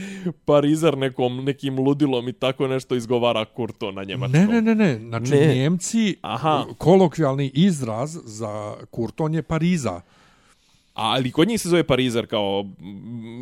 parizer 0.44 0.98
nekom, 0.98 1.44
nekim 1.44 1.78
ludilom 1.78 2.28
i 2.28 2.32
tako 2.32 2.68
nešto 2.68 2.94
izgovara 2.94 3.44
Kurton 3.44 3.94
na 3.94 4.04
njemačkom. 4.04 4.40
Ne, 4.40 4.46
ne, 4.46 4.62
ne, 4.62 4.74
ne. 4.74 4.98
Znači, 4.98 5.30
Ne. 5.30 5.54
Njemci, 5.54 6.16
Aha. 6.22 6.64
kolokvijalni 6.78 7.50
izraz 7.54 8.18
za 8.24 8.74
Kurton 8.90 9.34
je 9.34 9.42
pariza. 9.42 10.00
Ali 10.94 11.32
kod 11.32 11.48
njih 11.48 11.60
se 11.60 11.68
zove 11.68 11.84
parizer 11.84 12.26
kao... 12.26 12.64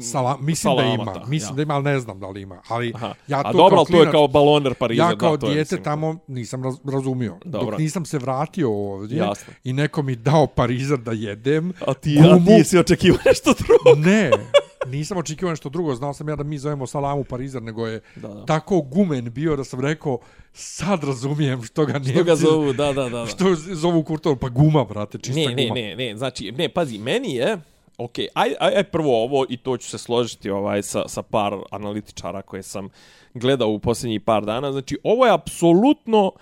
Sala, 0.02 0.38
mislim 0.40 0.76
da 0.76 0.82
ima, 0.82 1.04
salamata, 1.04 1.26
mislim 1.26 1.52
ja. 1.52 1.56
da 1.56 1.62
ima, 1.62 1.74
ali 1.74 1.84
ne 1.84 2.00
znam 2.00 2.20
da 2.20 2.28
li 2.28 2.42
ima. 2.42 2.62
Ali 2.68 2.92
Aha. 2.94 3.14
ja 3.28 3.42
A 3.44 3.52
dobro, 3.52 3.68
kao 3.68 3.78
ali 3.78 3.86
to 3.86 3.96
je 3.96 4.02
klinac- 4.02 4.10
kao 4.12 4.28
baloner 4.28 4.74
parizer. 4.74 5.04
Ja 5.04 5.16
kao 5.16 5.36
da, 5.36 5.46
dijete 5.46 5.60
mislim, 5.60 5.82
tamo 5.84 6.18
nisam 6.28 6.64
raz, 6.64 6.74
razumio. 6.92 7.38
Dobro. 7.44 7.70
Dok 7.70 7.78
nisam 7.78 8.04
se 8.04 8.18
vratio 8.18 8.70
ovdje 8.92 9.18
Jasno. 9.18 9.52
i 9.64 9.72
neko 9.72 10.02
mi 10.02 10.16
dao 10.16 10.46
parizer 10.46 10.98
da 10.98 11.12
jedem. 11.12 11.72
A 11.86 11.94
ti, 11.94 12.18
a 12.18 12.38
ti 12.46 12.64
si 12.64 12.78
očekivao 12.78 13.18
nešto 13.26 13.52
drugo. 13.58 14.00
Ne, 14.06 14.30
nisam 14.90 15.18
očekivao 15.18 15.50
nešto 15.52 15.68
drugo. 15.68 15.94
Znao 15.94 16.14
sam 16.14 16.28
ja 16.28 16.36
da 16.36 16.42
mi 16.42 16.58
zovemo 16.58 16.86
salamu 16.86 17.24
parizer, 17.24 17.62
nego 17.62 17.86
je 17.86 18.00
Da, 18.16 18.28
da. 18.28 18.44
tako 18.46 18.80
gumen 18.80 19.32
bio 19.32 19.56
da 19.56 19.64
sam 19.64 19.80
rekao 19.80 20.18
sad 20.52 21.04
razumijem 21.04 21.62
što 21.62 21.86
ga 21.86 21.92
Njemci... 21.92 22.12
Što 22.12 22.24
ga 22.24 22.36
zovu, 22.36 22.72
da, 22.72 22.92
da, 22.92 23.02
da. 23.02 23.08
da. 23.08 23.26
Što 23.26 23.54
zovu 23.54 24.02
kurton, 24.02 24.38
pa 24.38 24.48
guma, 24.48 24.84
brate, 24.84 25.18
čista 25.18 25.40
Ne, 25.40 25.54
ne, 25.54 25.62
guma. 25.62 25.74
ne, 25.74 25.96
ne, 25.96 26.16
znači, 26.16 26.52
ne, 26.52 26.68
pazi, 26.68 26.98
meni 26.98 27.34
je, 27.34 27.58
ok, 27.98 28.18
aj, 28.34 28.54
aj, 28.60 28.76
aj 28.76 28.84
prvo 28.84 29.24
ovo 29.24 29.46
i 29.48 29.56
to 29.56 29.76
ću 29.76 29.88
se 29.88 29.98
složiti 29.98 30.50
ovaj 30.50 30.82
sa, 30.82 31.08
sa 31.08 31.22
par 31.22 31.52
analitičara 31.70 32.42
koje 32.42 32.62
sam 32.62 32.88
gledao 33.34 33.68
u 33.68 33.78
posljednjih 33.78 34.20
par 34.20 34.44
dana, 34.44 34.72
znači, 34.72 34.98
ovo 35.04 35.26
je 35.26 35.32
apsolutno, 35.32 36.32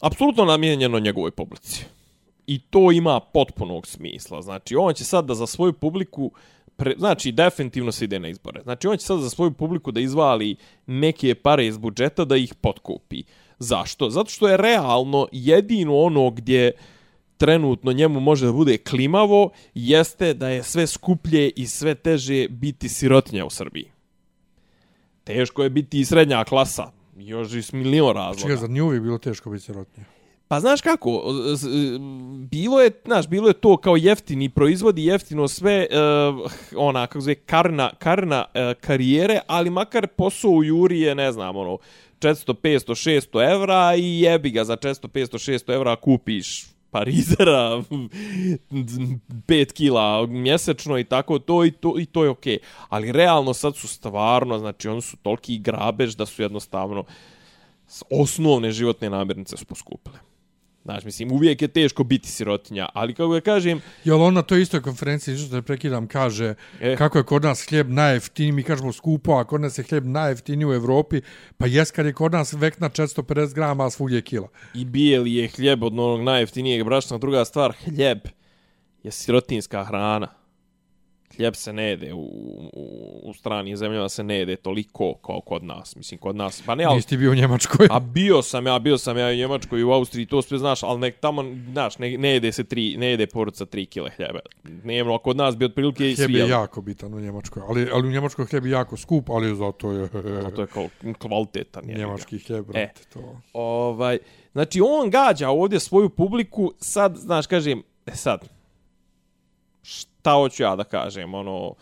apsolutno 0.00 0.44
namijenjeno 0.44 0.98
njegovoj 0.98 1.30
publici. 1.30 1.84
I 2.46 2.58
to 2.58 2.92
ima 2.92 3.20
potpunog 3.20 3.86
smisla. 3.86 4.42
Znači, 4.42 4.76
on 4.76 4.94
će 4.94 5.04
sad 5.04 5.24
da 5.24 5.34
za 5.34 5.46
svoju 5.46 5.72
publiku, 5.72 6.30
pre, 6.76 6.94
znači, 6.98 7.32
definitivno 7.32 7.92
se 7.92 8.04
ide 8.04 8.18
na 8.18 8.28
izbore. 8.28 8.62
Znači, 8.62 8.88
on 8.88 8.96
će 8.96 9.06
sad 9.06 9.20
za 9.20 9.30
svoju 9.30 9.50
publiku 9.50 9.92
da 9.92 10.00
izvali 10.00 10.56
neke 10.86 11.34
pare 11.34 11.66
iz 11.66 11.78
budžeta 11.78 12.24
da 12.24 12.36
ih 12.36 12.54
potkupi. 12.54 13.22
Zašto? 13.58 14.10
Zato 14.10 14.30
što 14.30 14.48
je 14.48 14.56
realno 14.56 15.28
jedino 15.32 15.98
ono 15.98 16.30
gdje 16.30 16.72
trenutno 17.36 17.92
njemu 17.92 18.20
može 18.20 18.46
da 18.46 18.52
bude 18.52 18.78
klimavo, 18.78 19.50
jeste 19.74 20.34
da 20.34 20.48
je 20.48 20.62
sve 20.62 20.86
skuplje 20.86 21.50
i 21.56 21.66
sve 21.66 21.94
teže 21.94 22.48
biti 22.48 22.88
sirotinja 22.88 23.44
u 23.44 23.50
Srbiji. 23.50 23.90
Teško 25.24 25.62
je 25.62 25.70
biti 25.70 26.00
i 26.00 26.04
srednja 26.04 26.44
klasa. 26.44 26.90
Još 27.16 27.52
i 27.52 27.62
s 27.62 27.72
milion 27.72 28.14
razloga. 28.14 28.40
Čekaj, 28.40 28.56
zar 28.56 28.70
nije 28.70 28.82
uvijek 28.82 29.02
bilo 29.02 29.18
teško 29.18 29.50
biti 29.50 29.64
sirotnije? 29.64 30.06
Pa 30.48 30.60
znaš 30.60 30.80
kako, 30.80 31.22
bilo 32.50 32.80
je, 32.80 32.90
znaš, 33.04 33.28
bilo 33.28 33.48
je 33.48 33.54
to 33.54 33.76
kao 33.76 33.96
jeftini 33.96 34.48
proizvodi, 34.48 35.04
jeftino 35.04 35.48
sve, 35.48 35.86
uh, 35.90 36.50
ona, 36.76 37.06
kako 37.06 37.20
zove, 37.20 37.34
karna, 37.34 37.90
karna 37.98 38.44
uh, 38.44 38.80
karijere, 38.80 39.40
ali 39.46 39.70
makar 39.70 40.06
posao 40.06 40.50
u 40.50 40.64
Juri 40.64 41.00
je, 41.00 41.14
ne 41.14 41.32
znam, 41.32 41.56
ono, 41.56 41.78
400, 42.20 42.54
500, 42.54 43.30
600 43.30 43.52
evra 43.52 43.94
i 43.96 44.20
jebi 44.20 44.50
ga 44.50 44.64
za 44.64 44.76
400, 44.76 45.08
500, 45.08 45.52
600 45.52 45.74
evra 45.74 45.96
kupiš 45.96 46.66
parizera 46.90 47.82
5 49.46 49.72
kila 49.72 50.26
mjesečno 50.26 50.98
i 50.98 51.04
tako 51.04 51.38
to 51.38 51.64
i 51.64 51.70
to 51.70 51.94
i 51.98 52.06
to 52.06 52.24
je 52.24 52.30
okej. 52.30 52.58
Ali 52.88 53.12
realno 53.12 53.54
sad 53.54 53.76
su 53.76 53.88
stvarno, 53.88 54.58
znači 54.58 54.88
oni 54.88 55.02
su 55.02 55.16
toliki 55.16 55.58
grabež 55.58 56.14
da 56.14 56.26
su 56.26 56.42
jednostavno 56.42 57.04
osnovne 58.10 58.70
životne 58.70 59.10
namirnice 59.10 59.56
su 59.56 59.64
poskupile. 59.64 60.18
Znači, 60.86 61.06
mislim, 61.06 61.32
uvijek 61.32 61.62
je 61.62 61.68
teško 61.68 62.04
biti 62.04 62.28
sirotinja, 62.28 62.88
ali 62.94 63.14
kako 63.14 63.34
ja 63.34 63.40
kažem, 63.40 63.80
Jel 64.04 64.22
on 64.22 64.34
na 64.34 64.42
toj 64.42 64.62
istoj 64.62 64.82
konferenciji, 64.82 65.36
što 65.36 65.50
te 65.50 65.62
prekidam, 65.62 66.06
kaže 66.06 66.54
E. 66.80 66.96
kako 66.96 67.18
je 67.18 67.24
kod 67.24 67.42
nas 67.44 67.66
hljeb 67.68 67.90
najjeftiniji, 67.90 68.52
mi 68.52 68.62
kažemo 68.62 68.92
skupo, 68.92 69.32
a 69.32 69.44
kod 69.44 69.60
nas 69.60 69.78
je 69.78 69.84
hljeb 69.84 70.04
najjeftiniji 70.04 70.66
u 70.66 70.72
Evropi, 70.72 71.20
pa 71.56 71.66
jes 71.66 71.90
kad 71.90 72.06
je 72.06 72.12
kod 72.12 72.32
nas 72.32 72.52
vek 72.52 72.80
na 72.80 72.90
450 72.90 73.54
grama, 73.54 73.86
a 73.86 73.90
svugdje 73.90 74.16
je 74.16 74.22
kila. 74.22 74.48
i 74.74 74.84
bijeli 74.84 75.34
je 75.34 75.48
hljeb 75.48 75.82
od 75.82 75.92
onog 75.92 76.22
najjeftinijeg 76.22 76.84
brašna. 76.84 77.18
Druga 77.18 77.44
stvar, 77.44 77.72
hljeb 77.84 78.18
je 79.02 79.10
sirotinska 79.10 79.84
hrana. 79.84 80.45
Hljeb 81.36 81.54
se 81.54 81.72
ne 81.72 81.84
jede 81.84 82.14
u, 82.14 82.20
u, 82.72 83.20
u 83.24 83.32
stranim 83.32 83.76
zemljama 83.76 84.08
se 84.08 84.24
ne 84.24 84.38
jede 84.38 84.56
toliko 84.56 85.14
kao 85.14 85.40
kod 85.40 85.64
nas. 85.64 85.96
Mislim, 85.96 86.20
kod 86.20 86.36
nas, 86.36 86.62
pa 86.66 86.74
ne, 86.74 86.84
ali 86.84 86.96
Nisi 86.96 87.08
ti 87.08 87.16
bio 87.16 87.30
u 87.30 87.34
Njemačkoj. 87.34 87.88
A 87.90 88.00
bio 88.00 88.42
sam 88.42 88.66
ja, 88.66 88.78
bio 88.78 88.98
sam 88.98 89.18
ja 89.18 89.28
u 89.28 89.34
Njemačkoj 89.34 89.80
i 89.80 89.84
u 89.84 89.92
Austriji, 89.92 90.26
to 90.26 90.42
sve 90.42 90.58
znaš, 90.58 90.82
ali 90.82 91.00
nek 91.00 91.20
tamo, 91.20 91.44
znaš, 91.72 91.98
ne, 91.98 92.18
ne 92.18 92.28
jede 92.30 92.52
se 92.52 92.64
tri, 92.64 92.96
ne 92.96 93.06
jede 93.06 93.26
poruca 93.26 93.66
3 93.66 93.88
kile 93.88 94.10
hljeba. 94.16 94.40
Nema, 94.84 95.14
a 95.14 95.18
kod 95.18 95.36
nas 95.36 95.56
bi 95.56 95.64
otprilike 95.64 96.10
i 96.10 96.14
Hljeb 96.14 96.30
je 96.30 96.48
jako 96.48 96.80
bitan 96.80 97.14
u 97.14 97.20
Njemačkoj, 97.20 97.62
ali, 97.68 97.88
ali 97.92 98.08
u 98.08 98.10
Njemačkoj 98.10 98.46
hljeb 98.46 98.66
je 98.66 98.70
jako 98.70 98.96
skup, 98.96 99.30
ali 99.30 99.56
zato 99.56 99.92
je 99.92 100.08
To 100.54 100.60
je 100.60 100.66
kao 100.66 100.88
kvalitetan. 101.18 101.86
ga. 101.86 101.92
njemački 101.92 102.38
hljeb, 102.38 102.66
brate, 102.66 103.02
to. 103.12 103.40
Ovaj, 103.52 104.18
znači, 104.52 104.80
on 104.80 105.10
gađa 105.10 105.48
ovdje 105.48 105.80
svoju 105.80 106.08
publiku, 106.08 106.72
sad, 106.78 107.16
znaš, 107.16 107.46
kažem, 107.46 107.82
e 108.06 108.12
sad, 108.14 108.55
šta 110.26 110.32
hoću 110.32 110.62
ja 110.62 110.76
da 110.76 110.84
kažem, 110.84 111.34
ono, 111.34 111.74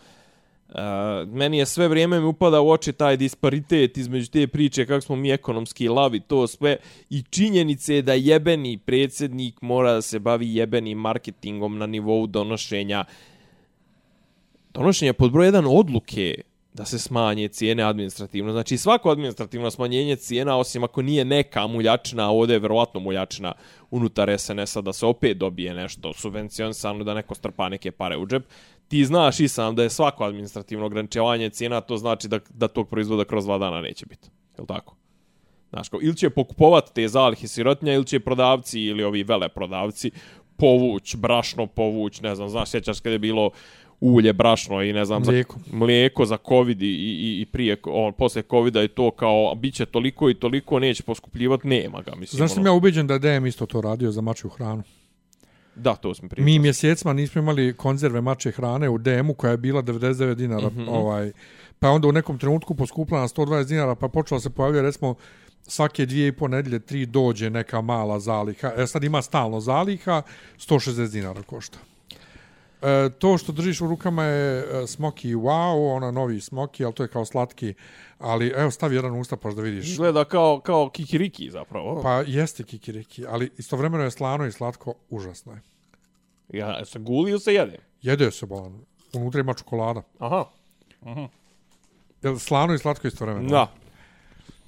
Uh, 0.69 0.81
meni 1.29 1.57
je 1.57 1.65
sve 1.65 1.87
vrijeme 1.87 2.19
mi 2.19 2.25
upada 2.25 2.61
u 2.61 2.69
oči 2.69 2.93
taj 2.93 3.17
disparitet 3.17 3.97
između 3.97 4.31
te 4.31 4.47
priče 4.47 4.85
kako 4.85 5.01
smo 5.01 5.15
mi 5.15 5.31
ekonomski 5.31 5.87
lavi, 5.87 6.19
to 6.19 6.47
sve. 6.47 6.77
I 7.09 7.21
činjenice 7.29 7.95
je 7.95 8.01
da 8.01 8.13
jebeni 8.13 8.77
predsjednik 8.77 9.61
mora 9.61 9.93
da 9.93 10.01
se 10.01 10.19
bavi 10.19 10.55
jebenim 10.55 10.97
marketingom 10.97 11.77
na 11.77 11.85
nivou 11.85 12.27
donošenja 12.27 13.03
donošenja 14.73 15.13
pod 15.13 15.31
broj 15.31 15.47
jedan 15.47 15.65
odluke 15.67 16.41
da 16.75 16.85
se 16.85 16.99
smanje 16.99 17.47
cijene 17.47 17.83
administrativno. 17.83 18.51
Znači 18.51 18.77
svako 18.77 19.09
administrativno 19.09 19.71
smanjenje 19.71 20.15
cijena, 20.15 20.57
osim 20.57 20.83
ako 20.83 21.01
nije 21.01 21.25
neka 21.25 21.67
muljačina, 21.67 22.27
a 22.27 22.31
ovdje 22.31 22.55
je 22.55 22.59
verovatno 22.59 22.99
muljačina 22.99 23.53
unutar 23.91 24.39
SNS-a 24.39 24.81
da 24.81 24.93
se 24.93 25.05
opet 25.05 25.37
dobije 25.37 25.73
nešto 25.73 26.13
subvencionisano, 26.13 27.03
da 27.03 27.13
neko 27.13 27.35
strpa 27.35 27.69
neke 27.69 27.91
pare 27.91 28.17
u 28.17 28.27
džep, 28.27 28.43
ti 28.87 29.05
znaš 29.05 29.39
i 29.39 29.47
sam 29.47 29.75
da 29.75 29.83
je 29.83 29.89
svako 29.89 30.23
administrativno 30.23 30.85
ograničavanje 30.85 31.49
cijena, 31.49 31.81
to 31.81 31.97
znači 31.97 32.27
da, 32.27 32.39
da 32.49 32.67
tog 32.67 32.89
proizvoda 32.89 33.25
kroz 33.25 33.45
dva 33.45 33.57
dana 33.57 33.81
neće 33.81 34.05
biti. 34.05 34.29
Je 34.57 34.61
li 34.61 34.67
tako? 34.67 34.95
Znaš, 35.69 35.89
kao, 35.89 35.99
ili 36.03 36.15
će 36.15 36.29
pokupovati 36.29 36.93
te 36.93 37.07
zalihe 37.07 37.47
sirotnja, 37.47 37.93
ili 37.93 38.05
će 38.05 38.19
prodavci 38.19 38.81
ili 38.81 39.03
ovi 39.03 39.23
vele 39.23 39.49
prodavci 39.49 40.11
povuć, 40.57 41.15
brašno 41.15 41.67
povuć, 41.67 42.21
ne 42.21 42.35
znam, 42.35 42.49
znaš, 42.49 42.69
sjećaš 42.69 42.99
kada 42.99 43.13
je 43.13 43.19
bilo 43.19 43.49
ulje, 44.01 44.33
brašno 44.33 44.83
i 44.83 44.93
ne 44.93 45.05
znam, 45.05 45.23
Mlijeko. 45.23 45.59
za, 45.65 45.77
mlijeko 45.77 46.25
za 46.25 46.37
covid 46.47 46.81
i, 46.81 46.85
i, 46.85 47.41
i 47.41 47.45
prije, 47.45 47.77
on, 47.83 48.13
posle 48.13 48.41
covida 48.49 48.83
i 48.83 48.87
to 48.87 49.11
kao, 49.11 49.55
bit 49.55 49.73
će 49.73 49.85
toliko 49.85 50.29
i 50.29 50.33
toliko, 50.33 50.79
neće 50.79 51.03
poskupljivati, 51.03 51.67
nema 51.67 52.01
ga, 52.01 52.15
mislim. 52.15 52.37
Znaš 52.37 52.53
sam 52.53 52.65
ja 52.65 52.71
ubeđen 52.71 53.07
da 53.07 53.13
je 53.13 53.19
DM 53.19 53.45
isto 53.45 53.65
to 53.65 53.81
radio 53.81 54.11
za 54.11 54.21
mačju 54.21 54.49
hranu. 54.49 54.83
Da, 55.75 55.95
to 55.95 56.13
smo 56.13 56.29
prije. 56.29 56.45
Mi 56.45 56.59
mjesecima 56.59 57.13
nismo 57.13 57.41
imali 57.41 57.73
konzerve 57.73 58.21
mače 58.21 58.51
hrane 58.51 58.89
u 58.89 58.97
DM-u 58.97 59.33
koja 59.33 59.51
je 59.51 59.57
bila 59.57 59.83
99 59.83 60.33
dinara. 60.33 60.67
Mm 60.67 60.77
-hmm. 60.77 60.89
ovaj, 60.89 61.31
pa 61.79 61.87
je 61.87 61.93
onda 61.93 62.07
u 62.07 62.11
nekom 62.11 62.37
trenutku 62.37 62.75
poskupila 62.75 63.21
na 63.21 63.27
120 63.27 63.67
dinara, 63.67 63.95
pa 63.95 64.07
počela 64.07 64.39
se 64.39 64.49
pojavlja 64.49 64.81
recimo 64.81 65.15
svake 65.67 66.05
dvije 66.05 66.27
i 66.27 66.31
po 66.31 66.47
nedelje, 66.47 66.79
tri 66.79 67.05
dođe 67.05 67.49
neka 67.49 67.81
mala 67.81 68.19
zaliha. 68.19 68.71
E 68.77 68.87
sad 68.87 69.03
ima 69.03 69.21
stalno 69.21 69.59
zaliha, 69.59 70.21
160 70.57 71.11
dinara 71.11 71.43
košta. 71.43 71.77
E, 72.81 73.09
to 73.19 73.37
što 73.37 73.51
držiš 73.51 73.81
u 73.81 73.87
rukama 73.87 74.23
je 74.23 74.59
e, 74.59 74.63
Smoky 74.87 75.35
Wow, 75.35 75.95
ona 75.95 76.11
novi 76.11 76.35
Smoky, 76.35 76.85
ali 76.85 76.93
to 76.93 77.03
je 77.03 77.09
kao 77.09 77.25
slatki. 77.25 77.73
Ali 78.19 78.47
evo 78.47 78.71
stavi 78.71 78.95
jedan 78.95 79.13
u 79.13 79.19
usta 79.19 79.37
pa 79.37 79.51
da 79.51 79.61
vidiš. 79.61 79.87
Izgleda 79.87 80.25
kao, 80.25 80.59
kao 80.59 80.89
kikiriki 80.89 81.49
zapravo. 81.49 82.01
Pa 82.01 82.23
jeste 82.27 82.63
kikiriki, 82.63 83.25
ali 83.27 83.51
istovremeno 83.57 84.03
je 84.03 84.11
slano 84.11 84.45
i 84.45 84.51
slatko, 84.51 84.93
užasno 85.09 85.53
je. 85.53 85.61
Ja, 86.49 86.85
se 86.85 86.99
guli 86.99 87.31
ili 87.31 87.39
se 87.39 87.53
jede? 87.53 87.77
Jede 88.01 88.31
se 88.31 88.45
bolan. 88.45 88.85
Unutra 89.13 89.39
ima 89.39 89.53
čokolada. 89.53 90.01
Aha. 90.19 90.45
Jel 92.21 92.37
slano 92.37 92.73
i 92.73 92.77
slatko 92.77 93.07
istovremeno? 93.07 93.49
Da. 93.49 93.71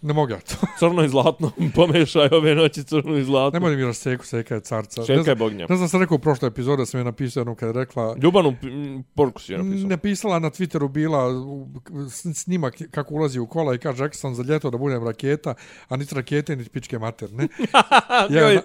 Ne 0.01 0.13
mogu 0.13 0.31
ja 0.31 0.39
to. 0.39 0.55
Crno 0.79 1.03
i 1.03 1.09
zlatno, 1.09 1.51
pomešaj 1.75 2.29
ove 2.31 2.55
noći 2.55 2.83
crno 2.83 3.17
i 3.17 3.23
zlatno. 3.23 3.49
Nemoj 3.53 3.71
da 3.71 3.77
mi 3.77 3.83
raseku, 3.83 4.25
seka 4.25 4.55
je 4.55 4.61
carca. 4.61 5.01
Ne 5.09 5.23
znam, 5.23 5.37
Bognja. 5.37 5.65
Ne 5.69 5.75
znam, 5.75 5.89
sam 5.89 6.01
rekao 6.01 6.15
u 6.15 6.19
prošloj 6.19 6.47
epizodi 6.47 6.85
sam 6.85 6.99
je 6.99 7.03
napisao 7.03 7.41
jednom 7.41 7.55
kada 7.55 7.69
je 7.69 7.85
rekla... 7.85 8.15
Ljubanu 8.17 8.55
m, 8.63 9.03
poruku 9.05 9.41
si 9.41 9.51
je 9.51 9.57
napisao. 9.57 9.89
Napisala 9.89 10.39
na 10.39 10.49
Twitteru 10.49 10.89
bila 10.89 11.27
u- 11.29 11.67
s- 12.09 12.33
snimak 12.35 12.81
kako 12.91 13.13
ulazi 13.13 13.39
u 13.39 13.47
kola 13.47 13.75
i 13.75 13.79
kaže 13.79 14.03
rekao 14.03 14.13
sam 14.15 14.35
za 14.35 14.43
ljeto 14.43 14.69
da 14.69 14.77
budem 14.77 15.03
raketa, 15.03 15.53
a 15.87 15.95
niti 15.95 16.15
rakete 16.15 16.55
niti 16.55 16.69
pičke 16.69 16.99
materne. 16.99 17.47
ja, 18.29 18.53
na, 18.53 18.61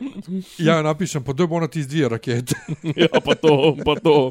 ja 0.58 0.82
napišem, 0.82 1.24
pa 1.24 1.32
dobro 1.32 1.56
ona 1.56 1.66
ti 1.66 1.78
iz 1.78 1.88
dvije 1.88 2.08
rakete. 2.08 2.54
ja, 2.96 3.06
pa 3.24 3.34
to, 3.34 3.76
pa 3.84 3.94
to. 3.94 4.30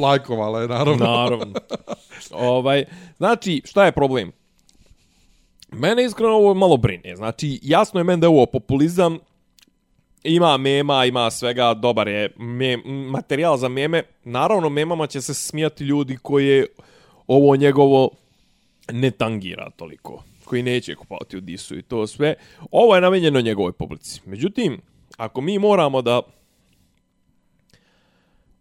Lajkovala 0.00 0.60
je, 0.62 0.68
naravno. 0.68 1.04
Naravno. 1.06 1.54
ovaj, 2.32 2.84
znači, 3.16 3.62
šta 3.64 3.84
je 3.84 3.92
problem? 3.92 4.32
Mene 5.72 6.04
iskreno 6.04 6.32
ovo 6.32 6.54
malo 6.54 6.76
brine. 6.76 7.16
Znači, 7.16 7.58
jasno 7.62 8.00
je 8.00 8.04
meni 8.04 8.20
da 8.20 8.26
je 8.26 8.28
ovo 8.28 8.46
populizam 8.46 9.18
ima 10.24 10.56
mema, 10.56 11.04
ima 11.04 11.30
svega, 11.30 11.74
dobar 11.74 12.08
je 12.08 12.32
mem, 12.38 12.82
materijal 12.86 13.56
za 13.56 13.68
meme. 13.68 14.02
Naravno, 14.24 14.68
memama 14.68 15.06
će 15.06 15.20
se 15.20 15.34
smijati 15.34 15.84
ljudi 15.84 16.16
koje 16.22 16.66
ovo 17.26 17.56
njegovo 17.56 18.10
ne 18.92 19.10
tangira 19.10 19.70
toliko 19.70 20.22
koji 20.44 20.62
neće 20.62 20.94
kupovati 20.94 21.36
u 21.36 21.40
Disu 21.40 21.78
i 21.78 21.82
to 21.82 22.06
sve. 22.06 22.34
Ovo 22.70 22.94
je 22.94 23.00
namenjeno 23.00 23.40
njegovoj 23.40 23.72
publici. 23.72 24.20
Međutim, 24.24 24.80
ako 25.16 25.40
mi 25.40 25.58
moramo 25.58 26.02
da 26.02 26.20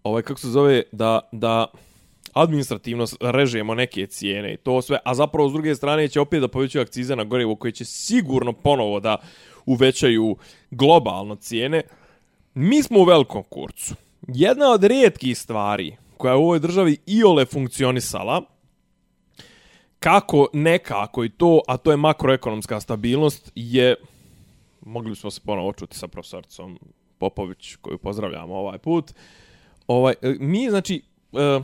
ovaj 0.03 0.21
kako 0.21 0.39
se 0.39 0.47
zove 0.47 0.83
da 0.91 1.19
da 1.31 1.65
administrativno 2.33 3.05
režemo 3.21 3.75
neke 3.75 4.05
cijene 4.05 4.53
i 4.53 4.57
to 4.57 4.81
sve, 4.81 4.97
a 5.05 5.15
zapravo 5.15 5.49
s 5.49 5.53
druge 5.53 5.75
strane 5.75 6.07
će 6.07 6.19
opet 6.19 6.41
da 6.41 6.47
povećaju 6.47 6.81
akcize 6.81 7.15
na 7.15 7.23
gorivo 7.23 7.55
koje 7.55 7.71
će 7.71 7.85
sigurno 7.85 8.53
ponovo 8.53 8.99
da 8.99 9.17
uvećaju 9.65 10.35
globalno 10.71 11.35
cijene. 11.35 11.81
Mi 12.53 12.83
smo 12.83 12.99
u 12.99 13.03
velikom 13.03 13.43
kurcu. 13.49 13.95
Jedna 14.27 14.71
od 14.71 14.83
rijetkih 14.83 15.37
stvari 15.37 15.95
koja 16.17 16.31
je 16.31 16.37
u 16.37 16.43
ovoj 16.43 16.59
državi 16.59 16.97
i 17.05 17.23
ole 17.23 17.45
funkcionisala, 17.45 18.41
kako 19.99 20.47
nekako 20.53 21.23
i 21.23 21.29
to, 21.29 21.61
a 21.67 21.77
to 21.77 21.91
je 21.91 21.97
makroekonomska 21.97 22.79
stabilnost, 22.79 23.51
je, 23.55 23.95
mogli 24.81 25.15
smo 25.15 25.31
se 25.31 25.41
ponovo 25.45 25.73
čuti 25.73 25.97
sa 25.97 26.07
profesorcom 26.07 26.79
Popović, 27.17 27.75
koju 27.75 27.97
pozdravljamo 27.97 28.55
ovaj 28.55 28.77
put, 28.77 29.13
ovaj, 29.87 30.13
e, 30.21 30.35
mi, 30.39 30.69
znači, 30.69 31.01
e, 31.33 31.59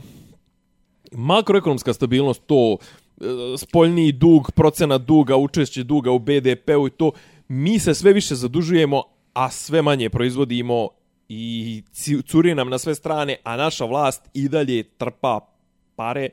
makroekonomska 1.16 1.92
stabilnost, 1.92 2.42
to 2.46 2.76
e, 2.76 3.24
spoljni 3.58 4.12
dug, 4.12 4.52
procena 4.52 4.98
duga, 4.98 5.36
učešće 5.36 5.84
duga 5.84 6.10
u 6.10 6.18
BDP-u 6.18 6.86
i 6.86 6.90
to, 6.90 7.12
mi 7.48 7.78
se 7.78 7.94
sve 7.94 8.12
više 8.12 8.34
zadužujemo, 8.34 9.02
a 9.34 9.50
sve 9.50 9.82
manje 9.82 10.10
proizvodimo 10.10 10.88
i 11.28 11.82
curi 12.26 12.54
nam 12.54 12.68
na 12.70 12.78
sve 12.78 12.94
strane, 12.94 13.36
a 13.44 13.56
naša 13.56 13.84
vlast 13.84 14.22
i 14.34 14.48
dalje 14.48 14.82
trpa 14.82 15.40
pare. 15.96 16.28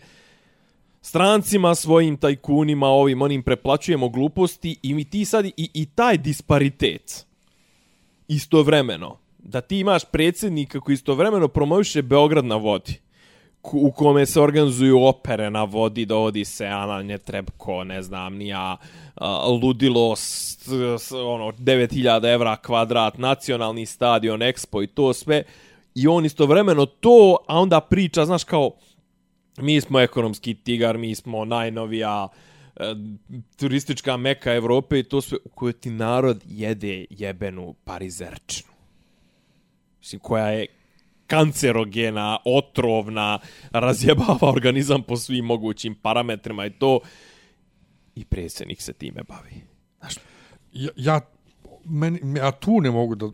Strancima, 1.02 1.76
svojim 1.76 2.18
tajkunima, 2.18 2.88
ovim, 2.88 3.22
onim 3.22 3.44
preplaćujemo 3.44 4.10
gluposti 4.10 4.80
i 4.82 4.94
mi 4.94 5.06
ti 5.06 5.26
sad 5.26 5.46
i, 5.46 5.54
i 5.58 5.86
taj 5.86 6.18
disparitet 6.18 7.26
istovremeno, 8.28 9.18
da 9.38 9.62
ti 9.62 9.80
imaš 9.80 10.02
predsjednika 10.12 10.80
koji 10.80 10.94
istovremeno 10.94 11.48
promoviše 11.48 12.02
Beograd 12.02 12.46
na 12.46 12.56
vodi, 12.56 13.00
u 13.72 13.92
kome 13.92 14.26
se 14.26 14.42
organizuju 14.42 15.04
opere 15.04 15.50
na 15.50 15.64
vodi, 15.64 16.06
dovodi 16.06 16.46
se 16.46 16.66
Ananje 16.66 17.18
Trebko, 17.18 17.84
ne 17.84 18.02
znam, 18.02 18.36
nija 18.36 18.78
ludilo, 19.62 20.16
s, 20.16 20.68
s, 21.00 21.12
ono, 21.12 21.52
9000 21.52 22.34
evra 22.34 22.56
kvadrat, 22.56 23.18
nacionalni 23.18 23.86
stadion, 23.86 24.40
Expo 24.40 24.84
i 24.84 24.88
to 24.88 25.14
sve, 25.14 25.44
i 25.96 26.08
on 26.08 26.26
istovremeno 26.26 26.86
to, 26.86 27.38
a 27.48 27.60
onda 27.60 27.80
priča, 27.80 28.26
znaš, 28.26 28.44
kao, 28.44 28.72
mi 29.58 29.82
smo 29.82 30.00
ekonomski 30.00 30.54
tigar, 30.54 30.98
mi 30.98 31.16
smo 31.16 31.46
najnovija 31.46 32.28
e, 32.76 32.96
turistička 33.58 34.18
meka 34.18 34.54
Evrope 34.54 35.00
i 35.00 35.04
to 35.04 35.22
sve 35.22 35.38
u 35.46 35.50
kojoj 35.50 35.74
ti 35.74 35.90
narod 35.90 36.44
jede 36.46 37.06
jebenu 37.10 37.76
parizerčinu. 37.84 38.70
Mislim, 40.00 40.20
koja 40.20 40.48
je 40.48 40.68
kancerogena, 41.28 42.38
otrovna, 42.46 43.40
razjebava 43.72 44.50
organizam 44.56 45.04
po 45.04 45.18
svim 45.18 45.46
mogućim 45.46 45.96
parametrima 45.96 46.66
i 46.66 46.70
to 46.70 47.00
i 48.16 48.26
predsjednik 48.26 48.82
se 48.82 48.94
time 48.94 49.24
bavi. 49.24 49.62
Znaš, 50.00 50.16
Ja, 50.74 50.90
ja, 50.96 51.22
meni, 51.86 52.40
ja 52.40 52.52
tu 52.52 52.82
ne 52.82 52.92
mogu 52.92 53.16
da... 53.16 53.26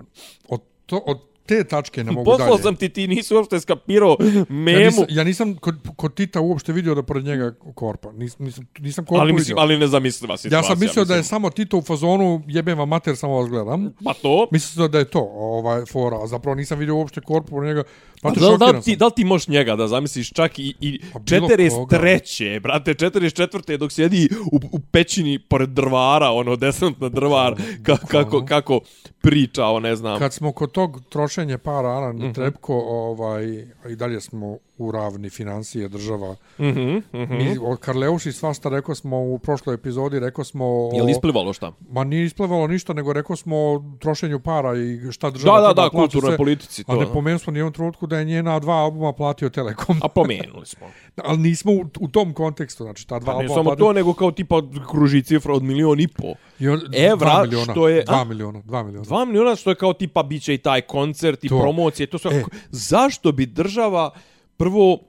Od, 0.47 0.61
to, 0.85 0.97
od 0.97 1.28
te 1.49 1.63
tačke 1.63 2.03
ne 2.03 2.11
mogu 2.11 2.25
Poslao 2.25 2.49
dalje. 2.49 2.63
sam 2.63 2.75
ti, 2.75 2.89
ti 2.89 3.07
nisi 3.07 3.33
uopšte 3.33 3.59
skapirao 3.59 4.17
memu. 4.49 4.79
Ja 4.79 4.85
nisam, 4.85 5.05
ja 5.09 5.23
nisam 5.23 5.55
kod, 5.55 5.75
kod 5.95 6.13
Tita 6.13 6.41
uopšte 6.41 6.73
vidio 6.73 6.95
da 6.95 7.03
pored 7.03 7.25
njega 7.25 7.53
korpa. 7.75 8.11
Nis, 8.11 8.39
nisam, 8.39 8.67
nisam 8.79 9.05
korpu 9.05 9.21
ali, 9.21 9.33
mislim, 9.33 9.55
vidio. 9.55 9.61
ali 9.61 9.77
nezamisliva 9.77 10.37
situacija. 10.37 10.59
ja 10.59 10.63
sam 10.63 10.79
mislio 10.79 11.05
da 11.05 11.13
je 11.13 11.19
mislim. 11.19 11.29
samo 11.29 11.49
Tito 11.49 11.77
u 11.77 11.81
fazonu 11.81 12.43
jebem 12.47 12.77
vam 12.77 12.89
mater, 12.89 13.17
samo 13.17 13.39
vas 13.39 13.49
gledam. 13.49 13.93
Pa 14.03 14.13
to? 14.13 14.47
Mislio 14.51 14.87
da 14.87 14.99
je 14.99 15.05
to 15.05 15.19
ovaj, 15.33 15.85
fora, 15.85 16.27
zapravo 16.27 16.55
nisam 16.55 16.79
vidio 16.79 16.95
uopšte 16.95 17.21
korpu 17.21 17.49
pored 17.49 17.67
njega. 17.67 17.83
Pa 18.21 18.31
da, 18.31 18.57
da, 18.57 18.65
li 18.65 18.81
ti, 18.81 18.95
da 18.95 19.05
li 19.05 19.11
ti 19.15 19.23
možeš 19.23 19.47
njega 19.47 19.75
da 19.75 19.87
zamisliš 19.87 20.31
čak 20.31 20.59
i, 20.59 20.75
i 20.81 20.99
Pa 21.13 21.19
bilo 21.19 21.47
43. 21.47 22.59
brate, 22.59 22.93
44. 22.93 23.77
dok 23.77 23.91
sjedi 23.91 24.29
u, 24.51 24.59
u 24.71 24.79
pećini 24.79 25.39
pored 25.39 25.69
drvara, 25.69 26.29
ono, 26.31 26.55
desantna 26.55 27.09
drvar, 27.09 27.55
ka, 27.83 27.97
kako, 27.97 28.45
kako 28.45 28.79
priča, 29.21 29.65
o 29.65 29.79
ne 29.79 29.95
znam. 29.95 30.19
Kad 30.19 30.33
smo 30.33 30.51
kod 30.51 30.71
tog 30.71 31.01
trošenja 31.09 31.57
para, 31.57 31.89
Ana 31.89 32.13
Mhm. 32.13 32.31
Trepko, 32.31 32.73
ovaj, 32.87 33.45
i 33.89 33.95
dalje 33.95 34.21
smo 34.21 34.57
u 34.79 34.91
ravni 34.91 35.29
financije 35.29 35.87
država. 35.87 36.35
Mhm, 36.59 36.79
mhm. 37.13 37.33
Mi, 37.33 37.57
o 37.61 37.75
Karleuši 37.75 38.31
svašta 38.31 38.69
rekao 38.69 38.95
smo 38.95 39.17
u 39.19 39.39
prošloj 39.39 39.73
epizodi, 39.73 40.19
rekao 40.19 40.43
smo... 40.43 40.65
O, 40.65 40.91
Je 40.93 41.03
li 41.03 41.11
isplivalo 41.11 41.53
šta? 41.53 41.71
Ma 41.89 42.03
nije 42.03 42.25
isplivalo 42.25 42.67
ništa, 42.67 42.93
nego 42.93 43.13
rekao 43.13 43.35
smo 43.35 43.55
o 43.57 43.83
trošenju 43.99 44.39
para 44.39 44.75
i 44.75 45.11
šta 45.11 45.29
država 45.29 45.61
Da, 45.61 45.67
da, 45.67 45.73
da, 45.73 45.89
kulturnoj 45.89 46.37
politici, 46.37 46.81
A 46.81 46.93
to, 46.93 46.99
ne 46.99 47.05
da. 47.05 47.11
pomenuo 47.11 47.39
smo 47.39 47.53
nijednom 47.53 47.73
trenutku 47.73 48.07
da 48.07 48.17
je 48.17 48.25
njena 48.25 48.59
dva 48.59 48.73
albuma 48.75 49.13
platio 49.13 49.49
Telekom. 49.49 49.99
A 50.01 50.07
pomenuli 50.09 50.65
smo. 50.65 50.87
Ali 51.25 51.37
nismo 51.39 51.71
u, 51.71 51.85
u 51.99 52.07
tom 52.07 52.33
kontekstu, 52.33 52.83
znači 52.83 53.07
ta 53.07 53.19
dva 53.19 53.25
Pa 53.25 53.31
ne 53.31 53.35
albuma 53.35 53.53
samo 53.53 53.63
platio... 53.63 53.85
to, 53.85 53.93
nego 53.93 54.13
kao 54.13 54.31
tipa 54.31 54.61
kruži 54.91 55.23
cifra 55.23 55.53
od 55.53 55.63
milion 55.63 55.99
i 55.99 56.07
po. 56.07 56.33
I 56.59 56.67
on, 56.69 56.81
evra, 56.93 57.29
dva 57.29 57.41
miliona, 57.41 57.73
što 57.73 57.87
je- 57.87 58.03
Dva 58.03 58.15
a? 58.15 58.23
miliona, 58.23 58.61
dva 58.61 58.83
miliona. 58.83 59.05
Dva 59.05 59.25
miliona 59.25 59.55
što 59.55 59.69
je 59.69 59.75
kao 59.75 59.93
tipa 59.93 60.23
biće 60.23 60.53
i 60.53 60.57
taj 60.57 60.81
koncert 60.81 61.43
i 61.43 61.49
To. 61.49 61.59
promocije, 61.59 62.07
to 62.07 62.17
sve. 62.17 62.31
E. 62.31 62.43
Zašto 62.69 63.31
bi 63.31 63.45
država 63.45 64.11
prvo 64.59 64.99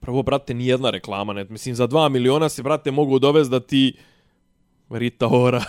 prvo 0.00 0.22
brate 0.22 0.54
ni 0.54 0.66
jedna 0.66 0.90
reklama, 0.90 1.32
ne, 1.32 1.44
mislim 1.44 1.74
za 1.74 1.86
dva 1.86 2.08
miliona 2.08 2.48
se 2.48 2.62
brate 2.62 2.90
mogu 2.90 3.18
dovesti 3.18 3.50
da 3.50 3.60
ti 3.60 3.96
Rita 4.90 5.28
Ora 5.28 5.64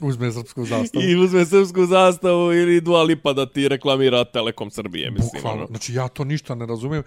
Uzme 0.00 0.32
srpsku 0.32 0.64
zastavu. 0.64 1.04
i 1.04 1.16
uzme 1.16 1.44
srpsku 1.44 1.86
zastavu 1.86 2.52
ili 2.52 2.80
Dua 2.80 3.02
Lipa 3.02 3.32
da 3.32 3.46
ti 3.46 3.68
reklamira 3.68 4.24
Telekom 4.24 4.70
Srbije, 4.70 5.10
mislim. 5.10 5.30
Bukvalno. 5.34 5.58
Ono. 5.58 5.66
Znači 5.66 5.94
ja 5.94 6.08
to 6.08 6.24
ništa 6.24 6.54
ne 6.54 6.66
razumijem. 6.66 7.02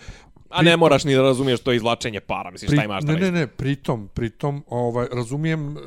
A 0.49 0.61
ne 0.61 0.77
moraš 0.77 1.03
ni 1.03 1.15
da 1.15 1.21
razumiješ 1.21 1.59
to 1.59 1.71
je 1.71 1.75
izvlačenje 1.75 2.19
para, 2.19 2.51
mislim 2.51 2.71
šta 2.71 2.83
imaš 2.83 3.03
da 3.03 3.13
ne, 3.13 3.19
ne, 3.19 3.31
ne, 3.31 3.47
pritom, 3.47 4.09
pritom, 4.13 4.63
ovaj, 4.67 5.07
razumijem, 5.11 5.77
e, 5.77 5.81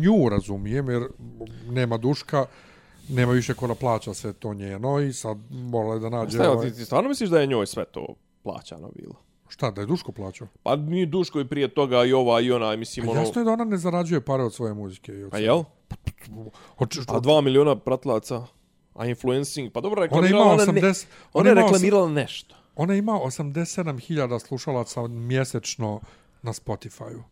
nju 0.00 0.28
razumijem, 0.28 0.88
jer 0.88 1.02
nema 1.70 1.96
duška, 1.96 2.46
nema 3.08 3.32
više 3.32 3.54
ko 3.54 3.66
da 3.66 3.74
plaća 3.74 4.14
sve 4.14 4.32
to 4.32 4.54
njeno 4.54 5.00
i 5.00 5.12
sad 5.12 5.38
morala 5.50 5.94
je 5.94 6.00
da 6.00 6.08
nađe... 6.08 6.38
Šta, 6.38 6.52
ovaj, 6.52 6.70
ti, 6.70 6.76
ti 6.76 6.84
stvarno 6.84 7.08
misliš 7.08 7.30
da 7.30 7.40
je 7.40 7.46
njoj 7.46 7.66
sve 7.66 7.84
to 7.84 8.06
plaćano 8.42 8.90
bilo? 8.94 9.28
šta, 9.48 9.70
da 9.70 9.80
je 9.80 9.86
duško 9.86 10.12
plaćao? 10.12 10.48
Pa 10.62 10.76
ni 10.76 11.06
Duško 11.06 11.40
i 11.40 11.48
prije 11.48 11.68
toga 11.68 12.04
i 12.04 12.12
ova 12.12 12.40
i 12.40 12.52
ona, 12.52 12.76
mislim, 12.76 13.06
Pa 13.06 13.12
ono... 13.12 13.20
jasno 13.20 13.40
je 13.40 13.44
da 13.44 13.50
ona 13.52 13.64
ne 13.64 13.76
zarađuje 13.76 14.20
pare 14.20 14.42
od 14.42 14.54
svoje 14.54 14.74
muzike. 14.74 15.12
I 15.12 15.24
od 15.24 15.30
Pa 15.30 15.36
svega. 15.36 15.52
jel? 15.52 15.62
Hoće, 16.78 17.00
A 17.06 17.20
dva 17.20 17.40
miliona 17.40 17.76
pratlaca, 17.76 18.46
a 18.94 19.06
influencing, 19.06 19.72
pa 19.72 19.80
dobro, 19.80 20.02
ona 20.02 20.06
ima 20.06 20.16
reklamirala 20.16 20.52
ona, 20.52 20.72
ne, 20.72 20.80
80... 20.80 21.06
ona 21.32 21.48
je 21.48 21.54
reklamirala 21.54 22.08
nešto. 22.08 22.54
Ona 22.76 22.94
ima 22.94 23.12
87.000 23.12 24.38
slušalaca 24.38 25.06
mjesečno 25.06 26.00
na 26.42 26.52
Spotify-u. 26.52 27.22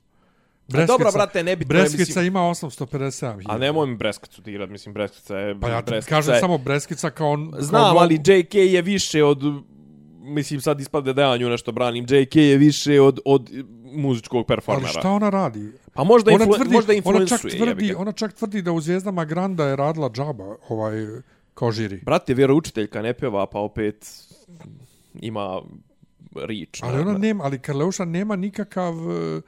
A 0.74 0.86
dobro, 0.86 1.12
brate, 1.12 1.42
nebitno 1.42 1.74
je, 1.74 1.80
Breskvica 1.80 2.02
mislim- 2.02 2.26
ima 2.26 2.40
857.000. 2.40 3.44
A 3.46 3.58
nemoj 3.58 3.86
mi 3.86 3.96
Breskicu 3.96 4.40
dirat, 4.42 4.70
mislim, 4.70 4.92
Breskica 4.94 5.36
je... 5.36 5.60
Pa 5.60 5.68
ja 5.68 5.82
ti 5.82 5.90
Breskica 5.90 6.10
kažem 6.10 6.34
je- 6.34 6.40
samo 6.40 6.58
Breskica 6.58 7.10
kao... 7.10 7.36
kao 7.50 7.60
Znam, 7.60 7.94
no- 7.94 8.00
ali 8.00 8.14
JK 8.16 8.54
je 8.54 8.82
više 8.82 9.24
od... 9.24 9.42
Mislim, 10.18 10.60
sad 10.60 10.80
ispade 10.80 11.12
da 11.12 11.22
ja 11.22 11.36
nju 11.36 11.48
nešto 11.48 11.72
branim. 11.72 12.04
JK 12.04 12.36
je 12.36 12.56
više 12.56 13.00
od, 13.00 13.20
od 13.24 13.50
muzičkog 13.86 14.36
Ali 14.38 14.44
performera. 14.46 14.88
šta 14.90 15.10
ona 15.10 15.30
radi? 15.30 15.72
Pa 15.92 16.04
možda, 16.04 16.30
ona 16.30 16.44
influ, 16.44 16.56
tvrdi, 16.56 16.74
možda 16.74 16.90
ona 16.90 16.96
influencuje. 16.96 17.28
čak 17.50 17.58
tvrdi, 17.58 17.94
ona 17.94 18.12
čak 18.12 18.32
tvrdi 18.32 18.62
da 18.62 18.72
u 18.72 18.80
Zvijezdama 18.80 19.24
Granda 19.24 19.64
je 19.64 19.76
radila 19.76 20.10
džaba 20.10 20.56
ovaj, 20.68 21.06
kao 21.54 21.72
žiri. 21.72 21.96
Brate, 21.96 22.34
vjeroučiteljka 22.34 23.02
ne 23.02 23.14
pjeva, 23.14 23.46
pa 23.46 23.58
opet 23.58 24.06
ima 25.14 25.62
rič. 26.36 26.82
Ali 26.82 27.00
ona 27.00 27.18
nema, 27.18 27.44
ali 27.44 27.58
Karleuša 27.58 28.04
nema 28.04 28.36
nikakav... 28.36 28.94
eh, 28.94 29.40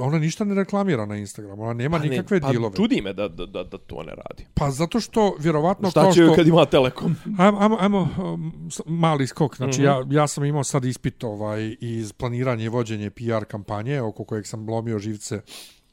Ona 0.00 0.18
ništa 0.18 0.44
ne 0.44 0.54
reklamira 0.54 1.06
na 1.06 1.16
Instagramu, 1.16 1.62
ona 1.62 1.72
nema 1.72 1.98
pa 1.98 2.04
ne, 2.04 2.10
nikakve 2.10 2.40
pa 2.40 2.52
dilove. 2.52 2.76
čudi 2.76 3.00
me 3.00 3.12
da, 3.12 3.28
da, 3.28 3.46
da, 3.46 3.64
da 3.64 3.78
to 3.78 4.02
ne 4.02 4.12
radi. 4.14 4.46
Pa 4.54 4.70
zato 4.70 5.00
što, 5.00 5.36
vjerovatno, 5.38 5.90
Šta 5.90 6.12
će 6.12 6.24
što... 6.24 6.34
kad 6.34 6.46
ima 6.46 6.64
Telekom? 6.64 7.16
Ajmo, 7.38 7.58
ajmo, 7.60 7.76
ajmo 7.80 8.08
um, 8.24 8.52
mali 8.86 9.26
skok. 9.26 9.56
Znači, 9.56 9.80
Mhm. 9.80 9.84
ja, 9.84 10.04
ja 10.10 10.26
sam 10.26 10.44
imao 10.44 10.64
sad 10.64 10.84
ispit 10.84 11.24
ovaj, 11.24 11.76
iz 11.80 12.12
planiranja 12.12 12.64
i 12.64 12.68
vođenje 12.68 13.10
PR 13.10 13.44
kampanje, 13.44 14.00
oko 14.02 14.24
kojeg 14.24 14.46
sam 14.46 14.68
lomio 14.68 14.98
živce 14.98 15.40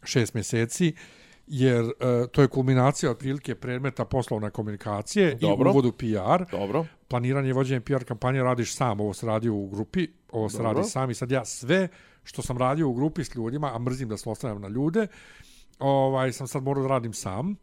šest 0.03 0.33
mjeseci, 0.33 0.93
jer 1.47 1.83
uh, 1.83 1.91
to 2.31 2.41
je 2.41 2.47
kulminacija 2.47 3.11
otprilike 3.11 3.55
predmeta 3.55 4.05
poslovne 4.05 4.49
komunikacije 4.49 5.35
Dobro. 5.35 5.69
i 5.69 5.71
uvodu 5.71 5.91
PR. 5.91 6.51
Dobro. 6.51 6.85
Planiranje 7.07 7.49
i 7.49 7.53
vođenje 7.53 7.79
PR 7.81 8.03
kampanje 8.03 8.43
radiš 8.43 8.75
sam, 8.75 8.99
ovo 8.99 9.13
se 9.13 9.25
radi 9.25 9.49
u 9.49 9.67
grupi, 9.67 10.07
ovo 10.31 10.49
se 10.49 10.57
Dobro. 10.57 10.71
radi 10.71 10.89
sam 10.89 11.09
i 11.09 11.13
sad 11.13 11.31
ja 11.31 11.45
sve 11.45 11.87
što 12.25 12.41
sam 12.41 12.57
radio 12.57 12.89
u 12.89 12.93
grupi 12.93 13.23
s 13.23 13.35
ljudima, 13.35 13.75
a 13.75 13.79
mrzim 13.79 14.09
da 14.09 14.17
se 14.17 14.29
ostavljam 14.29 14.61
na 14.61 14.67
ljude, 14.67 15.07
ovaj, 15.79 16.31
sam 16.33 16.47
sad 16.47 16.63
morao 16.63 16.83
da 16.83 16.89
radim 16.89 17.13
sam. 17.13 17.55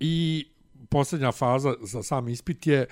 I 0.00 0.46
posljednja 0.88 1.32
faza 1.32 1.74
za 1.82 2.02
sam 2.02 2.28
ispit 2.28 2.66
je 2.66 2.86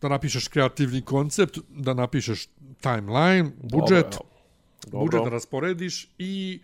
da 0.00 0.08
napišeš 0.08 0.48
kreativni 0.48 1.02
koncept, 1.02 1.58
da 1.68 1.94
napišeš 1.94 2.46
timeline, 2.80 3.50
budžet, 3.62 4.06
Dobro, 4.10 4.26
evo. 4.92 5.00
budžet 5.00 5.12
da 5.12 5.18
Dobro. 5.18 5.30
rasporediš 5.30 6.08
i 6.18 6.60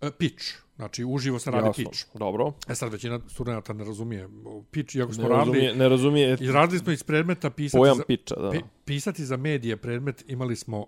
e, 0.00 0.10
pitch. 0.10 0.44
Znači, 0.76 1.04
uživo 1.04 1.38
se 1.38 1.50
radi 1.50 1.66
Jasno. 1.66 1.84
pitch. 1.84 2.04
Dobro. 2.14 2.52
E 2.68 2.74
sad, 2.74 2.92
većina 2.92 3.20
studenta 3.28 3.72
ne 3.72 3.84
razumije 3.84 4.28
pitch, 4.70 4.96
iako 4.96 5.12
smo 5.12 5.22
Ne 5.22 5.28
radili... 5.28 5.58
razumije, 5.58 5.74
ne 5.74 5.88
razumije 5.88 6.36
I 6.40 6.52
radili 6.52 6.78
smo 6.78 6.92
iz 6.92 7.02
predmeta 7.02 7.50
pisati 7.50 7.78
pojam 7.78 7.96
za, 7.96 8.04
piča, 8.04 8.34
da. 8.34 8.50
pi, 8.50 8.60
pisati 8.84 9.24
za 9.24 9.36
medije 9.36 9.76
predmet, 9.76 10.24
imali 10.28 10.56
smo 10.56 10.86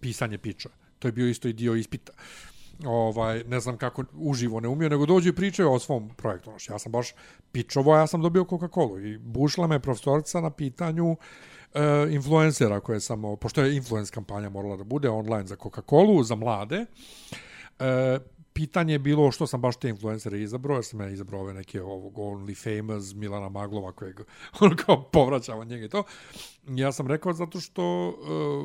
pisanje 0.00 0.38
piča. 0.38 0.68
To 1.04 1.08
je 1.08 1.12
bio 1.12 1.28
isto 1.28 1.48
i 1.48 1.52
dio 1.52 1.74
ispita. 1.74 2.12
Ovaj, 2.84 3.44
ne 3.44 3.60
znam 3.60 3.76
kako 3.76 4.04
uživo 4.12 4.60
ne 4.60 4.68
umio, 4.68 4.88
nego 4.88 5.06
dođe 5.06 5.28
i 5.28 5.32
pričaju 5.32 5.72
o 5.72 5.78
svom 5.78 6.08
projektu. 6.16 6.50
Znači, 6.50 6.72
ja 6.72 6.78
sam 6.78 6.92
baš 6.92 7.12
pičovo, 7.52 7.96
ja 7.96 8.06
sam 8.06 8.22
dobio 8.22 8.44
Coca-Cola 8.44 9.14
i 9.14 9.18
bušla 9.18 9.66
me 9.66 9.80
profesorica 9.80 10.40
na 10.40 10.50
pitanju 10.50 11.16
e, 11.74 11.80
influencera 12.10 12.80
koje 12.80 13.00
sam, 13.00 13.22
pošto 13.40 13.62
je 13.62 13.76
influence 13.76 14.12
kampanja 14.12 14.48
morala 14.48 14.76
da 14.76 14.84
bude 14.84 15.08
online 15.08 15.46
za 15.46 15.56
Coca-Colu, 15.56 16.22
za 16.22 16.34
mlade, 16.34 16.86
e, 17.78 18.18
pitanje 18.54 18.94
je 18.94 18.98
bilo 18.98 19.30
što 19.30 19.46
sam 19.46 19.60
baš 19.60 19.76
te 19.76 19.88
influencere 19.88 20.40
izabrao, 20.40 20.76
jer 20.76 20.84
sam 20.84 21.00
ja 21.00 21.08
izabrao 21.08 21.40
ove 21.40 21.54
neke 21.54 21.82
ovog 21.82 22.14
Only 22.14 22.56
Famous, 22.64 23.14
Milana 23.14 23.48
Maglova, 23.48 23.92
kojeg 23.92 24.20
on 24.60 24.76
kao 24.76 25.02
povraćava 25.02 25.64
njega 25.64 25.84
i 25.84 25.88
to. 25.88 26.02
Ja 26.68 26.92
sam 26.92 27.06
rekao 27.06 27.32
zato 27.32 27.60
što 27.60 28.08
e, 28.08 28.14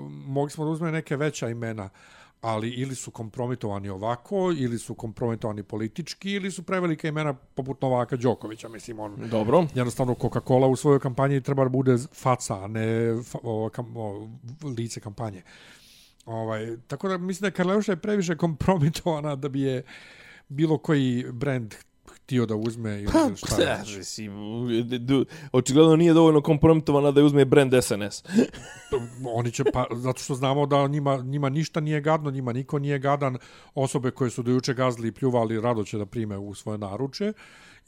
mogli 0.10 0.52
smo 0.52 0.66
da 0.66 0.72
uzme 0.72 0.92
neke 0.92 1.16
veća 1.16 1.50
imena, 1.50 1.90
ali 2.42 2.70
ili 2.70 2.96
su 2.96 3.12
kompromitovani 3.12 3.90
ovako, 3.90 4.52
ili 4.58 4.80
su 4.80 4.96
kompromitovani 4.96 5.64
politički, 5.64 6.32
ili 6.32 6.52
su 6.52 6.64
prevelika 6.64 7.08
imena 7.08 7.34
poput 7.34 7.82
Novaka 7.82 8.16
Đokovića, 8.16 8.70
mislim, 8.70 9.00
on 9.00 9.30
Dobro. 9.32 9.66
jednostavno 9.76 10.14
Coca-Cola 10.14 10.68
u 10.68 10.76
svojoj 10.76 11.00
kampanji 11.00 11.42
treba 11.42 11.64
da 11.64 11.70
bude 11.70 11.98
faca, 12.14 12.64
a 12.64 12.68
ne 12.68 13.16
fa, 13.24 13.38
o, 13.44 13.70
kam, 13.74 13.98
o, 13.98 14.30
lice 14.78 15.00
kampanje. 15.00 15.44
Ovaj, 16.26 16.78
tako 16.88 17.08
da 17.08 17.18
mislim 17.18 17.50
da 17.50 17.56
Karleuša 17.56 17.92
je 17.92 18.02
previše 18.02 18.38
kompromitovana 18.46 19.36
da 19.36 19.50
bi 19.50 19.62
je 19.62 19.84
bilo 20.50 20.78
koji 20.78 21.26
brand 21.32 21.76
htio 22.30 22.46
da 22.46 22.56
uzme 22.56 23.02
ili 23.02 23.12
Pa, 23.12 23.36
šta 23.36 23.62
je. 23.62 23.80
šta, 23.86 23.98
mislim, 23.98 24.32
očigledno 25.52 25.96
nije 25.96 26.14
dovoljno 26.14 26.42
kompromitovana 26.42 27.12
da 27.12 27.24
uzme 27.24 27.46
brand 27.46 27.74
SNS. 27.82 28.24
Oni 29.34 29.52
će, 29.52 29.64
pa, 29.74 29.86
zato 29.96 30.20
što 30.20 30.36
znamo 30.36 30.66
da 30.66 30.88
njima, 30.88 31.18
njima 31.18 31.50
ništa 31.50 31.80
nije 31.80 32.02
gadno, 32.02 32.32
njima 32.32 32.54
niko 32.54 32.80
nije 32.80 33.00
gadan. 33.00 33.38
Osobe 33.76 34.12
koje 34.12 34.30
su 34.30 34.44
dojuče 34.44 34.74
gazli 34.74 35.08
i 35.08 35.12
pljuvali 35.12 35.62
rado 35.62 35.84
će 35.84 35.98
da 35.98 36.06
prime 36.06 36.38
u 36.38 36.56
svoje 36.56 36.78
naruče 36.78 37.34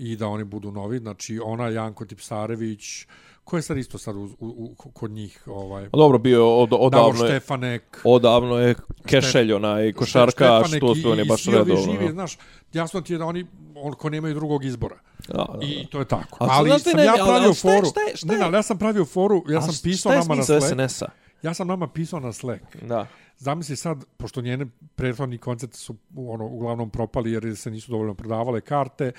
i 0.02 0.16
da 0.16 0.28
oni 0.28 0.44
budu 0.46 0.72
novi. 0.72 0.98
Znači, 1.00 1.40
ona, 1.40 1.68
Janko 1.70 2.06
Tipsarević, 2.06 3.06
ko 3.44 3.56
je 3.56 3.62
sad 3.62 3.78
isto 3.78 3.98
sad 3.98 4.16
u, 4.16 4.30
u, 4.40 4.48
u, 4.76 4.92
kod 4.92 5.12
njih, 5.12 5.44
ovaj, 5.48 5.86
A 5.86 5.90
Dobro, 5.94 6.18
bio 6.18 6.58
od, 6.58 6.70
odavno 6.74 7.24
je, 7.24 7.30
Štefanek, 7.30 8.02
odavno 8.04 8.58
je 8.58 8.76
Kešelj, 9.06 9.54
onaj 9.54 9.94
košarkaš, 9.94 10.34
Štefanek 10.60 10.80
to 10.82 10.96
su 10.96 11.12
on 11.12 11.18
je 11.18 11.26
i- 11.26 11.28
baš 11.28 11.42
i 11.42 11.44
svi 11.44 11.52
ovi 11.52 11.72
redovno. 11.72 11.92
Živi, 11.92 12.06
no. 12.06 12.12
znaš, 12.12 12.38
jasno 12.74 13.02
ti 13.02 13.14
je 13.14 13.18
da 13.18 13.26
oni 13.26 13.46
on, 13.76 13.94
ko 13.94 14.10
nemaju 14.10 14.34
drugog 14.36 14.66
izbora. 14.66 14.96
Da, 15.28 15.34
da, 15.34 15.58
da. 15.58 15.66
I 15.66 15.86
to 15.88 16.00
je 16.00 16.06
tako. 16.06 16.38
A 16.40 16.48
ali 16.50 16.80
sam 16.80 16.94
ne, 16.96 17.06
ja 17.06 17.14
pravio 17.16 17.34
ali 17.38 17.54
šta 17.54 17.70
je- 17.70 17.76
foru. 17.76 17.90
šta 17.90 18.02
je- 18.02 18.18
šta 18.18 18.34
je- 18.34 18.40
ne, 18.40 18.46
ali 18.46 18.56
ja 18.56 18.64
sam 18.64 18.78
pravio 18.78 19.06
foru, 19.06 19.44
ja 19.48 19.62
sam 19.62 19.74
pisao 19.84 20.12
nama 20.12 20.36
na 20.36 20.44
Slack. 20.44 20.64
SNS-a? 20.66 21.06
Ja 21.44 21.54
sam 21.54 21.68
nama 21.68 21.88
pisao 21.88 22.20
na 22.20 22.34
Slack. 22.34 22.64
Da. 22.78 23.08
Zamisli 23.42 23.76
sad, 23.76 24.06
pošto 24.18 24.42
njene 24.42 24.66
prethodni 24.96 25.38
koncerti 25.38 25.78
su 25.78 25.96
ono, 26.16 26.46
uglavnom 26.46 26.90
propali 26.90 27.32
jer 27.32 27.56
se 27.58 27.72
nisu 27.72 27.92
dovoljno 27.92 28.14
prodavale 28.14 28.62
karte 28.62 29.12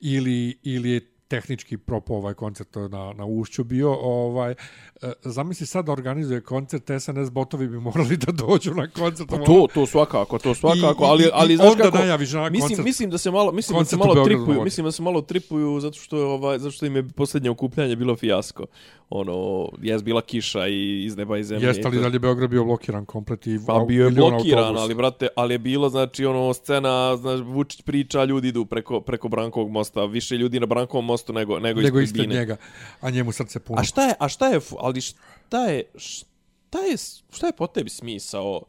ili, 0.00 0.58
ili 0.62 0.90
je 0.90 1.00
tehnički 1.30 1.76
propao 1.76 2.16
ovaj 2.16 2.34
koncert 2.34 2.74
na, 2.90 3.12
na 3.12 3.24
ušću 3.26 3.64
bio. 3.64 3.92
Ovaj, 4.00 4.50
e, 4.50 5.12
zamisli 5.22 5.66
sad 5.66 5.84
da 5.86 5.92
organizuje 5.92 6.40
koncert, 6.40 6.90
SNS 7.00 7.30
botovi 7.30 7.68
bi 7.68 7.80
morali 7.80 8.16
da 8.16 8.32
dođu 8.32 8.74
na 8.74 8.88
koncert. 8.90 9.30
Pa 9.30 9.36
to, 9.36 9.66
to 9.74 9.86
svakako, 9.86 10.38
to 10.38 10.54
svakako, 10.54 11.04
I- 11.04 11.08
ali, 11.08 11.30
ali 11.32 11.54
i 11.54 11.56
znaš 11.56 11.72
onda 11.72 11.84
kako, 11.84 11.98
najaviš 11.98 12.32
na 12.32 12.50
mislim, 12.50 12.68
koncert. 12.68 12.84
mislim 12.86 13.10
da 13.10 13.18
se 13.18 13.30
malo, 13.30 13.52
mislim 13.52 13.78
da 13.78 13.84
se 13.84 13.96
malo 13.96 14.24
tripuju, 14.24 14.64
mislim 14.64 14.84
da 14.84 14.92
se 14.92 15.02
malo 15.02 15.22
tripuju 15.22 15.80
zato 15.80 15.98
što 15.98 16.28
ovaj, 16.30 16.58
zato 16.58 16.70
što 16.70 16.86
im 16.86 16.96
je 16.96 17.08
posljednje 17.08 17.50
okupljanje 17.50 17.96
bilo 17.96 18.16
fijasko. 18.16 18.66
Ono, 19.12 19.68
jes 19.82 20.02
bila 20.02 20.22
kiša 20.22 20.68
i 20.68 21.04
iz 21.04 21.16
neba 21.16 21.38
i 21.38 21.44
zemlje. 21.44 21.66
Jeste 21.66 21.88
li 21.88 21.96
to. 21.96 22.02
da 22.02 22.08
li 22.08 22.14
je 22.14 22.18
Beograd 22.18 22.50
bio 22.50 22.64
blokiran 22.64 23.04
komplet 23.04 23.46
i 23.46 23.58
Pa 23.66 23.84
bio 23.88 24.04
je 24.04 24.10
blokiran, 24.10 24.64
autobusa? 24.64 24.82
ali 24.82 24.94
brate, 24.94 25.28
ali 25.36 25.54
je 25.54 25.58
bilo 25.58 25.88
znači 25.88 26.24
ono 26.24 26.54
scena, 26.54 27.16
znači 27.16 27.42
Vučić 27.42 27.82
priča, 27.82 28.24
ljudi 28.24 28.48
idu 28.48 28.64
preko 28.64 29.00
preko 29.00 29.28
Brankovog 29.28 29.70
mosta, 29.70 30.04
više 30.04 30.36
ljudi 30.36 30.60
na 30.60 30.66
Brankovom 30.66 31.04
mostu 31.04 31.19
nego 31.28 31.58
nego, 31.58 31.80
nego 31.80 32.00
ispred 32.00 32.26
bine. 32.26 32.40
njega, 32.40 32.56
a 33.00 33.10
njemu 33.10 33.32
srce 33.32 33.60
puno. 33.60 33.80
A 33.80 33.84
šta 33.84 34.06
je, 34.06 34.14
a 34.18 34.28
šta 34.28 34.48
je, 34.48 34.60
ali 34.78 35.00
šta 35.00 35.66
je, 35.66 35.84
šta 35.96 36.78
je, 36.78 36.96
šta 37.30 37.46
je 37.46 37.52
po 37.52 37.66
tebi 37.66 37.90
smisao 37.90 38.62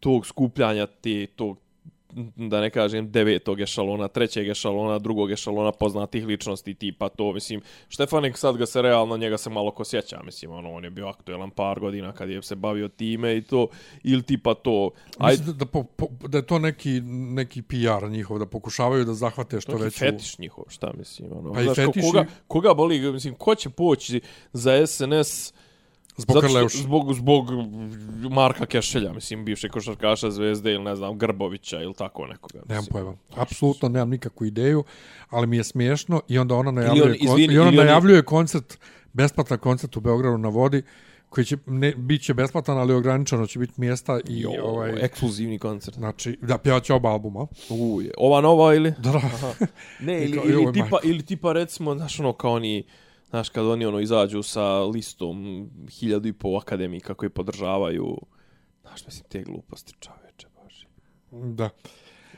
tog 0.00 0.26
skupljanja 0.26 0.86
te, 0.86 1.26
tog, 1.26 1.58
da 2.36 2.60
ne 2.60 2.70
kažem, 2.70 3.10
devetog 3.10 3.60
ešalona, 3.60 4.08
trećeg 4.08 4.48
ešalona, 4.48 4.98
drugog 4.98 5.30
ešalona 5.30 5.72
poznatih 5.72 6.26
ličnosti 6.26 6.74
tipa 6.74 7.08
to, 7.08 7.32
mislim, 7.32 7.60
Štefanik 7.88 8.36
sad 8.36 8.56
ga 8.56 8.66
se 8.66 8.82
realno, 8.82 9.16
njega 9.16 9.38
se 9.38 9.50
malo 9.50 9.70
ko 9.70 9.84
sjeća, 9.84 10.20
mislim, 10.24 10.50
ono, 10.52 10.72
on 10.72 10.84
je 10.84 10.90
bio 10.90 11.06
aktuelan 11.08 11.50
par 11.50 11.80
godina 11.80 12.12
kad 12.12 12.30
je 12.30 12.42
se 12.42 12.56
bavio 12.56 12.88
time 12.88 13.36
i 13.36 13.42
to, 13.42 13.68
ili 14.02 14.22
tipa 14.22 14.54
to, 14.54 14.90
aj, 15.18 15.32
Mislim 15.32 15.46
da, 15.46 15.52
da, 15.52 15.66
po, 15.66 15.82
po, 15.84 16.06
da 16.28 16.38
je 16.38 16.46
to 16.46 16.58
neki, 16.58 17.00
neki 17.04 17.62
PR 17.62 18.08
njihov, 18.10 18.38
da 18.38 18.46
pokušavaju 18.46 19.04
da 19.04 19.14
zahvate 19.14 19.60
što 19.60 19.72
Neki 19.72 19.84
veću... 19.84 19.98
fetiš 19.98 20.38
njihov, 20.38 20.64
šta 20.68 20.92
mislim, 20.98 21.32
ono. 21.32 21.52
Pa 21.52 21.62
Znaš, 21.62 21.76
ko- 21.76 21.86
fetiš 21.86 22.02
i- 22.02 22.06
koga, 22.06 22.26
koga 22.46 22.74
boli, 22.74 23.12
mislim, 23.12 23.34
ko 23.34 23.54
će 23.54 23.70
poći 23.70 24.20
za 24.52 24.86
SNS 24.86 25.52
Zbog 26.18 26.42
zato 26.42 26.68
što-. 26.68 26.78
Zbog, 26.78 27.14
zbog 27.14 27.46
Marka 28.30 28.66
Kešelja, 28.66 29.12
mislim, 29.12 29.44
bivše 29.44 29.68
košarkaša 29.68 30.30
Zvezde 30.30 30.72
ili 30.72 30.84
ne 30.84 30.96
znam, 30.96 31.18
Grbovića 31.18 31.80
ili 31.82 31.94
tako 31.94 32.26
nekoga. 32.26 32.58
Nemam 32.68 32.84
mislim. 32.84 32.92
pojma. 32.92 33.14
Apsolutno 33.36 33.88
nemam 33.88 34.10
nikakvu 34.10 34.46
ideju, 34.46 34.84
ali 35.30 35.46
mi 35.46 35.56
je 35.56 35.64
smiješno 35.64 36.20
i 36.28 36.38
onda 36.38 36.54
ona 36.54 36.70
najavljuje, 36.70 37.10
on, 37.10 37.16
izvini, 37.20 37.46
kon, 37.46 37.54
i 37.54 37.58
ona 37.58 37.68
ili 37.68 37.78
on 37.78 37.86
najavljuje 37.86 38.22
koncert, 38.22 38.78
besplatan 39.12 39.58
koncert 39.58 39.96
u 39.96 40.00
Beogradu 40.00 40.38
na 40.38 40.48
vodi, 40.48 40.82
koji 41.28 41.44
će, 41.44 41.56
ne, 41.66 41.94
bit 41.96 42.22
će 42.22 42.34
besplatan, 42.34 42.78
ali 42.78 42.94
ograničeno 42.94 43.46
će 43.46 43.58
biti 43.58 43.72
mjesta 43.76 44.20
i 44.28 44.40
Jo, 44.40 44.50
ovaj... 44.62 44.92
ekskluzivni 45.00 45.58
koncert. 45.58 45.96
Znači, 45.96 46.38
da 46.42 46.58
pjevaće 46.58 46.94
oba 46.94 47.08
albuma. 47.08 47.46
Uje. 47.70 48.10
Ova 48.16 48.40
nova 48.40 48.74
ili? 48.74 48.90
Da, 48.98 49.12
da. 49.12 49.20
Ne, 50.00 50.18
ili, 50.24 50.36
kao, 50.36 50.44
ili, 50.44 50.62
joj, 50.62 50.72
tipa, 50.72 50.98
ili 51.04 51.22
tipa 51.22 51.52
recimo, 51.52 51.94
znaš 51.94 52.20
ono, 52.20 52.32
kao 52.32 52.52
oni, 52.52 52.84
znaš, 53.28 53.48
kad 53.48 53.66
oni 53.66 53.86
ono 53.86 54.00
izađu 54.00 54.42
sa 54.42 54.82
listom 54.82 55.68
hiljadu 55.90 56.28
i 56.28 56.32
pol 56.32 56.56
akademika 56.58 57.14
koji 57.14 57.30
podržavaju, 57.30 58.16
znaš, 58.80 59.06
mislim, 59.06 59.24
te 59.28 59.42
gluposti 59.42 59.94
čoveče, 60.00 60.46
bože. 60.62 60.86
da. 61.54 61.70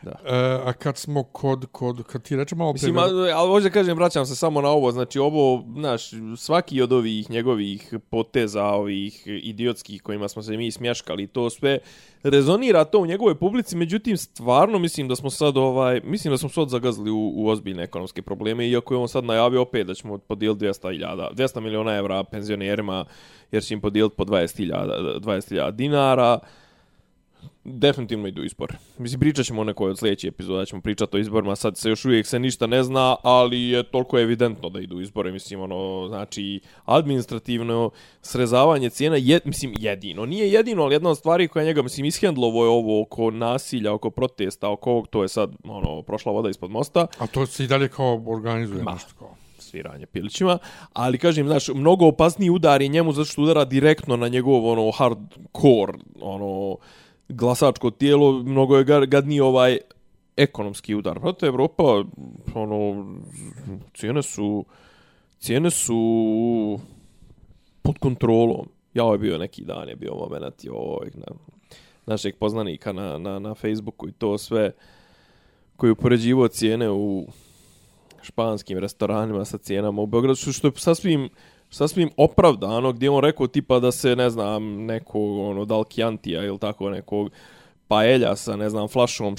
Da. 0.02 0.10
E, 0.10 0.60
a 0.64 0.72
kad 0.72 0.96
smo 0.96 1.22
kod, 1.22 1.66
kod, 1.72 2.02
kad 2.02 2.22
ti 2.22 2.36
reče 2.36 2.54
malo 2.54 2.72
Mislim, 2.72 2.94
pre- 2.94 3.00
ali, 3.00 3.32
ali 3.32 3.48
hoću 3.48 3.64
da 3.64 3.70
kažem, 3.70 3.96
vraćam 3.96 4.26
se 4.26 4.36
samo 4.36 4.60
na 4.60 4.68
ovo, 4.68 4.92
znači 4.92 5.18
ovo, 5.18 5.64
znaš, 5.74 6.10
svaki 6.36 6.82
od 6.82 6.92
ovih 6.92 7.30
njegovih 7.30 7.94
poteza, 8.10 8.64
ovih 8.64 9.22
idiotskih 9.26 10.02
kojima 10.02 10.28
smo 10.28 10.42
se 10.42 10.56
mi 10.56 10.70
smješkali, 10.70 11.26
to 11.26 11.50
sve 11.50 11.78
rezonira 12.22 12.84
to 12.84 12.98
u 12.98 13.06
njegovoj 13.06 13.34
publici, 13.34 13.76
međutim, 13.76 14.16
stvarno 14.16 14.78
mislim 14.78 15.08
da 15.08 15.16
smo 15.16 15.30
sad, 15.30 15.56
ovaj, 15.56 16.00
mislim 16.04 16.32
da 16.32 16.38
smo 16.38 16.48
sad 16.48 16.68
zagazili 16.68 17.10
u, 17.10 17.32
u 17.34 17.48
ozbiljne 17.48 17.82
ekonomske 17.82 18.22
probleme, 18.22 18.68
iako 18.68 18.94
je 18.94 18.98
on 18.98 19.08
sad 19.08 19.24
najavio 19.24 19.62
opet 19.62 19.86
da 19.86 19.94
ćemo 19.94 20.18
podijeliti 20.18 20.64
200.000, 20.64 21.34
200 21.34 21.60
miliona 21.60 21.96
evra 21.96 22.24
penzionerima, 22.24 23.04
jer 23.52 23.62
će 23.62 23.74
im 23.74 23.80
podijeliti 23.80 24.16
po 24.16 24.24
20.000 24.24 25.20
20.000 25.20 25.70
dinara, 25.70 26.38
definitivno 27.64 28.28
idu 28.28 28.44
izbori. 28.44 28.74
Mislim, 28.98 29.20
pričat 29.20 29.46
ćemo 29.46 29.60
o 29.60 29.64
nekoj 29.64 29.90
od 29.90 29.98
sljedećih 29.98 30.28
epizoda, 30.28 30.64
ćemo 30.64 30.82
pričati 30.82 31.16
o 31.16 31.20
izborima, 31.20 31.56
sad 31.56 31.76
se 31.76 31.88
još 31.88 32.04
uvijek 32.04 32.26
se 32.26 32.38
ništa 32.38 32.66
ne 32.66 32.82
zna, 32.82 33.16
ali 33.22 33.62
je 33.62 33.82
toliko 33.82 34.18
evidentno 34.18 34.68
da 34.68 34.80
idu 34.80 35.00
izbori, 35.00 35.32
mislim, 35.32 35.60
ono, 35.60 36.08
znači, 36.08 36.60
administrativno 36.84 37.90
srezavanje 38.22 38.90
cijena, 38.90 39.16
je, 39.16 39.40
mislim, 39.44 39.74
jedino, 39.78 40.26
nije 40.26 40.52
jedino, 40.52 40.82
ali 40.82 40.94
jedna 40.94 41.10
od 41.10 41.18
stvari 41.18 41.48
koja 41.48 41.64
njega, 41.64 41.82
mislim, 41.82 42.06
ishendlovo 42.06 42.64
je 42.64 42.70
ovo 42.70 43.02
oko 43.02 43.30
nasilja, 43.30 43.92
oko 43.92 44.10
protesta, 44.10 44.70
oko 44.70 44.90
ovog, 44.90 45.08
to 45.08 45.22
je 45.22 45.28
sad, 45.28 45.50
ono, 45.64 46.02
prošla 46.02 46.32
voda 46.32 46.50
ispod 46.50 46.70
mosta, 46.70 47.06
A 47.18 47.26
to 47.26 47.46
se 47.46 47.64
i 47.64 47.66
dalje 47.66 47.88
kao 47.88 48.24
organizuje 48.26 48.82
Ma. 48.82 48.92
nešto 48.92 49.14
kao. 49.18 49.36
sviranje 49.58 50.06
pilićima, 50.06 50.58
ali 50.92 51.18
kažem, 51.18 51.46
znaš, 51.46 51.68
mnogo 51.68 52.06
opasniji 52.06 52.50
udar 52.50 52.82
je 52.82 52.88
njemu 52.88 53.12
zato 53.12 53.24
što 53.24 53.42
udara 53.42 53.64
direktno 53.64 54.16
na 54.16 54.28
njegov 54.28 54.66
ono 54.66 54.90
hardcore, 54.90 55.92
ono 56.20 56.76
glasačko 57.30 57.90
tijelo, 57.90 58.32
mnogo 58.32 58.76
je 58.76 59.06
gadniji 59.06 59.40
ovaj 59.40 59.78
ekonomski 60.36 60.94
udar. 60.94 61.20
Prate, 61.20 61.46
Evropa, 61.46 62.04
ono, 62.54 63.06
cijene 63.94 64.22
su, 64.22 64.64
cijene 65.38 65.70
su 65.70 66.78
pod 67.82 67.98
kontrolom. 67.98 68.68
Ja 68.94 69.04
ovaj 69.04 69.18
bio 69.18 69.38
neki 69.38 69.64
dan, 69.64 69.88
je 69.88 69.96
bio 69.96 70.14
moment, 70.14 70.64
joj, 70.64 71.10
na, 71.14 71.26
našeg 72.06 72.36
poznanika 72.36 72.92
na, 72.92 73.18
na, 73.18 73.38
na 73.38 73.54
Facebooku 73.54 74.08
i 74.08 74.12
to 74.12 74.38
sve, 74.38 74.72
koji 75.76 75.88
je 75.88 75.92
upoređivo 75.92 76.48
cijene 76.48 76.90
u 76.90 77.26
španskim 78.22 78.78
restoranima 78.78 79.44
sa 79.44 79.58
cijenama 79.58 80.02
u 80.02 80.06
Beogradu, 80.06 80.34
što, 80.34 80.52
što 80.52 80.66
je 80.66 80.72
sasvim, 80.76 81.28
sasvim 81.70 82.10
opravdano, 82.16 82.92
gdje 82.92 83.10
on 83.10 83.24
rekao 83.24 83.46
tipa 83.46 83.78
da 83.78 83.92
se, 83.92 84.16
ne 84.16 84.30
znam, 84.30 84.84
nekog, 84.84 85.38
ono, 85.38 85.64
Dalkiantija 85.64 86.44
ili 86.44 86.58
tako 86.58 86.90
nekog 86.90 87.30
paelja 87.88 88.36
sa, 88.36 88.56
ne 88.56 88.70
znam, 88.70 88.88
flašom 88.88 89.36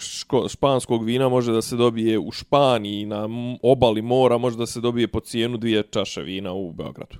ško, 0.00 0.48
španskog 0.48 1.04
vina 1.04 1.28
može 1.28 1.52
da 1.52 1.62
se 1.62 1.76
dobije 1.76 2.18
u 2.18 2.30
Španiji, 2.30 3.06
na 3.06 3.28
obali 3.62 4.02
mora 4.02 4.38
može 4.38 4.56
da 4.56 4.66
se 4.66 4.80
dobije 4.80 5.08
po 5.08 5.20
cijenu 5.20 5.56
dvije 5.56 5.82
čaše 5.90 6.22
vina 6.22 6.52
u 6.52 6.72
Beogradu. 6.72 7.16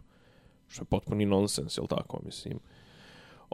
Što 0.68 0.82
je 0.82 0.86
potpuni 0.86 1.26
nonsens, 1.26 1.78
je 1.78 1.86
tako, 1.88 2.20
mislim. 2.24 2.58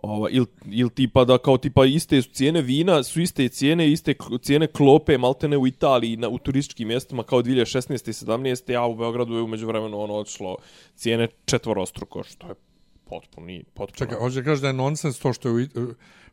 Ova, 0.03 0.29
ili, 0.31 0.47
ili 0.71 0.91
tipa 0.91 1.25
da 1.25 1.39
kao 1.39 1.59
tipa 1.59 1.85
iste 1.87 2.23
su 2.23 2.31
cijene 2.31 2.63
vina, 2.63 3.03
su 3.03 3.21
iste 3.21 3.49
cijene, 3.49 3.93
iste 3.93 4.15
cijene 4.43 4.67
klope, 4.67 5.19
maltene 5.19 5.57
u 5.57 5.67
Italiji, 5.67 6.17
na, 6.17 6.29
u 6.29 6.39
turističkim 6.39 6.89
mjestima 6.89 7.23
kao 7.23 7.43
2016. 7.43 8.09
i 8.09 8.13
17. 8.13 8.81
a 8.81 8.87
u 8.87 8.97
Beogradu 8.97 9.35
je 9.35 9.43
umeđu 9.43 9.67
vremenu 9.67 10.01
ono 10.01 10.15
odšlo 10.15 10.57
cijene 10.97 11.29
četvorostruko, 11.45 12.23
što 12.23 12.47
je 12.47 12.55
potpuni, 13.05 13.65
potpuno. 13.75 13.97
Čekaj, 13.97 14.19
hoće 14.19 14.45
kaže 14.45 14.61
da 14.61 14.67
je 14.67 14.73
nonsens 14.73 15.19
to 15.19 15.33
što 15.33 15.59
je 15.59 15.69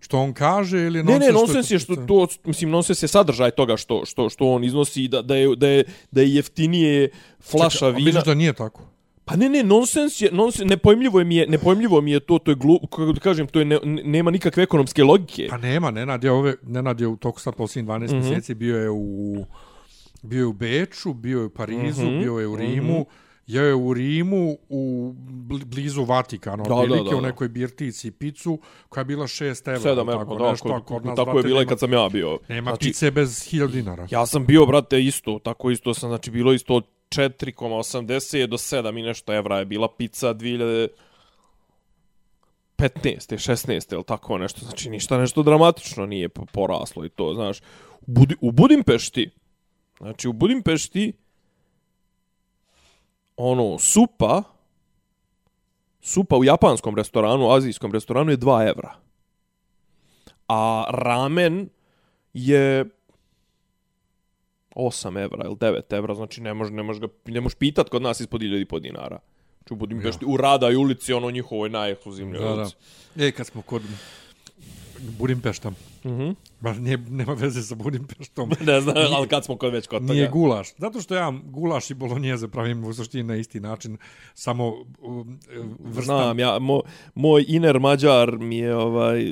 što 0.02 0.20
on 0.20 0.34
kaže 0.34 0.78
ili 0.78 1.04
nonsens? 1.04 1.20
Ne, 1.20 1.26
ne, 1.28 1.34
nonsens 1.34 1.72
je 1.72 1.80
što 1.80 1.96
to, 1.96 2.28
mislim, 2.44 2.70
nonsens 2.70 3.04
je 3.04 3.08
sadržaj 3.08 3.52
toga 3.52 3.78
što, 3.78 4.06
što, 4.06 4.30
što 4.30 4.46
on 4.46 4.64
iznosi, 4.64 5.08
da, 5.08 5.22
da, 5.22 5.36
je, 5.36 5.56
da, 5.56 5.68
je, 5.68 5.84
da 6.12 6.22
je 6.22 6.36
jeftinije 6.36 7.10
flaša 7.42 7.78
Čekaj, 7.78 7.92
vina. 7.92 8.12
Čekaj, 8.12 8.26
da 8.26 8.34
nije 8.34 8.54
tako? 8.54 8.91
Pa 9.26 9.36
ne, 9.36 9.50
ne, 9.50 9.64
nonsens 9.64 10.22
je, 10.22 10.30
nonsens, 10.32 10.70
nepojmljivo 10.70 11.24
mi 11.24 11.36
je, 11.36 11.48
nepojmljivo 11.48 12.02
mi 12.02 12.12
je 12.12 12.20
to, 12.20 12.40
to 12.40 12.52
je 12.52 12.56
glup, 12.56 12.82
kako 12.82 13.14
da 13.14 13.20
kažem, 13.20 13.48
to 13.48 13.60
je 13.60 13.66
ne, 13.66 13.80
nema 13.84 14.32
nikakve 14.32 14.64
ekonomske 14.64 15.04
logike. 15.04 15.48
Pa 15.50 15.58
nema, 15.58 15.92
Nenad 15.92 16.24
je 16.24 16.32
ove, 16.32 16.56
Nenad 16.64 17.02
je 17.02 17.08
u 17.08 17.16
toku 17.16 17.40
sad 17.40 17.56
posljednjih 17.56 17.90
12 17.90 18.00
mm 18.00 18.06
-hmm. 18.06 18.30
mjeseci 18.30 18.54
bio 18.54 18.78
je 18.78 18.90
u 18.90 19.46
bio 20.24 20.40
je 20.40 20.46
u 20.46 20.54
Beču, 20.54 21.14
bio 21.14 21.40
je 21.40 21.46
u 21.46 21.50
Parizu, 21.50 22.04
mm 22.04 22.08
-hmm. 22.08 22.20
bio 22.20 22.38
je 22.38 22.48
u 22.48 22.56
Rimu. 22.56 23.00
Mm 23.00 23.04
-hmm 23.04 23.32
je 23.48 23.64
je 23.64 23.76
u 23.76 23.94
Rimu, 23.94 24.58
u 24.70 25.14
blizu 25.66 26.04
Vatikana, 26.04 26.64
da, 26.64 26.76
da, 26.96 27.04
da, 27.10 27.18
u 27.18 27.22
nekoj 27.22 27.50
birtici 27.50 28.12
picu, 28.12 28.60
koja 28.90 29.02
je 29.02 29.06
bila 29.06 29.28
6 29.28 29.76
evra. 29.76 29.96
7 29.96 30.02
evra, 30.02 30.18
tako, 30.18 30.36
da, 30.36 30.52
nešto, 30.52 30.70
kod, 30.70 30.86
kod 30.86 31.06
nas, 31.06 31.16
tako 31.16 31.38
je 31.38 31.44
bila 31.44 31.66
kad 31.66 31.80
sam 31.80 31.94
ja 31.94 32.10
bio. 32.12 32.40
Nema 32.48 32.72
znači, 32.72 32.88
pice 32.88 33.12
bez 33.12 33.30
1000 33.30 33.72
dinara. 33.72 34.08
Ja 34.12 34.26
sam 34.26 34.46
bio, 34.46 34.66
brate, 34.66 35.04
isto, 35.04 35.40
tako 35.44 35.72
isto 35.72 35.94
sam, 35.94 36.10
znači, 36.10 36.32
bilo 36.32 36.54
isto 36.54 36.76
od 36.76 36.86
4,80 37.16 38.46
do 38.46 38.58
7 38.58 39.00
i 39.00 39.04
nešto 39.04 39.34
evra 39.34 39.60
je 39.60 39.66
bila 39.66 39.96
pizza 39.98 40.34
2000... 40.34 40.88
15. 42.78 43.38
16. 43.38 43.94
ili 43.94 44.04
tako 44.04 44.38
nešto, 44.38 44.66
znači 44.66 44.90
ništa 44.90 45.18
nešto 45.18 45.44
dramatično 45.44 46.06
nije 46.06 46.30
poraslo 46.30 47.06
i 47.06 47.10
to, 47.10 47.34
znaš. 47.34 47.60
U, 48.02 48.06
Budi, 48.08 48.36
u 48.42 48.52
Budimpešti, 48.52 49.32
znači 49.98 50.28
u 50.28 50.34
Budimpešti, 50.34 51.14
ono, 53.38 53.80
supa, 53.80 54.44
supa 56.02 56.36
u 56.36 56.44
japanskom 56.44 56.96
restoranu, 56.96 57.52
azijskom 57.52 57.92
restoranu 57.92 58.32
je 58.32 58.38
2 58.38 58.70
evra. 58.70 58.96
A 60.48 60.86
ramen 60.90 61.70
je 62.34 62.86
8 64.76 65.24
evra 65.24 65.46
ili 65.46 65.56
9 65.56 65.98
evra, 65.98 66.16
znači 66.16 66.42
ne 66.42 66.54
može, 66.54 66.72
ne 66.72 66.84
može, 66.84 67.00
ga, 67.00 67.08
ne 67.26 67.42
može 67.42 67.56
pitat 67.56 67.90
kod 67.90 68.02
nas 68.02 68.20
ispod 68.20 68.42
1000 68.42 68.80
dinara. 68.80 69.20
Ču 69.68 69.76
budim 69.76 70.02
ja. 70.06 70.12
u 70.26 70.38
Rada 70.38 70.70
i 70.70 70.76
ulici, 70.76 71.14
ono 71.14 71.32
njihovoj 71.32 71.70
najekskluzivnoj 71.70 72.54
ulici. 72.54 72.76
Da. 73.16 73.26
E, 73.26 73.32
kad 73.32 73.48
smo 73.48 73.62
kod 73.62 73.82
Budimpešta. 75.00 75.72
Mhm. 76.06 76.24
Mm 76.24 76.36
Baš 76.60 76.78
nije, 76.78 76.98
nema 76.98 77.34
veze 77.34 77.62
sa 77.62 77.76
Budimpeštom. 77.76 78.52
ne 78.68 78.82
znam, 78.82 78.96
ali 79.18 79.28
kad 79.28 79.46
smo 79.46 79.58
kod 79.58 79.74
već 79.74 79.88
kod 79.88 80.02
toga. 80.02 80.14
Nije 80.14 80.28
gulaš. 80.28 80.68
Zato 80.78 81.02
što 81.02 81.16
ja 81.16 81.34
gulaš 81.44 81.92
i 81.92 81.94
bolonjeze 81.94 82.48
pravim 82.48 82.84
u 82.84 82.94
suštini 82.94 83.24
na 83.24 83.36
isti 83.36 83.60
način. 83.60 83.98
Samo 84.34 84.68
uh, 84.68 85.26
vrstam... 85.80 86.04
Znam, 86.04 86.40
ja, 86.40 86.60
mo, 86.60 86.82
moj 87.16 87.46
iner 87.48 87.80
mađar 87.80 88.38
mi 88.38 88.58
je 88.58 88.76
ovaj, 88.76 89.26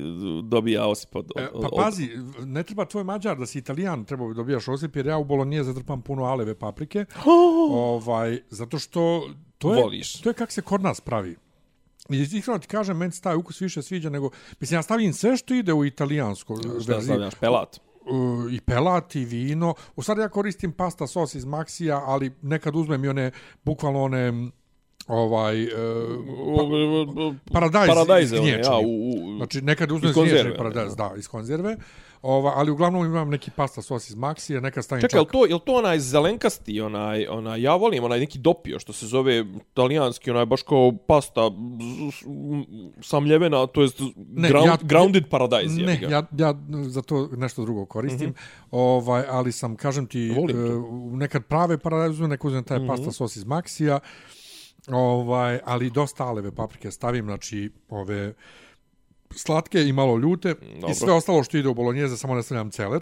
dobija 0.44 0.88
osip 0.88 1.16
od, 1.16 1.32
od, 1.36 1.42
e, 1.44 1.48
Pa 1.62 1.84
pazi, 1.84 2.10
ne 2.40 2.64
treba 2.64 2.86
tvoj 2.86 3.04
mađar 3.04 3.38
da 3.38 3.46
si 3.46 3.60
italijan, 3.60 4.06
treba 4.06 4.34
dobijaš 4.34 4.68
osip, 4.68 4.96
jer 4.96 5.08
ja 5.08 5.18
u 5.18 5.24
bolonjeze 5.24 5.74
trpam 5.74 6.02
puno 6.02 6.24
aleve 6.24 6.56
paprike. 6.56 7.06
Oh! 7.26 7.72
ovaj, 8.06 8.40
zato 8.50 8.80
što 8.80 9.30
to 9.58 9.76
je, 9.76 9.84
Voliš. 9.84 10.22
to 10.22 10.30
je 10.30 10.34
kak 10.34 10.52
se 10.52 10.62
kod 10.62 10.82
nas 10.82 11.02
pravi. 11.02 11.36
Iskreno 12.10 12.60
ti 12.60 12.68
kažem, 12.68 12.98
meni 12.98 13.12
se 13.12 13.22
taj 13.22 13.36
ukus 13.36 13.62
više 13.62 13.82
sviđa 13.82 14.10
nego... 14.10 14.30
Mislim, 14.60 14.78
ja 14.78 14.82
stavim 14.82 15.14
sve 15.14 15.38
što 15.38 15.54
ide 15.54 15.74
u 15.74 15.86
italijansko 15.86 16.58
Šta 16.84 17.02
stavljaš, 17.02 17.36
pelat? 17.36 17.80
Uh, 18.12 18.54
I 18.54 18.62
pelat, 18.62 19.16
i 19.16 19.26
vino. 19.26 19.74
U 19.96 20.02
stvari 20.02 20.22
ja 20.22 20.30
koristim 20.30 20.72
pasta 20.72 21.08
sos 21.08 21.36
iz 21.36 21.46
Maxija, 21.46 22.02
ali 22.06 22.32
nekad 22.42 22.76
uzmem 22.76 23.06
i 23.06 23.08
one, 23.08 23.32
bukvalno 23.64 24.04
one 24.04 24.50
ovaj 25.08 25.64
uh, 25.64 25.72
pa, 27.46 27.54
paradajz 27.54 27.88
paradajze 27.88 28.36
ja 28.36 28.78
u, 28.78 29.10
u, 29.10 29.38
znači 29.38 29.62
nekad 29.62 29.92
uzmem 29.92 30.14
svježe 30.14 30.58
paradajz 30.58 30.96
da 30.96 31.14
iz 31.18 31.28
konzerve 31.28 31.78
Ova, 32.22 32.54
ali 32.56 32.72
uglavnom 32.72 33.06
imam 33.06 33.30
neki 33.30 33.52
pasta 33.52 33.82
sos 33.82 34.10
iz 34.10 34.16
Maxi, 34.16 34.62
neka 34.62 34.82
stavim 34.82 35.02
Čekaj, 35.02 35.20
čak. 35.20 35.28
Čekaj, 35.28 35.42
je 35.44 35.50
to, 35.50 35.66
to 35.66 35.74
onaj 35.74 36.00
zelenkasti, 36.00 36.82
onaj, 36.82 37.28
onaj, 37.28 37.62
ja 37.62 37.76
volim 37.76 38.04
onaj 38.04 38.20
neki 38.20 38.40
dopio, 38.40 38.80
što 38.80 38.94
se 38.94 39.08
zove 39.08 39.46
italijanski, 39.72 40.32
onaj 40.32 40.46
baš 40.46 40.62
kao 40.62 40.92
pasta 41.08 41.52
samljevena, 43.02 43.68
to 43.68 43.82
jest 43.82 44.02
ne, 44.16 44.50
ground, 44.50 44.68
ja, 44.68 44.78
grounded 44.82 45.30
paradise. 45.30 45.82
Ne, 45.82 46.00
ja, 46.02 46.24
ja 46.38 46.56
za 46.82 47.02
to 47.02 47.30
nešto 47.38 47.62
drugo 47.62 47.86
koristim, 47.86 48.30
mm 48.30 48.34
-hmm. 48.34 48.68
ovaj, 48.72 49.24
ali 49.30 49.52
sam, 49.52 49.76
kažem 49.76 50.08
ti, 50.08 50.32
uh, 50.32 50.50
nekad 51.14 51.46
prave 51.46 51.78
paradajzu, 51.78 52.28
neko 52.28 52.48
uzmem 52.48 52.64
taj 52.64 52.80
mm 52.80 52.82
-hmm. 52.82 52.88
pasta 52.88 53.12
sos 53.12 53.36
iz 53.36 53.46
Maxija, 53.46 54.00
ovaj, 54.88 55.60
ali 55.66 55.90
dosta 55.90 56.24
aleve 56.24 56.52
paprike 56.52 56.92
stavim, 56.92 57.26
znači, 57.26 57.72
ove 57.90 58.34
slatke 59.36 59.84
i 59.84 59.94
malo 59.94 60.18
ljute 60.18 60.54
Dobro. 60.54 60.90
i 60.90 60.96
sve 60.96 61.14
ostalo 61.14 61.44
što 61.44 61.58
ide 61.58 61.70
u 61.70 61.74
bolonjeze, 61.74 62.18
samo 62.18 62.36
ne 62.36 62.44
stavljam 62.44 62.72
celer. 62.72 63.02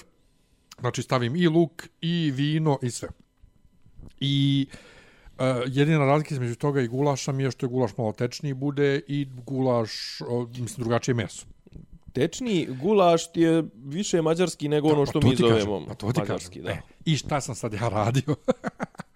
Znači 0.79 1.01
stavim 1.01 1.35
i 1.35 1.47
luk, 1.47 1.87
i 2.01 2.31
vino, 2.35 2.79
i 2.81 2.91
sve. 2.91 3.09
I 4.19 4.67
uh, 5.39 5.45
jedina 5.67 6.05
razlika 6.05 6.35
između 6.35 6.55
toga 6.55 6.81
i 6.81 6.87
gulaša 6.87 7.31
mi 7.31 7.43
je 7.43 7.51
što 7.51 7.65
je 7.65 7.69
gulaš 7.69 7.97
malo 7.97 8.11
tečniji 8.11 8.53
bude 8.53 9.01
i 9.07 9.27
gulaš, 9.45 10.21
uh, 10.21 10.49
mislim, 10.49 10.83
drugačije 10.83 11.15
meso. 11.15 11.45
Tečni 12.13 12.67
gulaš 12.81 13.31
ti 13.31 13.41
je 13.41 13.63
više 13.75 14.21
mađarski 14.21 14.67
nego 14.67 14.87
ono 14.87 15.05
što 15.05 15.19
mi 15.21 15.35
zovemo 15.35 15.85
pa 15.87 15.93
to 15.93 16.11
ti 16.11 16.19
mađarski. 16.19 16.61
Da. 16.61 16.69
E, 16.69 16.81
I 17.05 17.17
šta 17.17 17.41
sam 17.41 17.55
sad 17.55 17.73
ja 17.73 17.89
radio? 17.89 18.35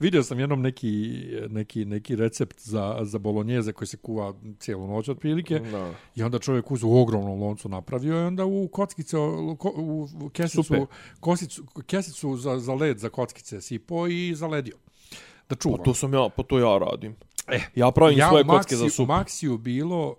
Vidio 0.00 0.22
sam 0.22 0.40
jednom 0.40 0.62
neki, 0.62 1.24
neki, 1.48 1.84
neki 1.84 2.16
recept 2.16 2.60
za, 2.60 2.98
za 3.02 3.18
bolonjeze 3.18 3.72
koji 3.72 3.88
se 3.88 3.96
kuva 3.96 4.34
cijelu 4.58 4.86
noć 4.86 5.08
otprilike. 5.08 5.60
No. 5.60 5.94
I 6.16 6.22
onda 6.22 6.38
čovjek 6.38 6.70
uzu 6.70 6.88
u 6.88 7.00
ogromnom 7.00 7.42
loncu 7.42 7.68
napravio 7.68 8.14
i 8.14 8.26
onda 8.26 8.44
u 8.44 8.68
kockice, 8.68 9.18
u, 9.18 10.30
kesicu, 10.32 10.86
kosicu, 11.20 11.64
kesicu 11.86 12.36
za, 12.36 12.58
za 12.58 12.74
led 12.74 12.98
za 12.98 13.08
kockice 13.08 13.60
sipo 13.60 14.06
i 14.06 14.34
zaledio. 14.34 14.76
Da 15.48 15.56
čuva. 15.56 15.76
Pa 15.76 15.82
to 15.82 15.94
sam 15.94 16.14
ja, 16.14 16.28
pa 16.36 16.42
to 16.42 16.58
ja 16.58 16.78
radim. 16.78 17.16
E, 17.48 17.60
ja 17.74 17.90
pravim 17.90 18.18
ja 18.18 18.28
svoje 18.28 18.44
kocke 18.44 18.76
za 18.76 18.90
supu. 18.90 19.12
Ja 19.12 19.16
u 19.16 19.20
Maxiju 19.20 19.58
bilo 19.58 20.16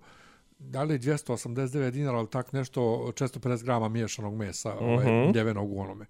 da 0.60 0.84
li 0.84 0.99
289 0.99 1.91
dinara, 1.91 2.18
ali 2.18 2.27
tak 2.30 2.53
nešto, 2.53 2.81
450 2.81 3.64
grama 3.64 3.89
miješanog 3.89 4.35
mesa, 4.35 4.73
uh 4.73 4.81
-huh. 4.81 4.93
ovaj, 4.93 5.05
mhm. 5.05 5.35
ljevenog 5.35 5.72
u 5.72 5.81
onome. 5.81 6.05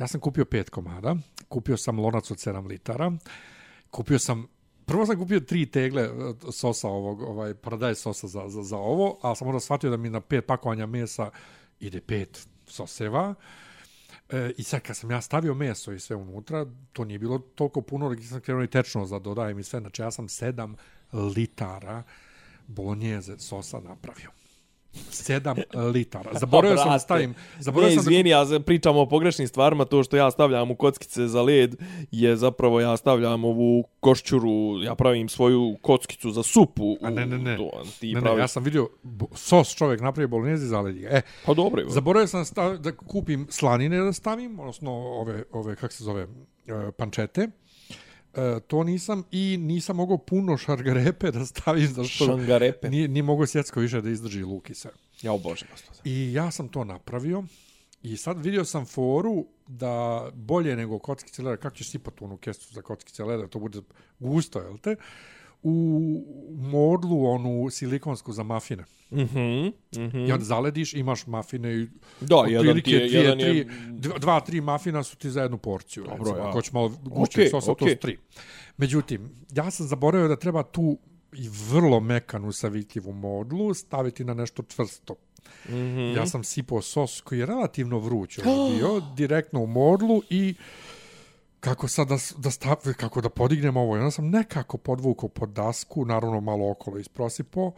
Ja 0.00 0.06
sam 0.06 0.20
kupio 0.20 0.44
pet 0.44 0.70
komada, 0.70 1.16
kupio 1.48 1.76
sam 1.76 1.98
lonac 1.98 2.30
od 2.30 2.38
7 2.38 2.66
litara, 2.66 3.12
kupio 3.90 4.18
sam 4.18 4.46
Prvo 4.86 5.06
sam 5.06 5.18
kupio 5.18 5.40
tri 5.40 5.66
tegle 5.66 6.02
e, 6.02 6.10
sosa 6.52 6.88
ovog, 6.88 7.22
ovaj, 7.22 7.54
paradaj 7.54 7.94
sosa 7.94 8.26
za, 8.26 8.48
za, 8.48 8.62
za 8.62 8.76
ovo, 8.76 9.18
a 9.22 9.34
sam 9.34 9.48
onda 9.48 9.60
shvatio 9.60 9.90
da 9.90 9.96
mi 9.96 10.10
na 10.10 10.20
pet 10.20 10.46
pakovanja 10.46 10.86
mesa 10.86 11.30
ide 11.80 12.00
pet 12.00 12.48
soseva. 12.66 13.34
E, 14.28 14.52
I 14.56 14.62
sad 14.62 14.80
kad 14.80 14.96
sam 14.96 15.10
ja 15.10 15.20
stavio 15.20 15.54
meso 15.54 15.92
i 15.92 16.00
sve 16.00 16.16
unutra, 16.16 16.66
to 16.92 17.04
nije 17.04 17.18
bilo 17.18 17.38
toliko 17.38 17.82
puno, 17.82 18.10
jer 18.10 18.26
sam 18.26 18.40
krenuo 18.40 18.64
i 18.64 18.70
tečno 18.70 19.06
za 19.06 19.18
dodajem 19.18 19.58
i 19.58 19.62
sve. 19.62 19.80
Znači 19.80 20.02
ja 20.02 20.10
sam 20.10 20.28
sedam 20.28 20.76
litara 21.12 22.02
bolonjeze 22.66 23.38
sosa 23.38 23.80
napravio. 23.80 24.39
7 24.94 25.92
litara. 25.92 26.30
Zaboravio 26.38 26.76
sam 26.76 26.98
stavim... 26.98 27.34
Zaboravio 27.58 27.88
ne, 27.88 27.94
sam 27.94 28.00
izvijeni, 28.00 28.30
da... 28.30 28.54
ja 28.54 28.60
pričam 28.60 28.96
o 28.96 29.06
pogrešnim 29.06 29.48
stvarima. 29.48 29.84
To 29.84 30.02
što 30.02 30.16
ja 30.16 30.30
stavljam 30.30 30.70
u 30.70 30.76
kockice 30.76 31.28
za 31.28 31.42
led 31.42 31.76
je 32.10 32.36
zapravo 32.36 32.80
ja 32.80 32.96
stavljam 32.96 33.44
ovu 33.44 33.84
košćuru, 34.00 34.82
ja 34.82 34.94
pravim 34.94 35.28
svoju 35.28 35.76
kockicu 35.82 36.30
za 36.30 36.42
supu. 36.42 36.96
A 37.02 37.10
ne, 37.10 37.26
ne, 37.26 37.38
ne. 37.38 37.56
To, 37.56 37.70
ti 38.00 38.14
ne, 38.14 38.20
pravi... 38.20 38.36
ne, 38.36 38.42
ja 38.42 38.48
sam 38.48 38.64
vidio 38.64 38.88
sos 39.34 39.74
čovjek 39.74 40.00
napravi 40.00 40.26
bolonjezi 40.26 40.66
za 40.66 40.80
led. 40.80 40.96
E, 41.04 41.22
pa 41.46 41.54
dobro. 41.54 41.82
Zaboravio 41.88 42.26
sam 42.26 42.44
stav, 42.44 42.78
da 42.78 42.96
kupim 42.96 43.46
slanine 43.50 44.00
da 44.00 44.12
stavim, 44.12 44.60
odnosno 44.60 44.92
ove, 44.92 45.44
ove 45.52 45.76
kako 45.76 45.92
se 45.92 46.04
zove, 46.04 46.22
e, 46.66 46.90
pančete. 46.98 47.48
E, 48.34 48.60
to 48.66 48.84
nisam 48.84 49.22
i 49.30 49.56
nisam 49.60 49.96
mogao 49.96 50.18
puno 50.18 50.56
šargarepe 50.56 51.30
da 51.30 51.46
stavim 51.46 51.86
za 51.86 52.04
što 52.04 52.24
šargarepe 52.26 52.90
nije, 52.90 53.08
nije 53.08 53.22
mogao 53.22 53.46
sjecko 53.46 53.80
više 53.80 54.00
da 54.00 54.10
izdrži 54.10 54.42
luk 54.42 54.70
i 54.70 54.74
sve. 54.74 54.90
Ja 55.22 55.32
obožavam 55.32 55.76
I 56.04 56.32
ja 56.32 56.50
sam 56.50 56.68
to 56.68 56.84
napravio 56.84 57.44
I 58.02 58.16
sad 58.16 58.44
vidio 58.44 58.64
sam 58.64 58.86
foru 58.86 59.46
da 59.66 60.26
bolje 60.34 60.76
nego 60.76 60.98
kockice 60.98 61.42
leda, 61.42 61.56
kako 61.56 61.76
ćeš 61.76 61.90
sipati 61.90 62.24
onu 62.24 62.36
kesu 62.36 62.74
za 62.74 62.82
kockice 62.82 63.24
leda, 63.24 63.48
to 63.48 63.58
bude 63.58 63.80
gusto, 64.18 64.60
jel 64.60 64.78
te? 64.78 64.96
U 65.62 66.00
modlu, 66.50 67.26
onu 67.26 67.70
silikonsku 67.70 68.32
za 68.32 68.42
mafine. 68.42 68.84
Mhm. 69.12 69.66
Mhm. 69.96 70.18
I 70.18 70.32
onda 70.32 70.44
zalediš, 70.44 70.94
imaš 70.94 71.26
mafine 71.26 71.74
i 71.74 71.86
Da, 72.20 72.44
jedan 72.48 72.80
ti 72.80 72.90
je, 72.90 73.08
dvije, 73.08 73.22
jedan 73.22 73.38
tri, 73.38 73.58
je... 73.58 73.66
dva, 74.18 74.40
tri 74.40 74.60
mafina 74.60 75.02
su 75.02 75.16
ti 75.16 75.30
za 75.30 75.42
jednu 75.42 75.58
porciju. 75.58 76.04
Dobro, 76.04 76.18
recimo. 76.18 76.36
ja. 76.38 76.48
Ako 76.48 76.62
ćeš 76.62 76.72
malo 76.72 76.88
gušćeg 76.88 77.40
Okej, 77.40 77.50
sosa, 77.50 77.66
to 77.66 77.72
okej. 77.72 77.88
su 77.88 77.98
tri. 77.98 78.18
Međutim, 78.76 79.30
ja 79.52 79.70
sam 79.70 79.86
zaboravio 79.86 80.28
da 80.28 80.36
treba 80.36 80.62
tu 80.62 80.98
i 81.32 81.48
vrlo 81.70 82.00
mekanu 82.00 82.52
savitljivu 82.52 83.12
modlu 83.12 83.74
staviti 83.74 84.24
na 84.24 84.34
nešto 84.34 84.62
čvrsto. 84.62 85.14
Mm. 85.68 85.72
-hmm. 85.72 86.16
Ja 86.16 86.26
sam 86.26 86.44
sipao 86.44 86.82
sos 86.82 87.20
koji 87.20 87.38
je 87.38 87.46
relativno 87.46 87.98
vruć 87.98 88.38
ovaj 88.38 88.70
bio, 88.76 89.00
direktno 89.16 89.60
u 89.60 89.66
modlu 89.66 90.22
i 90.30 90.54
kako 91.60 91.88
sad 91.88 92.08
da, 92.08 92.16
da 92.38 92.50
stav, 92.50 92.76
kako 92.96 93.20
da 93.20 93.28
podignem 93.28 93.76
ovo. 93.76 93.96
I 93.96 93.98
onda 93.98 94.10
sam 94.10 94.30
nekako 94.30 94.78
podvukao 94.78 95.28
pod 95.28 95.48
dasku, 95.48 96.04
naravno 96.04 96.40
malo 96.40 96.70
okolo 96.70 96.98
isprosipao, 96.98 97.72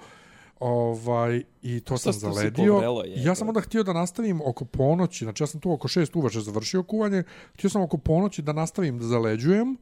ovaj, 0.60 1.42
i 1.62 1.80
to 1.80 1.98
sam 1.98 2.12
si 2.12 2.20
tu 2.20 2.32
zaledio. 2.34 3.02
I 3.06 3.24
ja 3.24 3.34
sam 3.34 3.48
onda 3.48 3.60
htio 3.60 3.82
da 3.82 3.92
nastavim 3.92 4.40
oko 4.44 4.64
ponoći, 4.64 5.24
znači 5.24 5.42
ja 5.42 5.46
sam 5.46 5.60
tu 5.60 5.72
oko 5.72 5.88
šest 5.88 6.16
uveče 6.16 6.40
završio 6.40 6.82
kuvanje, 6.82 7.22
htio 7.54 7.70
sam 7.70 7.82
oko 7.82 7.98
ponoći 7.98 8.42
da 8.42 8.52
nastavim 8.52 8.98
da 8.98 9.04
zaleđujem, 9.04 9.76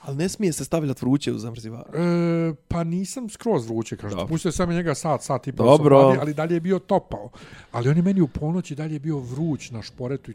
Ali 0.00 0.16
ne 0.16 0.28
smije 0.28 0.52
se 0.52 0.64
stavljati 0.64 1.00
vruće 1.00 1.32
u 1.32 1.38
zamrzivar. 1.38 1.84
E, 1.94 2.54
pa 2.68 2.84
nisam 2.84 3.28
skroz 3.30 3.66
vruće, 3.66 3.96
kažete. 3.96 4.26
Pustio 4.28 4.52
sam 4.52 4.70
njega 4.70 4.94
sat, 4.94 5.22
sat 5.22 5.46
i 5.46 5.52
pol. 5.52 5.66
Dobro. 5.66 6.10
sam 6.12 6.20
Ali 6.20 6.34
dalje 6.34 6.54
je 6.54 6.60
bio 6.60 6.78
topao. 6.78 7.30
Ali 7.72 7.88
on 7.88 7.96
je 7.96 8.02
meni 8.02 8.20
u 8.20 8.28
ponoći 8.28 8.74
dalje 8.74 8.94
je 8.94 8.98
bio 8.98 9.18
vruć 9.18 9.70
na 9.70 9.82
šporetu. 9.82 10.32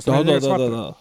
sam 0.00 0.16
Da, 0.16 0.22
da, 0.22 0.40
da, 0.40 0.58
da, 0.58 0.68
da. 0.68 0.92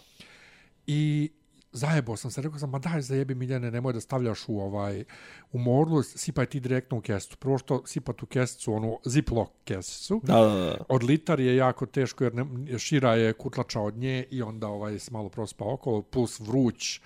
I 0.87 1.29
zajebao 1.71 2.17
sam 2.17 2.31
se, 2.31 2.41
rekao 2.41 2.59
sam, 2.59 2.69
ma 2.69 2.79
daj 2.79 3.01
zajebi 3.01 3.35
Miljane, 3.35 3.71
nemoj 3.71 3.93
da 3.93 4.01
stavljaš 4.01 4.39
u 4.47 4.59
ovaj 4.59 5.03
u 5.51 5.59
morlu, 5.59 6.03
sipaj 6.03 6.45
ti 6.45 6.59
direktno 6.59 6.97
u 6.97 7.01
kesicu. 7.01 7.37
Prvo 7.37 7.57
što 7.57 7.85
sipat 7.85 8.23
u 8.23 8.25
kesicu, 8.25 8.73
onu 8.73 8.99
ziplock 9.05 9.51
kesicu. 9.63 10.21
Da, 10.23 10.33
da, 10.33 10.55
da. 10.55 10.77
Od 10.89 11.03
litar 11.03 11.39
je 11.39 11.55
jako 11.55 11.85
teško 11.85 12.23
jer 12.23 12.35
ne, 12.35 12.79
šira 12.79 13.15
je 13.15 13.33
kutlača 13.33 13.81
od 13.81 13.97
nje 13.97 14.25
i 14.31 14.41
onda 14.41 14.67
ovaj 14.67 14.99
se 14.99 15.11
malo 15.11 15.29
prospa 15.29 15.65
okolo, 15.65 16.01
plus 16.01 16.39
vruć, 16.39 17.01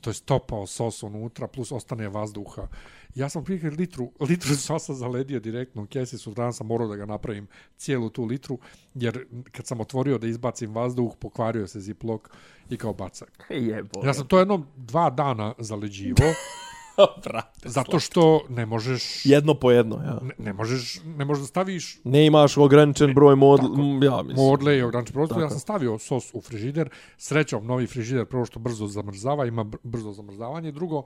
to 0.00 0.10
je 0.10 0.14
stopao 0.14 0.66
sos 0.66 1.02
unutra, 1.02 1.46
plus 1.46 1.72
ostane 1.72 2.08
vazduha. 2.08 2.68
Ja 3.14 3.28
sam 3.28 3.44
prije 3.44 3.70
litru, 3.70 4.12
litru 4.20 4.56
sosa 4.56 4.94
zaledio 4.94 5.40
direktno 5.40 5.82
u 5.82 5.86
kesi, 5.86 6.18
sutradan 6.18 6.52
sam 6.52 6.66
morao 6.66 6.88
da 6.88 6.96
ga 6.96 7.06
napravim 7.06 7.46
cijelu 7.76 8.10
tu 8.10 8.24
litru, 8.24 8.58
jer 8.94 9.26
kad 9.52 9.66
sam 9.66 9.80
otvorio 9.80 10.18
da 10.18 10.26
izbacim 10.26 10.74
vazduh, 10.74 11.12
pokvario 11.20 11.66
se 11.66 11.80
ziplok 11.80 12.30
i 12.70 12.76
kao 12.76 12.92
bacak. 12.92 13.46
Jebo. 13.50 14.00
Ja 14.04 14.14
sam 14.14 14.26
to 14.26 14.38
jedno 14.38 14.62
dva 14.76 15.10
dana 15.10 15.54
zaleđivo, 15.58 16.16
Brate. 17.24 17.68
zato 17.68 17.98
što 18.00 18.40
ne 18.48 18.66
možeš, 18.66 19.26
Jedno 19.26 19.54
po 19.54 19.70
jedno, 19.70 19.96
ja. 19.96 20.18
ne, 20.22 20.34
ne 20.38 20.52
možeš, 20.52 21.00
ne 21.04 21.24
možeš 21.24 21.40
da 21.40 21.46
staviš 21.46 22.00
Ne 22.04 22.26
imaš 22.26 22.56
ograničen 22.56 23.14
broj 23.14 23.36
mod... 23.36 23.60
Tako. 23.60 23.74
m, 23.74 24.02
Ja 24.02 24.22
mislim. 24.22 24.46
modle 24.46 24.78
i 24.78 24.82
ograničen 24.82 25.12
prostor. 25.14 25.42
Ja 25.42 25.50
sam 25.50 25.58
stavio 25.58 25.98
sos 25.98 26.30
u 26.34 26.40
frižider. 26.40 26.88
Srećom, 27.18 27.66
novi 27.66 27.86
frižider 27.86 28.24
prvo 28.24 28.44
što 28.44 28.58
brzo 28.58 28.86
zamrzava, 28.86 29.46
ima 29.46 29.64
br- 29.64 29.78
brzo 29.82 30.12
zamrzavanje. 30.12 30.72
Drugo, 30.72 31.02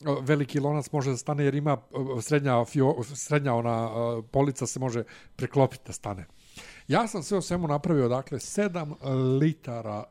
e, 0.00 0.04
veliki 0.20 0.60
lonac 0.60 0.92
može 0.92 1.10
da 1.10 1.16
stane 1.16 1.44
jer 1.44 1.54
ima 1.54 1.72
e, 2.18 2.22
srednja, 2.22 2.64
fio, 2.64 2.94
srednja 3.04 3.54
ona 3.54 3.90
e, 4.18 4.22
polica 4.30 4.66
se 4.66 4.80
može 4.80 5.02
preklopiti 5.36 5.82
da 5.86 5.92
stane. 5.92 6.26
Ja 6.90 7.06
sam 7.06 7.22
sve 7.22 7.38
o 7.38 7.42
svemu 7.42 7.68
napravio, 7.68 8.08
dakle, 8.08 8.38
7 8.38 8.94
litara 9.38 10.04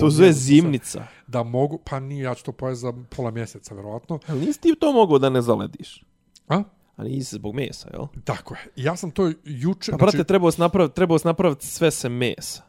To 0.00 0.10
zove 0.10 0.32
zimnica. 0.32 1.06
Da 1.26 1.42
mogu, 1.42 1.78
pa 1.84 2.00
nije, 2.00 2.22
ja 2.22 2.34
ću 2.34 2.44
to 2.44 2.52
pojesti 2.52 2.80
za 2.80 2.92
pola 3.10 3.30
mjeseca, 3.30 3.74
verovatno. 3.74 4.18
Ali 4.26 4.40
nisi 4.40 4.60
ti 4.60 4.74
to 4.80 4.92
mogao 4.92 5.18
da 5.18 5.30
ne 5.30 5.42
zalediš? 5.42 6.04
A? 6.48 6.62
A 6.96 7.02
nisi 7.04 7.34
zbog 7.34 7.54
mesa, 7.54 7.88
jel? 7.92 8.06
Tako 8.24 8.54
je. 8.54 8.60
Ja 8.76 8.96
sam 8.96 9.10
to 9.10 9.32
juče... 9.44 9.90
Pa, 9.90 9.96
brate, 9.96 10.24
trebao 10.24 10.50
si 10.50 10.60
napraviti, 10.60 10.94
trebao 10.94 11.18
si 11.18 11.26
napraviti 11.26 11.66
sve 11.66 11.90
se 11.90 12.08
mesa. 12.08 12.62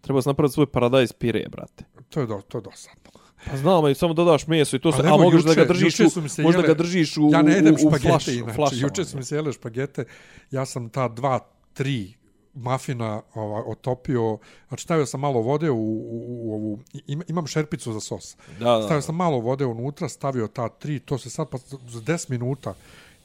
Trebao 0.00 0.22
si 0.22 0.28
napraviti 0.28 0.52
svoj 0.54 0.66
paradajz 0.66 1.12
pire, 1.12 1.46
brate. 1.50 1.84
to 2.08 2.20
je, 2.20 2.26
do, 2.26 2.40
to 2.48 2.58
je 2.58 2.62
dosadno. 2.62 3.10
Pa 3.50 3.56
znam, 3.56 3.88
i 3.88 3.94
samo 3.94 4.14
dodaš 4.14 4.46
meso 4.46 4.76
i 4.76 4.80
to 4.80 4.92
se, 4.92 5.02
a 5.02 5.06
evo, 5.06 5.18
možeš 5.18 5.42
da 5.42 5.54
ga 5.54 5.60
juče- 5.62 5.68
držiš 5.68 6.00
juče 6.00 6.18
u, 6.18 6.22
možda 6.42 6.60
jele- 6.60 6.66
ga 6.66 6.74
držiš 6.74 7.16
u, 7.16 7.28
Ja 7.32 7.42
ne 7.42 7.52
jedem 7.52 7.74
u, 7.74 7.76
u 7.76 7.78
špagete, 7.78 8.08
flaš, 8.08 8.28
inače. 8.28 8.52
flašama. 8.52 8.82
Juče 8.82 9.04
su 9.04 9.16
mi 9.16 9.24
se 9.24 9.36
jele 9.36 9.52
špagete. 9.52 10.04
Ja 10.50 10.66
sam 10.66 10.88
ta 10.88 11.08
dva, 11.08 11.38
tri 11.72 12.14
mafina 12.54 13.22
ovaj, 13.34 13.62
otopio. 13.66 14.38
Znači, 14.68 14.84
stavio 14.84 15.06
sam 15.06 15.20
malo 15.20 15.40
vode 15.40 15.70
u, 15.70 15.76
u, 15.76 16.26
u 16.28 16.54
ovu... 16.54 16.78
Im, 17.06 17.22
imam 17.28 17.46
šerpicu 17.46 17.92
za 17.92 18.00
sos. 18.00 18.36
Da, 18.58 18.78
da. 18.78 18.82
Stavio 18.82 19.02
sam 19.02 19.16
malo 19.16 19.38
vode 19.38 19.66
unutra, 19.66 20.08
stavio 20.08 20.46
ta 20.46 20.68
tri, 20.68 20.98
to 20.98 21.18
se 21.18 21.30
sad 21.30 21.48
pa 21.48 21.58
za 21.88 22.00
10 22.00 22.30
minuta 22.30 22.74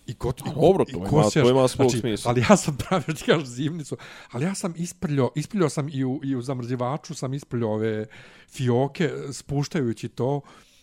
i 0.08 0.14
got, 0.14 0.42
i, 0.42 0.44
Dobro, 0.56 0.86
i 0.88 0.92
to 0.92 0.98
ima- 0.98 1.10
kosjaš. 1.10 1.44
to 1.44 1.50
ima 1.50 1.68
svog 1.68 1.90
znači, 1.90 2.00
smisla. 2.00 2.32
Ali 2.32 2.46
ja 2.50 2.58
sam 2.58 2.78
pravio, 2.88 3.16
ti 3.16 3.24
kažeš, 3.26 3.48
zimnicu, 3.48 3.98
ali 4.32 4.46
ja 4.46 4.56
sam 4.56 4.74
isprljao, 4.78 5.32
isprljao 5.36 5.70
sam 5.70 5.90
i 5.90 6.04
u, 6.04 6.20
i 6.24 6.36
u 6.36 6.42
zamrzivaču, 6.42 7.16
sam 7.16 7.34
isprljao 7.34 7.74
ove 7.74 8.06
fioke, 8.50 9.12
spuštajući 9.32 10.08
to, 10.10 10.42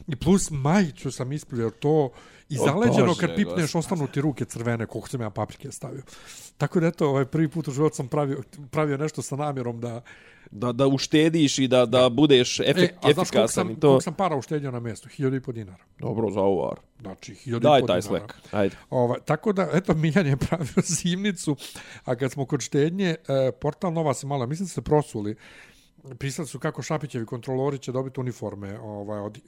i 0.08 0.16
plus 0.16 0.50
majiću 0.50 1.10
sam 1.10 1.32
isprljao 1.32 1.70
to, 1.70 2.10
i 2.48 2.58
O, 2.58 2.64
zaleđeno 2.64 3.06
Bože, 3.06 3.20
kad 3.20 3.36
pipneš, 3.36 3.74
ostanu 3.74 4.06
ti 4.06 4.20
ruke 4.20 4.44
crvene, 4.44 4.86
koliko 4.86 5.08
sam 5.08 5.20
ja 5.20 5.30
paprike 5.30 5.72
stavio. 5.72 6.02
Tako 6.58 6.80
da, 6.80 6.86
eto, 6.86 7.08
ovaj 7.08 7.24
prvi 7.24 7.48
put 7.48 7.68
u 7.68 7.72
životu 7.72 7.96
sam 7.96 8.08
pravio, 8.08 8.42
pravio 8.70 8.96
nešto 8.96 9.22
sa 9.22 9.36
namjerom 9.36 9.80
da... 9.80 10.02
Da, 10.50 10.72
da 10.72 10.86
uštediš 10.86 11.58
i 11.58 11.68
da, 11.68 11.86
da 11.86 12.08
budeš 12.08 12.60
efek, 12.60 12.90
E, 12.90 13.12
znaš 13.12 13.14
koliko 13.14 13.20
efikasan 13.20 13.48
sam, 13.48 13.70
i 13.70 13.74
to... 13.74 13.88
koliko 13.88 14.00
sam 14.00 14.14
para 14.14 14.36
uštedio 14.36 14.70
na 14.70 14.80
mjestu? 14.80 15.08
Hiljadu 15.08 15.36
i 15.36 15.40
po 15.40 15.52
dinara. 15.52 15.84
Dobro, 15.98 16.30
za 16.30 16.40
ovar. 16.40 16.76
Znači, 17.00 17.34
hiljadu 17.34 17.66
i 17.66 17.70
Daj 17.70 17.80
po 17.80 17.86
taj 17.86 18.02
slek. 18.02 18.34
Ajde. 18.50 18.76
Ovaj, 18.90 19.18
tako 19.24 19.52
da, 19.52 19.68
eto, 19.72 19.94
Miljan 20.02 20.26
je 20.26 20.36
pravio 20.36 20.82
zimnicu, 20.82 21.56
a 22.04 22.14
kad 22.14 22.32
smo 22.32 22.46
kod 22.46 22.60
štednje, 22.60 23.08
e, 23.28 23.52
portal 23.60 23.92
Nova 23.92 24.14
se 24.14 24.26
malo, 24.26 24.46
mislim 24.46 24.68
se 24.68 24.82
prosuli, 24.82 25.36
pisali 26.18 26.48
su 26.48 26.58
kako 26.58 26.82
Šapićevi 26.82 27.26
kontrolori 27.26 27.78
će 27.78 27.92
dobiti 27.92 28.20
uniforme 28.20 28.78
ovaj, 28.78 29.20
od, 29.20 29.36
e, 29.36 29.40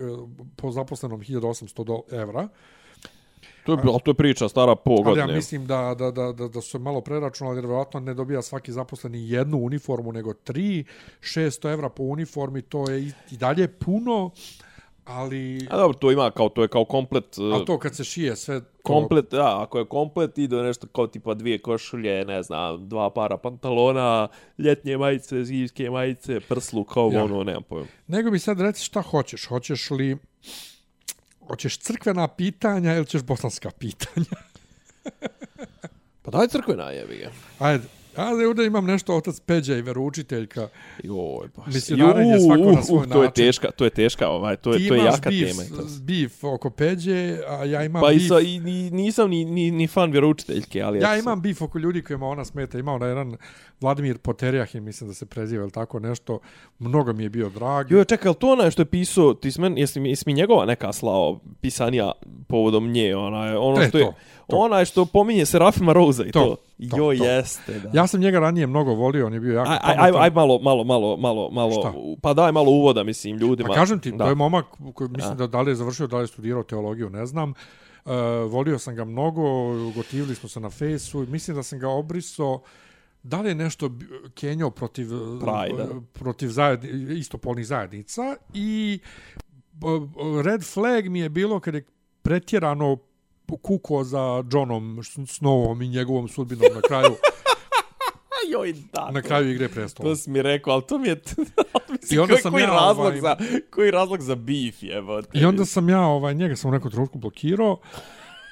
po 0.57 0.71
zaposlenom 0.71 1.21
1800 1.21 1.85
do, 1.85 2.03
evra, 2.17 2.49
To 3.67 3.73
je, 3.73 3.79
ali 3.85 4.01
to 4.05 4.11
je 4.11 4.15
priča 4.15 4.49
stara 4.49 4.75
po 4.75 4.91
ali 4.91 5.03
godine. 5.05 5.33
ja 5.33 5.37
mislim 5.37 5.67
da, 5.67 5.95
da, 5.99 6.11
da, 6.11 6.33
da, 6.33 6.49
da 6.49 6.61
su 6.61 6.71
se 6.71 6.79
malo 6.79 7.01
preračunali, 7.01 7.57
jer 7.57 7.67
vjerojatno 7.67 8.01
ne 8.01 8.15
dobija 8.15 8.43
svaki 8.43 8.73
zaposleni 8.73 9.31
jednu 9.31 9.59
uniformu, 9.59 10.13
nego 10.13 10.33
tri, 10.33 10.85
600 11.21 11.73
evra 11.73 11.89
po 11.89 12.03
uniformi, 12.03 12.63
to 12.63 12.91
je 12.91 13.03
i, 13.03 13.13
i 13.31 13.37
dalje 13.37 13.69
puno, 13.69 14.31
ali, 15.07 15.69
A 15.71 15.77
dobro, 15.77 15.99
to 15.99 16.11
ima 16.11 16.31
kao, 16.31 16.49
to 16.49 16.63
je 16.63 16.69
kao 16.69 16.85
komplet... 16.85 17.39
uh, 17.39 17.65
to 17.65 17.79
kad 17.79 17.97
se 17.97 18.05
šije 18.05 18.37
sve... 18.37 18.61
To, 18.61 18.67
Komplet, 18.83 19.31
da, 19.31 19.63
ako 19.63 19.79
je 19.79 19.85
komplet, 19.85 20.39
ide 20.39 20.57
nešto 20.57 20.87
kao 20.87 21.07
tipa 21.07 21.35
dvije 21.35 21.59
košulje, 21.59 22.25
ne 22.25 22.43
znam, 22.43 22.89
dva 22.89 23.11
para 23.11 23.37
pantalona, 23.37 24.29
ljetnje 24.59 24.97
majice, 24.97 25.45
zimske 25.45 25.91
majice, 25.91 26.41
prsluk, 26.41 26.93
kao 26.93 27.11
ja. 27.13 27.25
ono, 27.25 27.45
nemam 27.45 27.63
pojma. 27.63 27.87
Nego 28.07 28.31
mi 28.31 28.39
sad 28.39 28.61
reci 28.61 28.85
šta 28.85 29.03
hoćeš. 29.03 29.47
Hoćeš 29.47 29.91
li... 29.91 30.17
Hoćeš 31.49 31.79
crkvena 31.79 32.29
pitanja 32.29 32.97
ili 32.97 33.07
ćeš 33.07 33.23
bosanska 33.23 33.71
pitanja? 33.79 34.27
Pa 36.23 36.31
daj 36.31 36.49
crkvena 36.49 36.91
jebi 36.91 37.17
ga. 37.17 37.31
Ajde. 37.59 37.85
Ja 38.19 38.49
ovdje 38.49 38.67
imam 38.67 38.85
nešto 38.85 39.17
otac 39.17 39.41
Peđa 39.41 39.77
i 39.77 39.83
veroučiteljka. 39.83 40.69
Joj, 41.05 41.49
pa. 41.57 41.63
Misionarenje 41.67 42.41
svako 42.41 42.73
na 42.73 42.83
svoj 42.83 43.07
to 43.09 43.23
je 43.23 43.29
način. 43.29 43.45
teška, 43.45 43.71
to 43.71 43.85
je 43.85 43.91
teška, 43.91 44.29
ovaj, 44.29 44.57
to 44.57 44.73
je, 44.73 44.79
Ti 44.79 44.89
to 44.89 44.95
je 44.95 45.01
imaš 45.01 45.15
jaka 45.15 45.31
bif, 45.31 45.49
tema. 45.49 45.63
i 45.63 45.69
To. 45.69 45.83
bif 46.01 46.45
oko 46.45 46.71
Peđe, 46.71 47.39
a 47.49 47.65
ja 47.65 47.85
imam 47.85 48.03
Pa 48.03 48.13
i, 48.13 48.17
bif... 48.17 48.29
sa, 48.29 48.41
i, 48.41 48.59
ni, 48.61 48.91
nisam 48.91 49.31
ni, 49.31 49.45
ni, 49.45 49.71
ni 49.71 49.87
fan 49.87 50.11
vjeroučiteljke, 50.11 50.83
ali... 50.83 50.99
Ja 50.99 51.17
imam 51.19 51.43
bif 51.43 51.63
oko 51.63 51.79
ljudi 51.79 52.03
kojima 52.03 52.27
ona 52.27 52.45
smeta. 52.45 52.79
Imao 52.79 52.99
na 52.99 53.07
jedan 53.07 53.37
Vladimir 53.81 54.19
Poterjahin, 54.19 54.85
mislim 54.85 55.09
da 55.09 55.15
se 55.15 55.27
preziva 55.27 55.63
ili 55.63 55.73
tako 55.73 55.99
nešto. 55.99 56.39
Mnogo 56.79 57.13
mi 57.13 57.23
je 57.23 57.29
bio 57.31 57.49
drag. 57.49 57.93
Jo, 57.93 58.05
čekaj, 58.05 58.29
ali 58.29 58.37
to 58.37 58.53
onaj 58.53 58.71
što 58.71 58.83
je 58.83 58.87
pisao, 58.87 59.35
ti 59.35 59.53
si 59.53 59.61
men, 59.61 59.79
jesi, 59.79 60.01
jesi 60.01 60.25
mi 60.27 60.33
njegova 60.33 60.65
neka 60.65 60.93
slao 60.93 61.41
pisanija 61.61 62.13
povodom 62.49 62.89
nje, 62.89 63.17
onaj, 63.17 63.57
ono 63.57 63.81
E, 63.83 63.89
što 63.89 63.99
je, 63.99 64.05
to, 64.05 64.15
to. 64.47 64.57
onaj 64.57 64.85
što 64.85 65.05
pominje 65.07 65.47
Serafima 65.47 65.93
Rosa 65.93 66.25
i 66.25 66.33
To, 66.33 66.41
to. 66.41 66.57
To, 66.91 67.13
jo, 67.13 67.19
to. 67.19 67.25
jeste, 67.25 67.81
da. 67.81 67.91
Ja 67.93 68.07
sam 68.07 68.21
njega 68.21 68.39
ranije 68.39 68.67
mnogo 68.67 68.95
volio, 68.95 69.27
on 69.27 69.35
je 69.35 69.41
bio 69.41 69.55
jako 69.55 69.71
Aj, 69.71 69.79
aj, 69.83 70.13
aj, 70.19 70.31
malo, 70.31 70.59
malo, 70.59 70.85
malo, 70.85 71.17
malo, 71.17 71.51
malo, 71.51 71.73
Šta? 71.73 71.93
pa 72.23 72.35
daj 72.35 72.53
malo 72.53 72.71
uvoda, 72.71 73.05
mislim, 73.05 73.37
ljudima. 73.37 73.69
Pa 73.69 73.75
kažem 73.75 74.01
ti, 74.01 74.13
da. 74.13 74.25
to 74.25 74.29
je 74.29 74.35
momak 74.35 74.67
koji 74.95 75.11
mislim 75.11 75.37
da 75.37 75.47
da 75.47 75.61
li 75.61 75.71
je 75.71 75.75
završio, 75.75 76.07
da 76.07 76.17
li 76.17 76.23
je 76.23 76.27
studirao 76.27 76.63
teologiju, 76.63 77.11
ne 77.11 77.27
znam. 77.27 77.51
Uh, 78.05 78.13
volio 78.51 78.79
sam 78.79 78.95
ga 78.95 79.05
mnogo, 79.05 79.43
gotivili 79.95 80.35
smo 80.35 80.49
se 80.49 80.61
na 80.61 80.71
fejsu, 80.71 81.27
mislim 81.29 81.57
da 81.57 81.63
sam 81.63 81.79
ga 81.79 81.89
obrisao 81.89 82.63
da 83.23 83.41
li 83.41 83.49
je 83.49 83.55
nešto 83.55 83.91
Kenjo 84.35 84.71
protiv, 84.71 85.09
Pride-a. 85.41 85.97
uh, 85.97 86.03
protiv 86.13 86.49
zajedni, 86.49 87.19
istopolnih 87.19 87.67
zajednica 87.67 88.37
i 88.55 88.99
uh, 89.83 90.45
red 90.45 90.65
flag 90.65 91.09
mi 91.09 91.21
je 91.21 91.29
bilo 91.29 91.61
kad 91.61 91.75
je 91.75 91.85
pretjerano 92.23 92.97
kuko 93.63 94.05
za 94.05 94.45
Johnom 94.53 94.99
Snowom 95.03 95.85
i 95.85 95.89
njegovom 95.89 96.29
sudbinom 96.29 96.75
na 96.75 96.81
kraju. 96.81 97.11
Joj, 98.53 98.75
da. 98.93 99.11
na 99.11 99.23
kraju 99.23 99.51
igre 99.51 99.69
prestola. 99.69 100.09
To 100.09 100.17
si 100.17 100.31
mi 100.31 100.43
rekao, 100.43 100.73
ali 100.73 100.83
to 100.89 100.99
mi 100.99 101.09
je... 101.09 101.21
I 102.13 102.19
onda 102.19 102.33
koji, 102.35 102.43
sam 102.43 102.53
koji 102.53 102.63
ja, 102.63 102.71
razlog 102.71 103.07
ovaj- 103.07 103.21
za, 103.21 103.37
koji 103.71 103.91
razlog 103.91 104.23
za 104.23 104.35
beef 104.35 104.83
je, 104.83 105.03
I 105.33 105.45
onda 105.45 105.65
sam 105.65 105.89
ja, 105.89 106.01
ovaj, 106.01 106.35
njega 106.35 106.57
sam 106.57 106.71
u 106.71 106.73
nekom 106.73 106.91
trenutku 106.91 107.19
blokirao, 107.19 107.79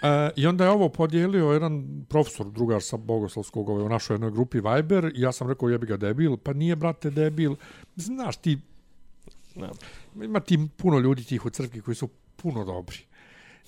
E, 0.05 0.31
I 0.37 0.47
onda 0.47 0.65
je 0.65 0.71
ovo 0.71 0.89
podijelio 0.89 1.53
jedan 1.53 2.05
profesor, 2.09 2.47
drugar 2.51 2.83
sa 2.83 2.97
Bogoslavskog 2.97 3.69
ovaj, 3.69 3.85
u 3.85 3.89
našoj 3.89 4.15
jednoj 4.15 4.31
grupi 4.31 4.61
Viber 4.61 5.05
i 5.05 5.21
ja 5.21 5.33
sam 5.33 5.49
rekao 5.49 5.69
jebi 5.69 5.87
ga 5.87 5.97
debil, 5.97 6.37
pa 6.37 6.53
nije 6.53 6.77
brate 6.77 7.11
debil. 7.11 7.55
Mislim, 7.97 8.17
Znaš 8.17 8.37
ti, 8.37 8.59
Ne. 9.55 9.69
ima 10.25 10.41
ti 10.41 10.69
puno 10.77 10.99
ljudi 10.99 11.25
tih 11.25 11.47
u 11.47 11.51
crkvi 11.51 11.81
koji 11.81 11.95
su 11.95 12.09
puno 12.37 12.65
dobri 12.65 12.99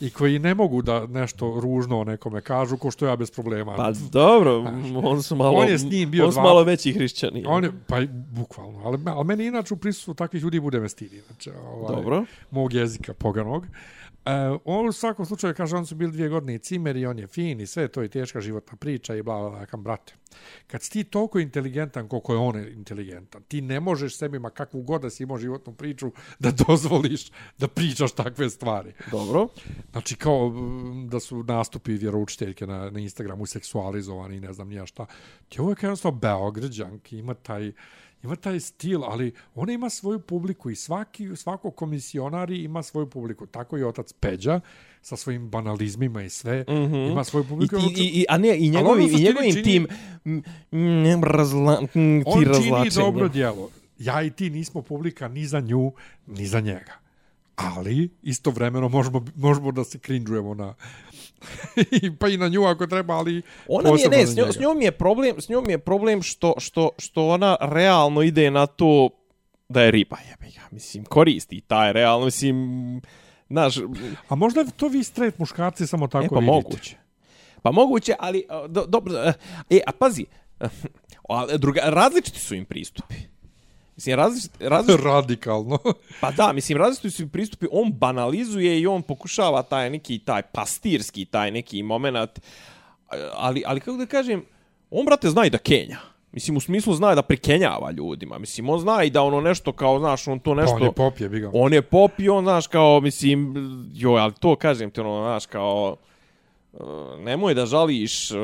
i 0.00 0.10
koji 0.10 0.38
ne 0.38 0.54
mogu 0.54 0.82
da 0.82 1.06
nešto 1.06 1.60
ružno 1.60 2.04
nekome 2.04 2.40
kažu, 2.40 2.76
ko 2.76 2.90
što 2.90 3.06
ja 3.06 3.16
bez 3.16 3.30
problema. 3.30 3.76
Pa 3.76 3.92
dobro, 4.12 4.64
on 5.04 5.22
su 5.22 5.36
malo, 5.36 5.50
On 5.52 5.68
je 5.68 5.78
s 5.78 5.84
njim 5.84 6.10
bio 6.10 6.24
on 6.24 6.30
dva- 6.30 6.42
malo 6.42 6.64
veći 6.64 6.92
hrišćani. 6.92 7.44
On 7.46 7.64
je, 7.64 7.72
pa 7.86 7.96
bukvalno, 8.30 8.80
ali, 8.84 8.98
ali 9.06 9.24
meni 9.24 9.46
inače 9.46 9.74
u 9.74 9.76
prisustvu 9.76 10.14
takvih 10.14 10.42
ljudi 10.42 10.60
bude 10.60 10.80
me 10.80 10.88
stidi. 10.88 11.22
Znači, 11.26 11.50
ovaj, 11.62 11.96
Dobro. 11.96 12.24
Mog 12.50 12.72
jezika 12.72 13.14
poganog. 13.14 13.66
E, 14.26 14.58
on 14.64 14.88
u 14.88 14.92
svakom 14.92 15.26
slučaju 15.26 15.54
kaže, 15.54 15.76
on 15.76 15.86
su 15.86 15.94
bili 15.94 16.12
dvije 16.12 16.28
godine 16.28 16.54
i 16.54 16.58
cimer 16.58 16.96
i 16.96 17.06
on 17.06 17.18
je 17.18 17.26
fin 17.26 17.60
i 17.60 17.66
sve, 17.66 17.88
to 17.88 18.02
je 18.02 18.08
teška 18.08 18.40
životna 18.40 18.76
priča 18.76 19.14
i 19.14 19.22
bla, 19.22 19.38
bla, 19.38 19.50
bla, 19.50 19.66
kam, 19.66 19.82
brate. 19.82 20.14
Kad 20.66 20.82
si 20.82 20.90
ti 20.90 21.04
toliko 21.04 21.38
inteligentan 21.38 22.08
koliko 22.08 22.32
je 22.32 22.38
on 22.38 22.58
inteligentan, 22.58 23.42
ti 23.42 23.60
ne 23.60 23.80
možeš 23.80 24.16
sebi, 24.16 24.38
ma 24.38 24.50
kakvu 24.50 24.82
god 24.82 25.02
da 25.02 25.10
si 25.10 25.22
imao 25.22 25.38
životnu 25.38 25.74
priču, 25.74 26.12
da 26.38 26.50
dozvoliš 26.66 27.30
da 27.58 27.68
pričaš 27.68 28.12
takve 28.12 28.50
stvari. 28.50 28.92
Dobro. 29.10 29.48
Znači 29.92 30.16
kao 30.16 30.52
da 31.08 31.20
su 31.20 31.42
nastupi 31.42 31.92
vjeroučiteljke 31.92 32.66
na, 32.66 32.90
na 32.90 33.00
Instagramu 33.00 33.46
seksualizovani, 33.46 34.40
ne 34.40 34.52
znam 34.52 34.68
nija 34.68 34.86
šta. 34.86 35.06
Djevojka 35.50 35.86
je 35.86 35.88
jednostavno 35.88 36.18
Beograđanki, 36.18 37.18
ima 37.18 37.34
taj, 37.34 37.72
ima 38.22 38.36
taj 38.36 38.60
stil, 38.60 39.04
ali 39.04 39.32
ona 39.54 39.72
ima 39.72 39.90
svoju 39.90 40.20
publiku 40.20 40.70
i 40.70 40.76
svaki, 40.76 41.36
svako 41.36 41.70
komisionari 41.70 42.56
ima 42.62 42.82
svoju 42.82 43.10
publiku. 43.10 43.46
Tako 43.46 43.78
i 43.78 43.84
otac 43.84 44.12
Peđa 44.12 44.60
sa 45.02 45.16
svojim 45.16 45.50
banalizmima 45.50 46.22
i 46.22 46.30
sve 46.30 46.64
mm 46.68 46.72
-hmm. 46.72 47.10
ima 47.10 47.24
svoju 47.24 47.44
I, 47.44 47.48
publiku. 47.48 47.76
ču- 47.76 47.98
i, 47.98 48.20
i, 48.20 48.24
a 48.28 48.38
ne, 48.38 48.58
i 48.58 48.70
ono 48.70 48.78
njegovim, 48.78 49.08
što 49.08 49.18
i 49.18 49.22
njegovim 49.22 49.52
čini- 49.52 49.64
tim 49.64 49.86
mm, 50.72 51.24
razla, 51.24 51.80
mm, 51.80 51.86
ti 51.94 52.24
on 52.26 52.44
čini 52.44 52.90
dobro 52.96 53.28
djelo. 53.28 53.70
Ja 53.98 54.22
i 54.22 54.30
ti 54.30 54.50
nismo 54.50 54.82
publika 54.82 55.28
ni 55.28 55.46
za 55.46 55.60
nju, 55.60 55.92
ni 56.26 56.46
za 56.46 56.60
njega. 56.60 56.92
Ali, 57.56 58.08
istovremeno, 58.22 58.88
možemo, 58.88 59.24
možemo 59.36 59.72
da 59.72 59.84
se 59.84 59.98
krinđujemo 59.98 60.54
na... 60.54 60.74
pa 62.20 62.28
i 62.28 62.36
na 62.36 62.48
nju 62.48 62.64
ako 62.64 62.86
treba, 62.86 63.14
ali... 63.14 63.42
Ona 63.68 63.92
mi 63.92 64.00
je, 64.00 64.08
ne, 64.08 64.26
s 64.26 64.36
njom, 64.36 64.52
s 64.52 64.58
njom 64.58 64.82
je 64.82 64.92
problem, 64.92 65.40
s 65.40 65.48
njom 65.48 65.70
je 65.70 65.78
problem 65.78 66.22
što, 66.22 66.54
što, 66.58 66.90
što 66.98 67.28
ona 67.28 67.56
realno 67.60 68.22
ide 68.22 68.50
na 68.50 68.66
to 68.66 69.08
da 69.68 69.82
je 69.82 69.90
riba, 69.90 70.16
jebe 70.30 70.52
ga. 70.54 70.60
Mislim, 70.70 71.04
koristi 71.04 71.60
taj 71.60 71.92
realno, 71.92 72.24
mislim, 72.24 73.00
znaš, 73.48 73.74
A 74.28 74.34
možda 74.34 74.64
to 74.64 74.88
vi 74.88 75.04
straight 75.04 75.38
muškarci 75.38 75.86
samo 75.86 76.06
tako 76.06 76.24
e, 76.24 76.28
pa 76.28 76.38
vidite. 76.38 76.52
moguće. 76.52 76.96
Pa 77.62 77.70
moguće, 77.72 78.14
ali, 78.18 78.46
do, 78.68 78.86
dobro, 78.86 79.14
e, 79.14 79.32
e, 79.70 79.80
a 79.86 79.92
pazi, 79.92 80.24
a, 81.28 81.56
druga, 81.56 81.80
različiti 81.84 82.40
su 82.40 82.54
im 82.54 82.64
pristupi. 82.64 83.14
Mislim, 83.96 84.16
različiti, 84.16 84.68
različiti, 84.68 85.04
Radikalno. 85.08 85.78
Pa 86.20 86.30
da, 86.30 86.52
mislim, 86.52 86.78
različiti 86.78 87.10
su 87.10 87.28
pristupi, 87.28 87.66
on 87.72 87.92
banalizuje 87.92 88.80
i 88.80 88.86
on 88.86 89.02
pokušava 89.02 89.62
taj 89.62 89.90
neki, 89.90 90.18
taj 90.18 90.42
pastirski, 90.42 91.24
taj 91.24 91.50
neki 91.50 91.82
moment, 91.82 92.40
ali, 93.34 93.62
ali 93.66 93.80
kako 93.80 93.96
da 93.96 94.06
kažem, 94.06 94.44
on, 94.90 95.04
brate, 95.04 95.30
zna 95.30 95.46
i 95.46 95.50
da 95.50 95.58
Kenja. 95.58 95.98
Mislim, 96.32 96.56
u 96.56 96.60
smislu 96.60 96.94
zna 96.94 97.14
da 97.14 97.22
prikenjava 97.22 97.90
ljudima. 97.90 98.38
Mislim, 98.38 98.68
on 98.68 98.80
zna 98.80 99.04
i 99.04 99.10
da 99.10 99.22
ono 99.22 99.40
nešto 99.40 99.72
kao, 99.72 99.98
znaš, 99.98 100.28
on 100.28 100.38
to 100.38 100.54
Pa 100.54 100.60
nešto... 100.60 100.76
on 100.76 100.82
je 100.82 100.92
pop 100.92 101.20
je, 101.20 101.28
biga. 101.28 101.50
On 101.54 101.72
je 101.72 101.82
pop 101.82 102.20
i 102.20 102.28
on, 102.28 102.44
znaš, 102.44 102.66
kao, 102.66 103.00
mislim, 103.00 103.54
joj, 103.94 104.20
ali 104.20 104.32
to 104.40 104.56
kažem 104.56 104.90
ti, 104.90 105.00
ono, 105.00 105.22
znaš, 105.22 105.46
kao, 105.46 105.96
nemoj 107.18 107.54
da 107.54 107.66
žališ 107.66 108.30
e, 108.30 108.34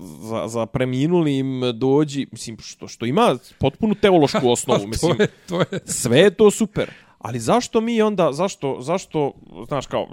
za, 0.00 0.48
za 0.48 0.66
preminulim 0.66 1.60
dođi, 1.74 2.26
mislim, 2.32 2.56
što, 2.60 2.88
što 2.88 3.06
ima 3.06 3.36
potpunu 3.58 3.94
teološku 3.94 4.50
osnovu, 4.56 4.86
mislim, 4.86 5.16
to 5.16 5.22
je, 5.22 5.28
to 5.48 5.60
je. 5.60 5.80
sve 5.84 6.18
je 6.18 6.30
to 6.30 6.50
super. 6.50 6.90
Ali 7.18 7.38
zašto 7.38 7.80
mi 7.80 8.02
onda, 8.02 8.32
zašto, 8.32 8.76
zašto, 8.80 9.32
znaš 9.68 9.86
kao, 9.86 10.08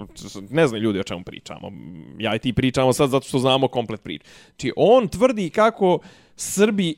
ne 0.50 0.66
znam 0.66 0.80
ljudi 0.80 1.00
o 1.00 1.02
čemu 1.02 1.24
pričamo. 1.24 1.72
Ja 2.18 2.34
i 2.34 2.38
ti 2.38 2.52
pričamo 2.52 2.92
sad 2.92 3.10
zato 3.10 3.28
što 3.28 3.38
znamo 3.38 3.68
komplet 3.68 4.02
priču. 4.02 4.24
Znači, 4.46 4.72
on 4.76 5.08
tvrdi 5.08 5.50
kako 5.50 5.98
Srbi 6.36 6.94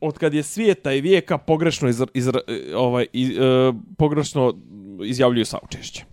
od 0.00 0.18
kad 0.18 0.34
je 0.34 0.42
svijeta 0.42 0.92
i 0.92 1.00
vijeka 1.00 1.38
pogrešno 1.38 1.88
iz, 1.88 2.02
iz, 2.14 2.28
ovaj, 2.74 3.06
iz, 3.12 3.30
e, 3.30 3.72
pogrešno 3.96 4.54
izjavljuju 5.04 5.44
saučešće. 5.44 6.04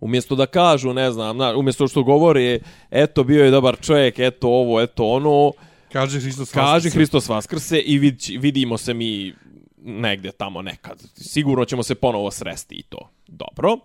Umjesto 0.00 0.34
da 0.36 0.46
kažu, 0.46 0.92
ne 0.92 1.10
znam, 1.10 1.36
na, 1.36 1.56
umjesto 1.56 1.88
što 1.88 2.02
govore, 2.02 2.58
eto, 2.90 3.24
bio 3.24 3.44
je 3.44 3.50
dobar 3.50 3.76
čovjek, 3.80 4.18
eto 4.18 4.48
ovo, 4.48 4.80
eto 4.80 5.04
ono, 5.04 5.52
Kaže 5.92 6.20
Hristos 6.20 6.50
Kaže 6.50 6.72
Vaskrse. 6.72 6.98
Hristos 6.98 7.28
Vaskrse 7.28 7.78
i 7.78 7.98
vid, 7.98 8.20
vidimo 8.38 8.78
se 8.78 8.94
mi 8.94 9.34
negdje 9.82 10.32
tamo 10.32 10.62
nekad. 10.62 11.02
Sigurno 11.16 11.64
ćemo 11.64 11.82
se 11.82 11.94
ponovo 11.94 12.30
sresti 12.30 12.74
i 12.74 12.82
to. 12.82 13.08
Dobro. 13.26 13.78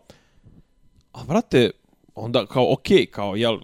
A 1.11 1.23
vrate, 1.23 1.71
onda 2.15 2.45
kao 2.45 2.73
okej, 2.73 2.97
okay, 2.97 3.09
kao 3.09 3.35
jel, 3.35 3.57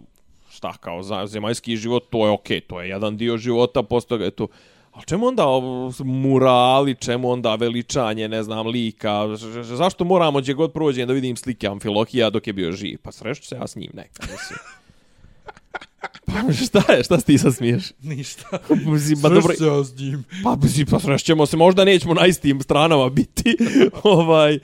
šta 0.49 0.73
kao 0.73 1.03
za 1.03 1.27
zemaljski 1.27 1.77
život, 1.77 2.09
to 2.09 2.25
je 2.25 2.31
okej, 2.31 2.59
okay, 2.59 2.67
to 2.67 2.81
je 2.81 2.89
jedan 2.89 3.17
dio 3.17 3.37
života, 3.37 3.83
posto 3.83 4.17
ga 4.17 4.25
je 4.25 4.31
to... 4.31 4.47
Ali 4.91 5.05
čemu 5.05 5.27
onda 5.27 5.45
murali, 6.03 6.95
čemu 6.95 7.31
onda 7.31 7.55
veličanje, 7.55 8.27
ne 8.27 8.43
znam, 8.43 8.67
lika? 8.67 9.35
Zašto 9.63 10.03
moramo 10.03 10.39
gdje 10.39 10.53
god 10.53 10.73
prođem 10.73 11.07
da 11.07 11.13
vidim 11.13 11.35
slike 11.35 11.67
Amfilohija 11.67 12.29
dok 12.29 12.47
je 12.47 12.53
bio 12.53 12.71
živ? 12.71 12.97
Pa 13.03 13.11
srešću 13.11 13.47
se 13.47 13.55
ja 13.55 13.67
s 13.67 13.75
njim 13.75 13.91
nekad, 13.93 14.29
mislim. 14.31 14.59
Pa 16.25 16.53
šta 16.53 16.93
je, 16.93 17.03
šta 17.03 17.17
ti 17.17 17.37
sad 17.37 17.55
smiješ? 17.55 17.83
Ništa. 18.01 18.59
Mislim, 18.69 19.21
pa 19.21 19.29
dobro, 19.29 19.53
Sršće 19.53 19.65
ja 19.65 19.83
s 19.83 19.97
njim. 19.99 20.23
Pa, 20.43 20.55
mislim, 20.55 20.87
pa 20.87 20.99
srešćemo 20.99 21.45
se, 21.45 21.57
možda 21.57 21.85
nećemo 21.85 22.13
na 22.13 22.25
istim 22.25 22.61
stranama 22.61 23.09
biti, 23.09 23.57
ovaj, 24.03 24.59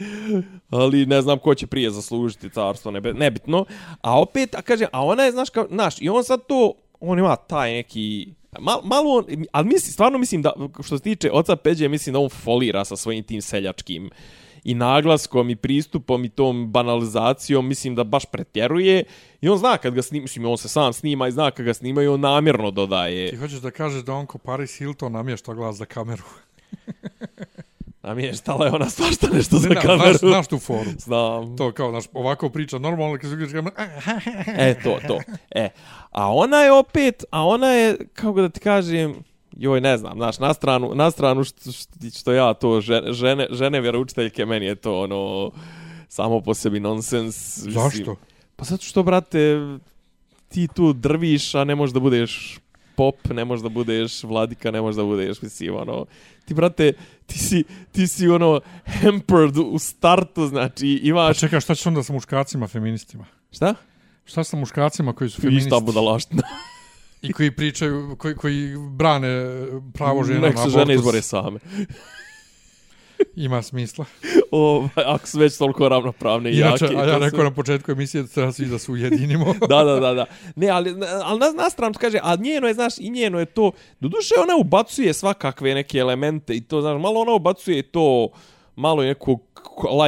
ali 0.69 1.05
ne 1.05 1.21
znam 1.21 1.39
ko 1.39 1.55
će 1.55 1.67
prije 1.67 1.91
zaslužiti 1.91 2.49
carstvo, 2.49 2.91
nebe, 2.91 3.13
nebitno. 3.13 3.65
A 4.01 4.21
opet, 4.21 4.55
a 4.55 4.61
kaže, 4.61 4.85
a 4.91 5.05
ona 5.05 5.23
je, 5.23 5.31
znaš, 5.31 5.49
kao, 5.49 5.67
znaš, 5.69 6.01
i 6.01 6.09
on 6.09 6.23
sad 6.23 6.39
to, 6.47 6.73
on 6.99 7.19
ima 7.19 7.35
taj 7.35 7.73
neki, 7.73 8.33
mal, 8.59 8.81
malo 8.83 9.17
on, 9.17 9.45
ali 9.51 9.67
mislim, 9.67 9.93
stvarno 9.93 10.17
mislim 10.17 10.41
da, 10.41 10.51
što 10.83 10.97
se 10.97 11.03
tiče 11.03 11.31
oca 11.31 11.55
Peđe, 11.55 11.87
mislim 11.87 12.13
da 12.13 12.19
on 12.19 12.29
folira 12.29 12.85
sa 12.85 12.95
svojim 12.95 13.23
tim 13.23 13.41
seljačkim 13.41 14.09
i 14.63 14.73
naglaskom 14.73 15.49
i 15.49 15.55
pristupom 15.55 16.25
i 16.25 16.29
tom 16.29 16.71
banalizacijom, 16.71 17.67
mislim 17.67 17.95
da 17.95 18.03
baš 18.03 18.25
pretjeruje 18.25 19.03
i 19.41 19.49
on 19.49 19.57
zna 19.57 19.77
kad 19.77 19.93
ga 19.93 20.01
snima, 20.01 20.21
mislim, 20.21 20.45
on 20.45 20.57
se 20.57 20.69
sam 20.69 20.93
snima 20.93 21.27
i 21.27 21.31
zna 21.31 21.51
kad 21.51 21.65
ga 21.65 21.73
snima 21.73 22.03
i 22.03 22.07
on 22.07 22.19
namjerno 22.19 22.71
dodaje. 22.71 23.29
Ti 23.29 23.35
hoćeš 23.35 23.59
da 23.59 23.71
kažeš 23.71 24.03
da 24.03 24.13
on 24.13 24.25
ko 24.25 24.37
Paris 24.37 24.77
Hilton 24.77 25.11
namješta 25.11 25.53
glas 25.53 25.75
za 25.75 25.85
kameru. 25.85 26.23
A 28.07 28.13
mi 28.13 28.23
je 28.23 28.33
štala 28.33 28.65
je 28.65 28.71
ona 28.71 28.89
svašta 28.89 29.27
nešto 29.33 29.57
za 29.57 29.69
Ne, 29.69 29.75
kameru. 29.75 29.97
Znaš, 30.17 30.17
znaš 30.31 30.47
tu 30.47 30.59
foru. 30.59 30.89
Znam. 30.97 31.57
To 31.57 31.71
kao, 31.71 31.89
znaš, 31.91 32.03
ovako 32.13 32.49
priča 32.49 32.77
normalno, 32.79 33.17
kad 33.17 33.29
se 33.29 33.33
uključi 33.35 33.53
kamera, 33.53 33.75
E, 34.57 34.75
to, 34.83 34.99
to. 35.07 35.19
E, 35.51 35.69
a 36.11 36.33
ona 36.33 36.57
je 36.57 36.71
opet, 36.71 37.23
a 37.31 37.45
ona 37.45 37.67
je, 37.67 37.97
kako 38.13 38.41
da 38.41 38.49
ti 38.49 38.59
kažem, 38.59 39.15
joj, 39.57 39.81
ne 39.81 39.97
znam, 39.97 40.13
znaš, 40.17 40.39
na 40.39 40.53
stranu, 40.53 40.91
na 40.95 41.11
stranu 41.11 41.43
što, 41.43 41.71
što 42.19 42.31
ja 42.33 42.53
to, 42.53 42.81
žene, 42.81 43.13
žene, 43.13 43.47
žene 43.51 43.81
vjeroučiteljke, 43.81 44.45
meni 44.45 44.65
je 44.65 44.75
to, 44.75 45.01
ono, 45.01 45.51
samo 46.09 46.41
po 46.41 46.53
sebi 46.53 46.79
nonsens. 46.79 47.57
mislim. 47.65 47.73
Zašto? 47.73 48.15
Pa 48.55 48.65
zato 48.65 48.83
što, 48.83 49.03
brate, 49.03 49.57
ti 50.49 50.67
tu 50.75 50.93
drviš, 50.93 51.55
a 51.55 51.63
ne 51.63 51.75
možeš 51.75 51.93
da 51.93 51.99
budeš 51.99 52.59
pop, 52.97 53.29
ne 53.29 53.45
možeš 53.45 53.63
da 53.63 53.69
budeš 53.69 54.23
vladika, 54.23 54.71
ne 54.71 54.81
možeš 54.81 54.97
da 54.97 55.03
budeš, 55.03 55.41
mislim, 55.41 55.75
ono, 55.75 56.05
ti, 56.45 56.53
brate, 56.53 56.93
ti 57.25 57.39
si, 57.39 57.63
ti 57.91 58.07
si, 58.07 58.27
ono, 58.27 58.59
hampered 58.85 59.57
u 59.57 59.79
startu, 59.79 60.47
znači, 60.47 60.99
Pa 61.03 61.07
imaš, 61.07 61.39
čekaj, 61.39 61.61
šta 61.61 61.75
ćeš 61.75 61.85
onda 61.85 62.03
sa 62.03 62.13
muškarcima 62.13 62.67
feministima? 62.67 63.25
šta? 63.51 63.75
Šta 64.25 64.43
sa 64.43 64.57
muškarcima 64.57 65.13
koji 65.13 65.29
su 65.29 65.41
feministi 65.41 65.67
Ista 65.67 65.79
budalaština. 65.79 66.43
i 67.21 67.33
koji 67.33 67.51
pričaju, 67.51 68.15
koji, 68.19 68.35
koji 68.35 68.73
brane 68.91 69.27
pravo 69.93 70.23
žena 70.23 70.39
Nek 70.39 70.55
na 70.55 70.61
se 70.61 70.61
abortus? 70.61 70.81
žene 70.81 70.93
izbore 70.93 71.21
same. 71.21 71.59
Ima 73.37 73.61
smisla. 73.61 74.05
O, 74.51 74.87
ako 74.95 75.27
su 75.27 75.39
već 75.39 75.57
toliko 75.57 75.89
ravnopravne 75.89 76.51
i 76.51 76.57
Inače, 76.57 76.85
jake. 76.85 76.97
a 76.97 77.05
ja 77.05 77.13
to 77.13 77.19
rekao 77.19 77.39
su- 77.39 77.43
na 77.43 77.51
početku 77.51 77.91
emisije 77.91 78.23
da 78.23 78.27
treba 78.29 78.51
svi 78.51 78.65
da 78.65 78.79
se 78.79 78.91
ujedinimo. 78.91 79.53
da, 79.69 79.83
da, 79.83 79.99
da, 79.99 80.13
da. 80.13 80.25
Ne, 80.55 80.69
ali, 80.69 80.95
ali 81.23 81.39
na, 81.39 81.51
na 81.63 81.69
stranu 81.69 81.93
kaže, 81.99 82.19
a 82.23 82.35
njeno 82.35 82.67
je, 82.67 82.73
znaš, 82.73 82.93
i 82.99 83.09
njeno 83.09 83.39
je 83.39 83.45
to, 83.45 83.71
doduše 83.99 84.33
ona 84.43 84.55
ubacuje 84.59 85.13
svakakve 85.13 85.73
neke 85.75 85.97
elemente 85.97 86.55
i 86.55 86.61
to, 86.61 86.81
znaš, 86.81 87.01
malo 87.01 87.19
ona 87.19 87.31
ubacuje 87.33 87.81
to, 87.81 88.29
malo 88.75 89.01
je 89.03 89.07
nekog 89.07 89.39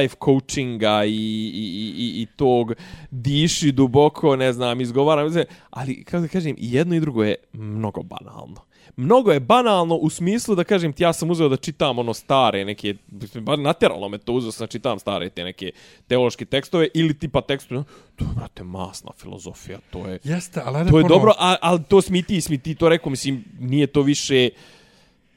life 0.00 0.16
coachinga 0.24 1.04
i, 1.04 1.10
i, 1.54 1.92
i, 1.98 2.22
i 2.22 2.26
tog 2.36 2.72
diši 3.10 3.72
duboko, 3.72 4.36
ne 4.36 4.52
znam, 4.52 4.80
izgovaram, 4.80 5.32
ali, 5.70 6.04
kako 6.04 6.20
da 6.22 6.28
kažem, 6.28 6.56
i 6.58 6.72
jedno 6.74 6.94
i 6.94 7.00
drugo 7.00 7.24
je 7.24 7.34
mnogo 7.52 8.02
banalno. 8.02 8.69
Mnogo 9.00 9.32
je 9.32 9.40
banalno 9.40 9.94
u 9.96 10.10
smislu 10.10 10.54
da 10.54 10.64
kažem 10.64 10.92
ti 10.92 11.02
ja 11.02 11.12
sam 11.12 11.30
uzeo 11.30 11.48
da 11.48 11.56
čitam 11.56 11.98
ono 11.98 12.14
stare 12.14 12.64
neke, 12.64 12.94
bar 13.36 13.58
nateralo 13.58 14.08
me 14.08 14.18
to 14.18 14.32
uzeo 14.32 14.52
sam 14.52 14.64
da 14.64 14.68
čitam 14.68 14.98
stare 14.98 15.30
te 15.30 15.44
neke 15.44 15.72
teološke 16.06 16.44
tekstove 16.44 16.88
ili 16.94 17.14
tipa 17.14 17.40
tekstove, 17.42 17.84
to 18.16 18.24
je, 18.24 18.30
brate, 18.36 18.62
masna 18.64 19.10
filozofija, 19.14 19.78
to 19.90 20.06
je... 20.06 20.18
Jeste, 20.24 20.60
ali 20.64 20.74
To 20.74 20.98
je 20.98 21.02
ponovo. 21.02 21.08
dobro, 21.08 21.32
a, 21.38 21.56
ali 21.62 21.80
to 21.84 22.02
smiti, 22.02 22.40
smiti 22.40 22.74
to 22.74 22.88
rekao, 22.88 23.10
mislim, 23.10 23.44
nije 23.60 23.86
to 23.86 24.02
više, 24.02 24.48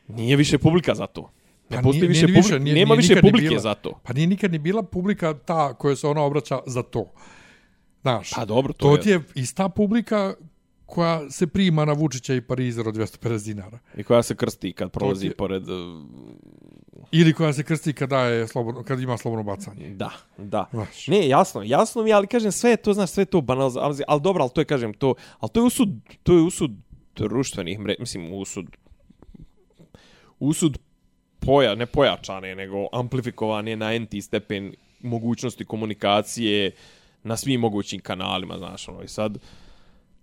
nije 0.07 0.35
više 0.35 0.57
publika 0.57 0.95
za 0.95 1.07
to. 1.07 1.30
Ne 1.69 1.77
Pa 1.77 1.84
postoji 1.84 1.99
nije- 2.02 2.07
više, 2.10 2.26
nije 2.26 2.34
publike, 2.34 2.48
više, 2.49 2.60
nije- 2.61 2.76
nema 2.76 2.95
nije 2.95 2.98
više 2.99 3.22
publike 3.22 3.48
bila. 3.48 3.60
za 3.61 3.73
to. 3.73 3.99
Pa 4.03 4.14
nije 4.14 4.27
nikad 4.27 4.52
ni 4.52 4.57
bila 4.60 4.84
publika 4.84 5.34
ta 5.35 5.73
koja 5.73 5.95
se 5.95 6.07
ona 6.07 6.22
obraća 6.22 6.60
za 6.65 6.84
to. 6.84 7.11
Znaš, 8.02 8.30
Pa 8.30 8.45
dobro, 8.45 8.73
to 8.73 8.80
to 8.80 8.91
je- 8.91 9.02
ti 9.02 9.10
je 9.10 9.22
ista 9.35 9.69
publika 9.69 10.34
koja 10.94 11.30
se 11.30 11.48
prima 11.48 11.86
na 11.86 11.94
Vučića 11.94 12.34
i 12.34 12.41
Parizer 12.41 12.88
od 12.88 12.95
250 12.95 13.45
dinara. 13.45 13.80
I 13.98 14.03
koja 14.03 14.24
se 14.24 14.36
krsti 14.36 14.74
kad 14.74 14.91
prolazi 14.91 15.30
ti- 15.30 15.36
pored... 15.36 15.70
uh, 15.70 16.03
Ili 17.11 17.34
koja 17.34 17.53
se 17.53 17.64
krsti 17.64 17.94
kada, 17.94 18.20
je 18.20 18.48
slobodno, 18.48 18.84
kad 18.84 18.99
ima 18.99 19.18
slobodno 19.18 19.44
bacanje. 19.44 19.90
Da, 19.90 20.11
da. 20.38 20.65
Znaš. 20.72 21.07
Ne, 21.07 21.28
jasno, 21.28 21.64
jasno 21.64 22.03
mi, 22.03 22.10
je, 22.10 22.14
ali 22.14 22.28
kažem 22.28 22.52
sve 22.52 22.70
je 22.70 22.78
to, 22.78 22.94
znaš, 22.94 23.10
sve 23.10 23.22
je 23.22 23.26
to 23.26 23.41
banal, 23.41 23.72
ali, 23.80 24.03
ali 24.07 24.22
dobro, 24.22 24.44
ali 24.44 24.52
to 24.53 24.61
je, 24.61 24.65
kažem, 24.65 24.94
to, 24.94 25.15
ali 25.40 25.49
to 25.52 25.60
je 25.60 25.64
usud, 25.64 25.90
to 26.24 26.34
je 26.34 26.41
usud 26.41 26.72
društvenih 27.15 27.80
mreža, 27.80 27.98
mislim, 27.99 28.34
usud, 28.34 28.65
usud 30.40 30.78
poja, 31.40 31.76
ne 31.76 31.86
pojačane, 31.86 32.56
nego 32.56 32.88
amplifikovane 32.91 33.76
na 33.76 33.94
enti 33.94 34.22
stepen 34.22 34.74
mogućnosti 35.02 35.65
komunikacije 35.65 36.72
na 37.24 37.38
svim 37.38 37.60
mogućim 37.61 37.99
kanalima, 38.02 38.57
znaš, 38.57 38.88
ono, 38.90 39.03
i 39.03 39.07
sad, 39.07 39.38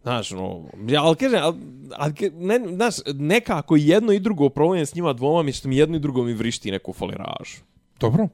Znaš, 0.02 0.32
ono, 0.32 0.64
ja, 0.88 1.02
ali 1.02 1.16
kažem, 1.16 1.40
ali, 1.42 1.56
ali, 1.96 2.30
ne, 2.30 2.60
znaš, 2.74 2.94
nekako 3.14 3.76
jedno 3.76 4.12
i 4.12 4.20
drugo 4.20 4.48
problem 4.48 4.86
s 4.86 4.94
njima 4.94 5.12
dvoma 5.12 5.42
mi 5.42 5.52
što 5.52 5.68
mi 5.68 5.76
jedno 5.76 5.96
i 5.96 6.00
drugo 6.00 6.22
mi 6.22 6.32
vrišti 6.32 6.70
neku 6.70 6.92
foliražu. 6.92 7.58
Dobro. 8.00 8.28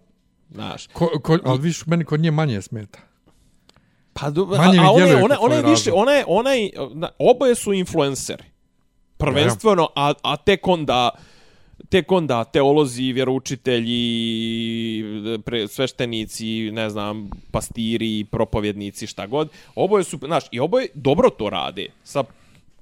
Znaš, 0.50 0.86
Ko, 0.86 1.10
ko, 1.22 1.38
ali 1.44 1.60
viš, 1.60 1.86
meni 1.86 2.04
kod 2.04 2.20
nje 2.20 2.30
manje 2.30 2.62
smeta. 2.62 2.98
Pa 4.12 4.30
do, 4.30 4.44
Manje 4.46 4.78
a, 4.78 4.82
a 4.82 4.90
ona, 5.24 5.36
ona, 5.40 5.54
je 5.54 5.62
više, 5.62 5.92
ona 5.92 6.12
je, 6.12 6.24
ona 6.26 6.50
je, 6.50 6.70
oboje 7.18 7.54
su 7.54 7.72
influenceri. 7.72 8.44
Prvenstveno, 9.16 9.88
a, 9.94 10.14
a 10.22 10.36
tek 10.36 10.68
onda, 10.68 11.10
tek 11.88 12.12
onda 12.12 12.44
teolozi, 12.44 13.12
vjeroučitelji, 13.12 14.00
pre, 15.44 15.68
sveštenici, 15.68 16.70
ne 16.72 16.90
znam, 16.90 17.30
pastiri, 17.50 18.24
propovjednici, 18.30 19.06
šta 19.06 19.26
god. 19.26 19.48
Oboje 19.74 20.04
su, 20.04 20.18
znaš, 20.24 20.44
i 20.50 20.60
oboje 20.60 20.88
dobro 20.94 21.30
to 21.30 21.50
rade 21.50 21.86
sa, 22.04 22.24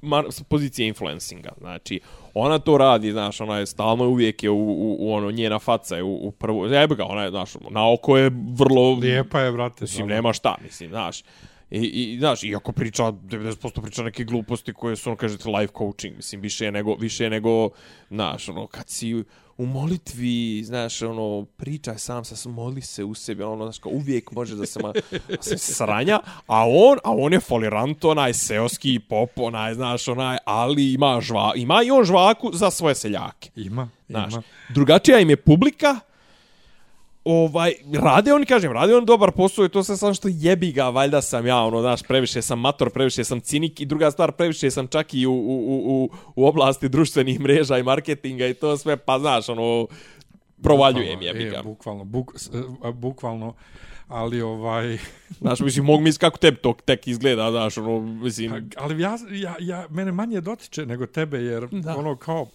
mar, 0.02 0.24
sa 0.30 0.44
pozicije 0.44 0.88
influencinga. 0.88 1.52
Znači, 1.60 2.00
ona 2.34 2.58
to 2.58 2.78
radi, 2.78 3.12
znaš, 3.12 3.40
ona 3.40 3.58
je 3.58 3.66
stalno 3.66 4.08
uvijek 4.08 4.42
je 4.42 4.50
u, 4.50 4.56
u, 4.56 4.96
u 4.98 5.12
ono, 5.12 5.30
njena 5.30 5.58
faca 5.58 5.96
je 5.96 6.02
u, 6.02 6.14
u 6.14 6.30
prvu, 6.30 6.66
jebe 6.66 6.94
ga, 6.94 7.04
ona 7.04 7.22
je, 7.22 7.30
znaš, 7.30 7.54
na 7.70 7.92
oko 7.92 8.16
je 8.16 8.30
vrlo... 8.58 8.92
Lijepa 8.94 9.40
je, 9.40 9.52
brate. 9.52 9.84
Mislim, 9.84 10.06
nema 10.06 10.32
šta, 10.32 10.54
mislim, 10.62 10.90
znaš. 10.90 11.22
I, 11.70 11.78
i 11.80 12.18
znaš, 12.18 12.42
iako 12.42 12.72
priča, 12.72 13.02
90% 13.02 13.82
priča 13.82 14.02
neke 14.02 14.24
gluposti 14.24 14.72
koje 14.72 14.96
su, 14.96 15.10
ono, 15.10 15.16
kažete, 15.16 15.48
life 15.48 15.72
coaching, 15.78 16.16
mislim, 16.16 16.40
više 16.40 16.64
je 16.64 16.72
nego, 16.72 16.94
više 16.94 17.24
je 17.24 17.30
nego, 17.30 17.70
znaš, 18.10 18.48
ono, 18.48 18.66
kad 18.66 18.88
si 18.88 19.24
u 19.58 19.66
molitvi, 19.66 20.62
znaš, 20.64 21.02
ono, 21.02 21.44
pričaj 21.56 21.98
sam 21.98 22.24
sa, 22.24 22.48
moli 22.48 22.80
se 22.80 23.04
u 23.04 23.14
sebi, 23.14 23.42
ono, 23.42 23.64
znaš, 23.64 23.78
kao 23.78 23.92
uvijek 23.92 24.32
može 24.32 24.56
da 24.56 24.66
se, 24.66 24.80
ma, 24.82 24.92
se 25.40 25.58
sranja, 25.58 26.20
a 26.46 26.68
on, 26.68 26.98
a 27.04 27.12
on 27.12 27.32
je 27.32 27.40
folirant, 27.40 28.04
onaj 28.04 28.34
seoski 28.34 29.00
pop, 29.08 29.30
onaj, 29.36 29.74
znaš, 29.74 30.08
onaj, 30.08 30.38
ali 30.44 30.92
ima 30.92 31.20
žva, 31.20 31.52
ima 31.56 31.82
i 31.82 31.90
on 31.90 32.04
žvaku 32.04 32.50
za 32.52 32.70
svoje 32.70 32.94
seljake. 32.94 33.50
Ima, 33.56 33.88
Znaš, 34.08 34.32
ima. 34.32 34.42
drugačija 34.68 35.20
im 35.20 35.30
je 35.30 35.36
publika, 35.36 36.00
ovaj, 37.24 37.72
rade 37.92 38.34
oni, 38.34 38.46
kažem, 38.46 38.72
rade 38.72 38.96
oni 38.96 39.06
dobar 39.06 39.32
posao 39.32 39.64
i 39.64 39.68
to 39.68 39.84
sve 39.84 39.96
samo 39.96 40.14
što 40.14 40.28
jebi 40.30 40.72
ga, 40.72 40.88
valjda 40.88 41.22
sam 41.22 41.46
ja, 41.46 41.58
ono, 41.58 41.80
znaš, 41.80 42.02
previše 42.02 42.42
sam 42.42 42.60
mator, 42.60 42.90
previše 42.90 43.24
sam 43.24 43.40
cinik 43.40 43.80
i 43.80 43.86
druga 43.86 44.10
stvar, 44.10 44.32
previše 44.32 44.70
sam 44.70 44.86
čak 44.86 45.14
i 45.14 45.26
u, 45.26 45.32
u, 45.32 45.82
u, 45.84 46.10
u, 46.34 46.46
oblasti 46.46 46.88
društvenih 46.88 47.40
mreža 47.40 47.78
i 47.78 47.82
marketinga 47.82 48.46
i 48.46 48.54
to 48.54 48.76
sve, 48.76 48.96
pa 48.96 49.18
znaš, 49.18 49.48
ono, 49.48 49.86
provaljujem 50.62 51.22
jebi 51.22 51.44
ga. 51.44 51.56
E, 51.56 51.62
bukvalno, 51.62 52.04
buk, 52.04 52.34
e, 52.84 52.92
bukvalno, 52.92 53.54
ali 54.08 54.42
ovaj... 54.42 54.98
Znaš, 55.40 55.60
mislim, 55.60 55.84
mogu 55.84 56.02
misliti 56.02 56.20
kako 56.20 56.38
tebi 56.38 56.56
to 56.56 56.74
tek 56.84 57.06
izgleda, 57.06 57.50
znaš, 57.50 57.78
ono, 57.78 58.00
mislim, 58.00 58.70
Ali 58.76 59.02
ja, 59.02 59.18
ja, 59.30 59.56
ja, 59.60 59.86
mene 59.90 60.12
manje 60.12 60.40
dotiče 60.40 60.86
nego 60.86 61.06
tebe, 61.06 61.38
jer 61.38 61.68
da. 61.70 61.96
ono 61.96 62.16
kao, 62.16 62.46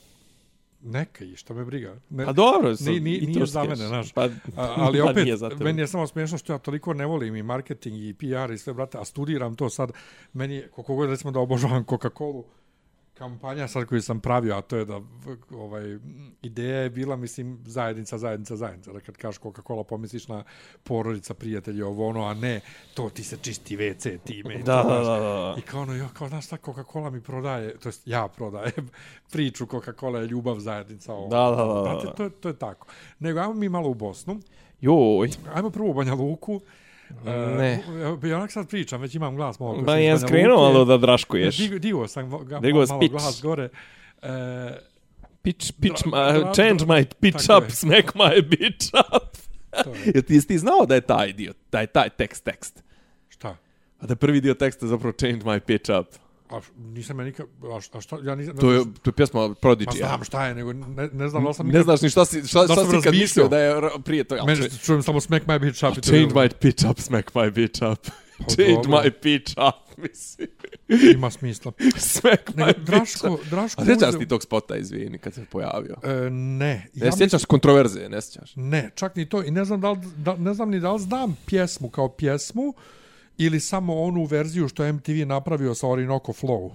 neka 0.81 1.25
i 1.25 1.35
šta 1.35 1.53
me 1.53 1.65
briga. 1.65 1.95
Ne, 2.09 2.25
pa 2.25 2.33
dobro, 2.33 2.75
su, 2.75 2.83
ni, 2.83 2.99
ni, 2.99 3.15
i 3.15 3.25
to 3.25 3.31
nije 3.31 3.45
za 3.45 3.63
mene, 3.63 3.75
znaš. 3.75 4.11
Pa, 4.11 4.23
A, 4.23 4.29
ali 4.55 4.99
pa 5.03 5.09
opet, 5.09 5.39
tebe. 5.49 5.63
meni 5.63 5.81
je 5.81 5.87
samo 5.87 6.07
smiješno 6.07 6.37
što 6.37 6.53
ja 6.53 6.59
toliko 6.59 6.93
ne 6.93 7.05
volim 7.05 7.35
i 7.35 7.43
marketing 7.43 7.97
i 7.97 8.13
PR 8.13 8.53
i 8.53 8.57
sve, 8.57 8.73
brate, 8.73 8.97
a 8.97 9.05
studiram 9.05 9.55
to 9.55 9.69
sad. 9.69 9.91
Meni 10.33 10.55
je, 10.55 10.67
koliko 10.67 10.95
god 10.95 11.09
recimo 11.09 11.31
da 11.31 11.39
obožavam 11.39 11.85
Coca-Cola, 11.85 12.43
kampanja 13.19 13.67
sad 13.67 13.85
koju 13.85 14.01
sam 14.01 14.19
pravio, 14.19 14.55
a 14.55 14.61
to 14.61 14.77
je 14.77 14.85
da 14.85 15.01
ovaj, 15.51 15.97
ideja 16.41 16.79
je 16.79 16.89
bila, 16.89 17.15
mislim, 17.15 17.59
zajednica, 17.65 18.17
zajednica, 18.17 18.55
zajednica. 18.55 18.93
Da 18.93 18.99
kad 18.99 19.17
kažeš 19.17 19.41
Coca-Cola 19.41 19.83
pomisliš 19.83 20.27
na 20.27 20.43
porodica, 20.83 21.33
prijatelji, 21.33 21.81
ovo 21.81 22.07
ono, 22.07 22.25
a 22.25 22.33
ne, 22.33 22.61
to 22.93 23.09
ti 23.09 23.23
se 23.23 23.37
čisti 23.41 23.77
WC 23.77 24.17
time. 24.23 24.55
i 24.55 24.63
Da, 24.63 24.83
da, 24.83 24.99
da, 24.99 25.19
da. 25.19 25.55
I 25.57 25.61
kao 25.61 25.81
ono, 25.81 25.95
ja, 25.95 26.09
kao, 26.13 26.29
znaš 26.29 26.45
šta, 26.45 26.57
Coca-Cola 26.57 27.09
mi 27.09 27.21
prodaje, 27.21 27.77
to 27.77 27.89
jest 27.89 28.07
ja 28.07 28.27
prodajem 28.27 28.89
priču 29.31 29.65
Coca-Cola 29.65 30.19
je 30.19 30.27
ljubav, 30.27 30.59
zajednica, 30.59 31.13
ovo. 31.13 31.27
Da, 31.27 31.55
da, 31.55 31.65
da, 31.65 31.73
da. 31.73 31.81
Brate, 31.81 32.17
to, 32.17 32.29
to 32.29 32.47
je 32.47 32.57
tako. 32.59 32.87
Nego, 33.19 33.39
ajmo 33.39 33.53
mi 33.53 33.69
malo 33.69 33.89
u 33.89 33.93
Bosnu. 33.93 34.39
Joj, 34.81 35.29
Ajmo 35.53 35.69
prvo 35.69 35.89
u 35.89 35.93
Banja 35.93 36.13
Luku. 36.13 36.61
Ne. 37.25 37.79
Uh, 38.13 38.23
ja 38.23 38.37
onak 38.37 38.51
sad 38.51 38.69
pričam, 38.69 39.01
već 39.01 39.15
imam 39.15 39.35
glas 39.35 39.59
malo. 39.59 39.81
ba 39.81 39.95
je 39.95 40.19
skrenuo 40.19 40.57
malo 40.63 40.85
da 40.85 40.97
draškuješ. 40.97 41.57
Digo, 41.57 41.79
digo 41.79 42.07
sam 42.07 42.45
ga, 42.45 42.59
Digo 42.59 42.79
malo 42.79 42.99
pitch. 42.99 43.11
glas 43.11 43.39
gore. 43.43 43.69
Uh, 44.21 44.29
Pitch, 45.41 45.71
pitch, 45.81 46.03
Dra- 46.03 46.09
my, 46.33 46.39
dra- 46.39 46.55
change 46.55 46.85
my 46.85 47.05
pitch 47.21 47.49
up, 47.57 47.63
je. 47.63 47.71
smack 47.71 48.13
my 48.15 48.41
bitch 48.41 48.89
up. 49.15 49.37
Jel 50.13 50.23
ti, 50.23 50.47
ti 50.47 50.57
znao 50.57 50.85
da 50.85 50.95
je 50.95 51.01
taj 51.01 51.33
dio, 51.33 51.53
da 51.71 51.79
je 51.79 51.87
taj 51.87 52.09
tekst 52.09 52.43
tekst? 52.43 52.83
Šta? 53.29 53.55
A 53.99 54.05
da 54.05 54.11
je 54.11 54.15
prvi 54.15 54.41
dio 54.41 54.53
teksta 54.53 54.87
zapravo 54.87 55.13
change 55.13 55.37
my 55.37 55.59
pitch 55.59 55.91
up. 55.91 56.07
A 56.49 56.59
nisam 56.77 57.19
ja 57.19 57.25
nikad... 57.25 57.45
A, 57.75 57.77
š- 57.77 57.89
a 57.93 58.01
šta? 58.01 58.17
Ja 58.23 58.35
nisam... 58.35 58.57
To 58.57 58.71
je, 58.71 58.83
to 59.01 59.09
je 59.09 59.13
pjesma 59.13 59.55
Pa 59.61 59.67
Prodigy. 59.69 59.97
znam 59.97 60.23
šta 60.23 60.45
je, 60.47 60.55
nego 60.55 60.73
ne, 60.73 61.09
ne 61.13 61.29
znam 61.29 61.43
da 61.43 61.53
sam 61.53 61.65
Ne 61.65 61.71
nikad... 61.71 61.83
znaš 61.83 62.01
ni 62.01 62.09
šta 62.09 62.25
si, 62.25 62.47
šta, 62.47 62.63
šta 62.65 62.85
si 62.85 63.01
kad 63.03 63.13
mislio 63.13 63.47
da 63.47 63.59
je 63.59 63.81
prije 64.05 64.23
toga. 64.23 64.43
Meni 64.45 64.55
što 64.69 64.77
čujem 64.77 65.03
samo 65.03 65.21
smack 65.21 65.45
my 65.45 65.59
bitch 65.59 65.83
up. 65.83 65.95
to 65.95 66.01
Change 66.01 66.33
my 66.33 66.49
pitch 66.59 66.85
up, 66.89 66.99
smack 66.99 67.31
my 67.33 67.51
bitch 67.51 67.81
up. 67.91 68.07
Change 68.55 68.73
dobro. 68.73 68.91
my 68.91 69.11
pitch 69.21 69.51
up, 69.51 69.97
mislim. 70.03 70.47
Ima 71.13 71.31
smisla. 71.31 71.71
Smack 71.97 72.47
my 72.47 72.65
Nego, 72.65 72.79
bitch 72.79 72.85
Draško, 72.85 73.33
up. 73.33 73.45
Draško... 73.49 73.81
A 73.81 73.85
sjećaš 73.85 74.19
ti 74.19 74.27
tog 74.27 74.43
spota, 74.43 74.77
izvini, 74.77 75.17
kad 75.17 75.33
se 75.33 75.45
pojavio? 75.51 75.95
E, 76.03 76.29
ne. 76.29 76.87
Ne 76.93 77.11
sjećaš 77.17 77.45
kontroverze, 77.45 78.09
ne 78.09 78.21
sjećaš? 78.21 78.51
Ne, 78.55 78.91
čak 78.95 79.15
ni 79.15 79.29
to. 79.29 79.43
I 79.43 79.51
ne 79.51 79.65
znam, 79.65 79.81
da 79.81 79.91
li, 79.91 79.99
da, 80.17 80.35
ne 80.35 80.53
znam 80.53 80.69
ni 80.69 80.79
da 80.79 80.91
li 80.91 80.99
znam 80.99 81.37
pjesmu 81.45 81.89
kao 81.89 82.09
pjesmu 82.09 82.73
ili 83.39 83.59
samo 83.59 84.01
onu 84.01 84.23
verziju 84.23 84.67
što 84.67 84.83
je 84.83 84.93
MTV 84.93 85.25
napravio 85.25 85.75
sa 85.75 85.87
Orinoco 85.87 86.31
Flow. 86.31 86.71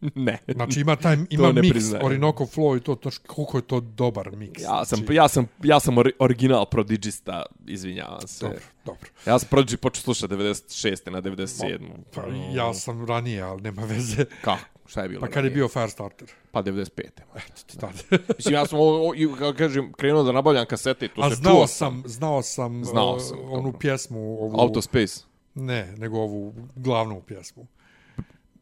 Ne. 0.14 0.38
Znači 0.48 0.80
ima 0.80 0.96
taj 0.96 1.16
ima 1.30 1.52
ne 1.52 1.60
mix 1.62 1.70
priznajem. 1.70 2.06
Orinoco 2.06 2.44
Flow 2.44 2.76
i 2.76 2.80
to, 2.80 2.94
to 2.94 3.10
koliko 3.26 3.58
je 3.58 3.62
to 3.62 3.80
dobar 3.80 4.30
mix. 4.30 4.60
Ja 4.62 4.84
sam, 4.84 4.98
znači, 4.98 5.14
ja 5.14 5.28
sam, 5.28 5.46
ja 5.62 5.80
sam 5.80 5.94
ori- 5.94 6.12
original 6.18 6.66
prodigista, 6.66 7.42
izvinjavam 7.66 8.28
se. 8.28 8.44
dobro, 8.44 8.60
dobro. 8.84 9.10
Ja 9.26 9.38
sam 9.38 9.48
Prodigy 9.50 9.76
počeo 9.76 10.02
slušati 10.02 10.34
96. 10.34 11.10
na 11.10 11.22
97. 11.22 11.78
Pa, 12.14 12.22
ja 12.54 12.74
sam 12.74 13.06
ranije, 13.06 13.42
ali 13.42 13.62
nema 13.62 13.82
veze. 13.84 14.24
Kako? 14.40 14.71
Šta 14.92 15.02
je 15.02 15.08
bilo? 15.08 15.20
Pa 15.20 15.28
kad 15.28 15.44
je 15.44 15.50
bio 15.50 15.68
Firestarter. 15.68 16.28
Pa 16.50 16.62
95. 16.62 17.00
Eto, 17.36 17.78
tada. 17.80 17.92
Mislim, 18.36 18.54
ja 18.54 18.66
sam, 18.66 18.78
o, 18.78 18.82
o, 18.82 19.14
i, 19.14 19.28
kako 19.38 19.58
kažem, 19.58 19.92
krenuo 19.92 20.22
da 20.22 20.32
nabavljam 20.32 20.66
kasete 20.66 21.04
i 21.04 21.08
to 21.08 21.22
A 21.22 21.30
se 21.30 21.36
znao 21.36 21.54
čuo 21.54 21.66
sam, 21.66 22.02
znao 22.06 22.42
sam, 22.42 22.84
Znao 22.84 23.08
o, 23.08 23.20
sam, 23.20 23.38
onu 23.40 23.62
dobro. 23.62 23.78
pjesmu, 23.78 24.18
ovu, 24.20 24.60
Autospace. 24.60 25.20
ne, 25.54 25.94
nego 25.96 26.18
ovu 26.18 26.54
glavnu 26.76 27.20
pjesmu. 27.22 27.66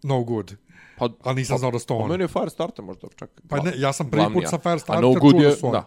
No 0.03 0.23
good. 0.23 0.55
Pa, 0.99 1.09
Ali 1.23 1.37
nisam 1.37 1.59
znao 1.59 1.71
da 1.71 1.79
su 1.79 1.87
to 1.87 1.99
Pa 1.99 2.07
meni 2.07 2.25
je 2.25 2.29
Firestarter 2.29 2.85
možda 2.85 3.09
čak. 3.17 3.31
Pa 3.49 3.57
ne, 3.57 3.73
ja 3.77 3.93
sam 3.93 4.11
prvi 4.11 4.33
put 4.35 4.45
sa 4.47 4.57
A 4.57 4.59
Firestarter 4.59 5.03
No 5.03 5.13
Good 5.13 5.33
čuo 5.33 5.41
je, 5.41 5.49
da 5.49 5.57
oni. 5.59 5.73
da. 5.73 5.87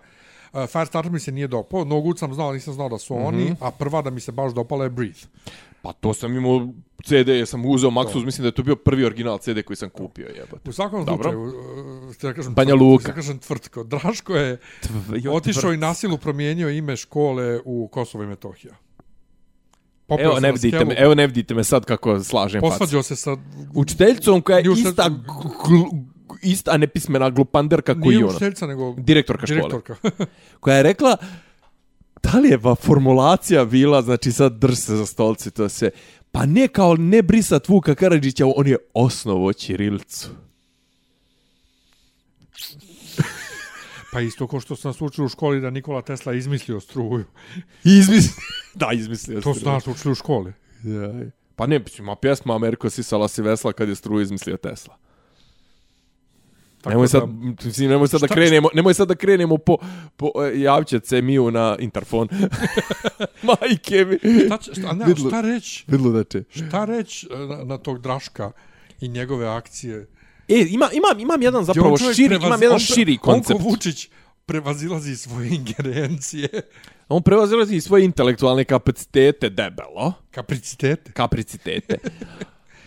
Uh, 0.53 0.67
Firestarter 0.67 1.11
mi 1.11 1.19
se 1.19 1.31
nije 1.31 1.47
dopao, 1.47 1.85
No 1.85 2.01
Good 2.01 2.19
sam 2.19 2.33
znao, 2.33 2.53
nisam 2.53 2.73
znao 2.73 2.89
da 2.89 2.97
su 2.97 3.15
oni, 3.17 3.43
Mhm. 3.43 3.53
a 3.59 3.71
prva 3.71 4.01
da 4.01 4.09
mi 4.09 4.19
se 4.19 4.31
baš 4.31 4.53
dopala 4.53 4.83
je 4.83 4.89
Breathe. 4.89 5.19
Pa 5.83 5.93
to 5.93 6.13
sam 6.13 6.35
imao 6.35 6.67
CD, 7.03 7.27
ja 7.29 7.45
sam 7.45 7.65
uzeo 7.65 7.89
Maxus, 7.89 8.25
mislim 8.25 8.43
da 8.43 8.47
je 8.47 8.51
to 8.51 8.63
bio 8.63 8.75
prvi 8.75 9.05
original 9.05 9.37
CD 9.37 9.63
koji 9.63 9.77
sam 9.77 9.89
kupio, 9.89 10.27
jebote. 10.27 10.69
U 10.69 10.73
svakom 10.73 11.05
Dobro. 11.05 11.31
slučaju, 11.31 11.53
da 12.23 12.33
kažem, 12.33 12.53
Banja 12.53 12.75
Luka. 12.75 13.07
Da 13.07 13.13
kažem 13.13 13.39
tvrtko, 13.39 13.83
Draško 13.83 14.35
je 14.35 14.57
otišao 15.31 15.73
i 15.73 15.77
nasilu 15.77 16.17
promijenio 16.17 16.69
ime 16.69 16.95
škole 16.95 17.59
u 17.65 17.87
Kosovo 17.87 18.23
i 18.23 18.27
Metohija. 18.27 18.73
Popeo 20.07 20.25
Evo 20.25 20.39
ne 20.39 20.51
vidite 20.51 20.85
me, 20.85 20.95
evo 20.97 21.15
ne 21.15 21.27
vidite 21.27 21.53
me 21.53 21.63
sad 21.63 21.85
kako 21.85 22.19
slažem 22.19 22.61
facu. 22.61 22.71
Posvađao 22.71 23.03
se 23.03 23.15
sa... 23.15 23.37
Učiteljicom 23.75 24.41
koja 24.41 24.57
je 24.57 24.63
Nije 24.63 24.71
ušte- 24.71 24.89
ista, 24.89 25.09
gl, 25.09 25.75
ista 26.41 26.77
nepismena 26.77 27.29
glupanderka 27.29 27.93
koji 27.93 28.07
Nije 28.07 28.25
ona. 28.25 28.27
učiteljica, 28.27 28.67
nego 28.67 28.93
Direktorka 28.93 29.47
škole. 29.47 29.61
direktorka. 29.61 29.95
koja 30.59 30.75
je 30.77 30.83
rekla 30.83 31.17
da 32.23 32.39
li 32.39 32.49
je 32.49 32.59
pa 32.59 32.75
formulacija 32.75 33.65
bila, 33.65 34.01
znači 34.01 34.31
sad 34.31 34.53
drž 34.53 34.75
se 34.77 34.95
za 34.95 35.05
stolci, 35.05 35.51
to 35.51 35.69
se, 35.69 35.89
pa 36.31 36.45
ne 36.45 36.67
kao 36.67 36.95
ne 36.95 37.21
brisat 37.21 37.69
Vuka 37.69 37.95
Karadžića, 37.95 38.45
on 38.55 38.67
je 38.67 38.77
osnovo 38.93 39.53
Ćirilicu. 39.53 40.29
pa 44.13 44.21
isto 44.21 44.47
ko 44.47 44.59
što 44.59 44.75
sam 44.75 44.93
učili 44.99 45.25
u 45.25 45.29
školi 45.29 45.61
da 45.61 45.69
Nikola 45.69 46.01
Tesla 46.01 46.33
izmislio 46.33 46.79
struju. 46.79 47.25
Izmislio. 47.99 48.43
da, 48.81 48.89
izmislio. 48.93 49.41
To 49.41 49.53
si, 49.53 49.59
su 49.59 49.65
nas 49.65 49.87
učili 49.87 50.11
u 50.11 50.15
školi. 50.15 50.53
Ja. 50.83 51.13
Pa 51.55 51.67
ne, 51.67 51.83
ima 51.99 52.15
pjesma 52.15 52.55
Ameriko 52.55 52.89
sisala 52.89 53.27
si 53.27 53.41
vesla 53.41 53.73
kad 53.73 53.89
je 53.89 53.95
struju 53.95 54.21
izmislio 54.21 54.57
Tesla. 54.57 54.97
Tako 56.83 56.89
nemoj 56.89 57.07
sad, 57.07 57.21
da- 57.21 57.27
mislim, 57.61 57.89
nemoj 57.89 58.07
sad 58.07 58.21
da 58.21 58.27
Šta- 58.27 58.35
krenemo, 58.35 58.69
nemoj 58.73 58.93
sad 58.93 59.07
da 59.07 59.15
krenemo 59.15 59.57
po, 59.57 59.77
po 60.17 60.31
e, 60.45 60.61
javćet 60.61 61.05
se 61.05 61.21
miju 61.21 61.51
na 61.51 61.75
interfon. 61.79 62.27
Majke 63.43 64.05
mi. 64.05 64.17
Šta, 64.45 64.57
će- 64.57 64.71
šta, 64.73 64.93
ne, 64.93 65.05
Vidlo- 65.05 65.27
šta 65.27 65.41
reći? 65.41 65.85
Vidlo 65.87 66.11
da 66.11 66.23
će. 66.23 66.43
Šta 66.49 66.85
reći 66.85 67.27
e, 67.27 67.37
na, 67.37 67.63
na 67.63 67.77
tog 67.77 68.01
Draška 68.01 68.51
i 69.01 69.07
njegove 69.07 69.47
akcije? 69.47 70.07
E, 70.47 70.59
ima, 70.59 70.89
imam, 70.93 71.19
imam 71.19 71.41
jedan 71.41 71.63
zapravo 71.63 71.97
širi, 71.97 72.29
prevaz- 72.29 72.45
imam 72.45 72.61
jedan 72.61 72.73
on- 72.73 72.79
širi 72.79 73.13
On 73.13 73.33
koncept. 73.33 73.59
ko 73.59 73.69
Vučić 73.69 74.09
prevazilazi 74.45 75.15
svoje 75.15 75.49
ingerencije, 75.49 76.49
On 77.09 77.23
prevazilazi 77.23 77.81
svoje 77.81 78.05
intelektualne 78.05 78.63
kapacitete 78.65 79.49
debelo. 79.49 80.13
kapacitete. 80.31 81.11
Kapacitete. 81.11 81.97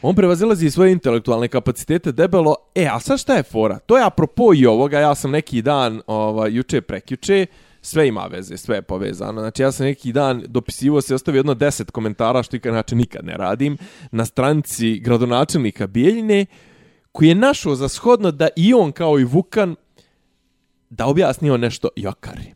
On 0.08 0.14
prevazilazi 0.14 0.70
svoje 0.70 0.92
intelektualne 0.92 1.48
kapacitete 1.48 2.12
debelo. 2.12 2.54
E, 2.74 2.86
a 2.92 3.00
sad 3.00 3.18
šta 3.18 3.34
je 3.34 3.42
fora? 3.42 3.78
To 3.78 3.96
je 3.96 4.04
apropo 4.04 4.54
i 4.54 4.66
ovoga. 4.66 5.00
Ja 5.00 5.14
sam 5.14 5.30
neki 5.30 5.62
dan, 5.62 6.02
ovaj, 6.06 6.52
juče, 6.52 6.80
prekjuče, 6.80 7.46
sve 7.80 8.08
ima 8.08 8.26
veze, 8.26 8.56
sve 8.56 8.76
je 8.76 8.82
povezano. 8.82 9.40
Znači, 9.40 9.62
ja 9.62 9.72
sam 9.72 9.86
neki 9.86 10.12
dan 10.12 10.44
dopisivo 10.48 11.00
se 11.00 11.14
ostavio 11.14 11.38
jedno 11.38 11.54
deset 11.54 11.90
komentara, 11.90 12.42
što 12.42 12.56
ikad, 12.56 12.72
znači, 12.72 12.94
nikad 12.94 13.24
ne 13.24 13.36
radim, 13.36 13.78
na 14.10 14.24
stranici 14.24 14.98
gradonačelnika 14.98 15.86
Bijeljine, 15.86 16.46
koji 17.12 17.28
je 17.28 17.34
našao 17.34 17.74
za 17.74 17.88
shodno 17.88 18.30
da 18.30 18.48
i 18.56 18.74
on, 18.74 18.92
kao 18.92 19.18
i 19.18 19.24
Vukan, 19.24 19.76
da 20.90 21.06
objasnio 21.06 21.56
nešto 21.56 21.88
jokari. 21.96 22.54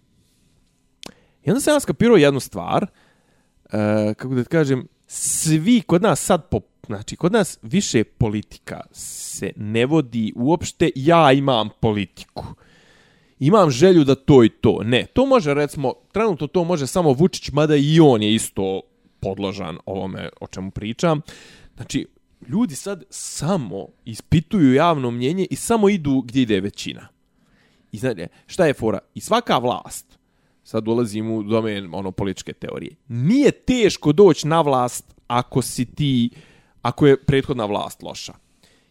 I 1.45 1.51
onda 1.51 1.61
sam 1.61 1.75
ja 1.75 1.81
skapirao 1.81 2.17
jednu 2.17 2.41
stvar, 2.41 2.87
e, 3.73 4.15
kako 4.15 4.35
da 4.35 4.43
ti 4.43 4.49
kažem, 4.49 4.87
svi 5.13 5.81
kod 5.81 6.03
nas 6.03 6.21
sad, 6.21 6.49
po, 6.49 6.61
znači 6.87 7.17
kod 7.17 7.33
nas 7.33 7.59
više 7.63 8.05
politika 8.05 8.81
se 8.93 9.53
ne 9.57 9.87
vodi 9.87 10.33
uopšte, 10.37 10.91
ja 10.95 11.33
imam 11.33 11.69
politiku. 11.81 12.45
Imam 13.39 13.71
želju 13.71 14.05
da 14.05 14.15
to 14.15 14.45
i 14.45 14.49
to. 14.49 14.83
Ne, 14.85 15.07
to 15.13 15.27
može 15.27 15.55
recimo, 15.55 15.95
trenutno 16.13 16.47
to 16.47 16.65
može 16.65 16.87
samo 16.87 17.13
Vučić, 17.13 17.51
mada 17.51 17.77
i 17.77 18.01
on 18.01 18.23
je 18.23 18.35
isto 18.35 18.81
podložan 19.21 19.79
ovome 19.87 20.29
o 20.41 20.47
čemu 20.47 20.71
pričam. 20.71 21.21
Znači, 21.77 22.07
ljudi 22.49 22.75
sad 22.75 23.05
samo 23.11 23.87
ispituju 24.05 24.75
javno 24.75 25.11
mnjenje 25.11 25.47
i 25.51 25.57
samo 25.57 25.89
idu 25.89 26.21
gdje 26.21 26.43
ide 26.43 26.61
većina. 26.61 27.09
I 27.93 27.99
znači, 27.99 28.27
šta 28.47 28.67
je 28.67 28.75
fora? 28.75 28.99
I 29.15 29.21
svaka 29.21 29.59
vlast, 29.59 30.10
sad 30.65 30.89
ulazim 30.89 31.31
u 31.31 31.43
domen 31.43 31.95
ono 31.95 32.11
političke 32.11 32.53
teorije, 32.53 32.97
nije 33.09 33.51
teško 33.51 34.13
doći 34.13 34.49
na 34.49 34.61
vlast 34.61 35.15
ako 35.27 35.63
si 35.63 35.85
ti, 35.85 36.31
ako 36.83 37.07
je 37.07 37.25
prethodna 37.25 37.65
vlast 37.65 38.03
loša. 38.03 38.33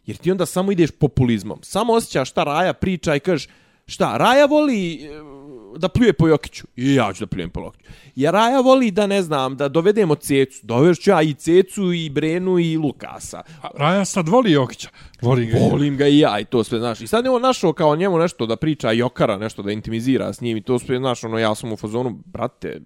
Jer 0.05 0.17
ti 0.17 0.31
onda 0.31 0.45
samo 0.45 0.71
ideš 0.71 0.91
populizmom. 0.91 1.59
Samo 1.63 1.93
osjećaš 1.93 2.29
šta 2.29 2.43
Raja 2.43 2.73
priča 2.73 3.15
i 3.15 3.19
kažeš, 3.19 3.47
šta, 3.85 4.17
Raja 4.17 4.45
voli 4.45 5.09
da 5.77 5.89
pljuje 5.89 6.13
po 6.13 6.27
Jokiću. 6.27 6.67
I 6.75 6.95
ja 6.95 7.13
ću 7.13 7.19
da 7.19 7.27
pljujem 7.27 7.49
po 7.49 7.61
Jokiću. 7.61 7.83
Jer 8.15 8.33
Raja 8.33 8.59
voli 8.59 8.91
da, 8.91 9.07
ne 9.07 9.21
znam, 9.21 9.57
da 9.57 9.67
dovedemo 9.67 10.15
Cecu. 10.15 10.59
Dovešću 10.63 11.09
ja 11.09 11.21
i 11.21 11.33
Cecu, 11.33 11.93
i 11.93 12.09
Brenu, 12.09 12.59
i 12.59 12.77
Lukasa. 12.77 13.41
A 13.61 13.67
Raja 13.75 14.05
sad 14.05 14.27
voli 14.27 14.51
Jokića. 14.51 14.89
Voli 15.21 15.45
ga. 15.45 15.57
Volim 15.61 15.97
ga 15.97 16.07
i 16.07 16.19
ja 16.19 16.39
i 16.39 16.45
to 16.45 16.63
sve, 16.63 16.79
znaš. 16.79 17.01
I 17.01 17.07
sad 17.07 17.25
je 17.25 17.31
on 17.31 17.41
našao 17.41 17.73
kao 17.73 17.95
njemu 17.95 18.17
nešto 18.19 18.45
da 18.45 18.55
priča 18.55 18.91
Jokara, 18.91 19.37
nešto 19.37 19.61
da 19.61 19.71
intimizira 19.71 20.33
s 20.33 20.41
njim 20.41 20.57
i 20.57 20.61
to 20.61 20.79
sve, 20.79 20.97
znaš, 20.97 21.23
ono, 21.23 21.37
ja 21.37 21.55
sam 21.55 21.73
u 21.73 21.77
fazonu, 21.77 22.19
brate, 22.25 22.81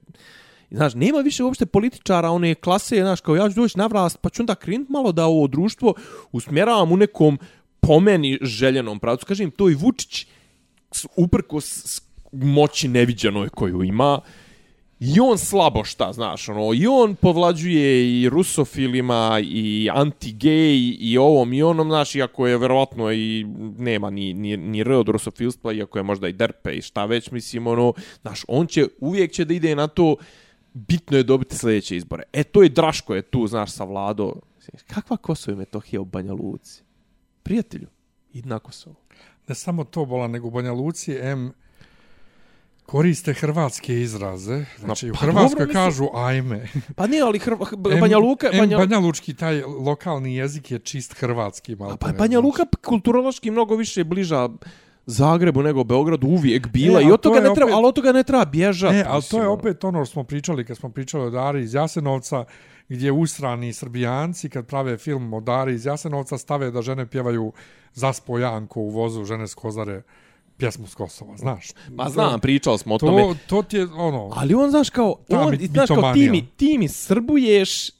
Znaš, 0.71 0.93
nema 0.93 1.19
više 1.19 1.43
uopšte 1.43 1.65
političara, 1.65 2.29
one 2.29 2.55
klase, 2.55 2.95
znaš, 2.95 3.21
kao 3.21 3.35
ja 3.35 3.49
ću 3.49 3.55
doći 3.55 3.77
na 3.77 3.87
vlast, 3.87 4.17
pa 4.21 4.29
ću 4.29 4.41
onda 4.41 4.55
krenut 4.55 4.89
malo 4.89 5.11
da 5.11 5.25
ovo 5.25 5.47
društvo 5.47 5.93
usmjeravam 6.31 6.91
u 6.91 6.97
nekom 6.97 7.39
po 7.79 7.99
meni 7.99 8.39
željenom 8.41 8.99
pravcu. 8.99 9.25
Kažem, 9.25 9.51
to 9.51 9.69
i 9.69 9.75
Vučić, 9.75 10.27
s- 10.91 11.05
uprkos 11.17 11.65
s- 11.65 12.02
moći 12.33 12.87
neviđenoj 12.87 13.49
koju 13.49 13.83
ima, 13.83 14.19
i 14.99 15.19
on 15.19 15.37
slabo 15.37 15.83
šta, 15.83 16.13
znaš, 16.13 16.49
ono, 16.49 16.73
i 16.73 16.87
on 16.87 17.15
povlađuje 17.15 18.21
i 18.21 18.29
rusofilima, 18.29 19.39
i 19.43 19.89
anti-gay, 19.93 20.97
i 20.99 21.17
ovom, 21.17 21.53
i 21.53 21.63
onom, 21.63 21.87
znaš, 21.87 22.15
iako 22.15 22.47
je 22.47 22.57
verovatno 22.57 23.11
i 23.11 23.45
nema 23.77 24.09
ni, 24.09 24.33
ni, 24.33 24.57
ni 24.57 24.81
r 24.81 24.91
od 24.91 25.07
rusofilstva, 25.07 25.73
iako 25.73 25.99
je 25.99 26.03
možda 26.03 26.27
i 26.27 26.33
derpe 26.33 26.73
i 26.73 26.81
šta 26.81 27.05
već, 27.05 27.31
mislim, 27.31 27.67
ono, 27.67 27.93
znaš, 28.21 28.45
on 28.47 28.67
će, 28.67 28.87
uvijek 28.99 29.31
će 29.31 29.45
da 29.45 29.53
ide 29.53 29.75
na 29.75 29.87
to, 29.87 30.15
bitno 30.73 31.17
je 31.17 31.23
dobiti 31.23 31.57
sljedeće 31.57 31.95
izbore. 31.95 32.23
E, 32.33 32.43
to 32.43 32.63
je 32.63 32.69
Draško 32.69 33.15
je 33.15 33.21
tu, 33.21 33.47
znaš, 33.47 33.71
sa 33.71 33.83
vlado. 33.83 34.33
Kakva 34.87 35.17
Kosovo 35.17 35.55
i 35.55 35.57
Metohija 35.57 36.01
u 36.01 36.05
Banja 36.05 36.33
Luci? 36.33 36.83
Prijatelju, 37.43 37.87
idi 38.33 38.49
na 38.49 38.59
Kosovo. 38.59 38.95
Ne 39.47 39.55
samo 39.55 39.83
to 39.83 40.05
bola, 40.05 40.27
nego 40.27 40.47
u 40.47 40.51
Banja 40.51 40.71
Luci, 40.71 41.11
M 41.21 41.51
koriste 42.85 43.33
hrvatske 43.33 44.01
izraze. 44.01 44.65
Znači, 44.79 45.09
u 45.09 45.13
pa 45.13 45.19
Hrvatskoj 45.19 45.65
dobro, 45.65 45.73
kažu 45.73 46.07
ajme. 46.13 46.67
Pa 46.95 47.07
ne, 47.07 47.19
ali 47.19 47.39
Hrva, 47.39 47.67
Banja 47.77 48.17
Luka... 48.17 48.49
Banja, 48.57 48.77
Banja 48.77 48.99
Lučki, 48.99 49.33
taj 49.33 49.61
lokalni 49.61 50.35
jezik 50.35 50.71
je 50.71 50.79
čist 50.79 51.13
hrvatski. 51.13 51.75
Malo 51.75 51.97
pa 51.97 52.11
Banja 52.11 52.39
Luka 52.39 52.65
kulturološki 52.85 53.51
mnogo 53.51 53.75
više 53.75 54.03
bliža 54.03 54.49
Zagrebu 55.05 55.63
nego 55.63 55.83
Beogradu 55.83 56.27
uvijek 56.27 56.67
bila 56.67 57.01
E, 57.01 57.03
i 57.03 57.11
od 57.11 57.21
to 57.21 57.29
toga 57.29 57.41
ne 57.41 57.55
treba, 57.55 57.71
opet- 57.71 57.75
ali 57.75 57.87
od 57.87 57.95
toga 57.95 58.11
ne 58.11 58.23
treba 58.23 58.45
bježati. 58.45 58.95
E, 58.95 59.05
ali 59.07 59.23
to 59.23 59.37
je 59.37 59.43
ono. 59.43 59.53
opet 59.53 59.83
ono 59.83 60.05
što 60.05 60.13
smo 60.13 60.23
pričali 60.23 60.65
kad 60.65 60.77
smo 60.77 60.89
pričali 60.89 61.23
o 61.23 61.29
Dari 61.29 61.63
iz 61.63 61.73
Jasenovca, 61.73 62.45
gdje 62.89 63.11
usrani 63.11 63.73
srbijanci 63.73 64.49
kad 64.49 64.65
prave 64.65 64.97
film 64.97 65.33
o 65.33 65.41
Dari 65.41 65.73
iz 65.73 65.85
Jasenovca 65.85 66.37
stave 66.37 66.71
da 66.71 66.81
žene 66.81 67.05
pjevaju 67.05 67.53
Zaspo 67.93 68.39
Janko 68.39 68.79
u 68.79 68.89
vozu 68.89 69.25
žene 69.25 69.47
s 69.47 69.53
Kozare 69.53 70.01
pjesmu 70.57 70.87
s 70.87 70.95
Kosova, 70.95 71.37
znaš. 71.37 71.71
Ma 71.89 72.09
znam, 72.09 72.39
pričali 72.39 72.77
smo 72.77 72.95
o 72.95 72.97
tome. 72.97 73.21
To, 73.21 73.35
to 73.47 73.63
ti 73.63 73.77
je 73.77 73.85
ono... 73.85 74.31
Ali 74.35 74.53
on, 74.53 74.69
znaš, 74.69 74.89
kao, 74.89 75.15
on, 75.29 75.51
mit- 75.53 75.71
znaš, 75.71 75.87
kao, 75.87 76.13
ti 76.13 76.29
mi, 76.29 76.47
ti 76.47 76.77
mi 76.77 76.87
srbuješ 76.87 77.91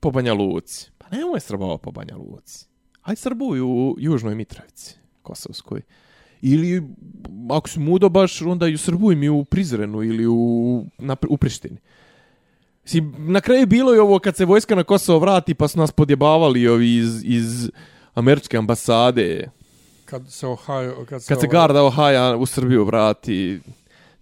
po 0.00 0.10
Banja 0.10 0.34
Luci. 0.34 0.90
Pa 0.98 1.16
nemoj 1.16 1.40
srbao 1.40 1.78
po 1.78 1.90
Banja 1.90 2.16
Luci. 2.16 2.66
Aj 3.02 3.16
srbuj 3.16 3.60
u 3.60 3.96
Južnoj 3.98 4.34
Mitrovici, 4.34 4.94
Kosovskoj. 5.22 5.82
Ili, 6.42 6.82
ako 7.50 7.68
si 7.68 7.80
mudo 7.80 8.08
baš, 8.08 8.42
onda 8.42 8.66
ju 8.66 8.78
srbuj 8.78 9.14
mi 9.14 9.28
u 9.28 9.44
Prizrenu 9.44 10.02
ili 10.02 10.26
u, 10.26 10.84
na, 10.98 11.16
u 11.28 11.36
Prištini. 11.36 11.76
Si, 12.84 13.00
na 13.18 13.40
kraju 13.40 13.66
bilo 13.66 13.94
je 13.94 14.00
ovo 14.00 14.18
kad 14.18 14.36
se 14.36 14.44
vojska 14.44 14.74
na 14.74 14.84
Kosovo 14.84 15.18
vrati 15.18 15.54
pa 15.54 15.68
su 15.68 15.78
nas 15.78 15.92
podjebavali 15.92 16.68
ovi 16.68 16.96
iz, 16.96 17.22
iz 17.24 17.70
američke 18.14 18.56
ambasade. 18.56 19.50
Kad 20.10 20.32
se 20.32 20.46
Ohio... 20.46 21.04
Kad 21.08 21.22
se, 21.22 21.28
Kad 21.28 21.40
se 21.40 21.46
ovaj- 21.46 21.52
Garda 21.52 21.82
Ohaja 21.82 22.36
u 22.36 22.46
Srbiju 22.46 22.84
vrati, 22.84 23.60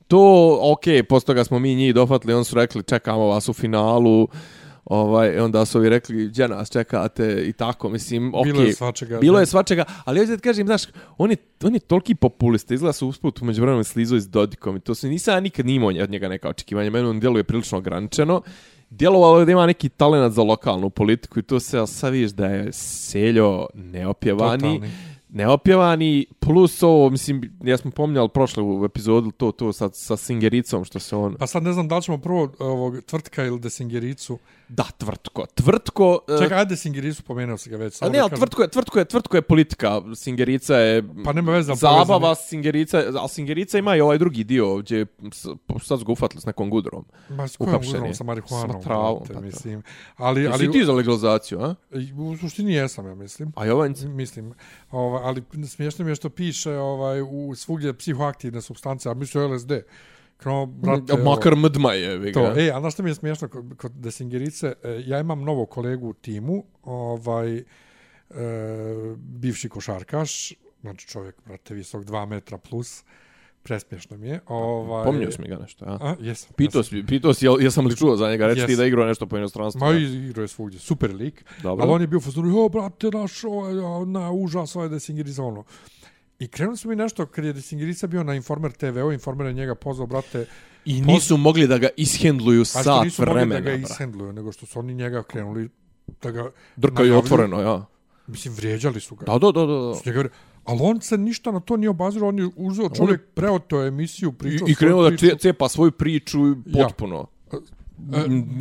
to, 0.08 0.58
ok, 0.62 1.06
posto 1.08 1.26
toga 1.26 1.44
smo 1.44 1.58
mi 1.58 1.74
njih 1.74 1.94
dofatili, 1.94 2.34
on 2.34 2.44
su 2.44 2.56
rekli 2.56 2.82
čekamo 2.82 3.26
vas 3.26 3.48
u 3.48 3.52
finalu, 3.52 4.28
ovaj, 4.84 5.38
onda 5.38 5.64
su 5.64 5.78
ovi 5.78 5.88
rekli 5.88 6.26
gdje 6.28 6.48
nas 6.48 6.70
čekate 6.70 7.44
i 7.46 7.52
tako, 7.52 7.88
mislim, 7.88 8.34
ok. 8.34 8.44
Bilo 8.44 8.62
je 8.62 8.72
svačega. 8.72 9.18
Bilo 9.18 9.40
je 9.40 9.46
svačega, 9.46 9.84
ali 10.04 10.20
hoću 10.20 10.30
da 10.30 10.38
kažem, 10.38 10.66
znaš, 10.66 10.82
on 11.18 11.30
je, 11.30 11.36
on 11.62 11.74
je 11.74 11.80
toliki 11.80 12.14
populista, 12.14 12.74
izgleda 12.74 12.92
su 12.92 13.08
usput 13.08 13.42
umeđu 13.42 13.62
vremenom 13.62 13.84
slizo 13.84 14.16
iz 14.16 14.28
Dodikom 14.28 14.76
i 14.76 14.80
to 14.80 14.94
se 14.94 15.08
nisam 15.08 15.34
ja 15.34 15.40
nikad 15.40 15.66
nimao 15.66 15.88
od 15.88 16.10
njega 16.10 16.28
neka 16.28 16.48
očekivanja, 16.48 16.90
meni 16.90 17.08
on 17.08 17.20
djeluje 17.20 17.44
prilično 17.44 17.78
ograničeno. 17.78 18.42
Djelovalo 18.90 19.38
je 19.38 19.44
da 19.44 19.52
ima 19.52 19.66
neki 19.66 19.88
talent 19.88 20.34
za 20.34 20.42
lokalnu 20.42 20.90
politiku 20.90 21.38
i 21.38 21.42
to 21.42 21.60
se, 21.60 21.78
ali 21.78 21.88
sad 21.88 22.12
vidiš 22.12 22.30
da 22.30 22.46
je 22.46 22.72
seljo 22.72 23.66
neopjevani. 23.74 24.60
Totalni. 24.62 25.15
Neopjevani, 25.28 26.26
plus 26.40 26.82
ovo, 26.82 27.10
mislim, 27.10 27.58
ja 27.64 27.76
smo 27.76 27.90
pomnjali 27.90 28.28
prošle 28.28 28.62
u 28.62 28.84
epizodu 28.84 29.30
to, 29.30 29.52
to 29.52 29.72
sa, 29.72 29.88
sa 29.92 30.16
Singericom, 30.16 30.84
što 30.84 30.98
se 30.98 31.16
on... 31.16 31.36
Pa 31.38 31.46
sad 31.46 31.62
ne 31.62 31.72
znam 31.72 31.88
da 31.88 31.96
li 31.96 32.02
ćemo 32.02 32.18
prvo 32.18 32.52
ovog 32.58 33.00
tvrtka 33.06 33.44
ili 33.44 33.60
desingericu. 33.60 34.38
Da, 34.68 34.84
tvrtko. 34.98 35.46
Tvrtko... 35.54 36.18
e, 36.28 36.38
Čekaj, 36.38 36.58
ajde 36.58 36.68
desingericu, 36.68 37.22
pomenuo 37.22 37.56
si 37.56 37.70
ga 37.70 37.76
već. 37.76 38.02
A 38.02 38.08
ne, 38.08 38.18
ali 38.18 38.30
tvrtko 38.30 38.62
je, 38.62 38.68
tvrtko 38.68 38.98
je, 38.98 39.04
tvrtko 39.04 39.36
je 39.36 39.42
politika. 39.42 40.02
Singerica 40.14 40.76
je 40.76 41.02
Pa 41.24 41.32
nema 41.32 41.52
veze, 41.52 41.74
zabava, 41.74 42.04
povezani- 42.20 42.48
Singerica, 42.48 43.02
ali 43.18 43.28
Singerica 43.28 43.78
ima 43.78 43.96
i 43.96 44.00
ovaj 44.00 44.18
drugi 44.18 44.44
dio, 44.44 44.76
gdje 44.76 45.06
sad 45.82 45.98
su 45.98 46.04
ga 46.04 46.12
ufatili 46.12 46.40
s 46.40 46.46
nekom 46.46 46.70
gudrom. 46.70 47.04
Ma 47.28 47.48
s 47.48 47.56
kojom 47.56 47.82
gudrom 47.82 48.14
sa 48.14 48.24
marihuanom? 48.24 48.82
Sa 48.82 48.88
travom, 48.88 49.22
pa 49.34 49.40
mislim. 49.40 49.82
Ali, 50.16 50.40
Ali, 50.40 50.46
ali 50.46 50.64
Jesi 50.64 50.72
ti 50.72 50.84
za 50.84 50.92
legalizaciju, 50.92 51.60
a? 51.60 51.74
u 52.16 52.36
suštini 52.36 52.72
jesam, 52.72 53.06
ja 53.06 53.14
mislim. 53.14 53.52
A 53.56 53.64
Jovanjc? 53.64 54.02
Mislim. 54.02 54.54
Ovaj, 54.90 55.22
ali 55.24 55.42
smiješno 55.66 56.04
mi 56.04 56.10
je 56.10 56.14
što 56.14 56.30
piše 56.30 56.72
ovaj, 56.72 57.20
u 57.22 57.54
svugdje 57.54 57.94
psihoaktivne 57.94 58.60
substance, 58.60 59.10
a 59.10 59.14
mislio 59.14 59.48
LSD. 59.48 59.72
Kao, 60.36 60.66
brate, 60.66 61.16
Makar 61.16 61.56
mdma 61.56 61.92
je, 61.92 62.18
vi 62.18 62.32
To, 62.32 62.52
e, 62.56 62.70
a 62.74 62.80
znaš 62.80 62.92
što 62.92 63.02
mi 63.02 63.10
je 63.10 63.14
smiješno 63.14 63.48
kod, 63.48 63.74
kod 63.76 63.92
Desingerice? 63.92 64.72
E, 64.82 65.02
ja 65.06 65.20
imam 65.20 65.44
novog 65.44 65.70
kolegu 65.70 66.08
u 66.08 66.12
timu, 66.12 66.64
ovaj, 66.82 67.56
e, 67.56 67.64
bivši 69.16 69.68
košarkaš, 69.68 70.52
znači 70.80 71.08
čovjek, 71.08 71.34
brate, 71.46 71.74
visok 71.74 72.04
2 72.04 72.26
metra 72.26 72.58
plus, 72.58 73.04
presmiješno 73.62 74.16
mi 74.16 74.28
je. 74.28 74.40
Ovaj, 74.46 75.04
Pomnio 75.04 75.32
si 75.32 75.42
mi 75.42 75.48
ga 75.48 75.56
nešto, 75.56 75.84
a? 75.84 75.98
A, 76.00 76.14
jesam. 76.20 76.50
Pitao 76.56 76.82
si, 76.82 77.04
pitao 77.06 77.34
si, 77.34 77.46
jel, 77.46 77.62
jesam 77.62 77.86
li 77.86 77.96
čuo 77.96 78.16
za 78.16 78.30
njega, 78.30 78.46
reći 78.46 78.66
ti 78.66 78.76
da 78.76 78.86
igrao 78.86 79.06
nešto 79.06 79.26
po 79.26 79.38
inostranstvu. 79.38 79.80
Ma 79.80 79.92
igrao 79.92 80.42
je 80.42 80.48
svugdje, 80.48 80.80
super 80.80 81.14
lik. 81.14 81.44
Dobro. 81.62 81.84
Ali 81.84 81.92
on 81.92 82.00
je 82.00 82.06
bio 82.06 82.18
u 82.18 82.20
fazonu, 82.20 82.48
jo, 82.48 82.68
brate, 82.68 83.10
naš, 83.10 83.44
ovaj, 83.44 83.74
na, 84.06 84.32
užas, 84.32 84.76
ovaj 84.76 84.88
Desingerica, 84.88 85.42
ono. 85.42 85.64
I 86.38 86.48
krenuli 86.48 86.76
su 86.76 86.88
mi 86.88 86.96
nešto, 86.96 87.26
kad 87.26 87.44
je 87.44 87.52
Desingerica 87.52 88.06
bio 88.06 88.22
na 88.22 88.34
Informer 88.34 88.72
TV-u, 88.72 89.12
Informer 89.12 89.46
je 89.46 89.52
njega 89.52 89.74
pozvao, 89.74 90.06
brate, 90.06 90.46
I 90.84 91.00
nisu 91.00 91.36
mogli 91.36 91.66
da 91.66 91.78
ga 91.78 91.88
ishendluju 91.96 92.60
a 92.60 92.64
što 92.64 92.82
sat 92.82 93.04
nisu 93.04 93.22
mogli 93.22 93.34
vremena, 93.34 93.60
da 93.60 93.70
ga 93.70 93.76
ishendluju, 93.76 94.32
nego 94.32 94.52
što 94.52 94.66
su 94.66 94.78
oni 94.78 94.94
njega 94.94 95.22
krenuli 95.22 95.68
da 96.22 96.30
ga... 96.30 96.50
Drkaju 96.76 97.08
najavljuju. 97.08 97.18
otvoreno, 97.18 97.60
ja. 97.60 97.86
Mislim, 98.26 98.54
vrijeđali 98.54 99.00
su 99.00 99.14
ga. 99.16 99.24
Da, 99.24 99.38
da, 99.38 99.52
da, 99.52 99.66
da. 99.66 99.94
Su 99.94 100.02
njega, 100.06 100.20
vri- 100.20 100.28
ali 100.64 100.78
on 100.82 101.00
se 101.00 101.18
ništa 101.18 101.50
na 101.50 101.60
to 101.60 101.76
nije 101.76 101.90
obazirao, 101.90 102.28
on 102.28 102.38
je 102.38 102.48
uzeo 102.56 102.88
čovjek, 102.88 103.20
preoteo 103.34 103.86
emisiju, 103.86 104.28
I, 104.28 104.38
pričao 104.38 104.68
i 104.68 104.74
krenuo 104.74 105.10
da 105.10 105.16
priču. 105.16 105.36
cepa 105.36 105.68
svoju 105.68 105.90
priču 105.92 106.38
Ja. 106.46 106.54
potpuno. 106.72 107.26
E, 107.32 107.35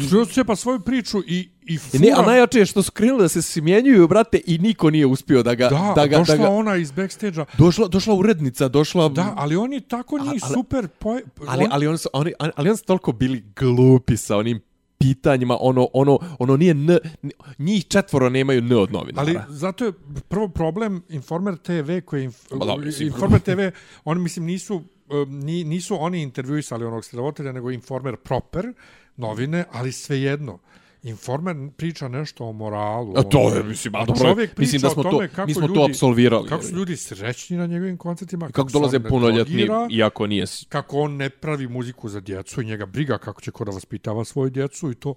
Čuo 0.10 0.26
se 0.26 0.44
pa 0.44 0.56
svoju 0.56 0.80
priču 0.80 1.20
i, 1.20 1.50
i 1.62 1.74
I 1.74 1.78
fura... 1.78 2.02
ne, 2.02 2.12
a 2.16 2.22
najjače 2.22 2.60
je 2.60 2.66
što 2.66 2.84
su 2.84 2.92
krenuli 2.92 3.22
da 3.22 3.28
se 3.30 3.42
smjenjuju, 3.42 4.08
brate, 4.08 4.42
i 4.46 4.58
niko 4.58 4.90
nije 4.90 5.06
uspio 5.06 5.44
da 5.44 5.56
ga... 5.56 5.70
da, 5.70 5.94
da 5.96 6.08
ga, 6.08 6.18
došla 6.18 6.36
da 6.36 6.44
ga, 6.44 6.50
ona 6.50 6.76
iz 6.76 6.92
backstage-a. 6.92 7.46
došla, 7.58 7.88
došla 7.88 8.16
urednica, 8.16 8.68
došla... 8.68 9.10
Da, 9.10 9.34
ali 9.38 9.56
oni 9.56 9.82
tako 9.82 10.20
njih 10.20 10.42
ali- 10.44 10.54
super... 10.54 10.88
Poje, 10.88 11.24
Ali, 11.48 11.64
on- 11.64 11.70
ali, 11.72 11.88
oni 11.88 11.98
su, 11.98 12.10
oni, 12.14 12.34
ali 12.40 12.70
oni 12.70 12.78
su 12.78 12.86
toliko 12.86 13.12
bili 13.12 13.44
glupi 13.56 14.18
sa 14.18 14.38
onim 14.38 14.60
pitanjima, 14.98 15.58
ono, 15.60 15.88
ono, 15.94 16.20
ono 16.40 16.58
nije 16.58 16.72
n, 16.72 16.98
njih 17.60 17.86
četvoro 17.88 18.30
nemaju 18.30 18.62
n 18.62 18.74
od 18.74 18.92
novinara. 18.92 19.28
Ali 19.28 19.40
zato 19.50 19.86
je 19.86 19.92
prvo 20.28 20.48
problem 20.48 21.04
Informer 21.10 21.58
TV 21.58 21.92
koji 22.06 22.24
inf, 22.24 22.36
da. 22.50 23.06
Informer 23.06 23.40
TV, 23.42 23.60
oni 24.06 24.22
mislim 24.22 24.46
nisu 24.46 24.84
ni, 25.28 25.64
nisu 25.64 25.98
oni 26.00 26.22
intervjuisali 26.22 26.86
onog 26.86 27.06
sredovatelja, 27.06 27.52
nego 27.52 27.72
Informer 27.72 28.16
proper 28.16 28.74
novine, 29.18 29.66
ali 29.72 29.92
svejedno. 29.92 30.60
Informer 31.04 31.56
priča 31.78 32.08
nešto 32.08 32.46
o 32.46 32.52
moralu. 32.52 33.14
A 33.18 33.24
to 33.24 33.40
ono, 33.40 33.56
je, 33.56 33.64
mislim, 33.64 33.96
a 33.96 34.06
dobro, 34.06 34.22
čovjek 34.22 34.58
mislim 34.58 34.82
priča 34.82 34.88
da 34.88 34.94
smo 34.94 35.02
o 35.02 35.04
to, 35.04 35.12
tome 35.12 35.28
kako 35.28 35.48
mi 35.48 35.54
smo 35.54 35.68
ljudi, 35.68 35.74
to 35.74 35.86
apsolvirali. 35.90 36.50
Kako 36.50 36.64
su 36.64 36.76
ljudi 36.76 36.98
srećni 36.98 37.58
na 37.58 37.66
njegovim 37.66 37.98
koncertima. 37.98 38.50
kako 38.50 38.70
se 38.70 38.74
dolaze 38.74 39.00
punoljetni, 39.00 39.54
drogira, 39.54 39.88
iako 39.92 40.28
nije... 40.28 40.46
kako 40.70 41.00
on 41.00 41.16
ne 41.16 41.30
pravi 41.30 41.68
muziku 41.68 42.10
za 42.10 42.20
djecu 42.20 42.62
i 42.62 42.66
njega 42.66 42.86
briga 42.86 43.18
kako 43.18 43.42
će 43.42 43.52
ko 43.52 43.66
da 43.66 43.72
vaspitava 43.72 44.26
svoju 44.26 44.50
djecu 44.50 44.92
i 44.92 44.96
to 44.96 45.14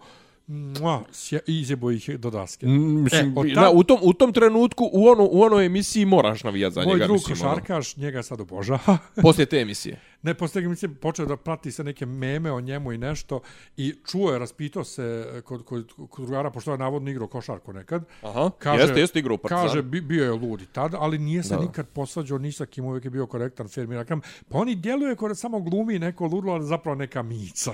mua, 0.48 1.02
sje, 1.12 1.40
izjebo 1.46 1.90
ih 1.90 2.10
do 2.18 2.30
daske. 2.30 2.66
Mm, 2.66 3.02
Mislim, 3.02 3.30
e, 3.30 3.34
tad- 3.34 3.54
na, 3.54 3.70
u, 3.70 3.84
tom, 3.84 3.98
u 4.02 4.12
tom 4.12 4.32
trenutku, 4.32 4.90
u, 4.92 5.06
ono, 5.06 5.28
u 5.30 5.42
onoj 5.42 5.66
emisiji 5.66 6.04
moraš 6.04 6.44
navijati 6.44 6.74
za 6.74 6.80
Moj 6.80 6.92
njega. 6.92 7.04
drug 7.04 7.14
mislim, 7.14 7.36
ono, 7.40 7.50
košarkaš, 7.50 7.96
njega 7.96 8.22
sad 8.22 8.40
obožava. 8.40 8.98
poslije 9.22 9.46
te 9.46 9.58
emisije. 9.60 10.00
Ne, 10.23 10.35
posle 10.35 10.61
toga 10.61 10.69
mislim, 10.69 10.95
počeo 10.95 11.27
da 11.27 11.36
prati 11.36 11.73
se 11.73 11.85
neke 11.85 12.07
meme 12.07 12.53
o 12.53 12.61
njemu 12.61 12.93
i 12.93 12.99
nešto 12.99 13.40
i 13.77 13.95
čuo 14.07 14.32
je, 14.32 14.39
raspitao 14.39 14.85
se 14.85 15.27
kod, 15.45 15.65
kod, 15.65 15.93
kod 16.11 16.24
drugara, 16.24 16.51
pošto 16.51 16.73
je 16.73 16.78
navodno 16.78 17.11
igrao 17.11 17.28
košarku 17.28 17.73
nekad. 17.73 18.05
Aha, 18.23 18.51
Kaže, 18.59 18.82
jeste, 18.82 19.01
jeste 19.01 19.19
igrao 19.19 19.35
u 19.35 19.39
Partizanu. 19.39 19.69
Kaže, 19.69 19.82
bi, 19.82 20.01
bio 20.01 20.24
je 20.24 20.32
ludi 20.32 20.66
tad, 20.66 20.95
ali 20.99 21.19
nije 21.19 21.43
se 21.43 21.55
Da. 21.55 21.61
nikad 21.61 21.89
posvađao 21.89 22.39
ni 22.39 22.53
sa 22.53 22.66
kim, 22.66 22.85
uvijek 22.85 23.05
je 23.05 23.11
bio 23.11 23.27
korektan, 23.27 23.69
fair, 23.69 23.86
mirakam. 23.86 24.20
Pa 24.49 24.59
oni 24.59 24.74
djeluje 24.74 25.16
kod 25.16 25.39
samo 25.39 25.61
glumi 25.61 25.99
neko 25.99 26.27
ludlo, 26.27 26.53
ali 26.53 26.65
zapravo 26.65 26.95
neka 26.95 27.23
mica. 27.23 27.73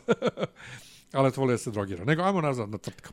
ali 1.12 1.32
to 1.32 1.40
voli 1.40 1.52
da 1.52 1.58
se 1.58 1.70
drogira. 1.70 2.04
Nego, 2.04 2.22
ajmo 2.22 2.40
nazad 2.40 2.70
na 2.70 2.78
tvrtku. 2.78 3.10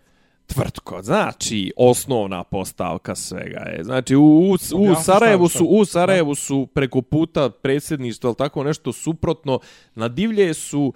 Tvrtko, 0.54 1.02
znači 1.02 1.74
osnovna 1.78 2.44
postavka 2.44 3.16
svega 3.16 3.60
je. 3.60 3.84
Znači 3.84 4.16
u, 4.16 4.22
u, 4.22 4.54
u 4.92 4.96
Sarajevu 5.04 5.50
su 5.50 5.66
u 5.66 5.86
Sarajevu 5.86 6.36
su 6.36 6.68
preko 6.74 7.02
puta 7.02 7.50
predsjedništva 7.50 8.28
ili 8.28 8.36
tako 8.36 8.64
nešto 8.64 8.94
suprotno 8.94 9.60
na 9.96 10.08
divlje 10.08 10.54
su 10.54 10.94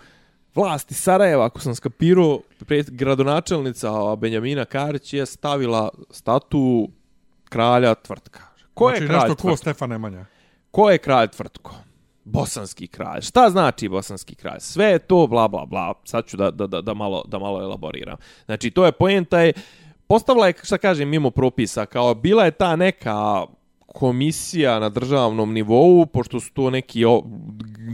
vlasti 0.55 0.93
Sarajeva, 0.93 1.45
ako 1.45 1.59
sam 1.59 1.75
skapirao, 1.75 2.39
pred, 2.65 2.89
gradonačelnica 2.89 4.15
Benjamina 4.15 4.65
Karić 4.65 5.13
je 5.13 5.25
stavila 5.25 5.89
statu 6.09 6.89
kralja 7.49 7.95
tvrtka. 7.95 8.41
Ko 8.73 8.89
znači, 8.89 9.03
je 9.03 9.07
kralj 9.07 9.19
nešto 9.19 9.35
ko 9.35 9.41
tvrtka? 9.41 9.57
Stefan 9.57 9.89
Nemanja. 9.89 10.25
Ko 10.71 10.89
je 10.89 10.97
kralj 10.97 11.27
tvrtko? 11.27 11.75
Bosanski 12.25 12.87
kralj. 12.87 13.21
Šta 13.21 13.49
znači 13.49 13.89
bosanski 13.89 14.35
kralj? 14.35 14.59
Sve 14.59 14.85
je 14.85 14.99
to 14.99 15.27
bla 15.27 15.47
bla 15.47 15.65
bla. 15.65 15.93
Sad 16.03 16.25
ću 16.25 16.37
da, 16.37 16.51
da, 16.51 16.67
da, 16.67 16.81
da, 16.81 16.93
malo, 16.93 17.23
da 17.27 17.39
malo 17.39 17.61
elaboriram. 17.61 18.17
Znači, 18.45 18.71
to 18.71 18.85
je 18.85 18.91
poenta 18.91 19.39
je, 19.39 19.53
postavila 20.07 20.47
je, 20.47 20.53
šta 20.63 20.77
kažem, 20.77 21.09
mimo 21.09 21.31
propisa, 21.31 21.85
kao 21.85 22.13
bila 22.13 22.45
je 22.45 22.51
ta 22.51 22.75
neka 22.75 23.45
komisija 23.85 24.79
na 24.79 24.89
državnom 24.89 25.53
nivou, 25.53 26.05
pošto 26.05 26.39
su 26.39 26.53
to 26.53 26.69
neki 26.69 27.05
o, 27.05 27.21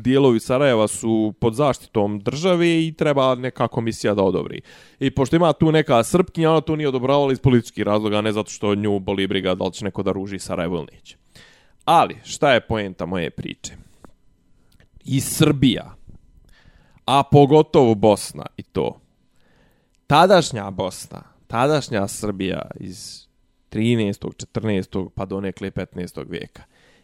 dijelovi 0.01 0.39
Sarajeva 0.39 0.87
su 0.87 1.33
pod 1.39 1.53
zaštitom 1.53 2.19
države 2.19 2.87
i 2.87 2.93
treba 2.97 3.35
neka 3.35 3.67
komisija 3.67 4.13
da 4.13 4.23
odobri. 4.23 4.61
I 4.99 5.11
pošto 5.11 5.35
ima 5.35 5.53
tu 5.53 5.71
neka 5.71 6.03
srpkinja, 6.03 6.51
ona 6.51 6.61
to 6.61 6.75
nije 6.75 6.89
odobravala 6.89 7.31
iz 7.31 7.39
političkih 7.39 7.83
razloga, 7.83 8.17
a 8.17 8.21
ne 8.21 8.31
zato 8.31 8.49
što 8.49 8.75
nju 8.75 8.99
boli 8.99 9.27
briga 9.27 9.55
da 9.55 9.65
li 9.65 9.73
će 9.73 9.85
neko 9.85 10.03
da 10.03 10.11
ruži 10.11 10.39
Sarajevo 10.39 10.77
ili 10.77 10.87
neće. 10.93 11.17
Ali, 11.85 12.17
šta 12.23 12.53
je 12.53 12.61
poenta 12.61 13.05
moje 13.05 13.29
priče? 13.29 13.90
I 15.05 15.21
Srbija, 15.21 15.95
a 17.05 17.23
pogotovo 17.23 17.95
Bosna 17.95 18.45
i 18.57 18.63
to, 18.63 18.99
tadašnja 20.07 20.69
Bosna, 20.69 21.23
tadašnja 21.47 22.07
Srbija 22.07 22.61
iz 22.79 23.27
13. 23.71 24.45
14. 24.53 25.09
pa 25.15 25.25
do 25.25 25.41
nekle 25.41 25.71
15. 25.71 26.29
vijeka, 26.29 26.63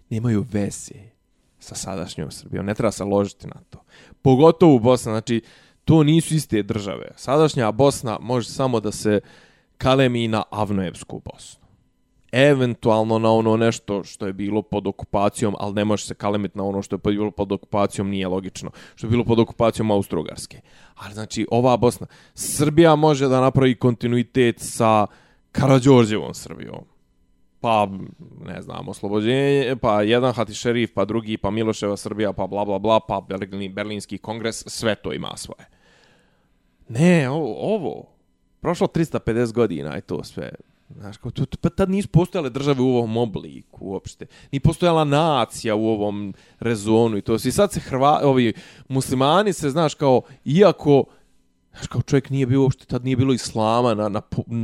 nemaju 0.09 0.45
veze 0.51 0.95
sa 1.59 1.75
sadašnjom 1.75 2.31
Srbijom. 2.31 2.65
Ne 2.65 2.75
treba 2.75 2.91
se 2.91 3.03
ložiti 3.03 3.47
na 3.47 3.61
to. 3.69 3.83
Pogotovo 4.21 4.79
Bosna, 4.79 5.11
znači, 5.11 5.41
to 5.85 6.03
nisu 6.03 6.35
iste 6.35 6.63
države. 6.63 7.11
Sadašnja 7.15 7.71
Bosna 7.71 8.17
može 8.21 8.49
samo 8.49 8.79
da 8.79 8.91
se 8.91 9.19
kalemi 9.77 10.27
na 10.27 10.43
Avnojevsku 10.51 11.21
Bosnu 11.25 11.66
eventualno 12.31 13.19
na 13.19 13.31
ono 13.31 13.57
nešto 13.57 14.03
što 14.03 14.27
je 14.27 14.33
bilo 14.33 14.61
pod 14.61 14.87
okupacijom, 14.87 15.55
ali 15.59 15.73
ne 15.73 15.85
može 15.85 16.05
se 16.05 16.15
kalemiti 16.15 16.57
na 16.57 16.63
ono 16.63 16.81
što 16.81 16.95
je 16.95 16.99
bilo 17.03 17.31
pod 17.31 17.51
okupacijom, 17.51 18.09
nije 18.09 18.27
logično. 18.27 18.71
Što 18.95 19.07
je 19.07 19.11
bilo 19.11 19.23
pod 19.23 19.39
okupacijom 19.39 19.91
Austro-Ugarske. 19.91 20.59
Ali 20.95 21.13
znači, 21.13 21.47
ova 21.51 21.77
Bosna, 21.77 22.07
Srbija 22.33 22.95
može 22.95 23.27
da 23.27 23.41
napravi 23.41 23.75
kontinuitet 23.75 24.55
sa 24.59 25.07
Karadžorđevom 25.51 26.33
Srbijom. 26.33 26.85
Pa, 27.61 27.87
ne 28.45 28.61
znam, 28.61 28.89
oslobođenje, 28.89 29.75
pa 29.81 30.01
jedan 30.01 30.33
Hati 30.33 30.53
Šerif, 30.53 30.93
pa 30.93 31.05
drugi, 31.05 31.37
pa 31.37 31.51
Miloševa 31.51 31.97
Srbija, 31.97 32.33
pa 32.33 32.47
bla, 32.47 32.65
bla, 32.65 32.79
bla, 32.79 32.99
pa 32.99 33.21
Berlin, 33.29 33.73
Berlinski 33.73 34.17
kongres, 34.17 34.63
sve 34.67 34.95
to 34.95 35.13
ima 35.13 35.37
svoje. 35.37 35.65
Ne, 36.89 37.29
ovo, 37.29 37.75
ovo, 37.75 38.05
prošlo 38.61 38.87
350 38.87 39.53
godina 39.53 39.97
i 39.97 40.01
to 40.01 40.23
sve. 40.23 40.51
Znaš, 40.89 41.17
kao, 41.17 41.31
to, 41.31 41.45
pa 41.61 41.69
tad 41.69 41.89
nisu 41.89 42.07
postojale 42.07 42.49
države 42.49 42.81
u 42.81 42.87
ovom 42.87 43.17
obliku 43.17 43.77
uopšte. 43.81 44.25
Ni 44.51 44.59
postojala 44.59 45.03
nacija 45.03 45.75
u 45.75 45.87
ovom 45.87 46.33
rezonu 46.59 47.17
i 47.17 47.21
to. 47.21 47.35
I 47.35 47.51
sad 47.51 47.71
se 47.71 47.79
Hrva, 47.79 48.21
ovi 48.23 48.53
muslimani 48.87 49.53
se, 49.53 49.69
znaš, 49.69 49.95
kao, 49.95 50.21
iako, 50.45 51.03
znaš, 51.71 51.87
kao 51.87 52.01
čovjek 52.01 52.29
nije 52.29 52.45
bio 52.45 52.61
uopšte, 52.61 52.85
tad 52.85 53.05
nije 53.05 53.17
bilo 53.17 53.33
islama 53.33 53.93
na, 53.93 54.09
na, 54.09 54.21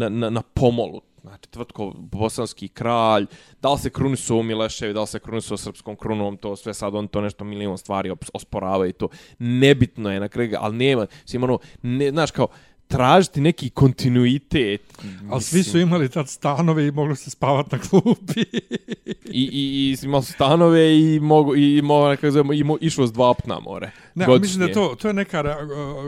na, 0.10 0.30
na, 0.30 0.42
pomolu. 0.42 1.02
Znači, 1.22 1.50
tvrtko, 1.50 1.94
bosanski 1.96 2.68
kralj, 2.68 3.26
da 3.62 3.72
li 3.72 3.80
se 3.80 3.90
krunisu 3.90 4.44
Mileševi, 4.44 4.94
da 4.94 5.02
li 5.02 5.08
se 5.08 5.20
krunisu 5.20 5.58
srpskom 5.58 5.96
krunom, 5.96 6.38
to 6.38 6.56
sve 6.56 6.74
sad 6.74 6.96
on 6.96 7.08
to 7.08 7.22
nešto 7.22 7.44
milion 7.44 7.78
stvari 7.78 8.12
osporava 8.34 8.88
i 8.88 8.94
to. 8.94 9.08
Nebitno 9.40 10.12
je 10.12 10.20
na 10.20 10.28
kraju, 10.28 10.58
ali 10.60 10.78
nema, 10.78 11.08
svim 11.26 11.44
ono, 11.44 11.60
ne, 11.82 12.10
znaš, 12.10 12.32
kao, 12.32 12.48
tražiti 12.88 13.42
neki 13.42 13.70
kontinuitet. 13.70 14.82
Ali 15.32 15.42
svi 15.42 15.64
su 15.64 15.80
imali 15.80 16.10
tad 16.10 16.30
stanove 16.30 16.88
i 16.88 16.92
mogli 16.92 17.16
se 17.16 17.30
spavati 17.30 17.76
na 17.76 17.82
klupi. 17.82 18.42
I, 19.26 19.42
i, 19.44 19.96
i 20.02 20.06
imali 20.06 20.24
su 20.24 20.34
stanove 20.34 21.00
i 21.00 21.20
mogu 21.20 21.56
i 21.56 21.82
mo, 21.82 22.16
kako 22.16 22.32
zovemo, 22.32 22.54
i 22.54 22.64
mo, 22.64 22.78
išlo 22.82 23.08
s 23.08 23.14
dva 23.14 23.34
puta 23.34 23.48
na 23.48 23.60
more. 23.60 23.92
Ne, 24.16 24.26
ali 24.26 24.40
mislim 24.40 24.60
da 24.60 24.66
je 24.66 24.74
to, 24.74 24.96
to 25.02 25.08
je 25.08 25.14
neka 25.14 25.42
rea, 25.42 25.58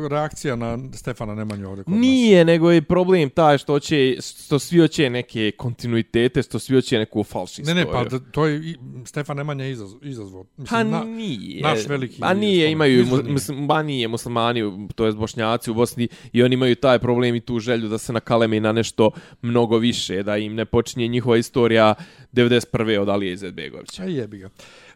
reakcija 0.10 0.56
na 0.56 0.80
Stefana 0.94 1.36
Nemanju 1.36 1.70
ovdje 1.70 1.84
kod 1.84 1.94
nas. 1.94 2.02
Nije, 2.02 2.46
nego 2.46 2.72
je 2.72 2.82
problem 2.82 3.30
taj 3.30 3.58
što 3.58 3.80
će, 3.80 4.18
što 4.22 4.60
svi 4.60 4.80
hoće 4.80 5.10
neke 5.10 5.52
kontinuitete, 5.52 6.42
što 6.42 6.60
svi 6.60 6.76
hoće 6.76 6.98
neku 6.98 7.24
falš 7.24 7.58
Ne, 7.58 7.74
ne, 7.74 7.86
pa 7.92 8.04
da, 8.04 8.20
to 8.20 8.46
je 8.46 8.58
i 8.58 8.76
Stefan 9.06 9.38
Nemanja 9.38 9.66
izaz, 9.66 9.92
izazvao. 10.02 10.44
Pa 10.44 10.62
Mislim, 10.62 10.90
na, 10.90 11.04
nije. 11.04 11.62
naš 11.62 11.88
veliki 11.88 12.20
Pa 12.20 12.34
nije, 12.34 12.72
imaju, 12.72 13.06
mislim, 13.24 13.68
ba 13.68 13.84
nije 13.84 14.08
muslimani, 14.08 14.88
to 14.96 15.06
jest 15.06 15.18
bošnjaci 15.18 15.72
u 15.72 15.74
Bosni, 15.74 16.08
i 16.34 16.44
oni 16.44 16.54
imaju 16.54 16.65
imaju 16.66 16.76
taj 16.76 17.00
problem 17.00 17.36
i 17.36 17.40
tu 17.40 17.60
želju 17.60 17.88
da 17.90 17.98
se 17.98 18.14
nakaleme 18.14 18.58
i 18.58 18.60
na 18.60 18.72
nešto 18.72 19.12
mnogo 19.42 19.78
više, 19.78 20.24
da 20.24 20.38
im 20.38 20.56
ne 20.56 20.66
počinje 20.66 21.08
njihova 21.08 21.38
istorija 21.38 21.96
91. 22.34 23.00
od 23.00 23.10
Alije 23.10 23.34
Izetbegovića. 23.34 24.04
Aj 24.04 24.14
jebi 24.14 24.38
ga. 24.38 24.50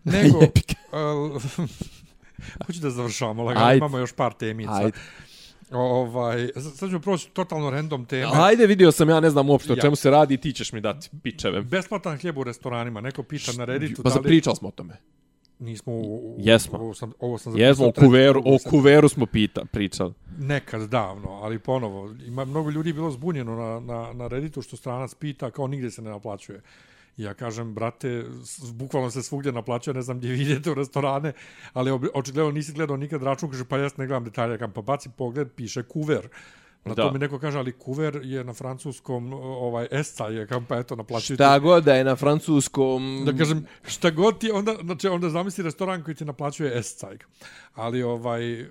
Nego, 0.04 0.40
hoću 2.66 2.80
da 2.80 2.90
završavamo, 2.90 3.44
lagano, 3.44 3.66
Ajde. 3.66 3.78
imamo 3.78 3.98
još 3.98 4.14
par 4.14 4.34
temica. 4.34 4.74
Ajde. 4.74 4.91
Ovaj, 5.72 6.50
sad 6.76 6.90
ćemo 6.90 7.02
proći 7.02 7.30
totalno 7.30 7.70
random 7.70 8.06
teme. 8.06 8.32
Ajde, 8.34 8.68
vidio 8.68 8.91
sam, 8.91 9.10
ja 9.10 9.20
ne 9.20 9.30
znam 9.30 9.50
uopšte 9.50 9.74
o 9.74 9.76
Ja. 9.76 9.82
čemu 9.82 9.96
se 9.96 10.10
radi, 10.10 10.38
ti 10.38 10.54
ćeš 10.54 10.72
mi 10.72 10.82
dati 10.82 11.10
pičeve. 11.24 11.62
Besplatan 11.62 12.18
hljeb 12.18 12.38
u 12.38 12.44
restoranima. 12.44 13.02
Neko 13.02 13.24
pita 13.24 13.52
na 13.54 13.66
Redditu 13.66 14.04
Pa 14.04 14.10
da 14.10 14.16
li... 14.16 14.22
zapričali 14.24 14.56
smo 14.56 14.68
o 14.68 14.72
tome. 14.72 14.98
Nismo 15.60 15.94
u... 15.94 16.36
u 16.36 16.36
Jesmo. 16.40 16.77
Ovo 16.77 16.94
sam, 16.94 17.11
ovo 17.19 17.38
sam 17.38 17.57
Jesmo, 17.57 17.86
o 17.86 17.88
zapisao 17.88 18.07
kuveru, 18.07 18.41
o 18.45 18.57
kuveru 18.69 19.10
smo 19.10 19.26
pita, 19.26 19.65
pričali. 19.72 20.14
Nekad 20.40 20.90
davno, 20.90 21.30
ali 21.30 21.60
ponovo. 21.60 22.15
Ima 22.27 22.45
mnogo 22.45 22.69
ljudi 22.69 22.94
bilo 22.94 23.11
zbunjeno 23.11 23.56
na, 23.56 23.80
na, 23.80 24.14
na 24.14 24.27
Redditu 24.27 24.61
što 24.61 24.77
stranac 24.77 25.15
pita 25.15 25.52
kao 25.52 25.68
nigdje 25.68 25.91
se 25.91 26.02
ne 26.02 26.10
naplaćuje. 26.10 26.61
Ja 27.18 27.34
kažem, 27.34 27.73
brate, 27.73 28.23
bukvalno 28.73 29.11
se 29.11 29.23
svugdje 29.23 29.52
naplaćuje, 29.52 29.94
ne 29.94 30.02
znam 30.02 30.18
gdje 30.18 30.31
vi 30.34 30.41
idete 30.41 30.72
u 30.72 30.73
restorane, 30.73 31.34
ali 31.73 31.91
očigledno 32.14 32.52
nisi 32.52 32.73
gledao 32.73 32.98
nikad 32.98 33.23
račun, 33.23 33.52
kaže, 33.52 33.65
pa 33.65 33.77
jes 33.77 33.98
ne 33.98 34.07
gledam 34.07 34.23
detalje, 34.23 34.57
kam 34.57 34.72
pa 34.72 34.81
baci 34.81 35.10
pogled, 35.18 35.48
piše 35.56 35.84
kuver. 35.84 36.27
Na 36.85 36.93
Da. 36.93 37.03
to 37.03 37.11
mi 37.11 37.19
neko 37.19 37.39
kaže, 37.39 37.57
ali 37.57 37.72
kuver 37.72 38.19
je 38.23 38.43
na 38.43 38.53
francuskom, 38.53 39.34
ovaj, 39.34 39.88
esca 39.91 40.26
je, 40.26 40.47
kam 40.47 40.65
pa 40.65 40.77
eto, 40.77 40.95
naplaćujete. 40.95 41.34
Šta 41.35 41.60
god 41.60 41.84
da 41.84 41.95
je 41.95 42.03
na 42.03 42.15
francuskom... 42.15 43.23
Da 43.26 43.34
kažem, 43.34 43.65
šta 43.88 44.10
god 44.10 44.39
ti, 44.39 44.51
onda, 44.51 44.76
znači, 44.84 45.07
onda 45.07 45.30
zamisli 45.30 45.64
restoran 45.64 46.03
koji 46.03 46.15
ti 46.15 46.26
naplaćuje 46.26 46.77
S-cajg. 46.77 47.23
Ali, 47.73 48.03
ovaj, 48.03 48.65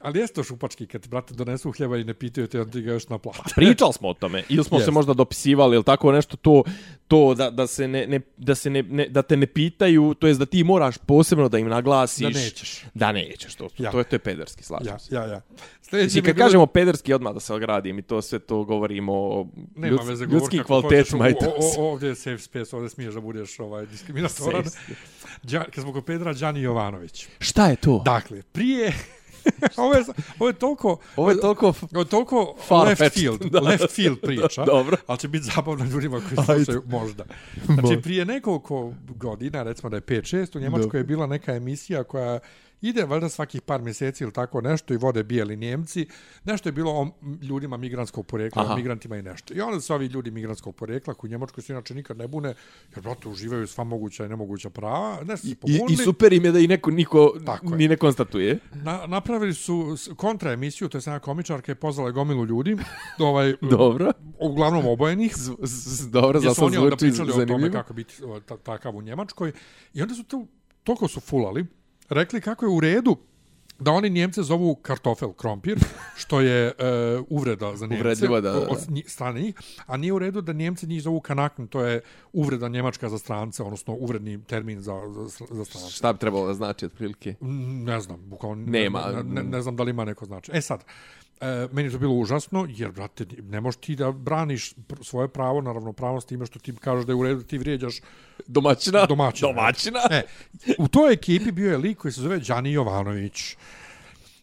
ali 0.00 0.18
jeste 0.18 0.34
to 0.34 0.42
šupački, 0.44 0.86
kad 0.86 1.00
ti, 1.02 1.08
brate, 1.08 1.34
donesu 1.34 1.72
hljeba 1.72 1.96
i 1.96 2.04
ne 2.04 2.14
pitaju 2.14 2.46
te, 2.46 2.60
onda 2.60 2.72
ti 2.72 2.82
ga 2.82 2.92
još 2.92 3.08
naplate. 3.08 3.54
Pričali 3.56 3.92
smo 3.92 4.08
o 4.08 4.14
tome. 4.14 4.42
Ili 4.48 4.64
smo 4.64 4.76
Jest. 4.76 4.84
se 4.84 4.90
možda 4.90 5.14
dopisivali 5.14 5.74
ili 5.74 5.84
tako 5.84 6.12
nešto 6.12 6.36
to 6.36 6.62
to 7.08 7.34
da, 7.34 7.50
da 7.50 7.66
se 7.66 7.88
ne, 7.88 8.06
ne 8.06 8.20
da 8.36 8.54
se 8.54 8.70
ne, 8.70 8.82
ne, 8.82 9.08
da 9.08 9.22
te 9.22 9.36
ne 9.36 9.46
pitaju, 9.46 10.14
to 10.14 10.26
jest 10.26 10.38
da 10.40 10.46
ti 10.46 10.64
moraš 10.64 10.98
posebno 10.98 11.48
da 11.48 11.58
im 11.58 11.68
naglasiš 11.68 12.34
Da 12.34 12.40
nećeš. 12.40 12.84
Da 12.94 13.12
nećeš 13.12 13.54
to. 13.54 13.68
Ja. 13.78 13.90
To 13.90 13.98
je 13.98 14.04
to 14.04 14.14
je 14.14 14.20
pederski, 14.20 14.64
slažem 14.64 14.86
Ja, 14.88 14.98
se. 14.98 15.14
ja, 15.14 15.26
ja. 15.26 15.40
Sljedeći 15.82 16.18
je 16.18 16.22
kad 16.22 16.34
bilo- 16.34 16.46
kažemo 16.46 16.66
pederski, 16.66 17.12
odmah 17.12 17.34
da 17.34 17.40
se 17.40 17.53
ogradim 17.54 17.98
i 17.98 18.02
to 18.02 18.22
sve 18.22 18.38
to 18.38 18.64
govorimo 18.64 19.12
o 19.14 19.46
Nema 19.74 19.88
ljuds, 19.88 20.08
veze, 20.08 20.26
govor 20.26 20.40
ljudskim 20.40 20.64
kvalitetima 20.64 21.24
hoćeš, 21.24 21.38
o- 21.76 21.82
o- 21.82 21.90
Ovdje 21.90 22.08
je 22.08 22.14
safe 22.14 22.38
space, 22.38 22.76
ovdje 22.76 22.90
smiješ 22.90 23.14
da 23.14 23.20
budeš 23.20 23.60
ovaj, 23.60 23.86
diskriminatoran. 23.86 24.64
Đa, 25.42 25.64
kad 25.64 25.82
smo 25.82 25.92
kod 25.92 26.04
Pedra, 26.04 26.32
Đani 26.32 26.62
Jovanović. 26.62 27.28
Šta 27.38 27.66
je 27.66 27.76
to? 27.76 28.02
Dakle, 28.04 28.42
prije... 28.42 28.92
ovo, 29.76 29.94
je, 29.94 30.04
ovo 30.38 30.48
je 30.48 30.52
toliko... 30.52 30.96
Ovo 31.16 31.30
je 31.30 31.40
toliko... 31.40 31.66
Ovo 31.92 32.00
je 32.00 32.04
toliko 32.04 32.56
left 32.88 33.14
field, 33.14 33.42
Da, 33.42 33.60
left 33.60 33.90
field 33.90 34.18
priča. 34.20 34.64
Dobro. 34.74 34.96
Ali 35.06 35.18
će 35.18 35.28
biti 35.28 35.44
zabavno 35.44 35.84
ljudima 35.84 36.20
koji 36.20 36.46
slušaju 36.46 36.82
možda. 36.86 37.24
Znači, 37.64 38.02
prije 38.02 38.24
nekoliko 38.24 38.92
godina, 39.08 39.62
recimo 39.62 39.90
da 39.90 39.96
je 39.96 40.02
5-6, 40.02 40.56
u 40.56 40.60
Njemačkoj 40.60 41.00
je 41.00 41.04
bila 41.04 41.26
neka 41.26 41.54
emisija 41.54 42.04
koja 42.04 42.38
ide 42.88 43.04
valjda 43.04 43.28
svakih 43.28 43.62
par 43.62 43.82
mjeseci 43.82 44.24
ili 44.24 44.32
tako 44.32 44.60
nešto 44.60 44.94
i 44.94 44.96
vode 44.96 45.22
bijeli 45.22 45.56
Njemci. 45.56 46.06
Nešto 46.44 46.68
je 46.68 46.72
bilo 46.72 46.90
o 46.92 47.08
ljudima 47.42 47.76
migranskog 47.76 48.26
porekla, 48.26 48.62
Aha. 48.62 48.76
migrantima 48.76 49.16
i 49.16 49.22
nešto. 49.22 49.54
I 49.54 49.60
onda 49.60 49.80
su 49.80 49.94
ovi 49.94 50.06
ljudi 50.06 50.30
migranskog 50.30 50.76
porekla, 50.76 51.14
koji 51.14 51.28
u 51.28 51.32
Njemačkoj 51.32 51.62
se 51.62 51.72
inače 51.72 51.94
nikad 51.94 52.16
ne 52.18 52.28
bune, 52.28 52.54
jer, 52.94 53.02
brate, 53.02 53.28
uživaju 53.28 53.66
sva 53.66 53.84
moguća 53.84 54.26
i 54.26 54.28
nemoguća 54.28 54.70
prava. 54.70 55.18
Nešto 55.24 55.36
su 55.36 55.46
se 55.46 55.52
I, 55.52 55.54
pobunili. 55.54 55.92
I 55.92 55.96
super 55.96 56.32
im 56.32 56.44
je 56.44 56.52
da 56.52 56.58
i 56.58 56.66
neko, 56.66 56.90
niko 56.90 57.34
Tako 57.46 57.66
je. 57.70 57.76
ni 57.76 57.88
ne 57.88 57.96
konstatuje. 57.96 58.58
Na, 58.72 59.06
napravili 59.06 59.54
su 59.54 59.96
kontra 60.16 60.52
emisiju, 60.52 60.88
to 60.88 60.98
je 60.98 61.02
jedna 61.06 61.18
komičarka 61.18 61.72
je 61.72 61.76
pozvala 61.76 62.10
gomilu 62.10 62.44
ljudi, 62.44 62.76
ovaj, 63.18 63.54
Dobro. 63.70 64.12
uglavnom 64.38 64.86
obojenih, 64.86 65.36
Z, 65.36 65.52
z, 65.62 66.10
dobro, 66.10 66.38
gdje 66.38 66.48
za 66.48 66.54
su 66.54 66.58
sad 66.58 66.64
oni 66.66 66.76
onda 66.76 66.88
zvuči 66.88 67.04
pričali 67.06 67.30
o 67.30 67.32
tome 67.32 67.46
zanimljivo. 67.46 67.72
kako 67.72 67.94
biti 67.94 68.14
takav 68.62 68.96
u 68.96 69.02
Njemačkoj. 69.02 69.52
I 69.94 70.02
onda 70.02 70.14
su 70.14 70.22
tu, 70.24 70.46
toliko 70.84 71.08
su 71.08 71.20
fulali, 71.20 71.66
rekli 72.08 72.40
kako 72.40 72.64
je 72.64 72.70
u 72.70 72.80
redu 72.80 73.16
da 73.78 73.90
oni 73.90 74.10
Njemce 74.10 74.42
zovu 74.42 74.74
kartofel, 74.74 75.32
krompir, 75.32 75.78
što 76.16 76.40
je 76.40 76.66
e, 76.66 76.72
uvreda 77.28 77.76
za 77.76 77.86
Njemce 77.86 78.00
Uvredljivo, 78.00 78.40
da, 78.40 78.52
da, 78.52 78.58
od 78.68 78.78
strane 79.06 79.40
njih, 79.40 79.54
a 79.86 79.96
nije 79.96 80.12
u 80.12 80.18
redu 80.18 80.40
da 80.40 80.52
Njemci 80.52 80.86
njih 80.86 81.02
zovu 81.02 81.20
kanakn, 81.20 81.66
to 81.66 81.80
je 81.80 82.00
uvreda 82.32 82.68
Njemačka 82.68 83.08
za 83.08 83.18
strance, 83.18 83.62
odnosno 83.62 83.94
uvredni 83.94 84.44
termin 84.44 84.80
za, 84.80 85.00
za, 85.14 85.46
za 85.50 85.64
strance. 85.64 85.90
Šta 85.90 86.12
bi 86.12 86.18
trebalo 86.18 86.46
da 86.46 86.54
znači 86.54 86.86
otprilike? 86.86 87.34
Ne 87.84 88.00
znam, 88.00 88.20
bukvalno 88.26 88.66
Nema. 88.66 89.00
Ne, 89.00 89.22
ne, 89.22 89.42
ne 89.42 89.62
znam 89.62 89.76
da 89.76 89.82
li 89.82 89.90
ima 89.90 90.04
neko 90.04 90.24
značaj. 90.24 90.58
E 90.58 90.60
sad, 90.60 90.84
e, 91.40 91.68
meni 91.72 91.90
to 91.90 91.98
bilo 91.98 92.14
užasno, 92.14 92.66
jer, 92.68 92.92
brate, 92.92 93.26
ne 93.42 93.60
možeš 93.60 93.80
ti 93.80 93.96
da 93.96 94.12
braniš 94.12 94.74
svoje 95.02 95.28
pravo 95.28 95.60
na 95.60 95.72
ravnopravnost 95.72 96.28
time 96.28 96.46
što 96.46 96.58
ti 96.58 96.76
kažeš 96.76 97.04
da 97.04 97.12
je 97.12 97.16
u 97.16 97.22
redu 97.22 97.40
da 97.40 97.46
ti 97.46 97.58
vrijeđaš 97.58 98.00
Domaćina? 98.46 99.06
domaćina. 99.06 99.48
Domaćina? 99.48 100.00
E, 100.10 100.22
u 100.78 100.88
toj 100.88 101.12
ekipi 101.12 101.52
bio 101.52 101.70
je 101.70 101.78
lik 101.78 101.98
koji 101.98 102.12
se 102.12 102.20
zove 102.20 102.38
Đani 102.38 102.72
Jovanović. 102.72 103.56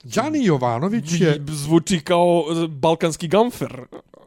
Đani 0.03 0.45
Jovanović 0.45 1.11
je 1.11 1.45
Zvuči 1.49 1.99
kao 1.99 2.43
balkanski 2.69 3.27
gamfer. 3.27 3.85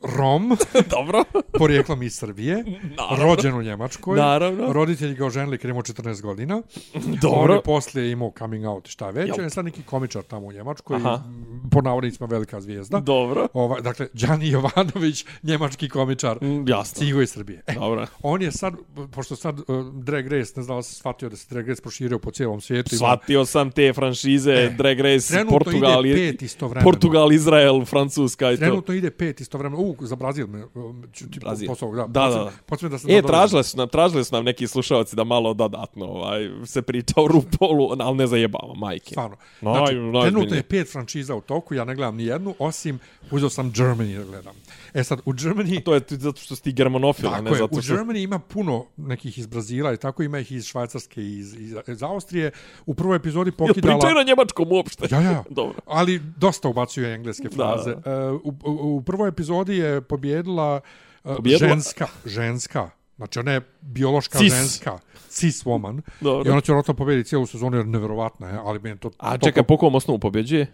Rom, 0.08 0.56
Dobro. 0.90 1.24
porijeklom 1.52 2.02
iz 2.02 2.14
Srbije, 2.14 2.64
Naravno. 2.98 3.24
rođen 3.26 3.54
u 3.54 3.62
Njemačkoj. 3.62 4.16
Naravno. 4.16 4.72
Roditelji 4.72 5.14
ga 5.14 5.26
oženili 5.26 5.58
kad 5.58 5.64
je 5.64 5.70
imao 5.70 5.82
14 5.82 6.22
godina. 6.22 6.62
On 6.96 7.18
Dobro. 7.22 7.54
je 7.54 7.62
poslije 7.62 8.10
imao 8.10 8.32
coming 8.38 8.64
out 8.66 8.88
šta 8.88 9.10
već. 9.10 9.26
Jel. 9.26 9.34
On 9.38 9.44
je 9.44 9.50
sad 9.50 9.64
neki 9.64 9.82
komičar 9.82 10.22
tamo 10.22 10.46
u 10.46 10.52
Njemačkoj. 10.52 10.96
Aha. 10.96 11.22
Po 11.70 11.80
navodnicima 11.80 12.26
velika 12.26 12.60
zvijezda. 12.60 13.00
Dobro. 13.00 13.48
Ovaj, 13.54 13.80
dakle, 13.80 14.08
Đani 14.14 14.48
Jovanović, 14.48 15.24
njemački 15.42 15.88
komičar, 15.88 16.38
Mm, 16.42 16.68
Jasno. 16.68 17.22
iz 17.22 17.30
Srbije. 17.30 17.62
E, 17.66 17.74
Dobro. 17.74 18.06
on 18.22 18.42
je 18.42 18.52
sad, 18.52 18.74
pošto 19.10 19.36
sad 19.36 19.58
uh, 19.60 19.64
Drag 19.94 20.26
Race, 20.26 20.52
ne 20.56 20.62
znam 20.62 20.78
da 20.78 20.82
se 20.82 20.94
shvatio 20.94 21.28
da 21.28 21.36
se 21.36 21.46
Drag 21.50 21.68
Race 21.68 21.82
proširio 21.82 22.18
po 22.18 22.30
cijelom 22.30 22.60
svijetu. 22.60 22.90
ima- 22.92 22.98
Shvatio 22.98 23.44
sam 23.44 23.70
te 23.70 23.92
franšize, 23.92 24.52
E, 24.52 24.70
Drag 24.70 25.00
Race, 25.00 25.28
trenutno 25.28 25.58
Portugal, 25.58 26.06
ide 26.06 26.14
pet 26.16 26.42
istovremeno. 26.42 26.84
Portugal, 26.84 27.32
Izrael, 27.32 27.84
Francuska 27.84 28.50
i 28.50 28.54
to. 28.54 28.58
Trenutno 28.58 28.94
ide 28.94 29.10
pet 29.10 29.40
istovremeno. 29.40 29.82
U, 29.82 29.93
za 30.00 30.16
Brazil 30.16 30.46
me, 30.46 30.64
um, 30.74 31.04
ću 31.12 31.30
ti 31.30 31.40
Brazil. 31.40 31.68
posao, 31.68 31.94
da. 31.94 32.06
Da, 32.06 32.28
da. 32.28 32.52
Počne 32.66 32.88
da 32.88 32.98
se 32.98 33.06
E, 33.10 33.22
tražile 33.22 33.64
su 33.64 33.76
nam, 33.76 33.88
tražili 33.88 34.24
su 34.24 34.34
nam 34.34 34.44
neki 34.44 34.66
slušalci 34.66 35.16
da 35.16 35.24
malo 35.24 35.54
dodatno 35.54 36.06
ovaj, 36.06 36.50
se 36.64 36.82
priča 36.82 37.14
o 37.16 37.28
RuPaulu, 37.28 37.96
ali 38.00 38.16
ne 38.16 38.26
zajebava, 38.26 38.74
majke. 38.76 39.10
Stvarno. 39.10 39.36
Znači, 39.60 39.92
trenutno 40.22 40.56
je 40.56 40.62
pet 40.62 40.92
franšiza 40.92 41.34
u 41.34 41.40
toku, 41.40 41.74
ja 41.74 41.84
ne 41.84 41.94
gledam 41.94 42.16
ni 42.16 42.24
jednu, 42.24 42.54
osim 42.58 42.98
uzeo 43.30 43.50
sam 43.50 43.72
Germany 43.72 44.18
da 44.18 44.24
gledam. 44.24 44.54
E 44.94 45.04
sad, 45.04 45.20
u 45.24 45.32
Germany... 45.32 45.82
To 45.82 45.94
je 45.94 46.00
zato 46.08 46.40
što 46.40 46.56
si 46.56 46.62
ti 46.62 46.72
germanofil, 46.72 47.28
a 47.28 47.30
Tako 47.30 47.42
ne 47.42 47.50
je, 47.50 47.56
zato 47.56 47.76
u 47.76 47.82
što... 47.82 47.94
Germany 47.94 48.22
ima 48.24 48.38
puno 48.38 48.86
nekih 48.96 49.38
iz 49.38 49.46
Brazila 49.46 49.92
i 49.92 49.96
tako 49.96 50.22
ima 50.22 50.38
ih 50.38 50.52
iz 50.52 50.64
Švajcarske 50.66 51.22
i 51.22 51.38
iz, 51.38 51.54
iz, 51.54 51.74
iz 51.88 52.02
Austrije. 52.02 52.50
U 52.86 52.94
prvoj 52.94 53.16
epizodi 53.16 53.50
pokidala... 53.50 53.98
pričaju 53.98 54.14
na 54.14 54.22
njemačkom 54.22 54.72
uopšte? 54.72 55.06
Ja, 55.10 55.20
ja. 55.20 55.44
Dobro. 55.50 55.74
Ali 55.86 56.20
dosta 56.36 56.68
ubacuje 56.68 57.14
engleske 57.14 57.48
fraze. 57.54 57.94
Da, 57.94 58.00
Da, 58.10 58.32
u, 58.32 58.54
u, 58.64 58.96
u 58.96 59.02
prvoj 59.02 59.28
epizodi 59.28 59.76
je 59.76 60.00
pobjedila, 60.00 60.80
uh, 61.24 61.36
Pobjedila? 61.36 61.68
ženska, 61.68 62.06
ženska. 62.24 62.90
Znači 63.16 63.38
ona 63.38 63.52
je 63.52 63.60
biološka 63.80 64.38
Cis. 64.38 64.52
ženska, 64.54 64.98
cis 65.28 65.64
woman. 65.64 66.00
Dobro. 66.20 66.48
I 66.48 66.52
ona 66.52 66.60
će 66.60 66.72
vjerojatno 66.72 66.94
pobjediti 66.94 67.28
cijelu 67.28 67.46
sezonu 67.46 67.76
jer 67.76 67.86
nevjerovatna 67.86 68.48
je, 68.48 68.58
ali 68.64 68.78
meni 68.78 68.98
to... 68.98 69.10
A 69.18 69.28
toliko- 69.28 69.44
čekaj, 69.44 69.62
po 69.62 69.76
kom 69.76 69.94
osnovu 69.94 70.18
pobjeđuje? 70.18 70.66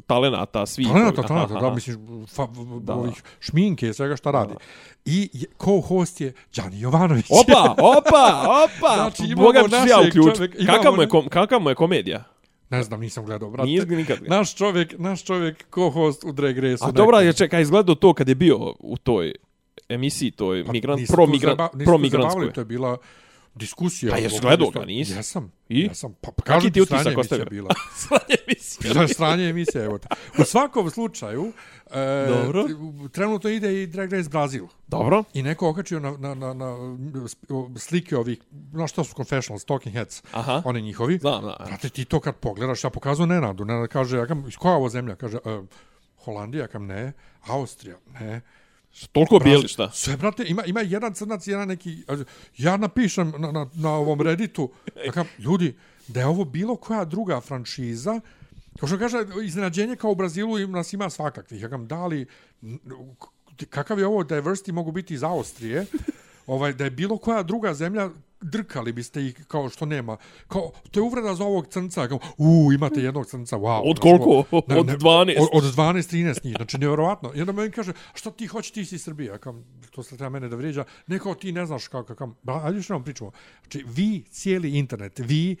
Talenata, 0.00 0.66
svih. 0.66 0.88
Talenata, 0.88 1.14
ovih. 1.14 1.28
talenata, 1.28 1.54
Aha, 1.54 1.60
da, 1.60 1.74
mislim, 1.74 1.98
fa, 2.26 2.46
Da. 2.80 2.94
ovih 2.94 3.22
šminke, 3.40 3.92
svega 3.92 4.16
šta 4.16 4.30
radi. 4.30 4.54
I 5.04 5.30
co-host 5.58 6.20
je 6.20 6.32
Đani 6.56 6.80
Jovanović. 6.80 7.26
Opa, 7.40 7.70
opa, 7.72 8.24
opa! 8.64 8.94
Znači, 8.94 9.34
Boga 9.34 9.60
ću 9.60 9.88
ja 9.88 10.00
uključiti. 10.00 10.66
Kakav 10.66 10.94
mu 10.94 11.02
je, 11.02 11.08
kom, 11.08 11.28
kakav 11.28 11.60
mu 11.60 11.68
je 11.68 11.74
komedija? 11.74 12.24
Ne 12.70 12.82
znam, 12.82 13.00
nisam 13.00 13.24
gledao, 13.24 13.50
brate. 13.50 13.66
Nije 13.66 13.86
nikad. 13.86 14.18
Naš 14.22 14.54
čovjek, 14.54 14.94
naš 14.98 15.24
čovjek 15.24 15.64
co-host 15.70 16.24
u 16.24 16.32
Drag 16.32 16.58
Race. 16.58 16.84
A 16.84 16.90
dobra, 16.90 17.20
je 17.20 17.32
čekaj, 17.32 17.62
izgledao 17.62 17.94
to 17.94 18.12
kad 18.12 18.28
je 18.28 18.34
bio 18.34 18.58
u 18.78 18.96
toj 18.96 19.34
emisiji, 19.88 20.30
toj 20.30 20.64
migrant, 20.64 21.00
nisu 21.00 21.12
pro, 21.12 21.26
tu 21.26 21.32
migrant, 21.32 21.58
zajeba- 21.58 21.74
nisu 21.74 21.84
pro 21.84 21.94
tu 21.94 22.00
migrantskoj. 22.00 22.30
zabavili, 22.30 22.52
To 22.52 22.60
je 22.60 22.64
bila 22.64 22.96
diskusija. 23.54 24.12
Pa 24.12 24.18
jesi 24.18 24.36
o- 24.36 24.40
gledao 24.40 24.70
ga, 24.70 24.84
nisi? 24.84 25.12
Jesam. 25.12 25.52
I? 25.68 25.80
Jesam. 25.80 26.14
Pa, 26.20 26.30
pa 26.30 26.42
Kaki 26.42 26.46
kažem 26.48 26.72
ti 26.72 26.80
utisak 26.82 27.18
ostavio? 27.18 27.42
emisija 27.42 27.44
bila. 27.50 27.74
Sranje 27.96 28.36
emisija. 28.46 28.92
Bila 28.92 29.02
je 29.02 29.08
sranje 29.08 29.48
emisija, 29.48 29.84
evo 29.84 29.98
te. 29.98 30.08
U 30.38 30.44
svakom 30.44 30.90
slučaju, 30.90 31.52
e, 31.90 32.26
Dobro. 32.28 32.64
trenutno 33.12 33.50
ide 33.50 33.82
i 33.82 33.86
Drag 33.86 34.12
Race 34.12 34.28
Brazil. 34.28 34.66
Dobro. 34.86 35.24
I 35.34 35.42
neko 35.42 35.68
okačio 35.68 36.00
na, 36.00 36.10
na, 36.10 36.34
na, 36.34 36.54
na 36.54 36.76
slike 37.78 38.16
ovih, 38.16 38.38
no 38.72 38.86
što 38.86 39.04
su 39.04 39.14
confessionals, 39.14 39.64
talking 39.64 39.94
heads, 39.94 40.22
Aha. 40.32 40.62
oni 40.64 40.82
njihovi. 40.82 41.18
Znam, 41.18 41.40
znam. 41.40 41.54
Brate, 41.66 41.88
ti 41.88 42.04
to 42.04 42.20
kad 42.20 42.36
pogledaš, 42.36 42.84
ja 42.84 42.90
pokazujem 42.90 43.28
Nenadu. 43.28 43.64
Nenad 43.64 43.88
kaže, 43.88 44.16
ja 44.16 44.26
kam, 44.26 44.48
iz 44.48 44.56
koja 44.56 44.72
je 44.72 44.76
ovo 44.76 44.88
zemlja? 44.88 45.16
Kaže, 45.16 45.36
e, 45.44 45.62
Holandija, 46.24 46.66
kam 46.66 46.86
ne, 46.86 47.12
Austrija, 47.46 47.96
ne. 48.20 48.40
Toliko 49.12 49.38
bijeli 49.38 49.68
šta? 49.68 49.90
Sve, 49.90 50.16
brate, 50.16 50.44
ima, 50.46 50.64
ima 50.64 50.80
jedan 50.80 51.14
crnac, 51.14 51.46
jedan 51.46 51.68
neki... 51.68 52.02
Ja 52.56 52.76
napišem 52.76 53.32
na, 53.38 53.52
na, 53.52 53.66
na 53.74 53.90
ovom 53.90 54.20
Redditu, 54.20 54.70
ja 55.06 55.12
kam, 55.12 55.26
ljudi, 55.38 55.76
da 56.08 56.20
je 56.20 56.26
ovo 56.26 56.44
bilo 56.44 56.76
koja 56.76 57.04
druga 57.04 57.40
franšiza, 57.40 58.20
Kao 58.80 58.86
što 58.88 58.98
kaže, 58.98 59.18
iznenađenje 59.44 59.96
kao 59.96 60.10
u 60.10 60.14
Brazilu 60.14 60.58
nas 60.58 60.92
ima 60.92 61.10
svakakvih. 61.10 61.62
Ja 61.62 61.68
kam, 61.68 61.86
da 61.86 62.06
li, 62.06 62.26
kakav 63.70 63.98
je 63.98 64.06
ovo 64.06 64.24
diversity 64.24 64.72
mogu 64.72 64.92
biti 64.92 65.14
iz 65.14 65.22
Austrije, 65.22 65.86
ovaj, 66.46 66.72
da 66.72 66.84
je 66.84 66.90
bilo 66.90 67.18
koja 67.18 67.42
druga 67.42 67.74
zemlja, 67.74 68.10
drkali 68.44 68.92
biste 68.92 69.22
ih 69.22 69.44
kao 69.48 69.68
što 69.68 69.86
nema. 69.86 70.16
Kao, 70.48 70.70
to 70.90 71.00
je 71.00 71.04
uvreda 71.04 71.34
za 71.34 71.44
ovog 71.44 71.66
crnca. 71.66 72.08
Kao, 72.08 72.18
u, 72.38 72.70
imate 72.72 73.00
jednog 73.00 73.26
crnca, 73.26 73.56
wow. 73.56 73.80
Od 73.84 73.98
koliko? 73.98 74.24
ovo- 74.24 74.44
Od 74.52 74.86
12? 74.86 75.36
Od, 75.40 75.48
od 75.54 75.64
12, 75.66 75.76
13 76.08 76.44
njih. 76.44 76.54
Znači, 76.56 76.78
nevjerovatno. 76.78 77.32
I 77.34 77.40
onda 77.40 77.52
meni 77.52 77.70
kaže, 77.70 77.92
što 78.14 78.30
ti 78.30 78.46
hoćeš, 78.46 78.70
ti 78.70 78.84
si 78.84 78.94
iz 78.94 79.02
Srbije. 79.02 79.28
Ja 79.28 79.38
kam, 79.38 79.64
to 79.90 80.02
se 80.02 80.16
treba 80.16 80.30
mene 80.30 80.48
da 80.48 80.56
vrijeđa. 80.56 80.84
Neko 81.06 81.34
ti 81.34 81.52
ne 81.52 81.66
znaš 81.66 81.88
kako, 81.88 82.14
kam, 82.14 82.34
ba, 82.42 82.60
ajde 82.64 82.82
što 82.82 82.92
vam 82.92 83.04
pričamo. 83.04 83.30
Znači, 83.62 83.84
vi, 83.86 84.24
cijeli 84.24 84.70
internet, 84.70 85.18
vi, 85.18 85.56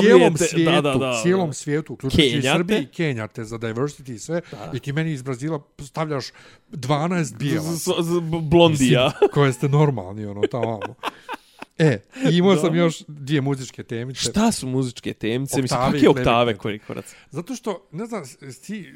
cijelom 0.00 0.32
da, 0.32 0.46
svijetu, 0.46 0.82
da, 0.82 0.94
da. 0.94 1.20
cijelom 1.22 1.52
svijetu, 1.52 1.92
uključujući 1.92 2.38
i. 2.38 2.42
Srbiji, 2.42 2.86
Kenjate 2.86 3.44
za 3.44 3.58
diversity 3.58 4.12
i 4.12 4.18
sve. 4.18 4.40
Da. 4.52 4.70
I 4.74 4.80
ti 4.80 4.92
meni 4.92 5.12
iz 5.12 5.22
Brazila 5.22 5.60
stavljaš 5.80 6.24
12 6.70 7.36
bijelaca. 7.36 7.70
Z- 7.72 8.02
z- 8.02 8.20
b- 8.22 8.40
Blondija. 8.40 9.04
Mislim, 9.04 9.30
koje 9.32 9.52
ste 9.52 9.68
normalni, 9.68 10.26
ono, 10.26 10.40
tamo. 10.42 10.80
E, 11.78 11.98
imao 12.32 12.56
sam 12.56 12.74
još 12.74 13.02
dvije 13.08 13.40
muzičke 13.40 13.82
temice. 13.82 14.20
Šta 14.20 14.52
su 14.52 14.66
muzičke 14.66 15.12
temce? 15.12 15.62
Mislim, 15.62 15.80
kakve 15.80 16.00
i 16.00 16.06
oktave 16.06 16.56
koji 16.56 16.78
korac? 16.78 17.14
Zato 17.30 17.54
što, 17.54 17.88
ne 17.92 18.06
znam, 18.06 18.22
ti 18.66 18.92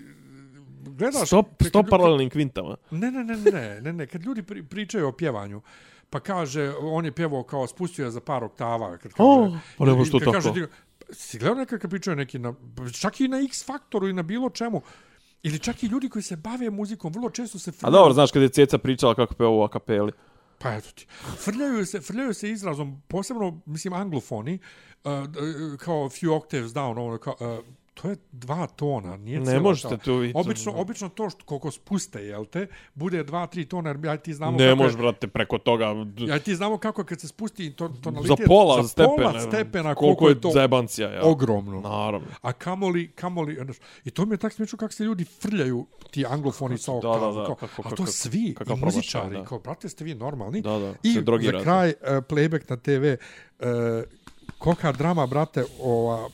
gledaš... 0.85 1.27
Stop, 1.27 1.47
stop 1.65 1.85
ljudi- 1.87 1.91
paralelnim 1.91 2.31
kvintama. 2.31 2.77
Ne, 2.91 3.11
ne, 3.11 3.25
ne, 3.25 3.37
ne, 3.37 3.81
ne, 3.81 3.93
ne, 3.93 4.07
kad 4.07 4.23
ljudi 4.23 4.43
pri, 4.43 4.63
pričaju 4.63 5.09
o 5.09 5.13
pjevanju, 5.13 5.63
pa 6.11 6.21
kaže, 6.21 6.73
on 6.81 7.05
je 7.05 7.13
pjevao 7.13 7.43
kao 7.43 7.67
spustio 7.67 8.05
je 8.05 8.11
za 8.11 8.21
par 8.21 8.45
oktava. 8.45 8.99
Kad 8.99 9.13
kaže, 9.13 9.29
O, 9.29 9.57
pa 9.79 9.85
ne 9.85 9.93
može 9.93 10.11
to 10.11 10.19
kad 10.19 10.33
tako. 10.33 10.49
Kaže, 10.49 10.67
si 11.13 11.39
gledao 11.39 11.55
nekad 11.55 11.81
kad 11.81 11.91
pričaju 11.91 12.17
neki, 12.17 12.39
na, 12.39 12.55
čak 13.01 13.21
i 13.21 13.29
na 13.29 13.41
X 13.41 13.65
faktoru 13.67 14.09
i 14.09 14.13
na 14.13 14.23
bilo 14.23 14.51
čemu, 14.51 14.83
ili 15.43 15.59
čak 15.59 15.83
i 15.83 15.87
ljudi 15.87 16.09
koji 16.09 16.23
se 16.23 16.37
bave 16.37 16.71
muzikom, 16.71 17.13
vrlo 17.13 17.31
često 17.31 17.59
se 17.59 17.73
A 17.81 17.91
dobro, 17.91 18.15
znaš 18.15 18.31
kada 18.31 18.45
je 18.45 18.49
Ceca 18.49 18.79
pričala 18.79 19.15
kako 19.15 19.35
peva 19.35 19.51
u 19.51 19.63
akapeli 19.63 20.13
pa 20.61 20.75
eto 20.75 20.91
ti, 20.95 21.07
frljaju 21.45 21.87
se, 21.87 22.01
frljaju 22.01 22.35
se 22.35 22.51
izrazom, 22.51 23.03
posebno, 23.09 23.61
mislim, 23.67 23.95
anglofoni, 23.95 24.59
uh, 25.05 25.13
kao 25.79 26.09
few 26.09 26.37
octaves 26.37 26.73
down, 26.73 26.99
ono, 26.99 27.19
kao, 27.19 27.37
uh, 27.41 27.65
to 28.03 28.11
je 28.11 28.17
dva 28.33 28.67
tona, 28.67 29.17
nije 29.17 29.41
Ne 29.41 29.61
možete 29.61 29.99
to 29.99 30.17
vidjeti. 30.17 30.39
Obično, 30.41 30.73
obično 30.73 31.09
to 31.09 31.31
što 31.31 31.45
koliko 31.45 31.71
spuste, 31.71 32.25
jel 32.25 32.45
te, 32.45 32.67
bude 32.95 33.25
dva, 33.25 33.47
tri 33.47 33.65
tona, 33.65 33.91
jer 33.91 34.05
ja 34.05 34.17
ti 34.17 34.35
znamo 34.35 34.59
Ne 34.59 34.71
kako 34.71 34.83
može, 34.83 34.97
brate, 34.97 35.27
preko 35.27 35.59
toga. 35.59 35.95
Ja 36.19 36.39
ti 36.39 36.55
znamo 36.55 36.79
kako 36.79 37.05
kad 37.05 37.21
se 37.21 37.29
spusti 37.29 37.73
to, 37.73 37.89
tonalitet. 37.89 38.39
Za 38.39 38.45
pola 38.47 38.83
za 38.83 38.89
stepena. 38.89 39.17
Pola 39.17 39.41
stepena 39.41 39.95
koliko 39.95 40.29
je 40.29 40.41
to 40.41 40.51
zajebancija, 40.51 41.11
ja. 41.13 41.25
ogromno. 41.25 41.81
Naravno. 41.81 42.27
A 42.43 42.53
kamoli, 42.53 43.11
kamoli, 43.11 43.55
znaš, 43.55 43.77
i 44.05 44.11
to 44.11 44.27
mi 44.27 44.35
je 44.35 44.39
tak 44.39 44.53
smiješno 44.53 44.79
kako 44.79 44.93
se 44.93 45.05
ljudi 45.05 45.25
frljaju 45.25 45.87
ti 46.11 46.27
anglofoni 46.27 46.79
sa 46.79 46.93
da, 46.93 46.99
da, 46.99 47.45
kao, 47.47 47.55
kako- 47.55 47.83
a 47.85 47.91
to 47.91 48.07
svi, 48.07 48.55
i 48.71 48.85
muzičari, 48.85 49.37
da. 49.37 49.45
kao, 49.45 49.59
brate, 49.59 49.89
ste 49.89 50.05
vi 50.05 50.15
normalni. 50.15 50.61
Da, 50.61 50.79
da, 50.79 50.95
I 51.03 51.13
za 51.43 51.63
kraj, 51.63 51.89
uh, 51.89 51.95
playback 52.09 52.71
na 52.71 52.77
TV, 52.77 53.23
uh, 53.59 53.67
koka 54.59 54.93
drama, 54.93 55.27
brate, 55.27 55.65
ova, 55.81 56.29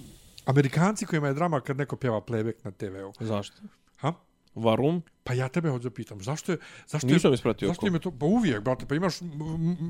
Amerikanci 0.47 1.06
kojima 1.06 1.28
je 1.28 1.35
drama 1.35 1.60
kad 1.60 1.77
neko 1.77 1.97
pjeva 1.97 2.20
playback 2.20 2.55
na 2.64 2.70
TV-u. 2.70 3.12
Zašto? 3.20 3.56
Ha? 3.97 4.12
Varum? 4.55 5.02
Pa 5.24 5.35
ja 5.35 5.48
tebe 5.48 5.70
hoću 5.70 5.90
pitam, 5.90 6.20
zašto 6.23 6.52
je... 6.52 6.59
Zašto 6.86 7.06
Nisam 7.06 7.31
je, 7.31 7.35
ispratio 7.35 7.68
Zašto 7.68 7.81
oko. 7.81 7.86
im 7.86 7.94
je 7.94 8.01
to... 8.01 8.10
Pa 8.10 8.27
uvijek, 8.27 8.60
brate, 8.60 8.86
pa 8.86 8.94
imaš 8.94 9.14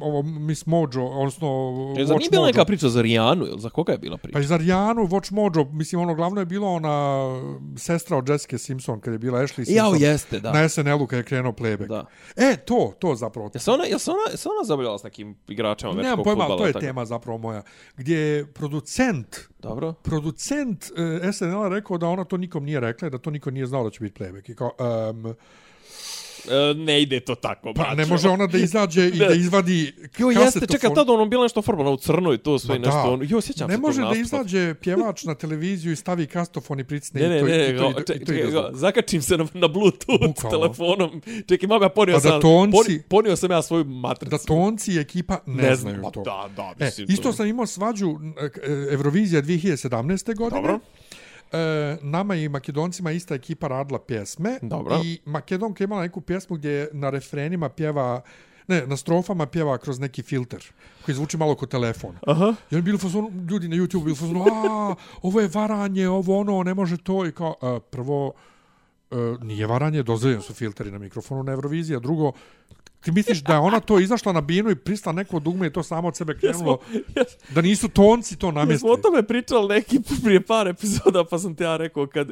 ovo 0.00 0.22
Miss 0.22 0.66
Mojo, 0.66 1.06
odnosno 1.06 1.46
E, 1.98 2.04
Watch 2.04 2.18
nije 2.18 2.30
bila 2.30 2.40
Mojo. 2.40 2.46
neka 2.46 2.64
priča 2.64 2.88
za 2.88 3.02
Rijanu, 3.02 3.46
ili 3.46 3.60
za 3.60 3.70
koga 3.70 3.92
je 3.92 3.98
bila 3.98 4.16
priča? 4.16 4.32
Pa 4.32 4.40
i 4.40 4.44
za 4.44 4.56
Rijanu, 4.56 5.02
Watch 5.02 5.32
Mojo, 5.32 5.64
mislim, 5.72 6.00
ono 6.00 6.14
glavno 6.14 6.40
je 6.40 6.46
bilo 6.46 6.68
ona 6.68 7.26
sestra 7.76 8.16
od 8.16 8.28
Jessica 8.28 8.58
Simpson, 8.58 9.00
kad 9.00 9.12
je 9.12 9.18
bila 9.18 9.38
Ashley 9.38 9.54
Simpson. 9.54 9.76
Jao, 9.76 9.94
jeste, 9.94 10.40
da. 10.40 10.52
Na 10.52 10.68
SNL-u 10.68 11.06
kad 11.06 11.16
je 11.16 11.22
krenuo 11.24 11.52
playback. 11.52 11.88
Da. 11.88 12.04
E, 12.36 12.56
to, 12.56 12.92
to 12.98 13.14
zapravo. 13.14 13.50
Ja 13.54 13.60
se 13.60 13.70
ona, 13.70 13.84
ja 13.84 13.98
se 13.98 14.10
ona, 14.10 14.20
ja 14.30 14.36
se 14.36 14.48
ona 14.48 14.64
zabavljala 14.64 14.98
s 14.98 15.02
nekim 15.02 15.36
igračima 15.48 15.92
Nemam 15.92 16.04
američkog 16.04 16.24
pojma, 16.24 16.46
to 16.48 16.66
je 16.66 16.72
tako. 16.72 16.84
tema 16.84 17.04
zapravo 17.04 17.38
moja. 17.38 17.62
Gdje 17.96 18.18
je 18.18 18.52
producent 18.52 19.36
Dobro. 19.68 19.92
producent 20.02 20.84
e, 20.96 21.02
uh, 21.28 21.34
SNL-a 21.34 21.68
rekao 21.68 21.98
da 21.98 22.08
ona 22.08 22.24
to 22.24 22.36
nikom 22.36 22.64
nije 22.64 22.80
rekla, 22.80 23.10
da 23.10 23.18
to 23.18 23.30
niko 23.30 23.50
nije 23.50 23.66
znao 23.66 23.84
da 23.84 23.90
će 23.90 24.00
biti 24.00 24.22
playback. 24.22 24.50
I 24.50 24.54
kao, 24.54 24.72
um, 25.10 25.34
ne 26.76 27.02
ide 27.02 27.20
to 27.20 27.34
tako, 27.36 27.72
pa 27.74 27.94
ne 27.94 28.06
može 28.06 28.28
ona 28.28 28.46
da 28.46 28.58
izađe 28.58 29.08
i 29.08 29.12
Ne. 29.12 29.18
da 29.18 29.34
izvadi 29.34 29.94
Jo, 30.18 30.28
jeste, 30.28 30.44
kasetofon. 30.44 30.68
čekaj, 30.70 30.94
tada 30.94 31.12
ono 31.12 31.26
bilo 31.26 31.42
nešto 31.42 31.62
farbano 31.62 31.92
u 31.92 31.96
crno 31.96 32.32
i 32.32 32.38
to 32.38 32.58
sve 32.58 32.68
Ma 32.68 32.76
i 32.76 32.78
nešto. 32.78 32.92
da. 32.96 33.02
Ono, 33.02 33.24
jo, 33.24 33.40
sjećam 33.40 33.68
ne 33.68 33.74
se 33.74 33.80
može 33.80 34.00
tog 34.00 34.12
da 34.12 34.18
izađe 34.18 34.74
pjevač 34.76 35.24
na 35.24 35.34
televiziju 35.36 35.92
i 35.92 35.96
stavi 35.96 36.26
kastofon 36.26 36.80
i 36.80 36.84
pricne 36.84 37.20
Ne, 37.20 37.28
ne, 37.28 37.36
i 37.36 37.40
to, 37.40 37.46
ne, 37.46 37.70
i 37.70 37.76
to, 37.76 37.82
go, 37.82 37.90
i 37.90 37.94
to, 37.94 38.00
čekaj, 38.02 38.16
i 38.16 38.24
to 38.24 38.32
ide 38.32 38.36
čekaj, 38.36 38.50
zvuk. 38.52 38.62
go, 38.64 38.70
zakačim 38.74 39.22
se 39.22 39.36
na, 39.36 39.46
na 39.54 39.68
Bluetooth 39.68 40.26
Bukvalno. 40.26 40.58
telefonom. 40.58 41.22
Čekaj, 41.48 41.66
mama, 41.68 41.88
ponio 41.90 42.14
Pa 42.14 42.20
sam, 42.20 42.40
tonci- 42.42 42.72
poni, 42.72 43.02
ponio 43.02 43.36
sam 43.36 43.50
ja 43.50 43.62
svoju 43.62 43.84
matricu. 43.84 44.30
Da 44.30 44.38
tonci 44.38 44.92
i 44.92 44.98
ekipa 44.98 45.38
ne, 45.46 45.76
znaju 45.76 45.96
ma 45.96 46.10
to. 46.10 46.22
Da, 46.22 46.48
da, 46.56 46.72
E, 46.78 46.84
mislim. 46.84 47.06
isto 47.10 47.22
to- 47.22 47.32
sam 47.32 47.46
imao 47.46 47.66
svađu 47.66 48.14
e, 48.62 48.70
Eurovizija 48.90 49.42
2017. 49.42 50.34
godine. 50.34 50.60
Dobro. 50.60 50.80
E, 51.52 51.96
nama 52.02 52.34
i 52.34 52.48
Makedoncima 52.48 53.10
ista 53.10 53.34
ekipa 53.34 53.68
radila 53.68 53.98
pjesme. 53.98 54.58
Dobro. 54.62 55.00
I 55.04 55.18
Makedonka 55.24 55.84
je 55.84 55.86
imala 55.86 56.02
neku 56.02 56.20
pjesmu 56.20 56.56
gdje 56.56 56.88
na 56.92 57.10
refrenima 57.10 57.68
pjeva 57.68 58.22
Ne, 58.68 58.86
na 58.86 58.96
strofama 58.96 59.46
pjeva 59.46 59.78
kroz 59.78 59.98
neki 59.98 60.22
filter 60.22 60.64
koji 61.04 61.14
zvuči 61.14 61.36
malo 61.36 61.54
kao 61.54 61.66
telefon. 61.66 62.16
Aha. 62.26 62.54
I 62.70 62.74
oni 62.74 62.82
bili 62.82 62.94
u 62.94 62.98
fazonu, 62.98 63.30
ljudi 63.50 63.68
na 63.68 63.76
YouTube 63.76 64.00
bili 64.00 64.12
u 64.12 64.16
fazonu, 64.16 64.42
a, 64.42 64.94
ovo 65.22 65.40
je 65.40 65.50
varanje, 65.54 66.08
ovo 66.08 66.40
ono, 66.40 66.62
ne 66.62 66.74
može 66.74 66.96
to. 66.96 67.26
I 67.26 67.32
kao, 67.32 67.54
a, 67.62 67.78
prvo, 67.90 68.32
a, 69.10 69.36
nije 69.42 69.66
varanje, 69.66 70.02
dozvoljeni 70.02 70.42
su 70.42 70.54
filteri 70.54 70.90
na 70.90 70.98
mikrofonu 70.98 71.42
na 71.42 71.52
Euroviziji, 71.52 71.96
a 71.96 72.00
drugo, 72.00 72.32
ti 73.06 73.12
misliš 73.12 73.42
da 73.42 73.52
je 73.52 73.58
ona 73.58 73.80
to 73.80 74.00
izašla 74.00 74.32
na 74.32 74.40
binu 74.40 74.70
i 74.70 74.74
prisla 74.74 75.12
neko 75.12 75.40
dugme 75.40 75.66
i 75.66 75.72
to 75.72 75.82
samo 75.82 76.08
od 76.08 76.16
sebe 76.16 76.38
krenulo, 76.38 76.78
da 77.54 77.60
nisu 77.60 77.88
tonci 77.88 78.36
to 78.36 78.50
namjestili. 78.50 78.92
o 78.92 78.96
tome 78.96 79.22
pričali 79.22 79.68
neki 79.68 80.00
prije 80.24 80.40
par 80.40 80.68
epizoda, 80.68 81.24
pa 81.30 81.38
sam 81.38 81.54
ti 81.54 81.62
ja 81.62 81.76
rekao, 81.76 82.06
kad, 82.06 82.28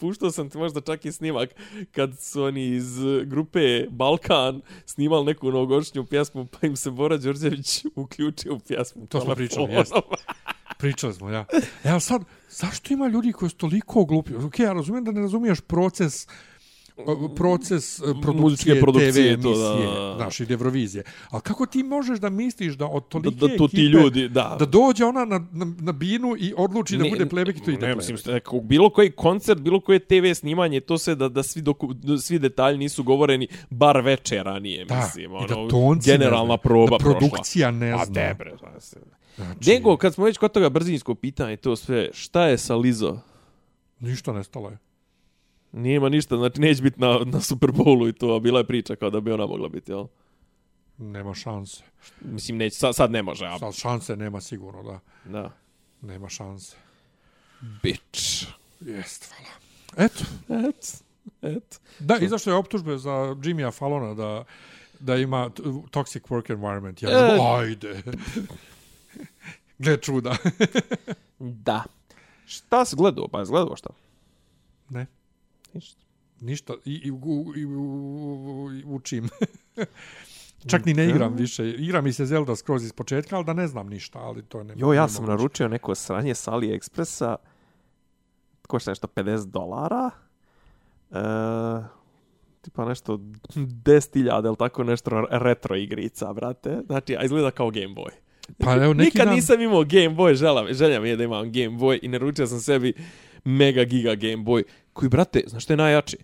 puštao 0.00 0.30
sam 0.30 0.50
ti 0.50 0.58
možda 0.58 0.80
čak 0.80 1.04
i 1.04 1.12
snimak, 1.12 1.50
kad 1.92 2.20
su 2.20 2.42
oni 2.42 2.66
iz 2.66 2.98
grupe 3.24 3.86
Balkan 3.90 4.60
snimali 4.86 5.24
neku 5.24 5.50
novogodišnju 5.50 6.04
pjesmu, 6.04 6.46
pa 6.46 6.66
im 6.66 6.76
se 6.76 6.90
Bora 6.90 7.16
Đorđević 7.16 7.84
uključio 7.94 8.54
u 8.54 8.58
pjesmu. 8.58 9.06
To 9.06 9.20
smo 9.20 9.34
pričali, 9.34 9.72
jeste. 9.72 10.00
Pričali 10.78 11.14
smo, 11.14 11.30
ja. 11.30 11.44
E, 11.84 11.90
ali 11.90 12.00
sad, 12.00 12.22
zašto 12.50 12.94
ima 12.94 13.08
ljudi 13.08 13.32
koji 13.32 13.50
su 13.50 13.56
toliko 13.56 14.04
glupi? 14.04 14.34
Ok, 14.34 14.58
ja 14.58 14.72
razumijem 14.72 15.04
da 15.04 15.12
ne 15.12 15.20
razumiješ 15.20 15.60
proces 15.60 16.26
o, 16.26 16.30
proces 17.36 17.98
e, 17.98 18.02
produkcije, 18.02 18.34
Muzičke 18.42 18.80
produkcije, 18.80 19.12
TV 19.36 19.42
to, 19.42 19.48
emisije, 19.48 19.86
da, 19.86 20.00
da. 20.00 20.14
znaš, 20.16 20.40
i 20.40 20.46
Eurovizije. 20.50 21.04
Ali 21.30 21.42
kako 21.42 21.66
ti 21.66 21.82
možeš 21.82 22.18
da 22.18 22.30
misliš 22.30 22.74
da 22.74 22.86
od 22.86 23.02
Da, 23.02 23.08
tolike 23.08 23.30
da 23.30 23.56
tu 23.56 23.68
ti 23.68 23.76
ekipe, 23.76 23.80
ljudi, 23.82 24.28
da. 24.28 24.56
da 24.58 24.66
dođe 24.66 25.04
ona 25.04 25.24
na, 25.24 25.46
na, 25.52 25.74
na 25.78 25.92
binu 25.92 26.34
i 26.38 26.54
odluči 26.56 26.96
da 26.96 27.04
bude 27.04 27.26
playback 27.26 27.56
i 27.56 27.64
to 27.64 27.70
ide 27.70 27.86
ne, 27.86 27.94
mislim, 27.96 28.18
rekao, 28.26 28.60
bilo 28.60 28.90
koji 28.90 29.10
koncert, 29.10 29.60
bilo 29.60 29.80
koje 29.80 29.98
TV 29.98 30.32
snimanje, 30.34 30.80
to 30.80 30.98
se 30.98 31.14
da, 31.14 31.28
da 31.28 31.42
svi, 31.42 31.62
doku, 31.62 31.94
da 31.94 32.18
svi 32.18 32.38
detalji 32.38 32.78
nisu 32.78 33.02
govoreni 33.02 33.48
bar 33.70 34.00
večer 34.00 34.42
ranije, 34.44 34.84
Da, 34.84 34.96
mislim. 34.96 35.24
i 35.24 35.48
da 35.48 35.56
ono, 35.56 35.68
tonci 35.70 36.10
ne 36.10 36.16
generalna 36.16 36.44
znaju, 36.46 36.58
proba 36.58 36.98
da 36.98 37.04
produkcija 37.04 37.70
ne 37.70 37.90
prošla. 37.90 38.04
zna. 38.06 38.20
A 38.22 38.26
debre. 38.28 38.56
Znači, 39.36 39.70
Nego, 39.70 39.96
kad 39.96 40.14
smo 40.14 40.24
već 40.24 40.38
kod 40.38 40.52
toga 40.52 40.68
brzinsko 40.68 41.14
pitanje, 41.14 41.56
to 41.56 41.76
sve, 41.76 42.10
šta 42.12 42.44
je 42.44 42.58
sa 42.58 42.76
Lizo? 42.76 43.18
Ništa 44.00 44.32
nestalo 44.32 44.68
je. 44.68 44.78
Nijema 45.78 46.08
ništa, 46.08 46.36
znači 46.36 46.60
neće 46.60 46.82
biti 46.82 47.00
na, 47.00 47.18
na 47.26 47.40
Super 47.40 47.70
Bowlu 47.70 48.08
i 48.08 48.12
to, 48.12 48.34
a 48.34 48.40
bila 48.40 48.60
je 48.60 48.66
priča 48.66 48.96
kao 48.96 49.10
da 49.10 49.20
bi 49.20 49.32
ona 49.32 49.46
mogla 49.46 49.68
biti, 49.68 49.92
jel? 49.92 50.06
Nema 50.98 51.34
šanse. 51.34 51.82
Mislim, 52.20 52.56
neće, 52.58 52.76
sad, 52.76 52.94
sad 52.94 53.10
ne 53.10 53.22
može, 53.22 53.46
a... 53.46 53.58
Sad 53.58 53.74
šanse 53.74 54.16
nema 54.16 54.40
sigurno, 54.40 54.82
da. 54.82 55.00
Da. 55.24 55.52
Nema 56.02 56.28
šanse. 56.28 56.76
Bitch. 57.82 58.46
Jest, 58.80 59.32
hvala. 59.32 59.54
Eto, 60.06 60.24
Et, 60.68 61.02
et. 61.42 61.80
Da, 61.98 62.16
izašlo 62.16 62.52
je 62.52 62.56
optužbe 62.56 62.98
za 62.98 63.36
Jimmya 63.44 63.70
Fallona 63.70 64.14
da 64.14 64.44
da 65.00 65.16
ima 65.16 65.50
toxic 65.90 66.20
work 66.28 66.50
environment. 66.52 67.02
Ja, 67.02 67.10
E. 67.10 67.14
e. 67.14 67.38
ajde. 67.58 68.02
Gle 69.78 69.96
čuda. 69.96 70.36
Da. 71.38 71.84
Šta 72.46 72.84
si 72.84 72.96
gledao? 72.96 73.28
Pa 73.28 73.38
je 73.40 73.46
gledao 73.46 73.76
šta? 73.76 73.90
ne, 74.90 75.06
Ništa. 75.72 76.00
ništa. 76.40 76.74
I, 76.84 76.94
i, 77.04 77.10
u, 77.10 77.52
i, 77.56 77.66
u, 77.66 78.68
i 78.72 78.84
učim. 78.86 79.28
Čak 80.70 80.84
ni 80.84 80.94
ne 80.94 81.08
igram 81.08 81.34
više. 81.36 81.70
Igram 81.70 82.04
mi 82.04 82.12
se 82.12 82.26
Zelda 82.26 82.56
skroz 82.56 82.84
iz 82.84 82.92
početka, 82.92 83.36
ali 83.36 83.44
da 83.44 83.52
ne 83.52 83.66
znam 83.66 83.88
ništa, 83.88 84.18
ali 84.18 84.42
to 84.42 84.64
ne. 84.64 84.74
Jo, 84.76 84.92
ja 84.92 85.02
ne 85.02 85.08
sam 85.08 85.24
moguće. 85.24 85.36
naručio 85.36 85.68
neko 85.68 85.94
sranje 85.94 86.34
s 86.34 86.48
AliExpressa. 86.48 87.36
Košta 88.68 88.90
nešto 88.90 89.06
50 89.06 89.46
dolara. 89.46 90.10
E, 91.10 91.18
tipa 92.60 92.84
nešto 92.84 93.16
10.000 93.16 94.46
ili 94.46 94.56
tako 94.56 94.84
nešto 94.84 95.26
retro 95.30 95.76
igrica, 95.76 96.32
brate. 96.32 96.80
Znači, 96.86 97.16
a 97.16 97.24
izgleda 97.24 97.50
kao 97.50 97.70
Game 97.70 97.94
Boy. 97.94 98.10
Pa 98.58 98.74
evo, 98.74 98.94
neki 98.94 99.04
Nikad 99.04 99.26
dan... 99.26 99.34
nisam 99.34 99.60
imao 99.60 99.84
Game 99.84 100.16
Boy, 100.16 100.34
želja, 100.34 100.74
želja 100.74 101.00
mi 101.00 101.08
je 101.08 101.16
da 101.16 101.24
imam 101.24 101.52
Game 101.52 101.78
Boy 101.78 101.98
i 102.02 102.08
naručio 102.08 102.46
sam 102.46 102.60
sebi 102.60 102.92
mega 103.44 103.84
giga 103.84 104.14
Game 104.14 104.36
Boy, 104.36 104.62
koji, 104.98 105.08
brate, 105.08 105.42
znaš 105.46 105.64
što 105.64 105.72
je 105.72 105.76
najjači? 105.76 106.16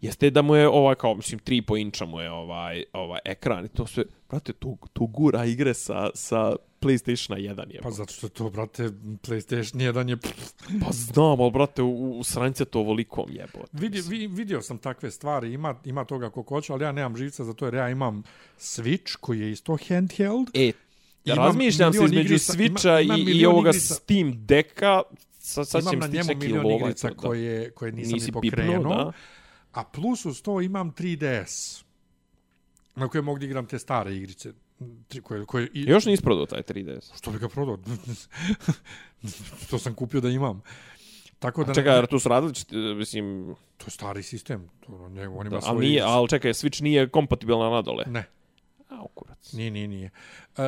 Jeste 0.00 0.30
da 0.30 0.42
mu 0.42 0.56
je 0.56 0.68
ovaj 0.68 0.94
kao 0.94 1.14
mislim 1.14 1.40
3,5 1.40 1.80
inča 1.80 2.06
mu 2.06 2.20
je 2.20 2.30
ovaj 2.30 2.84
ovaj 2.92 3.20
ekran 3.24 3.64
i 3.64 3.68
to 3.68 3.86
sve 3.86 4.04
brate 4.28 4.52
tu 4.52 4.78
tu 4.92 5.06
gura 5.06 5.44
igre 5.44 5.74
sa 5.74 6.10
sa 6.14 6.52
PlayStation 6.80 7.34
1 7.36 7.74
je. 7.74 7.80
Pa 7.82 7.90
zato 7.90 8.12
što 8.12 8.28
to, 8.28 8.50
brate, 8.50 8.82
PlayStation 9.22 9.92
1 9.92 10.08
je... 10.08 10.16
Pa 10.80 10.92
znam, 10.92 11.40
ali, 11.40 11.50
brate, 11.50 11.82
u, 11.82 12.18
u 12.18 12.24
srance 12.24 12.64
to 12.64 12.82
volikom 12.82 13.24
jebote. 13.28 13.68
Vidi, 13.72 14.00
vi, 14.08 14.26
vidio 14.26 14.62
sam 14.62 14.78
takve 14.78 15.10
stvari, 15.10 15.52
ima, 15.52 15.74
ima 15.84 16.04
toga 16.04 16.30
ko 16.30 16.42
hoće, 16.42 16.72
ali 16.72 16.84
ja 16.84 16.92
nemam 16.92 17.16
živca 17.16 17.44
za 17.44 17.52
to 17.52 17.64
jer 17.64 17.74
ja 17.74 17.88
imam 17.88 18.22
Switch 18.58 19.16
koji 19.20 19.40
je 19.40 19.50
isto 19.50 19.76
handheld. 19.88 20.48
E, 20.54 20.72
ja 21.24 21.34
razmišljam 21.34 21.92
se 21.92 22.04
između 22.04 22.34
Switcha 22.34 23.04
ima, 23.04 23.16
ima 23.16 23.30
i, 23.30 23.38
i 23.38 23.46
ovoga 23.46 23.70
igrica. 23.70 23.94
Steam 23.94 24.46
Decka, 24.46 25.02
sa, 25.40 25.64
sad 25.64 25.82
imam 25.82 25.98
na 25.98 26.06
njemu 26.06 26.40
milion 26.40 26.66
lova, 26.66 26.76
igrica 26.76 27.10
koje, 27.16 27.70
koje 27.70 27.92
nisam 27.92 28.18
ni 28.26 28.32
pokrenuo. 28.32 28.76
Pipno, 28.76 28.94
da. 28.94 29.12
A 29.72 29.84
plus 29.84 30.26
uz 30.26 30.42
to 30.42 30.60
imam 30.60 30.92
3DS 30.92 31.82
na 32.94 33.08
koje 33.08 33.22
mogu 33.22 33.38
da 33.38 33.46
igram 33.46 33.66
te 33.66 33.78
stare 33.78 34.14
igrice 34.16 34.52
koje, 35.22 35.46
koje, 35.46 35.68
i... 35.74 35.82
Još 35.82 36.04
nisi 36.04 36.22
prodao 36.22 36.46
taj 36.46 36.62
3DS. 36.62 37.16
Što 37.16 37.30
bi 37.30 37.38
ga 37.38 37.48
prodao? 37.48 37.78
to 39.70 39.78
sam 39.78 39.94
kupio 39.94 40.20
da 40.20 40.28
imam. 40.28 40.62
Tako 41.38 41.64
da 41.64 41.70
A 41.70 41.74
čekaj, 41.74 42.00
ne... 42.00 42.06
tu 42.06 42.18
su 42.18 42.28
različiti, 42.28 42.76
mislim... 42.76 43.54
To 43.76 43.86
je 43.86 43.90
stari 43.90 44.22
sistem. 44.22 44.70
To, 44.86 45.08
ne, 45.08 45.28
on 45.28 45.46
ima 45.46 45.58
da, 45.58 45.66
ali, 45.66 45.86
nije, 45.86 46.02
ali 46.02 46.28
čekaj, 46.28 46.52
Switch 46.52 46.82
nije 46.82 47.08
kompatibilan 47.08 47.72
nadole. 47.72 48.04
Ne. 48.06 48.24
A, 48.90 49.04
kurac. 49.14 49.52
Nije, 49.52 49.70
nije, 49.70 49.88
nije. 49.88 50.10
E, 50.56 50.62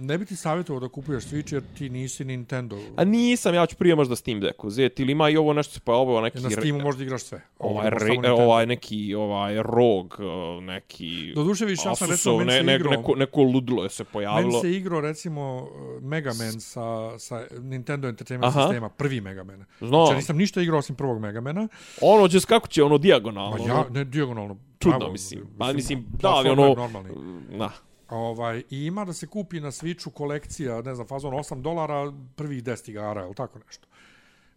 ne 0.00 0.18
bi 0.18 0.26
ti 0.26 0.36
savjetovao 0.36 0.80
da 0.80 0.88
kupuješ 0.88 1.24
Switch 1.24 1.52
jer 1.52 1.62
ti 1.78 1.90
nisi 1.90 2.24
Nintendo. 2.24 2.78
A 2.96 3.04
nisam, 3.04 3.54
ja 3.54 3.66
ću 3.66 3.76
prije 3.76 3.94
možda 3.94 4.16
Steam 4.16 4.40
Decku 4.40 4.66
uzeti. 4.66 5.02
Ili 5.02 5.12
ima 5.12 5.30
i 5.30 5.36
ovo 5.36 5.52
nešto, 5.52 5.80
pa 5.84 5.92
ovo 5.92 6.20
neki... 6.20 6.40
Na 6.40 6.50
Steamu 6.50 6.80
možda 6.80 7.02
igraš 7.02 7.22
sve. 7.22 7.40
Ovaj, 7.58 7.90
re, 7.90 8.30
ovaj 8.30 8.66
neki, 8.66 9.14
ovaj, 9.14 9.62
ROG, 9.62 10.14
neki... 10.62 11.32
Do 11.34 11.44
duše 11.44 11.64
više, 11.64 11.88
ja 11.88 11.94
sam 11.94 12.10
recimo, 12.10 12.44
ne, 12.44 12.62
ne, 12.62 12.74
igro, 12.74 12.90
neko, 12.90 13.14
neko 13.14 13.42
ludilo 13.42 13.82
je 13.82 13.90
se 13.90 14.04
pojavilo. 14.04 14.48
Meni 14.48 14.60
se 14.60 14.72
igro, 14.72 15.00
recimo, 15.00 15.68
Mega 16.00 16.32
Man 16.38 16.60
sa, 16.60 17.18
sa 17.18 17.46
Nintendo 17.60 18.08
Entertainment 18.08 18.56
Aha. 18.56 18.62
sistema, 18.62 18.88
prvi 18.88 19.20
Mega 19.20 19.44
Man. 19.44 19.64
Znam. 19.78 20.06
Znači, 20.06 20.16
nisam 20.16 20.36
ništa 20.36 20.62
igrao 20.62 20.78
osim 20.78 20.96
prvog 20.96 21.20
Mega 21.20 21.40
Mana. 21.40 21.68
Ono 22.00 22.28
će 22.28 22.38
kako 22.48 22.68
će, 22.68 22.82
ono, 22.82 22.98
dijagonalno. 22.98 23.56
Ma 23.56 23.72
ja, 23.72 23.84
ne, 23.90 24.04
dijagonalno. 24.04 24.56
Čudno, 24.78 25.10
mislim. 25.12 25.46
Pa, 25.58 25.72
mislim, 25.72 26.06
da, 26.08 26.28
ali 26.28 26.50
ono... 26.50 26.74
Normalni. 26.74 27.10
Na. 27.48 27.70
Ovaj, 28.08 28.62
I 28.70 28.84
ima 28.84 29.04
da 29.04 29.12
se 29.12 29.26
kupi 29.26 29.60
na 29.60 29.70
Switchu 29.70 30.10
kolekcija, 30.10 30.82
ne 30.82 30.94
znam, 30.94 31.06
fazon 31.06 31.34
8 31.34 31.62
dolara, 31.62 32.12
prvih 32.36 32.64
10 32.64 32.90
igara, 32.90 33.24
ili 33.24 33.34
tako 33.34 33.58
nešto. 33.66 33.88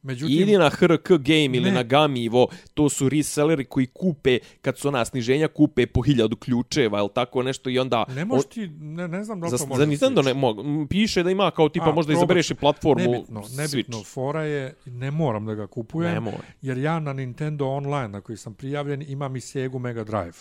Međutim, 0.03 0.37
ili 0.39 0.57
na 0.57 0.69
HRK 0.69 1.09
Game 1.09 1.45
ili 1.45 1.61
ne. 1.61 1.71
na 1.71 1.83
Gamivo, 1.83 2.47
to 2.73 2.89
su 2.89 3.09
reselleri 3.09 3.65
koji 3.65 3.85
kupe, 3.85 4.39
kad 4.61 4.77
su 4.77 4.87
ona 4.87 5.05
sniženja, 5.05 5.47
kupe 5.47 5.87
po 5.87 6.01
hiljadu 6.01 6.35
ključeva, 6.35 6.99
ili 6.99 7.09
tako 7.15 7.43
nešto 7.43 7.69
i 7.69 7.79
onda... 7.79 8.05
Ne 8.15 8.25
možeš 8.25 8.45
ti, 8.45 8.67
ne, 8.67 9.07
ne 9.07 9.23
znam 9.23 9.39
da 9.39 9.47
li 9.47 9.57
to 9.57 9.65
može 9.65 9.79
Za 9.79 9.85
Nintendo 9.85 10.21
ne 10.21 10.33
mogu. 10.33 10.63
Piše 10.89 11.23
da 11.23 11.31
ima 11.31 11.51
kao 11.51 11.69
tipa 11.69 11.89
A, 11.89 11.93
možda 11.93 12.13
izabereš 12.13 12.51
i 12.51 12.55
platformu 12.55 13.11
nebitno, 13.11 13.43
nebitno, 13.57 13.97
Switch. 13.97 14.05
fora 14.05 14.43
je, 14.43 14.73
ne 14.85 15.11
moram 15.11 15.45
da 15.45 15.55
ga 15.55 15.67
kupujem, 15.67 16.23
ne 16.23 16.31
jer 16.61 16.77
ja 16.77 16.99
na 16.99 17.13
Nintendo 17.13 17.67
Online, 17.67 18.07
na 18.07 18.21
koji 18.21 18.37
sam 18.37 18.53
prijavljen, 18.53 19.05
imam 19.07 19.35
i 19.35 19.41
Sega 19.41 19.79
Mega 19.79 20.03
Drive 20.03 20.33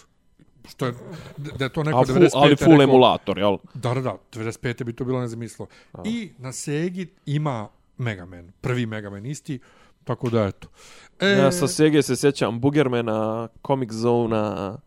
što 0.68 0.86
je, 0.86 0.94
da 1.36 1.64
je 1.64 1.68
to 1.68 1.82
neko 1.82 1.98
95. 1.98 2.30
Ali 2.34 2.56
full 2.56 2.70
neko, 2.70 2.82
emulator, 2.82 3.38
jel? 3.38 3.56
Da, 3.74 3.94
da, 3.94 4.00
da, 4.00 4.16
95. 4.32 4.84
bi 4.84 4.92
to 4.92 5.04
bilo 5.04 5.20
nezamislo. 5.20 5.66
I 6.04 6.30
na 6.38 6.52
Segi 6.52 7.06
ima 7.26 7.68
Mega 7.98 8.26
Man, 8.26 8.52
prvi 8.60 8.86
Mega 8.86 9.10
Man 9.10 9.26
isti, 9.26 9.60
tako 10.04 10.30
da 10.30 10.44
eto. 10.44 10.68
E, 11.20 11.28
ja 11.28 11.52
sa 11.52 11.68
Sega 11.68 12.02
se 12.02 12.16
sjećam 12.16 12.60
Bugermana, 12.60 13.48
Comic 13.66 13.92
Zona, 13.92 14.78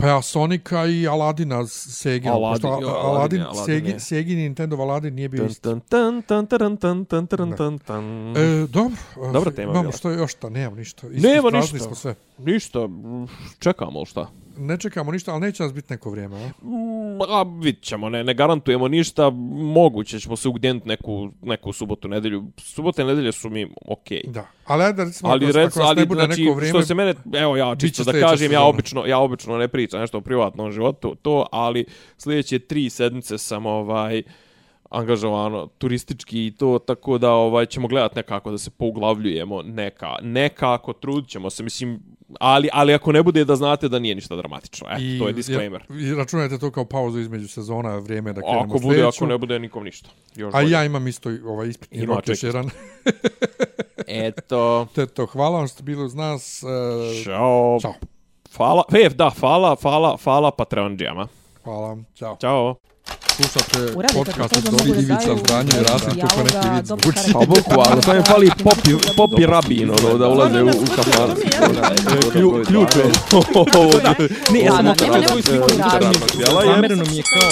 Pa 0.00 0.06
ja, 0.06 0.22
Sonika 0.22 0.86
i 0.86 1.08
Aladina 1.08 1.66
Sega. 1.66 2.30
Aladin, 2.30 2.66
Aladin, 2.66 2.88
Aladin, 2.88 3.42
Aladin 3.42 3.64
Segi, 3.66 4.00
Segi 4.00 4.34
Nintendo 4.34 4.76
Aladin 4.76 5.14
nije 5.14 5.28
bio 5.28 5.44
isti. 5.44 5.62
Tan, 5.62 5.80
tan, 5.80 6.22
tan, 6.22 6.46
tan, 6.46 6.76
tan, 6.76 7.04
tan, 7.04 7.26
tan, 7.26 7.56
tan, 7.56 7.78
tan. 7.78 8.36
E, 8.36 8.66
dobro. 8.66 8.96
Dobra 9.32 9.50
tema. 9.50 9.72
Imamo 9.72 9.92
što 9.92 10.10
još 10.10 10.32
šta, 10.32 10.48
nemam 10.48 10.78
ništa. 10.78 11.06
Isti, 11.06 11.28
Nema 11.28 11.50
ništa. 11.50 11.78
Smo 11.78 11.94
sve. 11.94 12.14
Ništa, 12.38 12.78
čekamo 13.58 14.04
šta 14.04 14.30
ne 14.60 14.76
čekamo 14.76 15.12
ništa, 15.12 15.32
ali 15.32 15.40
neće 15.40 15.62
nas 15.62 15.74
biti 15.74 15.92
neko 15.92 16.10
vrijeme, 16.10 16.36
a? 16.44 16.48
Mm, 16.48 17.22
a 17.28 17.42
vidit 17.60 17.82
ćemo, 17.82 18.08
ne, 18.08 18.24
ne 18.24 18.34
garantujemo 18.34 18.88
ništa, 18.88 19.30
moguće 19.74 20.20
ćemo 20.20 20.36
se 20.36 20.48
ugdjeniti 20.48 20.88
neku, 20.88 21.30
neku 21.42 21.72
subotu, 21.72 22.08
nedelju. 22.08 22.44
Subote 22.56 23.02
i 23.02 23.04
nedelje 23.04 23.32
su 23.32 23.50
mi 23.50 23.74
okej. 23.86 24.22
Okay. 24.26 24.30
Da, 24.30 24.46
ali 24.64 24.84
ajde 24.84 25.04
recimo, 25.04 25.30
ali, 25.30 25.46
ako, 25.46 25.56
rec, 25.58 25.76
ako 25.76 25.86
ali, 25.86 26.00
ne 26.00 26.06
bude 26.06 26.24
znači, 26.24 26.42
neko 26.42 26.54
vrijeme... 26.54 26.78
Što 26.78 26.86
se 26.86 26.94
mene, 26.94 27.14
evo 27.34 27.56
ja 27.56 27.76
čisto 27.76 28.04
da 28.04 28.12
kažem, 28.12 28.52
ja 28.52 28.62
obično, 28.62 29.06
ja 29.06 29.18
obično 29.18 29.58
ne 29.58 29.68
pričam 29.68 30.00
nešto 30.00 30.18
o 30.18 30.20
privatnom 30.20 30.72
životu, 30.72 31.14
to, 31.22 31.46
ali 31.52 31.84
sljedeće 32.18 32.58
tri 32.58 32.90
sedmice 32.90 33.38
sam 33.38 33.66
ovaj 33.66 34.22
angažovano 34.90 35.66
turistički 35.78 36.46
i 36.46 36.50
to 36.50 36.78
tako 36.78 37.18
da 37.18 37.32
ovaj 37.32 37.66
ćemo 37.66 37.88
gledati 37.88 38.16
nekako 38.16 38.50
da 38.50 38.58
se 38.58 38.70
pouglavljujemo 38.70 39.62
neka 39.62 40.16
nekako 40.22 40.92
trudimo 40.92 41.50
se 41.50 41.62
mislim 41.62 42.02
ali 42.40 42.68
ali 42.72 42.94
ako 42.94 43.12
ne 43.12 43.22
bude 43.22 43.44
da 43.44 43.56
znate 43.56 43.88
da 43.88 43.98
nije 43.98 44.14
ništa 44.14 44.36
dramatično 44.36 44.86
eto 44.90 45.00
I, 45.02 45.18
to 45.18 45.26
je 45.26 45.32
disclaimer 45.32 45.84
i 45.90 46.14
računajte 46.14 46.58
to 46.58 46.70
kao 46.70 46.84
pauzu 46.84 47.18
između 47.18 47.48
sezona 47.48 47.98
vrijeme 47.98 48.32
da 48.32 48.40
krenemo 48.40 48.60
ako 48.60 48.78
bude 48.78 48.94
sljedeću. 48.96 49.24
ako 49.24 49.26
ne 49.26 49.38
bude 49.38 49.58
nikom 49.58 49.84
ništa 49.84 50.10
još 50.36 50.54
a 50.54 50.58
bolje. 50.58 50.70
ja 50.70 50.84
imam 50.84 51.08
isto 51.08 51.30
ovaj 51.44 51.68
ispitni 51.68 52.06
rok 52.06 52.28
još 52.28 52.42
jedan 52.42 52.70
eto 54.26 54.86
Teto, 54.94 55.26
hvala 55.26 55.58
vam 55.58 55.66
što 55.66 55.74
ste 55.74 55.82
bili 55.82 56.04
uz 56.04 56.14
nas 56.14 56.62
uh, 56.62 57.24
čao 57.24 57.78
čao 57.82 57.94
Hvala, 58.56 58.84
e, 58.92 59.08
da, 59.08 59.30
hvala, 59.40 59.76
hvala, 59.82 60.16
hvala 60.24 60.50
Patreonđijama. 60.50 61.28
Hvala, 61.64 61.96
čao. 62.14 62.36
Ćao 62.40 62.76
slušate 63.40 63.92
podcast 64.14 64.56
od 64.56 64.62
Dobri 64.64 64.90
Ivica 64.90 65.36
Zdanje 65.44 65.70
i 65.80 65.84
Rasim 65.84 66.20
kako 66.20 66.42
neki 66.42 66.68
vid 66.74 66.86
zvuči. 66.86 67.32
Pa 67.32 67.38
bukvalno, 67.38 68.02
sam 68.02 68.16
je 68.16 68.22
fali 68.22 68.50
popi, 68.64 68.90
popi 69.16 69.46
rabin, 69.46 69.90
ono, 69.90 70.18
da 70.18 70.28
ulaze 70.28 70.62
u, 70.62 70.68
u 70.68 70.86
kafan. 70.96 71.30
Ključ 72.66 72.96
je. 72.96 73.04
Ne, 74.52 74.60
ja 74.60 74.72
sam 74.76 74.86
okratio 74.86 75.28
svoju 75.28 75.42
sliku. 75.42 75.68
Zamerno 76.64 77.04
mi 77.10 77.16
je 77.16 77.22
kao... 77.22 77.50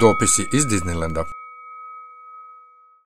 Dopisi 0.00 0.48
iz 0.52 0.66
Disneylanda. 0.66 1.24